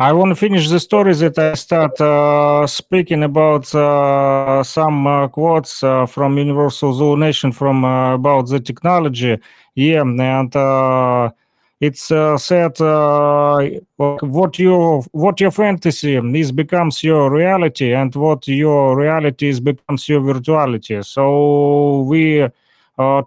I 0.01 0.13
want 0.13 0.29
to 0.31 0.35
finish 0.35 0.67
the 0.67 0.79
story 0.79 1.13
that 1.13 1.37
I 1.37 1.53
start 1.53 2.01
uh, 2.01 2.65
speaking 2.65 3.21
about 3.21 3.73
uh, 3.75 4.63
some 4.63 5.05
uh, 5.05 5.27
quotes 5.27 5.83
uh, 5.83 6.07
from 6.07 6.39
Universal 6.39 6.93
Zulu 6.93 7.17
Nation 7.17 7.51
from 7.51 7.85
uh, 7.85 8.15
about 8.15 8.47
the 8.47 8.59
technology. 8.59 9.37
Yeah, 9.75 10.01
and 10.01 10.55
uh, 10.55 11.29
it's 11.79 12.07
said 12.07 12.79
what 12.79 14.57
your 14.57 15.03
what 15.11 15.39
your 15.39 15.51
fantasy 15.51 16.15
is 16.15 16.51
becomes 16.51 17.03
your 17.03 17.29
reality, 17.29 17.93
and 17.93 18.15
what 18.15 18.47
your 18.47 18.97
reality 18.97 19.49
is 19.49 19.59
becomes 19.59 20.09
your 20.09 20.21
virtuality. 20.21 21.05
So 21.05 21.99
we 22.09 22.49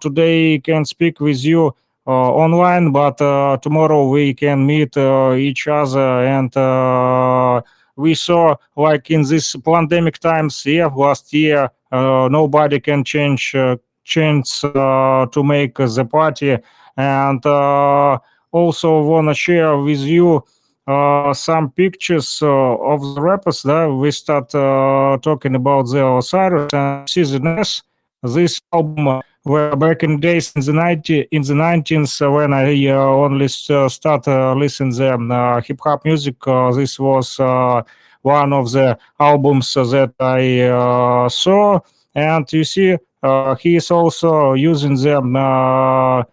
today 0.01 0.59
can 0.59 0.83
speak 0.83 1.21
with 1.21 1.41
you 1.45 1.73
online, 2.11 2.91
but 2.91 3.19
uh, 3.21 3.57
tomorrow 3.61 4.07
we 4.07 4.33
can 4.33 4.65
meet 4.65 4.95
uh, 4.97 5.33
each 5.33 5.67
other 5.67 6.25
and 6.25 6.55
uh, 6.55 7.61
we 7.95 8.13
saw 8.13 8.55
like 8.75 9.09
in 9.09 9.23
this 9.23 9.55
pandemic 9.55 10.19
times 10.19 10.65
yeah 10.65 10.87
last 10.87 11.33
year 11.33 11.69
uh, 11.91 12.27
nobody 12.29 12.79
can 12.79 13.03
change 13.03 13.55
uh, 13.55 13.77
change 14.03 14.63
uh, 14.63 15.25
to 15.27 15.43
make 15.43 15.75
the 15.75 16.05
party 16.05 16.57
and 16.97 17.45
uh, 17.45 18.17
also 18.51 19.01
want 19.01 19.27
to 19.27 19.33
share 19.33 19.77
with 19.77 19.99
you 19.99 20.43
uh, 20.87 21.33
some 21.33 21.71
pictures 21.71 22.39
uh, 22.41 22.47
of 22.47 23.01
the 23.15 23.21
rappers 23.21 23.63
that 23.63 23.87
we 23.87 24.11
start 24.11 24.53
uh, 24.53 25.17
talking 25.21 25.55
about 25.55 25.83
the 25.83 26.05
Osiris 26.05 26.71
and 26.73 27.09
Seasoness. 27.09 27.81
This 28.21 28.61
album 28.71 29.21
uh, 29.45 29.49
were 29.49 29.75
back 29.75 30.03
in 30.03 30.19
days 30.19 30.51
in 30.55 30.61
the 30.61 30.73
90 30.73 31.27
in 31.31 31.41
the 31.41 31.53
90s, 31.53 32.21
uh, 32.21 32.31
when 32.31 32.53
I 32.53 32.87
uh, 32.87 32.95
only 32.95 33.47
st- 33.47 33.91
start 33.91 34.27
uh, 34.27 34.53
listen 34.53 34.89
the 34.89 35.13
um, 35.13 35.31
uh, 35.31 35.61
hip 35.61 35.79
hop 35.83 36.05
music. 36.05 36.35
Uh, 36.47 36.71
this 36.71 36.99
was 36.99 37.39
uh, 37.39 37.83
one 38.21 38.53
of 38.53 38.71
the 38.71 38.97
albums 39.19 39.73
that 39.73 40.13
I 40.19 40.61
uh, 40.61 41.29
saw, 41.29 41.79
and 42.13 42.51
you 42.51 42.63
see, 42.63 42.97
uh, 43.23 43.55
he 43.55 43.75
is 43.75 43.91
also 43.91 44.53
using 44.53 44.95
them. 44.95 45.35
Uh, 45.35 46.23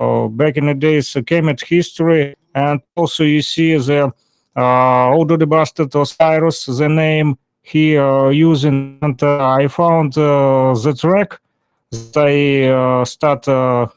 uh, 0.00 0.28
back 0.28 0.56
in 0.56 0.66
the 0.66 0.74
days, 0.74 1.14
uh, 1.14 1.20
Kemet 1.20 1.62
history, 1.62 2.34
and 2.54 2.80
also 2.96 3.22
you 3.22 3.42
see 3.42 3.76
the 3.76 4.10
uh, 4.56 5.10
Odo 5.10 5.36
the 5.36 5.46
Bastard 5.46 5.94
Osiris, 5.94 6.66
the 6.66 6.88
name 6.88 7.38
he 7.62 7.96
uh, 7.96 8.28
using, 8.28 8.98
and 9.02 9.22
uh, 9.22 9.52
I 9.52 9.68
found 9.68 10.16
uh, 10.16 10.74
the 10.74 10.94
track 10.98 11.38
I 11.92 12.68
uh, 12.68 13.04
start 13.04 13.48
uh, 13.48 13.88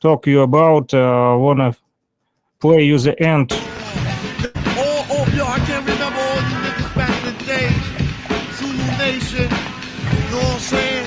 talk 0.00 0.26
you 0.26 0.40
about. 0.40 0.92
Uh, 0.92 1.36
wanna 1.38 1.76
play 2.58 2.82
you 2.82 2.98
the 2.98 3.14
end. 3.22 3.52
All, 3.52 5.06
all, 5.14 5.28
yo, 5.30 5.46
I 5.46 5.60
can't 5.66 5.86
remember 5.86 6.18
all 6.18 6.40
you 6.50 6.56
niggas 6.66 6.94
back 6.96 7.14
in 7.24 7.38
the 7.38 7.44
day. 7.44 7.70
Zulu 8.58 8.98
Nation, 8.98 9.46
you 9.46 10.30
know 10.32 10.42
what 10.42 10.54
I'm 10.54 10.58
saying? 10.58 11.06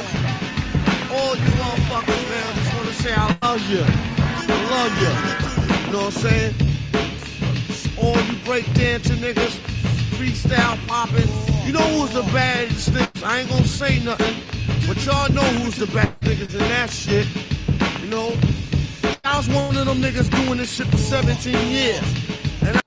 All 1.12 1.36
you 1.36 1.52
motherfuckers, 1.60 2.30
man, 2.30 2.48
I 2.48 2.54
just 2.56 2.76
wanna 2.78 2.94
say 2.94 3.14
I 3.14 3.38
love 3.42 3.70
you. 3.70 3.84
I 3.84 4.56
love 4.72 4.96
you. 5.04 5.12
You 5.86 5.92
know 5.92 6.06
what 6.06 6.16
I'm 6.16 6.22
saying? 6.24 6.56
All 8.02 8.16
you 8.32 8.40
break 8.46 8.74
dancing 8.74 9.18
niggas, 9.18 9.60
freestyle 10.16 10.78
popping. 10.88 11.28
You 11.68 11.74
know 11.74 11.84
who's 12.00 12.14
the 12.14 12.24
baddest 12.32 12.92
niggas? 12.92 13.22
I 13.22 13.40
ain't 13.40 13.50
gonna 13.50 13.68
say 13.68 14.00
nothing, 14.02 14.36
but 14.90 15.06
y'all 15.06 15.32
know 15.32 15.44
who's 15.62 15.76
the 15.76 15.86
bad 15.94 16.20
niggas 16.22 16.52
in 16.52 16.66
that 16.74 16.90
shit. 16.90 17.28
You 18.02 18.10
know? 18.10 18.34
I 19.24 19.38
was 19.38 19.48
one 19.48 19.78
of 19.78 19.86
them 19.86 20.02
niggas 20.02 20.32
doing 20.32 20.58
this 20.58 20.74
shit 20.74 20.88
for 20.88 20.98
17 20.98 21.54
years. 21.68 22.82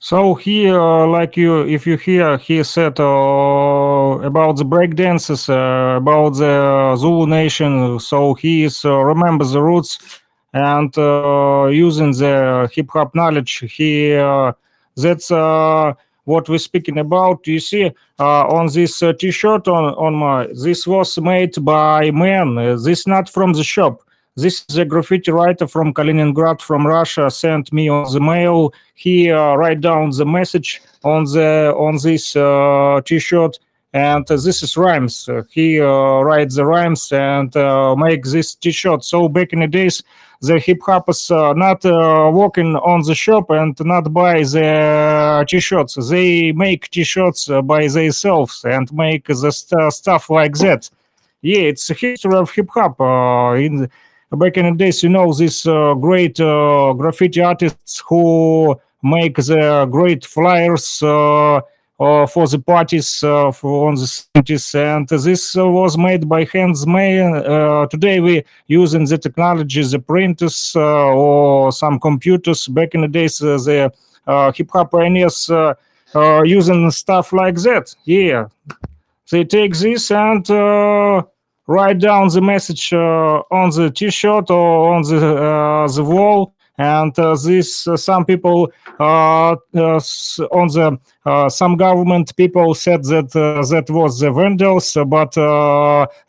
So 0.00 0.34
he, 0.34 0.68
uh, 0.68 1.06
like 1.06 1.36
you, 1.36 1.66
if 1.68 1.86
you 1.86 1.96
hear, 1.96 2.36
he 2.36 2.64
said 2.64 2.98
uh, 2.98 4.18
about 4.22 4.56
the 4.56 4.64
break 4.64 4.96
dances, 4.96 5.48
uh, 5.48 5.94
about 5.98 6.30
the 6.30 6.96
Zulu 6.96 7.28
nation. 7.28 8.00
So 8.00 8.34
he 8.34 8.64
is 8.64 8.84
uh, 8.84 8.98
remembers 8.98 9.52
the 9.52 9.62
roots 9.62 10.20
and 10.52 10.92
uh, 10.98 11.68
using 11.70 12.10
the 12.10 12.68
hip 12.74 12.90
hop 12.90 13.14
knowledge. 13.14 13.64
He 13.76 14.14
uh, 14.14 14.52
that's 14.96 15.30
what 16.24 16.48
we're 16.48 16.58
speaking 16.58 16.98
about. 16.98 17.46
You 17.46 17.60
see, 17.60 17.90
uh, 18.18 18.46
on 18.48 18.66
this 18.72 19.02
uh, 19.02 19.12
T-shirt 19.12 19.68
on 19.68 19.94
on 19.94 20.14
my 20.14 20.46
this 20.46 20.86
was 20.86 21.18
made 21.18 21.54
by 21.64 22.10
man. 22.10 22.58
Uh, 22.58 22.76
this 22.76 23.06
not 23.06 23.28
from 23.28 23.52
the 23.52 23.64
shop. 23.64 24.00
This 24.36 24.64
is 24.68 24.78
a 24.78 24.84
graffiti 24.84 25.30
writer 25.30 25.68
from 25.68 25.94
Kaliningrad, 25.94 26.60
from 26.60 26.84
Russia, 26.84 27.30
sent 27.30 27.72
me 27.72 27.88
on 27.88 28.12
the 28.12 28.18
mail. 28.18 28.74
He 28.94 29.30
uh, 29.30 29.54
write 29.54 29.80
down 29.80 30.10
the 30.10 30.26
message 30.26 30.82
on 31.04 31.24
the 31.24 31.72
on 31.76 31.98
this 32.02 32.34
uh, 32.34 33.00
T-shirt, 33.04 33.58
and 33.92 34.28
uh, 34.28 34.36
this 34.36 34.62
is 34.64 34.76
rhymes. 34.76 35.28
He 35.50 35.80
uh, 35.80 35.86
writes 35.86 36.56
the 36.56 36.64
rhymes 36.64 37.12
and 37.12 37.54
make 37.96 38.24
this 38.24 38.56
T-shirt. 38.56 39.04
So 39.04 39.28
back 39.28 39.52
in 39.52 39.60
the 39.60 39.68
days, 39.68 40.02
the 40.46 40.58
hip 40.58 40.78
hoppers 40.82 41.30
uh, 41.30 41.52
not 41.52 41.84
uh, 41.84 42.30
working 42.32 42.76
on 42.76 43.02
the 43.02 43.14
shop 43.14 43.50
and 43.50 43.78
not 43.84 44.12
buy 44.12 44.42
the 44.42 45.44
T-shirts. 45.48 45.94
They 46.08 46.52
make 46.52 46.90
T-shirts 46.90 47.48
uh, 47.50 47.62
by 47.62 47.88
themselves 47.88 48.64
and 48.64 48.92
make 48.92 49.26
the 49.26 49.50
st- 49.50 49.92
stuff 49.92 50.30
like 50.30 50.56
that. 50.58 50.90
Yeah, 51.42 51.60
it's 51.70 51.90
a 51.90 51.94
history 51.94 52.34
of 52.34 52.50
hip 52.50 52.68
hop. 52.70 53.00
In 53.58 53.88
back 54.30 54.56
in 54.56 54.66
the 54.66 54.72
days, 54.76 55.02
you 55.02 55.10
know, 55.10 55.32
these 55.32 55.62
great 55.64 56.36
graffiti 56.36 57.40
artists 57.40 58.02
who 58.08 58.80
make 59.02 59.36
the 59.36 59.86
great 59.90 60.24
flyers 60.24 61.02
for 61.96 62.46
the 62.48 62.58
parties 62.58 63.22
uh, 63.22 63.52
for 63.52 63.88
on 63.88 63.94
the 63.94 64.06
cities, 64.06 64.74
and 64.74 65.08
this 65.08 65.56
uh, 65.56 65.66
was 65.66 65.96
made 65.96 66.28
by 66.28 66.44
hands. 66.44 66.84
Uh, 66.86 67.86
today 67.90 68.20
we 68.20 68.42
using 68.66 69.04
the 69.06 69.16
technology, 69.16 69.82
the 69.82 69.98
printers 69.98 70.72
uh, 70.74 70.80
or 70.80 71.70
some 71.72 72.00
computers. 72.00 72.66
Back 72.66 72.94
in 72.94 73.02
the 73.02 73.08
days, 73.08 73.40
uh, 73.40 73.56
the 73.58 73.92
uh, 74.26 74.52
hip 74.52 74.70
hop 74.72 74.90
pioneers 74.90 75.48
uh, 75.48 75.74
uh, 76.14 76.42
using 76.42 76.90
stuff 76.90 77.32
like 77.32 77.56
that. 77.56 77.94
Yeah, 78.04 78.48
they 79.30 79.44
take 79.44 79.76
this 79.76 80.10
and 80.10 80.48
uh, 80.50 81.22
write 81.66 81.98
down 82.00 82.28
the 82.28 82.40
message 82.40 82.92
uh, 82.92 83.42
on 83.50 83.70
the 83.70 83.90
t-shirt 83.90 84.50
or 84.50 84.94
on 84.94 85.02
the 85.02 85.16
uh, 85.16 85.88
the 85.88 86.04
wall 86.04 86.54
and 86.78 87.16
uh, 87.18 87.36
this 87.36 87.86
uh, 87.86 87.96
some 87.96 88.24
people 88.24 88.70
uh, 88.98 89.54
on 89.54 90.68
the 90.68 90.98
some 91.48 91.76
government 91.76 92.34
people 92.36 92.74
said 92.74 93.04
that 93.04 93.30
that 93.32 93.86
was 93.90 94.20
the 94.20 94.30
vandals 94.30 94.96
but 95.06 95.34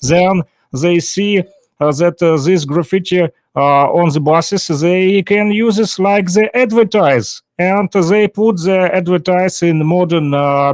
then 0.01 0.41
they 0.73 0.99
see 0.99 1.43
that 1.79 2.17
this 2.45 2.65
graffiti 2.65 3.27
on 3.55 4.09
the 4.09 4.19
buses 4.19 4.67
they 4.81 5.23
can 5.23 5.51
use 5.51 5.79
it 5.79 6.01
like 6.01 6.31
they 6.31 6.49
advertise. 6.53 7.41
And 7.57 7.89
they 7.91 8.27
put 8.27 8.57
the 8.57 8.89
advertise 8.93 9.63
in 9.63 9.85
modern 9.85 10.31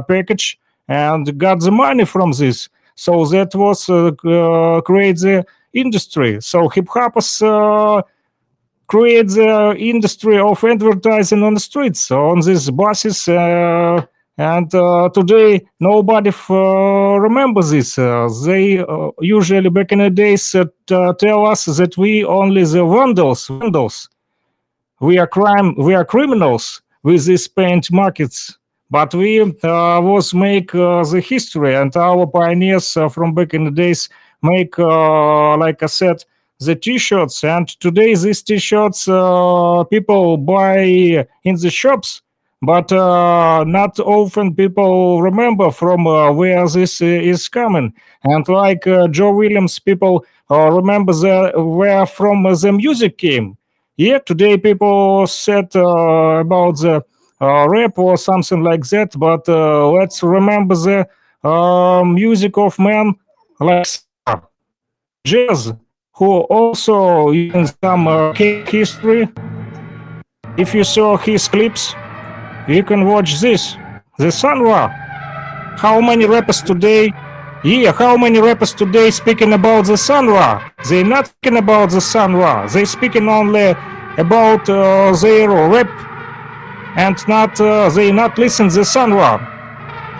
package 0.08 0.58
and 0.88 1.38
got 1.38 1.60
the 1.60 1.70
money 1.70 2.04
from 2.04 2.32
this. 2.32 2.68
So 2.94 3.24
that 3.26 3.54
was 3.54 3.88
uh, 3.88 4.12
uh, 4.28 4.80
create 4.82 5.18
the 5.18 5.44
industry. 5.72 6.40
So 6.40 6.68
hip 6.68 6.88
hoppers 6.88 7.40
uh, 7.42 8.02
create 8.92 9.28
the 9.28 9.74
industry 9.78 10.38
of 10.38 10.62
advertising 10.62 11.42
on 11.42 11.54
the 11.54 11.60
streets 11.60 12.10
on 12.10 12.40
these 12.42 12.68
buses 12.68 13.26
uh, 13.26 14.04
and 14.36 14.74
uh, 14.74 15.08
today 15.14 15.66
nobody 15.80 16.28
f- 16.28 16.50
uh, 16.50 17.16
remembers 17.18 17.70
this. 17.70 17.98
Uh, 17.98 18.28
they 18.44 18.80
uh, 18.80 19.10
usually 19.20 19.70
back 19.70 19.92
in 19.92 19.98
the 20.00 20.10
days 20.10 20.54
tell 21.18 21.46
us 21.46 21.64
that 21.64 21.94
we 21.96 22.22
only 22.26 22.64
the 22.64 22.84
vandals 22.84 23.48
vandals. 23.48 24.10
We 25.00 25.16
are 25.16 25.26
crime 25.26 25.74
we 25.76 25.94
are 25.94 26.04
criminals 26.04 26.82
with 27.02 27.24
these 27.24 27.48
paint 27.48 27.90
markets. 27.90 28.58
But 28.90 29.14
we 29.14 29.42
was 29.42 30.34
make 30.34 30.72
the 30.72 31.24
history 31.26 31.74
and 31.76 31.96
our 31.96 32.26
pioneers 32.26 32.92
from 33.10 33.32
back 33.32 33.54
in 33.54 33.64
the 33.64 33.70
days 33.70 34.10
make 34.42 34.76
like 34.76 35.82
i 35.82 35.86
said 35.86 36.22
the 36.64 36.74
t-shirts. 36.74 37.44
And 37.44 37.68
today 37.80 38.14
these 38.14 38.42
t-shirts 38.42 39.08
uh, 39.08 39.84
people 39.84 40.36
buy 40.36 40.78
in 41.44 41.56
the 41.56 41.70
shops 41.70 42.22
but 42.62 42.92
uh, 42.92 43.64
not 43.64 43.98
often 43.98 44.54
people 44.54 45.20
remember 45.20 45.72
from 45.72 46.06
uh, 46.06 46.30
where 46.30 46.66
this 46.68 47.00
is 47.00 47.48
coming. 47.48 47.92
And 48.22 48.48
like 48.48 48.86
uh, 48.86 49.08
joe 49.08 49.32
williams 49.32 49.78
people 49.80 50.24
uh, 50.50 50.70
remember 50.70 51.12
the, 51.12 51.52
where 51.56 52.06
from 52.06 52.44
the 52.44 52.72
music 52.72 53.18
came. 53.18 53.56
Yeah 53.96 54.18
today 54.18 54.56
people 54.56 55.26
said 55.26 55.74
uh, 55.74 56.40
about 56.40 56.78
the 56.78 57.04
rap 57.40 57.98
or 57.98 58.16
something 58.16 58.62
like 58.62 58.88
that 58.90 59.18
but 59.18 59.48
let's 59.48 60.22
remember 60.22 60.76
the 60.76 62.04
music 62.06 62.56
of 62.56 62.78
men 62.78 63.16
like 63.58 63.88
jazz 65.24 65.72
who 66.22 66.42
also 66.42 67.30
in 67.32 67.66
some 67.82 68.06
uh, 68.06 68.32
hi- 68.32 68.62
history. 68.68 69.28
If 70.56 70.72
you 70.72 70.84
saw 70.84 71.16
his 71.16 71.48
clips 71.48 71.96
you 72.68 72.84
can 72.84 73.04
watch 73.06 73.40
this. 73.40 73.76
The 74.18 74.30
Sun 74.30 74.60
Ra 74.62 74.82
how 75.84 76.00
many 76.00 76.24
rappers 76.26 76.62
today? 76.62 77.10
Yeah 77.64 77.90
how 77.92 78.16
many 78.16 78.38
rappers 78.40 78.72
today 78.72 79.10
speaking 79.10 79.52
about 79.52 79.86
the 79.86 79.96
Sun 79.96 80.28
Ra 80.28 80.62
they 80.88 81.02
not 81.02 81.26
speaking 81.26 81.58
about 81.58 81.90
the 81.90 82.00
Sun 82.00 82.36
Ra 82.36 82.68
they 82.68 82.84
speaking 82.84 83.28
only 83.28 83.74
about 84.16 84.68
uh, 84.68 85.10
their 85.22 85.48
rap 85.74 85.90
and 86.96 87.16
not 87.26 87.60
uh, 87.60 87.88
they 87.88 88.12
not 88.12 88.38
listen 88.38 88.68
the 88.68 88.84
Sun 88.84 89.10
Ra 89.14 89.32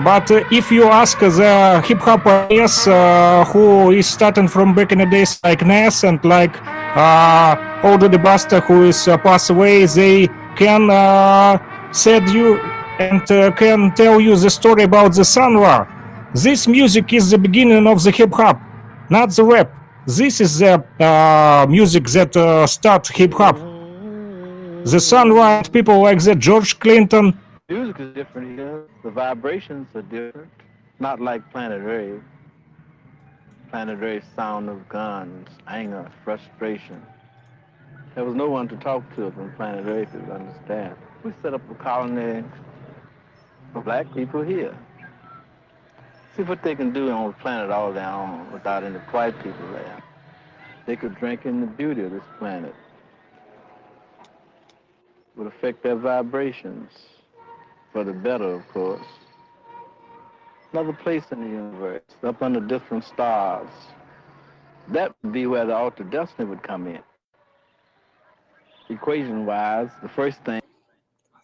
but 0.04 0.30
uh, 0.30 0.44
if 0.50 0.70
you 0.70 0.84
ask 0.84 1.18
the 1.18 1.82
hip 1.86 1.98
hop 1.98 2.24
pioneers 2.24 2.86
uh, 2.86 3.44
who 3.46 3.90
is 3.90 4.06
starting 4.06 4.48
from 4.48 4.74
back 4.74 4.92
in 4.92 4.98
the 4.98 5.06
days 5.06 5.40
like 5.44 5.64
Nas 5.64 6.04
and 6.04 6.22
like 6.24 6.54
uh, 6.96 7.80
Older 7.84 8.08
the 8.08 8.18
Buster 8.18 8.60
who 8.60 8.84
is 8.84 9.08
uh, 9.08 9.16
passed 9.18 9.50
away, 9.50 9.86
they 9.86 10.28
can 10.56 10.90
uh, 10.90 11.58
said 11.92 12.28
you 12.28 12.58
and 12.98 13.30
uh, 13.30 13.50
can 13.52 13.94
tell 13.94 14.20
you 14.20 14.36
the 14.36 14.50
story 14.50 14.82
about 14.82 15.14
the 15.14 15.24
Sun 15.24 15.56
Ra. 15.56 15.86
This 16.34 16.66
music 16.66 17.12
is 17.12 17.30
the 17.30 17.38
beginning 17.38 17.86
of 17.86 18.02
the 18.02 18.10
hip 18.10 18.32
hop, 18.32 18.60
not 19.10 19.30
the 19.30 19.44
rap. 19.44 19.70
This 20.06 20.40
is 20.40 20.58
the 20.58 20.82
uh, 21.00 21.66
music 21.68 22.04
that 22.08 22.36
uh, 22.36 22.66
start 22.66 23.06
hip 23.08 23.34
hop. 23.34 23.56
The 24.84 24.98
Sun 25.00 25.32
Ra 25.32 25.58
and 25.58 25.72
people 25.72 26.00
like 26.00 26.20
that, 26.24 26.38
George 26.38 26.78
Clinton, 26.78 27.38
Music 27.72 28.00
is 28.00 28.14
different 28.14 28.58
here. 28.58 28.84
The 29.02 29.10
vibrations 29.10 29.86
are 29.94 30.02
different. 30.02 30.50
Not 31.00 31.22
like 31.22 31.50
Planet 31.52 31.82
Rave. 31.82 32.22
Planet 33.70 33.98
Rave's 33.98 34.26
sound 34.36 34.68
of 34.68 34.86
guns, 34.90 35.48
anger, 35.66 36.06
frustration. 36.22 37.00
There 38.14 38.26
was 38.26 38.34
no 38.34 38.50
one 38.50 38.68
to 38.68 38.76
talk 38.76 39.02
to 39.16 39.30
from 39.30 39.54
Planet 39.54 39.86
Rave 39.86 40.12
to 40.12 40.18
understand. 40.34 40.96
We 41.24 41.32
set 41.40 41.54
up 41.54 41.62
a 41.70 41.74
colony 41.76 42.44
for 43.72 43.80
black 43.80 44.12
people 44.12 44.42
here. 44.42 44.76
See 46.36 46.42
what 46.42 46.62
they 46.62 46.74
can 46.74 46.92
do 46.92 47.10
on 47.10 47.28
the 47.28 47.36
planet 47.38 47.70
all 47.70 47.90
their 47.90 48.06
own 48.06 48.52
without 48.52 48.84
any 48.84 48.98
white 48.98 49.42
people 49.42 49.66
there. 49.72 50.02
They 50.84 50.96
could 50.96 51.14
drink 51.14 51.46
in 51.46 51.62
the 51.62 51.66
beauty 51.66 52.02
of 52.02 52.10
this 52.10 52.22
planet. 52.38 52.74
It 54.24 55.38
Would 55.38 55.46
affect 55.46 55.82
their 55.82 55.96
vibrations 55.96 56.90
for 57.92 58.04
the 58.04 58.12
better, 58.12 58.54
of 58.54 58.68
course. 58.68 59.06
Another 60.72 60.94
place 60.94 61.24
in 61.30 61.40
the 61.40 61.48
universe, 61.48 62.02
up 62.22 62.42
under 62.42 62.60
different 62.60 63.04
stars. 63.04 63.68
That 64.88 65.14
would 65.22 65.32
be 65.32 65.46
where 65.46 65.66
the 65.66 65.74
alter 65.74 66.04
destiny 66.04 66.48
would 66.48 66.62
come 66.62 66.86
in. 66.86 67.00
Equation 68.88 69.46
wise, 69.46 69.90
the 70.02 70.08
first 70.08 70.42
thing. 70.44 70.62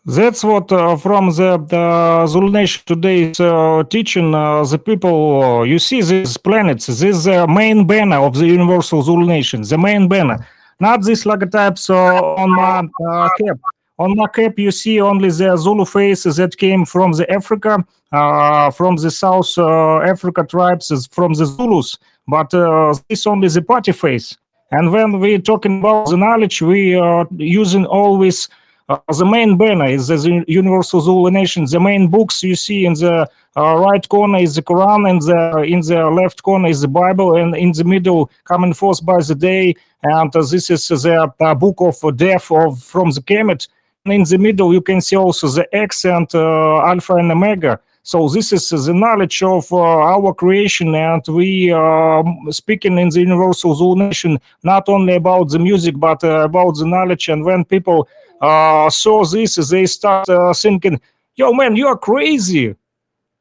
That's 0.06 0.42
what 0.42 0.72
uh, 0.72 0.96
from 0.96 1.28
the, 1.30 1.58
the 1.58 2.26
Zulu 2.26 2.50
Nation 2.50 2.82
today 2.86 3.30
is 3.30 3.40
uh, 3.40 3.82
teaching 3.90 4.34
uh, 4.34 4.64
the 4.64 4.78
people. 4.78 5.42
Uh, 5.42 5.62
you 5.64 5.78
see 5.78 6.00
these 6.00 6.38
planets. 6.38 6.86
This 6.86 7.02
is 7.02 7.24
the 7.24 7.46
main 7.46 7.86
banner 7.86 8.16
of 8.16 8.34
the 8.34 8.46
Universal 8.46 9.02
Zulu 9.02 9.26
Nation. 9.26 9.60
The 9.60 9.76
main 9.76 10.08
banner, 10.08 10.46
not 10.80 11.02
these 11.02 11.24
logotypes 11.24 11.90
uh, 11.90 12.22
on 12.42 12.50
my 12.50 12.88
uh, 13.06 13.28
cap. 13.38 13.58
On 13.98 14.16
my 14.16 14.28
cap, 14.28 14.58
you 14.58 14.70
see 14.70 15.00
only 15.00 15.28
the 15.30 15.56
Zulu 15.56 15.84
face 15.84 16.22
that 16.22 16.56
came 16.56 16.84
from 16.84 17.12
the 17.12 17.28
Africa, 17.30 17.84
uh, 18.12 18.70
from 18.70 18.94
the 18.96 19.10
South 19.10 19.52
uh, 19.58 19.98
Africa 19.98 20.44
tribes, 20.48 21.08
from 21.10 21.34
the 21.34 21.44
Zulus. 21.44 21.98
But 22.28 22.54
uh, 22.54 22.94
this 23.08 23.26
only 23.26 23.48
the 23.48 23.62
party 23.62 23.92
face. 23.92 24.36
And 24.70 24.92
when 24.92 25.18
we're 25.18 25.40
talking 25.40 25.80
about 25.80 26.10
the 26.10 26.16
knowledge, 26.16 26.62
we 26.62 26.94
are 26.94 27.26
using 27.36 27.86
always 27.86 28.48
uh, 28.88 28.98
the 29.18 29.24
main 29.24 29.56
banner 29.58 29.86
is 29.86 30.08
the 30.08 30.44
Universal 30.46 31.02
Zulu 31.02 31.30
Nation. 31.30 31.66
The 31.66 31.80
main 31.80 32.08
books 32.08 32.42
you 32.42 32.54
see 32.54 32.86
in 32.86 32.94
the 32.94 33.28
uh, 33.56 33.76
right 33.76 34.08
corner 34.08 34.38
is 34.38 34.54
the 34.54 34.62
Quran, 34.62 35.10
and 35.10 35.20
the 35.20 35.62
in 35.62 35.80
the 35.80 36.08
left 36.08 36.42
corner 36.42 36.68
is 36.68 36.80
the 36.80 36.88
Bible, 36.88 37.36
and 37.36 37.54
in 37.54 37.72
the 37.72 37.84
middle, 37.84 38.30
coming 38.44 38.72
forth 38.72 39.04
by 39.04 39.20
the 39.20 39.34
day, 39.34 39.74
and 40.04 40.34
uh, 40.34 40.40
this 40.40 40.70
is 40.70 40.88
the 40.88 41.32
book 41.58 41.76
of 41.80 42.16
death 42.16 42.50
of 42.50 42.82
from 42.82 43.10
the 43.10 43.20
Kemet. 43.20 43.68
In 44.10 44.24
the 44.24 44.38
middle, 44.38 44.72
you 44.72 44.80
can 44.80 45.00
see 45.00 45.16
also 45.16 45.48
the 45.48 45.66
X 45.74 46.04
and 46.04 46.28
uh, 46.34 46.86
Alpha 46.86 47.14
and 47.14 47.30
Omega. 47.32 47.80
So 48.02 48.26
this 48.28 48.52
is 48.52 48.70
the 48.70 48.94
knowledge 48.94 49.42
of 49.42 49.70
uh, 49.70 49.76
our 49.76 50.32
creation, 50.32 50.94
and 50.94 51.22
we 51.28 51.70
are 51.70 52.24
speaking 52.50 52.96
in 52.98 53.10
the 53.10 53.20
Universal 53.20 53.96
Nation 53.96 54.38
not 54.62 54.88
only 54.88 55.16
about 55.16 55.50
the 55.50 55.58
music, 55.58 55.98
but 55.98 56.24
uh, 56.24 56.44
about 56.44 56.76
the 56.76 56.86
knowledge. 56.86 57.28
And 57.28 57.44
when 57.44 57.66
people 57.66 58.08
uh, 58.40 58.88
saw 58.88 59.26
this, 59.26 59.56
they 59.56 59.84
start 59.84 60.26
uh, 60.28 60.54
thinking, 60.54 60.98
"Yo, 61.36 61.52
man, 61.52 61.76
you 61.76 61.86
are 61.86 61.98
crazy. 61.98 62.74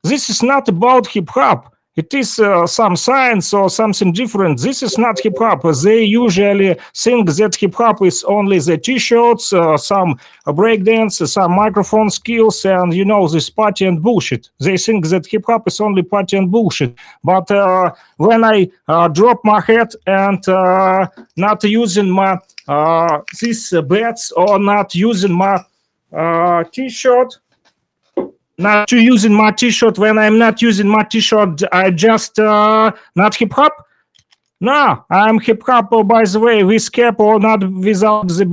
This 0.03 0.29
is 0.29 0.43
not 0.43 0.67
about 0.67 1.07
hip 1.07 1.29
hop. 1.29 1.73
It 1.97 2.13
is 2.13 2.39
uh, 2.39 2.67
some 2.67 2.95
science 2.95 3.53
or 3.53 3.71
something 3.71 4.13
different. 4.13 4.61
This 4.61 4.83
is 4.83 4.99
not 4.99 5.19
hip 5.19 5.37
hop. 5.39 5.63
They 5.83 6.03
usually 6.03 6.77
think 6.95 7.31
that 7.31 7.55
hip 7.55 7.73
hop 7.73 8.03
is 8.03 8.23
only 8.25 8.59
the 8.59 8.77
t-shirts, 8.77 9.51
uh, 9.51 9.77
some 9.77 10.19
breakdance, 10.45 11.27
some 11.27 11.53
microphone 11.53 12.11
skills, 12.11 12.63
and 12.65 12.93
you 12.93 13.03
know 13.03 13.27
this 13.27 13.49
party 13.49 13.85
and 13.87 13.99
bullshit. 14.01 14.49
They 14.59 14.77
think 14.77 15.07
that 15.07 15.25
hip 15.25 15.45
hop 15.47 15.67
is 15.67 15.81
only 15.81 16.03
party 16.03 16.37
and 16.37 16.51
bullshit. 16.51 16.95
But 17.23 17.49
uh, 17.49 17.91
when 18.17 18.43
I 18.43 18.69
uh, 18.87 19.07
drop 19.07 19.41
my 19.43 19.59
head 19.59 19.89
and 20.05 20.47
uh, 20.47 21.07
not 21.35 21.63
using 21.63 22.11
my 22.11 22.37
uh, 22.67 23.21
these 23.41 23.73
bets 23.87 24.31
or 24.33 24.59
not 24.59 24.93
using 24.93 25.33
my 25.33 25.63
t-shirt 26.71 27.39
not 28.57 28.87
to 28.87 28.99
using 28.99 29.33
my 29.33 29.51
t-shirt 29.51 29.97
when 29.97 30.17
I'm 30.17 30.37
not 30.37 30.61
using 30.61 30.87
my 30.87 31.03
t-shirt. 31.03 31.61
I 31.71 31.91
just 31.91 32.39
uh, 32.39 32.91
not 33.15 33.35
hip 33.35 33.53
hop. 33.53 33.85
No, 34.59 35.05
I'm 35.11 35.39
hip 35.39 35.61
hop. 35.63 35.89
Oh, 35.91 36.03
by 36.03 36.23
the 36.23 36.39
way, 36.39 36.63
with 36.63 36.91
cap 36.91 37.19
or 37.19 37.39
not 37.39 37.63
without 37.71 38.27
the 38.27 38.45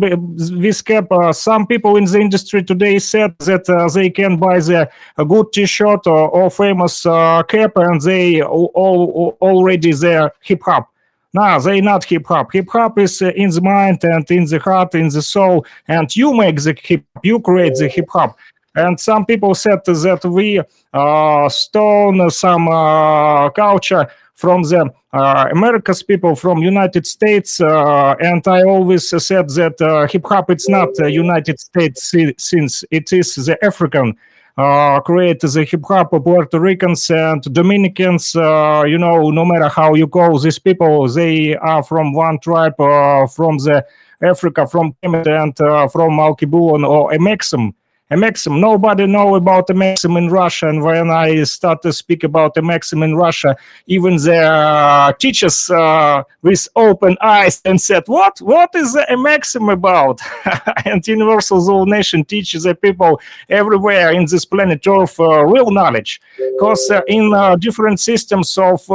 with 0.61 0.85
cap. 0.85 1.11
Uh, 1.11 1.33
some 1.33 1.67
people 1.67 1.97
in 1.97 2.05
the 2.05 2.21
industry 2.21 2.63
today 2.63 2.99
said 2.99 3.35
that 3.39 3.67
uh, 3.71 3.89
they 3.89 4.11
can 4.11 4.37
buy 4.37 4.61
the 4.61 4.91
a 5.17 5.25
good 5.25 5.51
t-shirt 5.55 6.07
or, 6.07 6.29
or 6.29 6.51
famous 6.51 7.07
uh, 7.07 7.43
cap, 7.45 7.73
and 7.77 8.03
they 8.03 8.43
all, 8.43 8.71
all 8.75 9.39
already 9.41 9.93
there 9.93 10.31
hip 10.43 10.63
hop. 10.63 10.91
No, 11.33 11.59
they 11.59 11.81
not 11.81 12.05
hip 12.05 12.27
hop. 12.27 12.53
Hip 12.53 12.69
hop 12.71 12.99
is 12.99 13.23
uh, 13.23 13.33
in 13.35 13.49
the 13.49 13.63
mind 13.63 14.05
and 14.05 14.31
in 14.31 14.45
the 14.45 14.59
heart, 14.59 14.95
in 14.95 15.09
the 15.09 15.23
soul, 15.23 15.65
and 15.89 16.15
you 16.15 16.35
make 16.35 16.57
the 16.61 16.79
hip. 16.81 17.03
You 17.23 17.41
create 17.41 17.77
the 17.77 17.89
hip 17.89 18.11
hop. 18.11 18.37
And 18.75 18.99
some 18.99 19.25
people 19.25 19.55
said 19.55 19.85
that 19.85 20.25
we 20.25 20.61
uh, 20.93 21.49
stole 21.49 22.31
some 22.31 22.69
uh, 22.69 23.51
culture 23.51 24.09
from 24.35 24.63
the 24.63 24.93
uh, 25.13 25.49
America's 25.53 26.03
people 26.03 26.35
from 26.35 26.59
United 26.59 27.07
States, 27.07 27.61
uh, 27.61 28.17
and 28.21 28.47
I 28.49 28.63
always 28.63 29.09
said 29.09 29.49
that 29.51 29.81
uh, 29.81 30.09
hip 30.09 30.27
hop 30.27 30.51
it's 30.51 30.69
not 30.69 30.89
United 30.99 31.61
States 31.61 32.03
si- 32.03 32.35
since 32.37 32.85
it 32.91 33.13
is 33.13 33.37
the 33.37 33.57
African. 33.65 34.17
Uh, 34.57 35.01
create 35.01 35.41
the 35.41 35.65
hip 35.65 35.83
hop 35.87 36.13
of 36.13 36.25
Puerto 36.25 36.61
Ricans 36.61 37.11
and 37.11 37.43
Dominicans. 37.53 38.37
Uh, 38.37 38.85
you 38.87 38.99
know, 38.99 39.31
no 39.31 39.45
matter 39.45 39.69
how 39.69 39.95
you 39.95 40.07
call 40.07 40.39
these 40.39 40.61
people, 40.61 41.09
they 41.09 41.57
are 41.57 41.83
from 41.83 42.13
one 42.13 42.39
tribe, 42.39 42.81
uh, 42.81 43.27
from 43.27 43.59
the 43.59 43.85
Africa, 44.23 44.67
from 44.67 44.95
Kemet 45.03 45.27
and 45.27 45.61
uh, 45.61 45.89
from 45.89 46.19
Alkebulan 46.19 46.89
or 46.89 47.11
Amexem. 47.11 47.73
Amexem. 48.15 48.61
Nobody 48.61 49.07
know 49.07 49.35
about 49.35 49.67
Amexem 49.69 50.17
in 50.17 50.31
Russia. 50.31 50.69
And 50.69 50.83
when 50.83 51.11
I 51.11 51.43
start 51.45 51.83
to 51.83 51.93
speak 51.93 52.23
about 52.23 52.55
Amexem 52.55 53.03
in 53.03 53.17
Russia, 53.17 53.57
even 53.87 54.17
the 54.17 54.41
uh, 54.41 55.13
teachers 55.15 55.69
uh, 55.69 56.23
with 56.43 56.69
open 56.77 57.17
eyes 57.21 57.61
and 57.65 57.81
said, 57.81 58.05
"What? 58.07 58.39
What 58.41 58.71
is 58.75 58.95
Amexem 59.11 59.73
about?" 59.73 60.21
and 60.85 61.07
Universal 61.07 61.61
Zulu 61.63 61.87
Nation 61.87 62.25
teaches 62.25 62.63
the 62.63 62.75
people 62.75 63.21
everywhere 63.49 64.13
in 64.13 64.27
this 64.27 64.45
planet 64.45 64.87
Earth 64.87 65.19
uh, 65.19 65.45
real 65.45 65.71
knowledge, 65.71 66.21
because 66.37 66.93
in 67.09 67.33
different 67.59 67.99
systems 68.01 68.57
of 68.59 68.87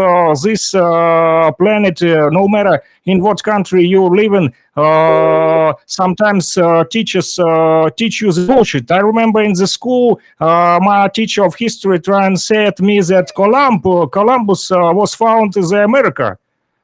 this 0.43 0.71
planet, 0.71 2.01
no 2.01 2.47
matter 2.47 2.81
in 3.09 3.21
what 3.21 3.43
country 3.43 3.85
you 3.85 4.01
live 4.21 4.33
in, 4.33 4.53
uh, 4.77 5.73
sometimes 5.85 6.57
uh, 6.57 6.83
teachers 6.95 7.37
uh, 7.39 7.89
teach 7.97 8.21
you 8.21 8.31
the 8.31 8.45
bullshit. 8.45 8.89
I 8.91 8.99
remember 8.99 9.41
in 9.41 9.53
the 9.53 9.67
school, 9.67 10.19
uh, 10.39 10.79
my 10.81 11.07
teacher 11.09 11.43
of 11.43 11.55
history 11.55 11.99
trying 11.99 12.29
and 12.29 12.39
said 12.39 12.79
me 12.79 13.01
that 13.01 13.33
Columb- 13.33 14.09
Columbus 14.11 14.71
uh, 14.71 14.91
was 14.93 15.15
found 15.15 15.57
in 15.57 15.63
America. 15.73 16.37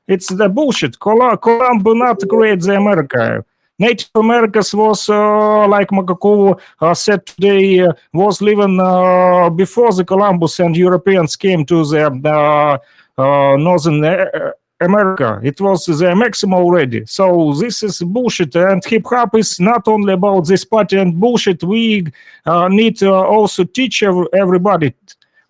It's 0.08 0.30
the 0.30 0.50
bullshit. 0.50 0.98
Col- 1.00 1.38
Columb 1.38 1.84
not 1.86 2.18
create 2.28 2.62
the 2.62 2.76
America. 2.76 3.46
Native 3.78 4.10
Americans 4.16 4.74
was 4.74 5.10
uh, 5.10 5.68
like 5.68 5.90
Makakov 5.90 6.60
uh, 6.80 6.94
said 6.94 7.26
today 7.26 7.82
uh, 7.82 7.92
was 8.14 8.42
living 8.42 8.80
uh, 8.80 9.50
before 9.50 9.92
the 9.94 10.06
Columbus 10.06 10.60
and 10.60 10.76
Europeans 10.76 11.36
came 11.36 11.66
to 11.66 11.84
the 11.86 12.04
uh, 12.08 12.78
uh, 13.22 13.58
northern 13.58 14.04
uh, 14.04 14.52
America. 14.82 15.40
It 15.44 15.62
was 15.62 15.86
the 15.86 16.16
maximum 16.16 16.54
already. 16.54 17.06
So 17.06 17.54
this 17.54 17.82
is 17.84 18.00
bullshit. 18.00 18.56
And 18.56 18.84
hip 18.84 19.06
hop 19.06 19.36
is 19.36 19.60
not 19.60 19.88
only 19.88 20.14
about 20.14 20.48
this 20.48 20.66
party 20.66 20.98
and 20.98 21.20
bullshit. 21.20 21.64
We 21.64 22.08
uh, 22.46 22.68
need 22.68 22.98
to 22.98 23.14
also 23.14 23.64
teach 23.64 24.04
everybody. 24.04 24.94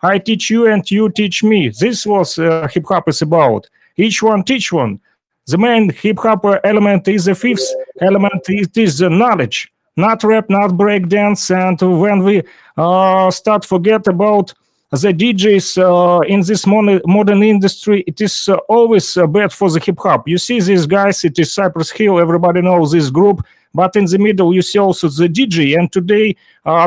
I 0.01 0.19
teach 0.19 0.49
you 0.49 0.67
and 0.67 0.89
you 0.91 1.09
teach 1.09 1.43
me. 1.43 1.69
This 1.69 2.05
was 2.05 2.37
uh, 2.37 2.67
hip 2.71 2.85
hop 2.87 3.09
is 3.09 3.21
about. 3.21 3.67
Each 3.97 4.21
one 4.21 4.43
teach 4.43 4.71
one. 4.71 4.99
The 5.47 5.57
main 5.57 5.89
hip 5.89 6.19
hop 6.19 6.45
element 6.63 7.07
is 7.07 7.25
the 7.25 7.35
fifth 7.35 7.67
element. 8.01 8.43
It 8.47 8.77
is 8.77 8.97
the 8.99 9.09
knowledge, 9.09 9.71
not 9.95 10.23
rap, 10.23 10.49
not 10.49 10.71
breakdance. 10.71 11.49
And 11.55 11.79
when 11.99 12.23
we 12.23 12.43
uh, 12.77 13.31
start 13.31 13.65
forget 13.65 14.07
about 14.07 14.53
the 14.95 15.13
DJs 15.13 15.77
uh, 15.77 16.19
in 16.21 16.41
this 16.41 16.67
mon- 16.67 17.01
modern 17.05 17.41
industry, 17.43 18.03
it 18.05 18.21
is 18.21 18.49
uh, 18.49 18.57
always 18.69 19.17
uh, 19.17 19.25
bad 19.25 19.51
for 19.51 19.71
the 19.71 19.79
hip 19.79 19.97
hop. 19.99 20.27
You 20.27 20.37
see 20.37 20.59
these 20.59 20.85
guys, 20.85 21.23
it 21.23 21.39
is 21.39 21.53
Cypress 21.53 21.91
Hill, 21.91 22.19
everybody 22.19 22.61
knows 22.61 22.91
this 22.91 23.09
group, 23.09 23.43
but 23.73 23.95
in 23.95 24.05
the 24.05 24.19
middle 24.19 24.53
you 24.53 24.61
see 24.61 24.79
also 24.79 25.09
the 25.09 25.27
DJ. 25.27 25.77
And 25.77 25.91
today 25.91 26.35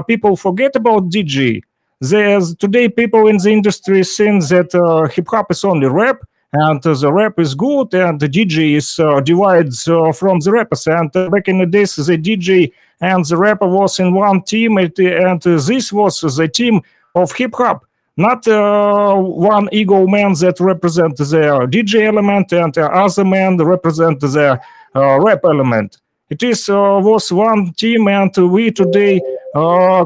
people 0.06 0.36
forget 0.36 0.76
about 0.76 1.10
DJ. 1.10 1.62
There's 2.01 2.55
today 2.55 2.89
people 2.89 3.26
in 3.26 3.39
the 3.39 3.51
industry 3.51 4.05
think 4.05 4.47
that 4.48 5.10
hip 5.12 5.26
hop 5.28 5.51
is 5.51 5.64
only 5.64 5.89
rap. 5.89 6.20
And 6.52 6.85
uh, 6.86 6.94
the 6.94 7.12
rap 7.12 7.39
is 7.39 7.55
good, 7.55 7.93
and 7.93 8.18
the 8.18 8.26
DJ 8.26 8.76
is 8.76 8.98
uh, 8.98 9.20
divided 9.20 9.74
uh, 9.86 10.12
from 10.12 10.40
the 10.40 10.51
rappers. 10.51 10.86
And 10.86 11.12
back 11.12 11.47
in 11.47 11.59
the 11.59 11.66
days, 11.66 11.97
the 11.97 12.16
DJ 12.16 12.72
and 13.02 13.22
the 13.22 13.36
rapper 13.36 13.68
was 13.68 14.01
in 14.01 14.14
one 14.14 14.43
team, 14.43 14.78
and 14.78 14.98
uh, 14.98 15.60
this 15.60 15.93
was 15.93 16.20
the 16.20 16.48
team 16.48 16.80
of 17.14 17.32
hip 17.32 17.55
hop 17.55 17.85
not 18.19 18.47
uh, 18.49 19.15
one 19.15 19.69
ego 19.70 20.05
man 20.07 20.32
that 20.35 20.59
represent 20.59 21.16
the 21.16 21.24
DJ 21.70 22.07
element 22.07 22.53
and 22.53 22.74
the 22.74 22.85
other 22.86 23.24
man 23.24 23.57
represent 23.57 24.19
the 24.19 24.61
uh, 24.95 25.20
rap 25.20 25.40
element. 25.45 25.99
It 26.28 26.43
is 26.43 26.69
uh, 26.69 27.01
was 27.01 27.32
one 27.32 27.73
team, 27.74 28.09
and 28.09 28.36
we 28.51 28.73
today 28.73 29.23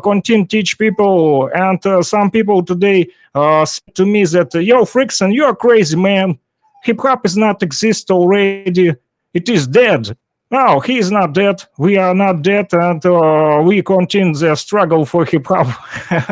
continue 0.03 0.47
teach 0.47 0.79
people. 0.79 1.51
And 1.55 1.83
some 2.05 2.31
people 2.31 2.63
today 2.63 3.09
said 3.35 3.95
to 3.95 4.05
me 4.05 4.25
that, 4.27 4.55
"Yo, 4.55 4.85
Frickson, 4.85 5.33
you 5.33 5.45
are 5.45 5.57
crazy, 5.57 5.97
man. 5.97 6.39
Hip 6.85 7.01
hop 7.01 7.25
is 7.25 7.37
not 7.37 7.63
exist 7.63 8.11
already. 8.11 8.95
It 9.33 9.49
is 9.49 9.67
dead." 9.67 10.17
No, 10.53 10.81
he 10.81 10.99
is 10.99 11.11
not 11.11 11.33
dead. 11.33 11.65
We 11.79 11.97
are 11.97 12.15
not 12.15 12.43
dead, 12.43 12.67
and 12.73 13.05
uh, 13.07 13.63
we 13.65 13.81
continue 13.81 14.35
the 14.35 14.55
struggle 14.55 15.07
for 15.07 15.25
hip 15.25 15.47
hop 15.47 15.67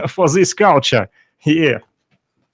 for 0.11 0.29
this 0.29 0.53
culture. 0.53 1.09
Yeah. 1.45 1.79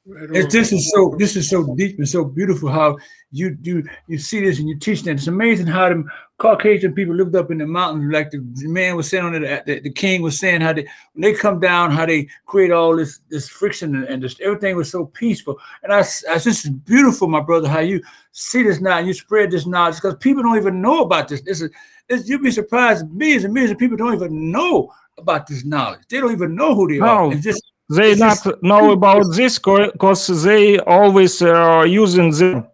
It's, 0.08 0.52
this 0.52 0.72
is 0.72 0.92
so 0.92 1.16
this 1.18 1.34
is 1.34 1.50
so 1.50 1.74
deep 1.74 1.98
and 1.98 2.08
so 2.08 2.24
beautiful 2.24 2.70
how 2.70 2.96
you 3.32 3.58
you 3.62 3.82
you 4.06 4.18
see 4.18 4.40
this 4.40 4.60
and 4.60 4.68
you 4.68 4.78
teach 4.78 5.02
that. 5.02 5.10
It's 5.16 5.26
amazing 5.26 5.66
how 5.66 5.88
them 5.88 6.08
Caucasian 6.38 6.94
people 6.94 7.14
lived 7.16 7.34
up 7.34 7.50
in 7.50 7.58
the 7.58 7.66
mountains, 7.66 8.12
like 8.12 8.30
the 8.30 8.40
man 8.68 8.94
was 8.94 9.10
saying 9.10 9.24
on 9.24 9.34
it, 9.34 9.66
the, 9.66 9.80
the 9.80 9.90
king 9.90 10.22
was 10.22 10.38
saying 10.38 10.60
how 10.60 10.74
they 10.74 10.82
when 11.14 11.22
they 11.22 11.34
come 11.34 11.58
down, 11.58 11.90
how 11.90 12.06
they 12.06 12.28
create 12.44 12.70
all 12.70 12.94
this 12.94 13.18
this 13.30 13.48
friction 13.48 13.96
and, 13.96 14.04
and 14.04 14.22
just 14.22 14.40
everything 14.40 14.76
was 14.76 14.90
so 14.92 15.06
peaceful. 15.06 15.58
And 15.82 15.92
I, 15.92 16.00
s- 16.00 16.24
I 16.30 16.34
this 16.34 16.64
is 16.64 16.70
beautiful, 16.70 17.26
my 17.26 17.40
brother, 17.40 17.68
how 17.68 17.80
you 17.80 18.00
see 18.30 18.62
this 18.62 18.80
now 18.80 18.98
and 18.98 19.08
you 19.08 19.12
spread 19.14 19.50
this 19.50 19.66
knowledge 19.66 19.96
because 19.96 20.14
people 20.20 20.44
don't 20.44 20.56
even 20.56 20.80
know 20.80 21.02
about 21.02 21.26
this. 21.26 21.42
This 21.42 21.62
is 21.62 21.70
this, 22.08 22.28
you'd 22.28 22.44
be 22.44 22.52
surprised, 22.52 23.10
millions 23.10 23.42
and 23.42 23.52
millions 23.52 23.72
of 23.72 23.78
people 23.78 23.96
don't 23.96 24.14
even 24.14 24.52
know 24.52 24.92
about 25.18 25.48
this 25.48 25.64
knowledge. 25.64 26.02
They 26.08 26.20
don't 26.20 26.30
even 26.30 26.54
know 26.54 26.76
who 26.76 26.86
they 26.86 27.00
are. 27.00 27.24
No, 27.24 27.32
It's 27.32 27.42
just 27.42 27.64
they 27.88 28.12
it's 28.12 28.20
not 28.20 28.42
just 28.42 28.62
know 28.62 28.92
about 28.92 29.24
this 29.34 29.58
because 29.58 30.42
they 30.44 30.78
always 30.80 31.40
uh, 31.40 31.84
using 31.86 32.30
the 32.30 32.66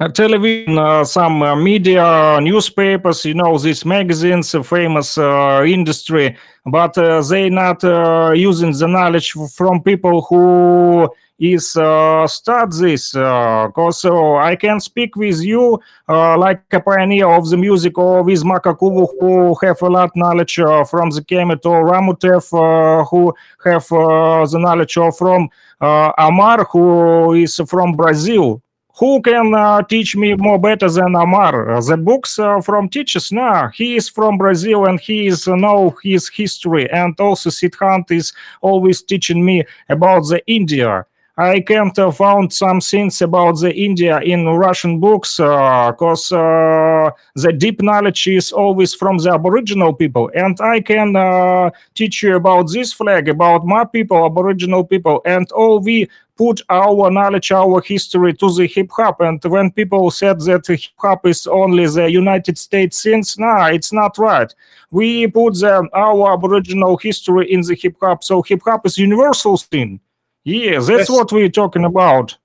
uh, 0.00 0.08
television, 0.08 0.78
uh, 0.78 1.04
some 1.04 1.42
uh, 1.42 1.56
media, 1.56 2.38
newspapers, 2.40 3.24
you 3.24 3.34
know, 3.34 3.58
these 3.58 3.84
magazines, 3.84 4.54
uh, 4.54 4.62
famous 4.62 5.18
uh, 5.18 5.64
industry, 5.66 6.36
but 6.66 6.96
uh, 6.96 7.20
they 7.22 7.50
not 7.50 7.82
uh, 7.82 8.32
using 8.34 8.72
the 8.72 8.86
knowledge 8.86 9.32
from 9.56 9.82
people 9.82 10.22
who 10.22 11.08
is 11.38 11.76
uh, 11.76 12.26
start 12.26 12.72
this. 12.72 13.12
Because 13.12 14.04
I 14.04 14.56
can 14.56 14.80
speak 14.80 15.16
with 15.16 15.40
you 15.42 15.80
uh, 16.08 16.36
like 16.38 16.62
a 16.72 16.80
pioneer 16.80 17.28
of 17.28 17.48
the 17.48 17.56
music 17.56 17.96
or 17.98 18.22
with 18.22 18.42
Makakuvu 18.42 19.08
who 19.20 19.54
have 19.66 19.80
a 19.82 19.88
lot 19.88 20.10
of 20.10 20.16
knowledge 20.16 20.58
uh, 20.58 20.84
from 20.84 21.10
the 21.10 21.22
Kemet 21.22 21.64
or 21.64 21.84
Ramotep 21.84 22.52
uh, 22.52 23.04
who 23.04 23.34
have 23.64 23.90
uh, 23.92 24.46
the 24.46 24.58
knowledge 24.58 24.94
from 25.16 25.48
uh, 25.80 26.12
Amar 26.18 26.64
who 26.64 27.34
is 27.34 27.60
from 27.66 27.92
Brazil 27.92 28.62
who 28.98 29.22
can 29.22 29.54
uh, 29.54 29.80
teach 29.82 30.16
me 30.16 30.34
more 30.34 30.58
better 30.58 30.90
than 30.90 31.14
Amar? 31.14 31.70
Uh, 31.70 31.80
The 31.80 31.96
books 31.96 32.36
uh, 32.38 32.60
from 32.60 32.88
teachers? 32.88 33.30
No, 33.30 33.68
he 33.72 33.94
is 33.94 34.08
from 34.08 34.38
Brazil 34.38 34.86
and 34.86 34.98
he 34.98 35.28
is 35.28 35.46
uh, 35.46 35.54
know 35.54 35.96
his 36.02 36.28
history. 36.28 36.90
And 36.90 37.14
also 37.20 37.50
Siddhant 37.50 38.10
is 38.10 38.32
always 38.60 39.00
teaching 39.02 39.44
me 39.44 39.64
about 39.88 40.22
the 40.26 40.42
India. 40.48 41.06
I 41.38 41.60
can't 41.60 41.96
uh, 41.96 42.10
found 42.10 42.52
some 42.52 42.80
things 42.80 43.22
about 43.22 43.60
the 43.60 43.72
India 43.72 44.18
in 44.18 44.44
Russian 44.44 44.98
books 44.98 45.36
because 45.36 46.32
uh, 46.32 47.10
the 47.36 47.52
deep 47.52 47.80
knowledge 47.80 48.26
is 48.26 48.50
always 48.50 48.92
from 48.92 49.18
the 49.18 49.30
Aboriginal 49.30 49.94
people, 49.94 50.32
and 50.34 50.60
I 50.60 50.80
can 50.80 51.14
uh, 51.14 51.70
teach 51.94 52.24
you 52.24 52.34
about 52.34 52.72
this 52.72 52.92
flag, 52.92 53.28
about 53.28 53.64
my 53.64 53.84
people, 53.84 54.26
Aboriginal 54.26 54.82
people, 54.82 55.22
and 55.24 55.48
all 55.52 55.78
we 55.78 56.08
put 56.36 56.60
our 56.70 57.08
knowledge, 57.08 57.52
our 57.52 57.80
history 57.82 58.34
to 58.34 58.52
the 58.52 58.66
hip 58.66 58.90
hop. 58.90 59.20
And 59.20 59.40
when 59.44 59.70
people 59.70 60.10
said 60.10 60.40
that 60.40 60.66
hip 60.66 60.80
hop 60.96 61.24
is 61.24 61.46
only 61.46 61.86
the 61.86 62.10
United 62.10 62.58
States 62.58 63.00
things, 63.00 63.38
no, 63.38 63.66
it's 63.66 63.92
not 63.92 64.18
right. 64.18 64.52
We 64.90 65.28
put 65.28 65.54
the, 65.54 65.88
our 65.94 66.32
Aboriginal 66.32 66.96
history 66.96 67.52
in 67.52 67.60
the 67.60 67.76
hip 67.76 67.94
hop, 68.00 68.24
so 68.24 68.42
hip 68.42 68.62
hop 68.64 68.86
is 68.86 68.98
universal 68.98 69.56
thing. 69.56 70.00
Yeah, 70.48 70.76
that's 70.76 70.86
That's- 70.86 71.10
what 71.10 71.30
we're 71.30 71.50
talking 71.50 71.84
about. 71.84 72.36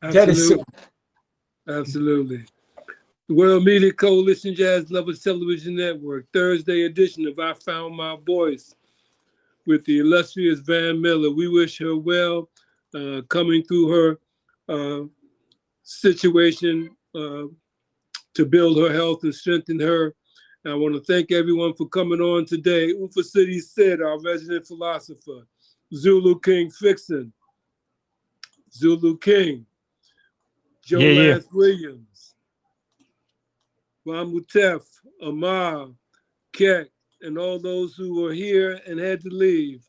That 0.00 0.30
is 0.30 0.48
so- 0.48 0.64
Absolutely. 1.68 1.78
Absolutely. 1.78 2.44
The 3.28 3.34
World 3.34 3.64
Media 3.64 3.92
Coalition 3.92 4.54
Jazz 4.54 4.90
Lovers 4.90 5.22
Television 5.22 5.76
Network, 5.76 6.26
Thursday 6.32 6.86
edition 6.86 7.26
of 7.26 7.38
I 7.38 7.52
Found 7.52 7.94
My 7.96 8.16
Voice 8.24 8.74
with 9.66 9.84
the 9.84 9.98
illustrious 9.98 10.60
Van 10.60 11.00
Miller. 11.00 11.30
We 11.30 11.48
wish 11.48 11.78
her 11.78 11.96
well 11.96 12.48
uh, 12.94 13.20
coming 13.28 13.62
through 13.62 13.88
her 13.90 14.18
uh, 14.74 15.04
situation 15.82 16.88
uh, 17.14 17.44
to 18.34 18.46
build 18.46 18.78
her 18.78 18.92
health 18.92 19.22
and 19.24 19.34
strengthen 19.34 19.78
her. 19.80 20.14
I 20.64 20.74
want 20.74 20.94
to 20.94 21.00
thank 21.02 21.30
everyone 21.30 21.74
for 21.74 21.86
coming 21.88 22.20
on 22.20 22.46
today. 22.46 22.86
Ufa 22.88 23.22
City 23.22 23.60
said, 23.60 24.00
our 24.00 24.18
resident 24.20 24.66
philosopher, 24.66 25.46
Zulu 25.94 26.38
King 26.40 26.70
Fixin, 26.70 27.32
Zulu 28.72 29.18
King, 29.18 29.66
Joe 30.84 30.98
Yeah, 30.98 31.22
yeah. 31.22 31.38
Williams, 31.52 32.34
Mamutef, 34.06 34.82
Amar, 35.22 35.88
Keck, 36.52 36.88
and 37.22 37.38
all 37.38 37.58
those 37.58 37.94
who 37.94 38.22
were 38.22 38.32
here 38.32 38.80
and 38.86 38.98
had 38.98 39.20
to 39.22 39.28
leave. 39.28 39.84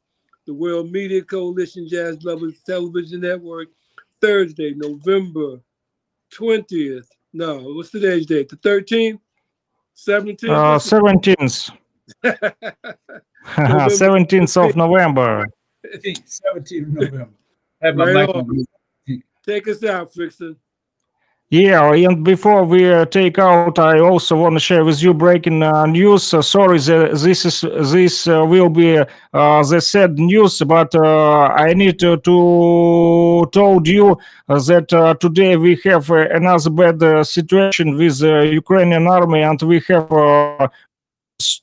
The 0.47 0.53
World 0.53 0.91
Media 0.91 1.21
Coalition 1.21 1.87
Jazz 1.87 2.23
Lovers 2.23 2.61
Television 2.65 3.21
Network, 3.21 3.69
Thursday, 4.19 4.73
November 4.75 5.61
20th. 6.33 7.07
No, 7.33 7.59
what's 7.73 7.91
today's 7.91 8.25
date? 8.25 8.49
The 8.49 8.57
13th? 8.57 9.19
17th? 9.95 10.49
Uh, 10.49 10.79
17th, 10.79 11.71
17th 13.53 14.57
of 14.69 14.75
November. 14.75 15.45
17th 15.85 16.81
of 16.81 16.87
November. 16.87 17.29
Have 17.81 17.95
my 17.95 18.05
Right 18.05 18.27
mic 18.27 18.35
on. 18.35 18.49
on. 18.49 19.23
Take 19.45 19.67
us 19.67 19.83
out, 19.83 20.13
Fixon. 20.13 20.55
Yeah, 21.49 21.91
and 21.91 22.23
before 22.23 22.63
we 22.63 22.89
uh, 22.89 23.03
take 23.03 23.37
out, 23.37 23.77
I 23.77 23.99
also 23.99 24.37
want 24.37 24.55
to 24.55 24.59
share 24.61 24.85
with 24.85 25.03
you 25.03 25.13
breaking 25.13 25.61
uh, 25.61 25.85
news. 25.85 26.33
Uh, 26.33 26.41
sorry, 26.41 26.79
the, 26.79 27.09
this 27.11 27.43
is 27.43 27.59
this 27.91 28.25
uh, 28.25 28.45
will 28.45 28.69
be 28.69 28.99
uh, 28.99 29.05
the 29.63 29.81
sad 29.81 30.17
news, 30.17 30.61
but 30.61 30.95
uh, 30.95 31.47
I 31.47 31.73
need 31.73 31.99
to, 31.99 32.15
to 32.15 33.49
told 33.51 33.85
you 33.85 34.17
uh, 34.47 34.59
that 34.59 34.93
uh, 34.93 35.15
today 35.15 35.57
we 35.57 35.75
have 35.83 36.09
uh, 36.09 36.29
another 36.29 36.69
bad 36.69 37.03
uh, 37.03 37.21
situation 37.25 37.97
with 37.97 38.19
the 38.19 38.49
Ukrainian 38.53 39.07
army, 39.07 39.41
and 39.41 39.61
we 39.63 39.81
have. 39.89 40.71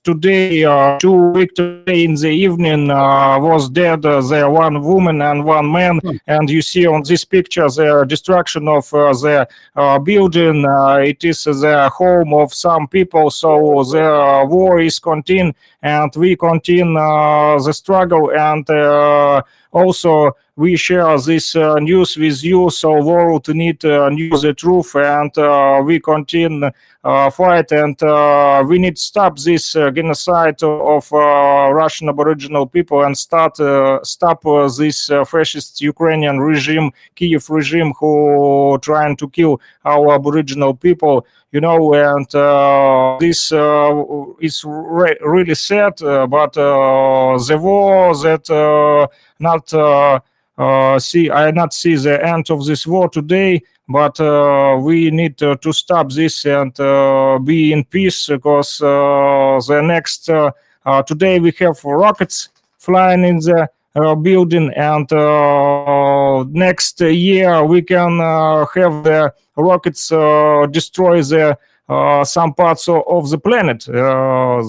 Today 0.05 0.65
uh, 0.65 0.99
two 0.99 1.33
victory 1.33 2.05
in 2.05 2.15
the 2.15 2.31
evening 2.31 2.91
uh, 2.91 3.39
was 3.41 3.69
dead 3.69 4.05
uh, 4.05 4.21
there 4.21 4.51
one 4.51 4.83
woman 4.83 5.23
and 5.23 5.45
one 5.45 5.71
man. 5.71 6.01
And 6.27 6.49
you 6.51 6.63
see 6.63 6.87
on 6.87 7.03
this 7.03 7.25
picture 7.25 7.69
the 7.69 8.05
destruction 8.09 8.69
of 8.69 8.93
uh, 8.93 9.13
the 9.13 9.49
uh, 9.77 9.99
building. 9.99 10.65
Uh, 10.65 10.97
it 10.97 11.25
is 11.25 11.45
the 11.45 11.91
home 11.95 12.35
of 12.35 12.53
some 12.55 12.89
people. 12.89 13.31
So 13.31 13.85
the 13.85 14.47
war 14.49 14.81
is 14.81 14.99
continuing 14.99 15.55
and 15.83 16.15
we 16.17 16.37
continue 16.37 16.99
uh, 16.99 17.63
the 17.63 17.73
struggle 17.73 18.33
and 18.33 18.69
uh, 18.69 19.43
also 19.73 20.33
we 20.57 20.77
share 20.77 21.17
this 21.21 21.55
uh, 21.55 21.77
news 21.77 22.17
with 22.17 22.43
you 22.43 22.69
so 22.71 23.01
world 23.05 23.47
need 23.49 23.85
uh, 23.85 24.09
know 24.09 24.39
the 24.39 24.53
truth 24.53 24.97
and 24.97 25.37
uh, 25.39 25.81
we 25.85 26.01
continue 26.01 26.69
uh, 27.05 27.31
fight 27.31 27.71
and 27.71 28.03
uh, 28.03 28.63
we 28.67 28.77
need 28.77 28.97
to 28.97 29.03
stop 29.03 29.39
this 29.39 29.77
uh, 29.77 29.89
genocide 29.93 30.61
of 30.63 31.11
Russian 31.13 32.09
Aboriginal 32.09 32.67
people 32.67 33.05
and 33.05 33.17
start 33.17 33.57
stop 34.05 34.43
this 34.77 35.07
fascist 35.27 35.81
Ukrainian 35.81 36.41
regime, 36.41 36.91
Kiev 37.15 37.49
regime, 37.49 37.93
who 38.01 38.79
trying 38.83 39.17
to 39.17 39.29
kill 39.29 39.61
our 39.85 40.15
Aboriginal 40.15 40.75
people. 40.75 41.25
You 41.51 41.63
know, 41.63 41.95
and 41.95 42.35
uh, 42.35 43.17
this 43.19 43.53
uh, 43.53 44.05
is 44.41 44.63
re- 44.67 45.17
really 45.23 45.55
sad. 45.55 46.01
Uh, 46.03 46.27
but 46.27 46.53
the 46.53 47.59
war 47.61 48.15
that 48.17 49.09
not 49.41 49.75
uh, 49.75 50.99
see, 50.99 51.31
I 51.31 51.51
not 51.51 51.73
see 51.73 51.97
the 51.97 52.25
end 52.25 52.51
of 52.51 52.67
this 52.67 52.87
war 52.87 53.09
today 53.09 53.63
but 53.91 54.21
uh, 54.21 54.77
we 54.79 55.11
need 55.11 55.39
to 55.39 55.73
stop 55.73 56.11
this 56.11 56.45
and 56.45 56.75
be 57.47 57.73
in 57.73 57.85
peace 57.85 58.27
because 58.27 58.77
the 58.79 59.81
next 59.83 60.29
today 61.07 61.41
we 61.41 61.51
have 61.59 61.83
rockets 61.85 62.51
flying 62.79 63.25
in 63.25 63.39
the 63.39 63.67
building 63.95 64.73
and 64.75 65.13
uh, 65.13 66.45
next 66.51 67.01
year 67.01 67.65
we 67.65 67.83
can 67.83 68.21
uh, 68.21 68.65
have 68.75 69.05
the 69.05 69.33
rockets 69.57 70.13
uh, 70.13 70.67
destroy 70.71 71.23
the 71.23 71.59
uh, 71.89 72.25
some 72.25 72.53
parts 72.53 72.87
of, 72.89 73.31
the 73.31 73.39
planet. 73.39 73.89
Uh, 73.89 74.63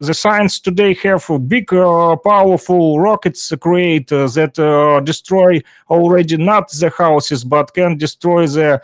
the 0.00 0.14
science 0.14 0.60
today 0.60 0.94
have 0.94 1.28
big 1.48 1.72
uh, 1.72 2.14
powerful 2.16 3.00
rockets 3.00 3.52
create 3.60 4.12
uh, 4.12 4.28
that 4.28 4.56
uh, 4.58 5.00
destroy 5.00 5.60
already 5.90 6.36
not 6.36 6.70
the 6.70 6.90
houses 6.96 7.42
but 7.42 7.74
can 7.74 7.96
destroy 7.96 8.46
the 8.46 8.74
uh, 8.74 8.78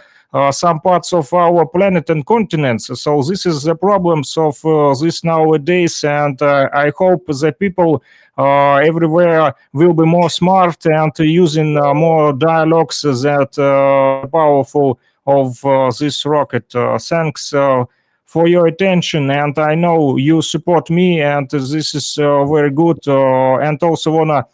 some 0.51 0.81
parts 0.81 1.13
of 1.13 1.33
our 1.33 1.65
planet 1.65 2.11
and 2.11 2.27
continents. 2.27 2.91
So 3.01 3.23
this 3.23 3.47
is 3.47 3.63
the 3.63 3.77
problems 3.77 4.37
of 4.37 4.65
uh, 4.65 4.95
this 4.95 5.23
nowadays 5.23 6.05
and 6.05 6.41
uh, 6.43 6.69
i 6.73 6.93
hope 6.97 7.27
the 7.27 7.53
people 7.53 8.03
uh, 8.37 8.77
everywhere 8.77 9.55
will 9.73 9.93
be 9.93 10.05
more 10.05 10.31
smart 10.31 10.85
and 10.87 11.13
using 11.19 11.77
uh, 11.77 11.95
more 11.95 12.33
dialogues 12.33 13.03
that 13.03 13.59
uh, 13.59 14.27
powerful 14.29 14.99
of 15.27 15.65
uh, 15.65 15.91
this 15.99 16.27
rocket. 16.27 16.75
Uh, 16.75 16.99
thanks 16.99 17.53
uh, 17.53 17.85
for 18.25 18.49
your 18.49 18.67
attention 18.67 19.31
and 19.31 19.59
i 19.59 19.75
know 19.77 20.17
you 20.17 20.43
support 20.43 20.91
me 20.91 21.21
and 21.21 21.49
this 21.51 21.95
is 21.95 22.19
uh, 22.19 22.45
very 22.47 22.71
good 22.71 22.99
uh, 23.07 23.59
and 23.59 23.81
also 23.83 24.11
wanna 24.11 24.39
uh, 24.39 24.45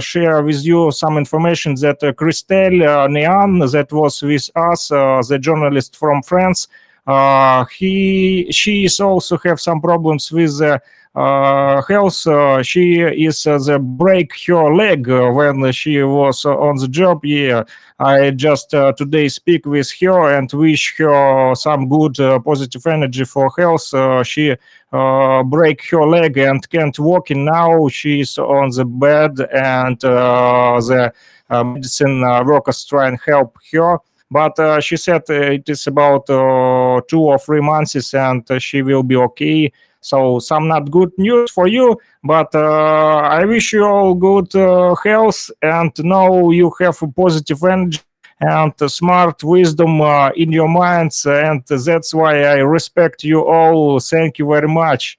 share 0.00 0.42
with 0.42 0.64
you 0.64 0.92
some 0.92 1.18
information 1.18 1.74
that 1.76 2.02
uh, 2.02 2.12
Christelle 2.12 2.86
uh, 2.86 3.08
Nean, 3.08 3.58
that 3.58 3.92
was 3.92 4.22
with 4.22 4.48
us, 4.54 4.90
uh, 4.90 5.22
the 5.28 5.38
journalist 5.38 5.96
from 5.96 6.22
France, 6.22 6.68
uh, 7.06 7.64
he 7.66 8.50
she 8.50 8.84
is 8.84 9.00
also 9.00 9.36
have 9.38 9.60
some 9.60 9.80
problems 9.80 10.32
with 10.32 10.60
uh, 10.62 10.64
uh, 10.64 10.78
health. 11.14 12.26
Uh, 12.26 12.62
she 12.62 13.00
is 13.00 13.46
uh, 13.46 13.58
the 13.58 13.78
break 13.78 14.32
her 14.46 14.74
leg 14.74 15.08
uh, 15.08 15.30
when 15.30 15.70
she 15.72 16.02
was 16.02 16.44
uh, 16.44 16.56
on 16.56 16.76
the 16.76 16.88
job. 16.88 17.24
Yeah, 17.24 17.64
I 17.98 18.30
just 18.32 18.74
uh, 18.74 18.92
today 18.92 19.28
speak 19.28 19.66
with 19.66 19.90
her 20.00 20.36
and 20.36 20.52
wish 20.52 20.96
her 20.98 21.54
some 21.54 21.88
good 21.88 22.18
uh, 22.18 22.40
positive 22.40 22.86
energy 22.86 23.24
for 23.24 23.52
health. 23.56 23.94
Uh, 23.94 24.22
she 24.22 24.56
uh, 24.92 25.42
break 25.44 25.88
her 25.90 26.06
leg 26.06 26.36
and 26.38 26.68
can't 26.68 26.98
walk 26.98 27.30
now. 27.30 27.88
She's 27.88 28.38
on 28.38 28.70
the 28.70 28.84
bed 28.84 29.40
and 29.52 30.04
uh, 30.04 30.80
the 30.80 31.12
uh, 31.50 31.64
medicine 31.64 32.22
uh, 32.24 32.42
workers 32.44 32.84
try 32.84 33.08
and 33.08 33.18
help 33.24 33.56
her. 33.72 33.98
But 34.30 34.58
uh, 34.58 34.80
she 34.80 34.96
said 34.96 35.22
uh, 35.28 35.34
it 35.34 35.68
is 35.68 35.86
about 35.86 36.28
uh, 36.28 37.00
two 37.08 37.20
or 37.20 37.38
three 37.38 37.60
months 37.60 38.14
and 38.14 38.50
uh, 38.50 38.58
she 38.58 38.82
will 38.82 39.02
be 39.02 39.16
okay. 39.16 39.72
So 40.04 40.38
some 40.38 40.68
not 40.68 40.90
good 40.90 41.12
news 41.16 41.50
for 41.50 41.66
you, 41.66 41.98
but 42.22 42.54
uh, 42.54 43.20
I 43.38 43.46
wish 43.46 43.72
you 43.72 43.84
all 43.86 44.12
good 44.14 44.54
uh, 44.54 44.94
health 44.96 45.50
and 45.62 45.92
know 46.04 46.50
you 46.50 46.70
have 46.78 47.00
a 47.00 47.08
positive 47.08 47.64
energy 47.64 48.00
and 48.38 48.74
uh, 48.82 48.88
smart 48.88 49.42
wisdom 49.42 50.02
uh, 50.02 50.28
in 50.36 50.52
your 50.52 50.68
minds, 50.68 51.24
and 51.24 51.64
that's 51.66 52.12
why 52.12 52.42
I 52.42 52.56
respect 52.56 53.24
you 53.24 53.46
all. 53.46 53.98
Thank 53.98 54.38
you 54.38 54.46
very 54.46 54.68
much. 54.68 55.18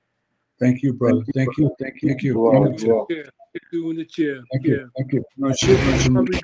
Thank 0.59 0.83
you, 0.83 0.93
brother. 0.93 1.25
Thank 1.33 1.57
you. 1.57 1.75
Thank 1.79 2.03
you. 2.03 2.09
Thank 2.09 2.21
you. 2.21 2.39
Wow, 2.39 2.65
Thank 2.65 2.81
you. 2.83 2.93
wow. 2.93 3.07
Yeah, 3.09 3.23
you 3.71 3.89
in 3.89 3.97
the 3.97 4.05
chair. 4.05 4.43
Thank 4.51 4.65
you. 4.67 4.91
Thank 4.95 5.13
you. 5.13 5.23
No 5.37 5.51
shit, 5.53 5.79
no 5.83 5.97
shit. 5.97 6.11
Here 6.11 6.21
we 6.21 6.39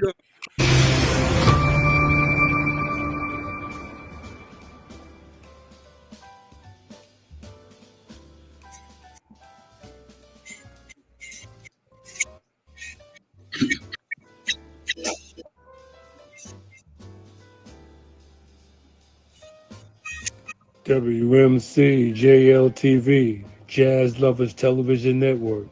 WMC 20.86 22.16
JLTV, 22.16 23.44
Jazz 23.68 24.20
Lovers 24.20 24.54
Television 24.54 25.20
Network. 25.20 25.68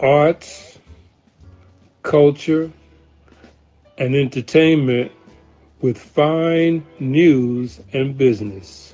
Arts, 0.00 0.78
culture, 2.02 2.70
and 3.98 4.14
entertainment 4.16 5.12
with 5.84 5.98
fine 5.98 6.82
news 6.98 7.78
and 7.92 8.16
business. 8.16 8.93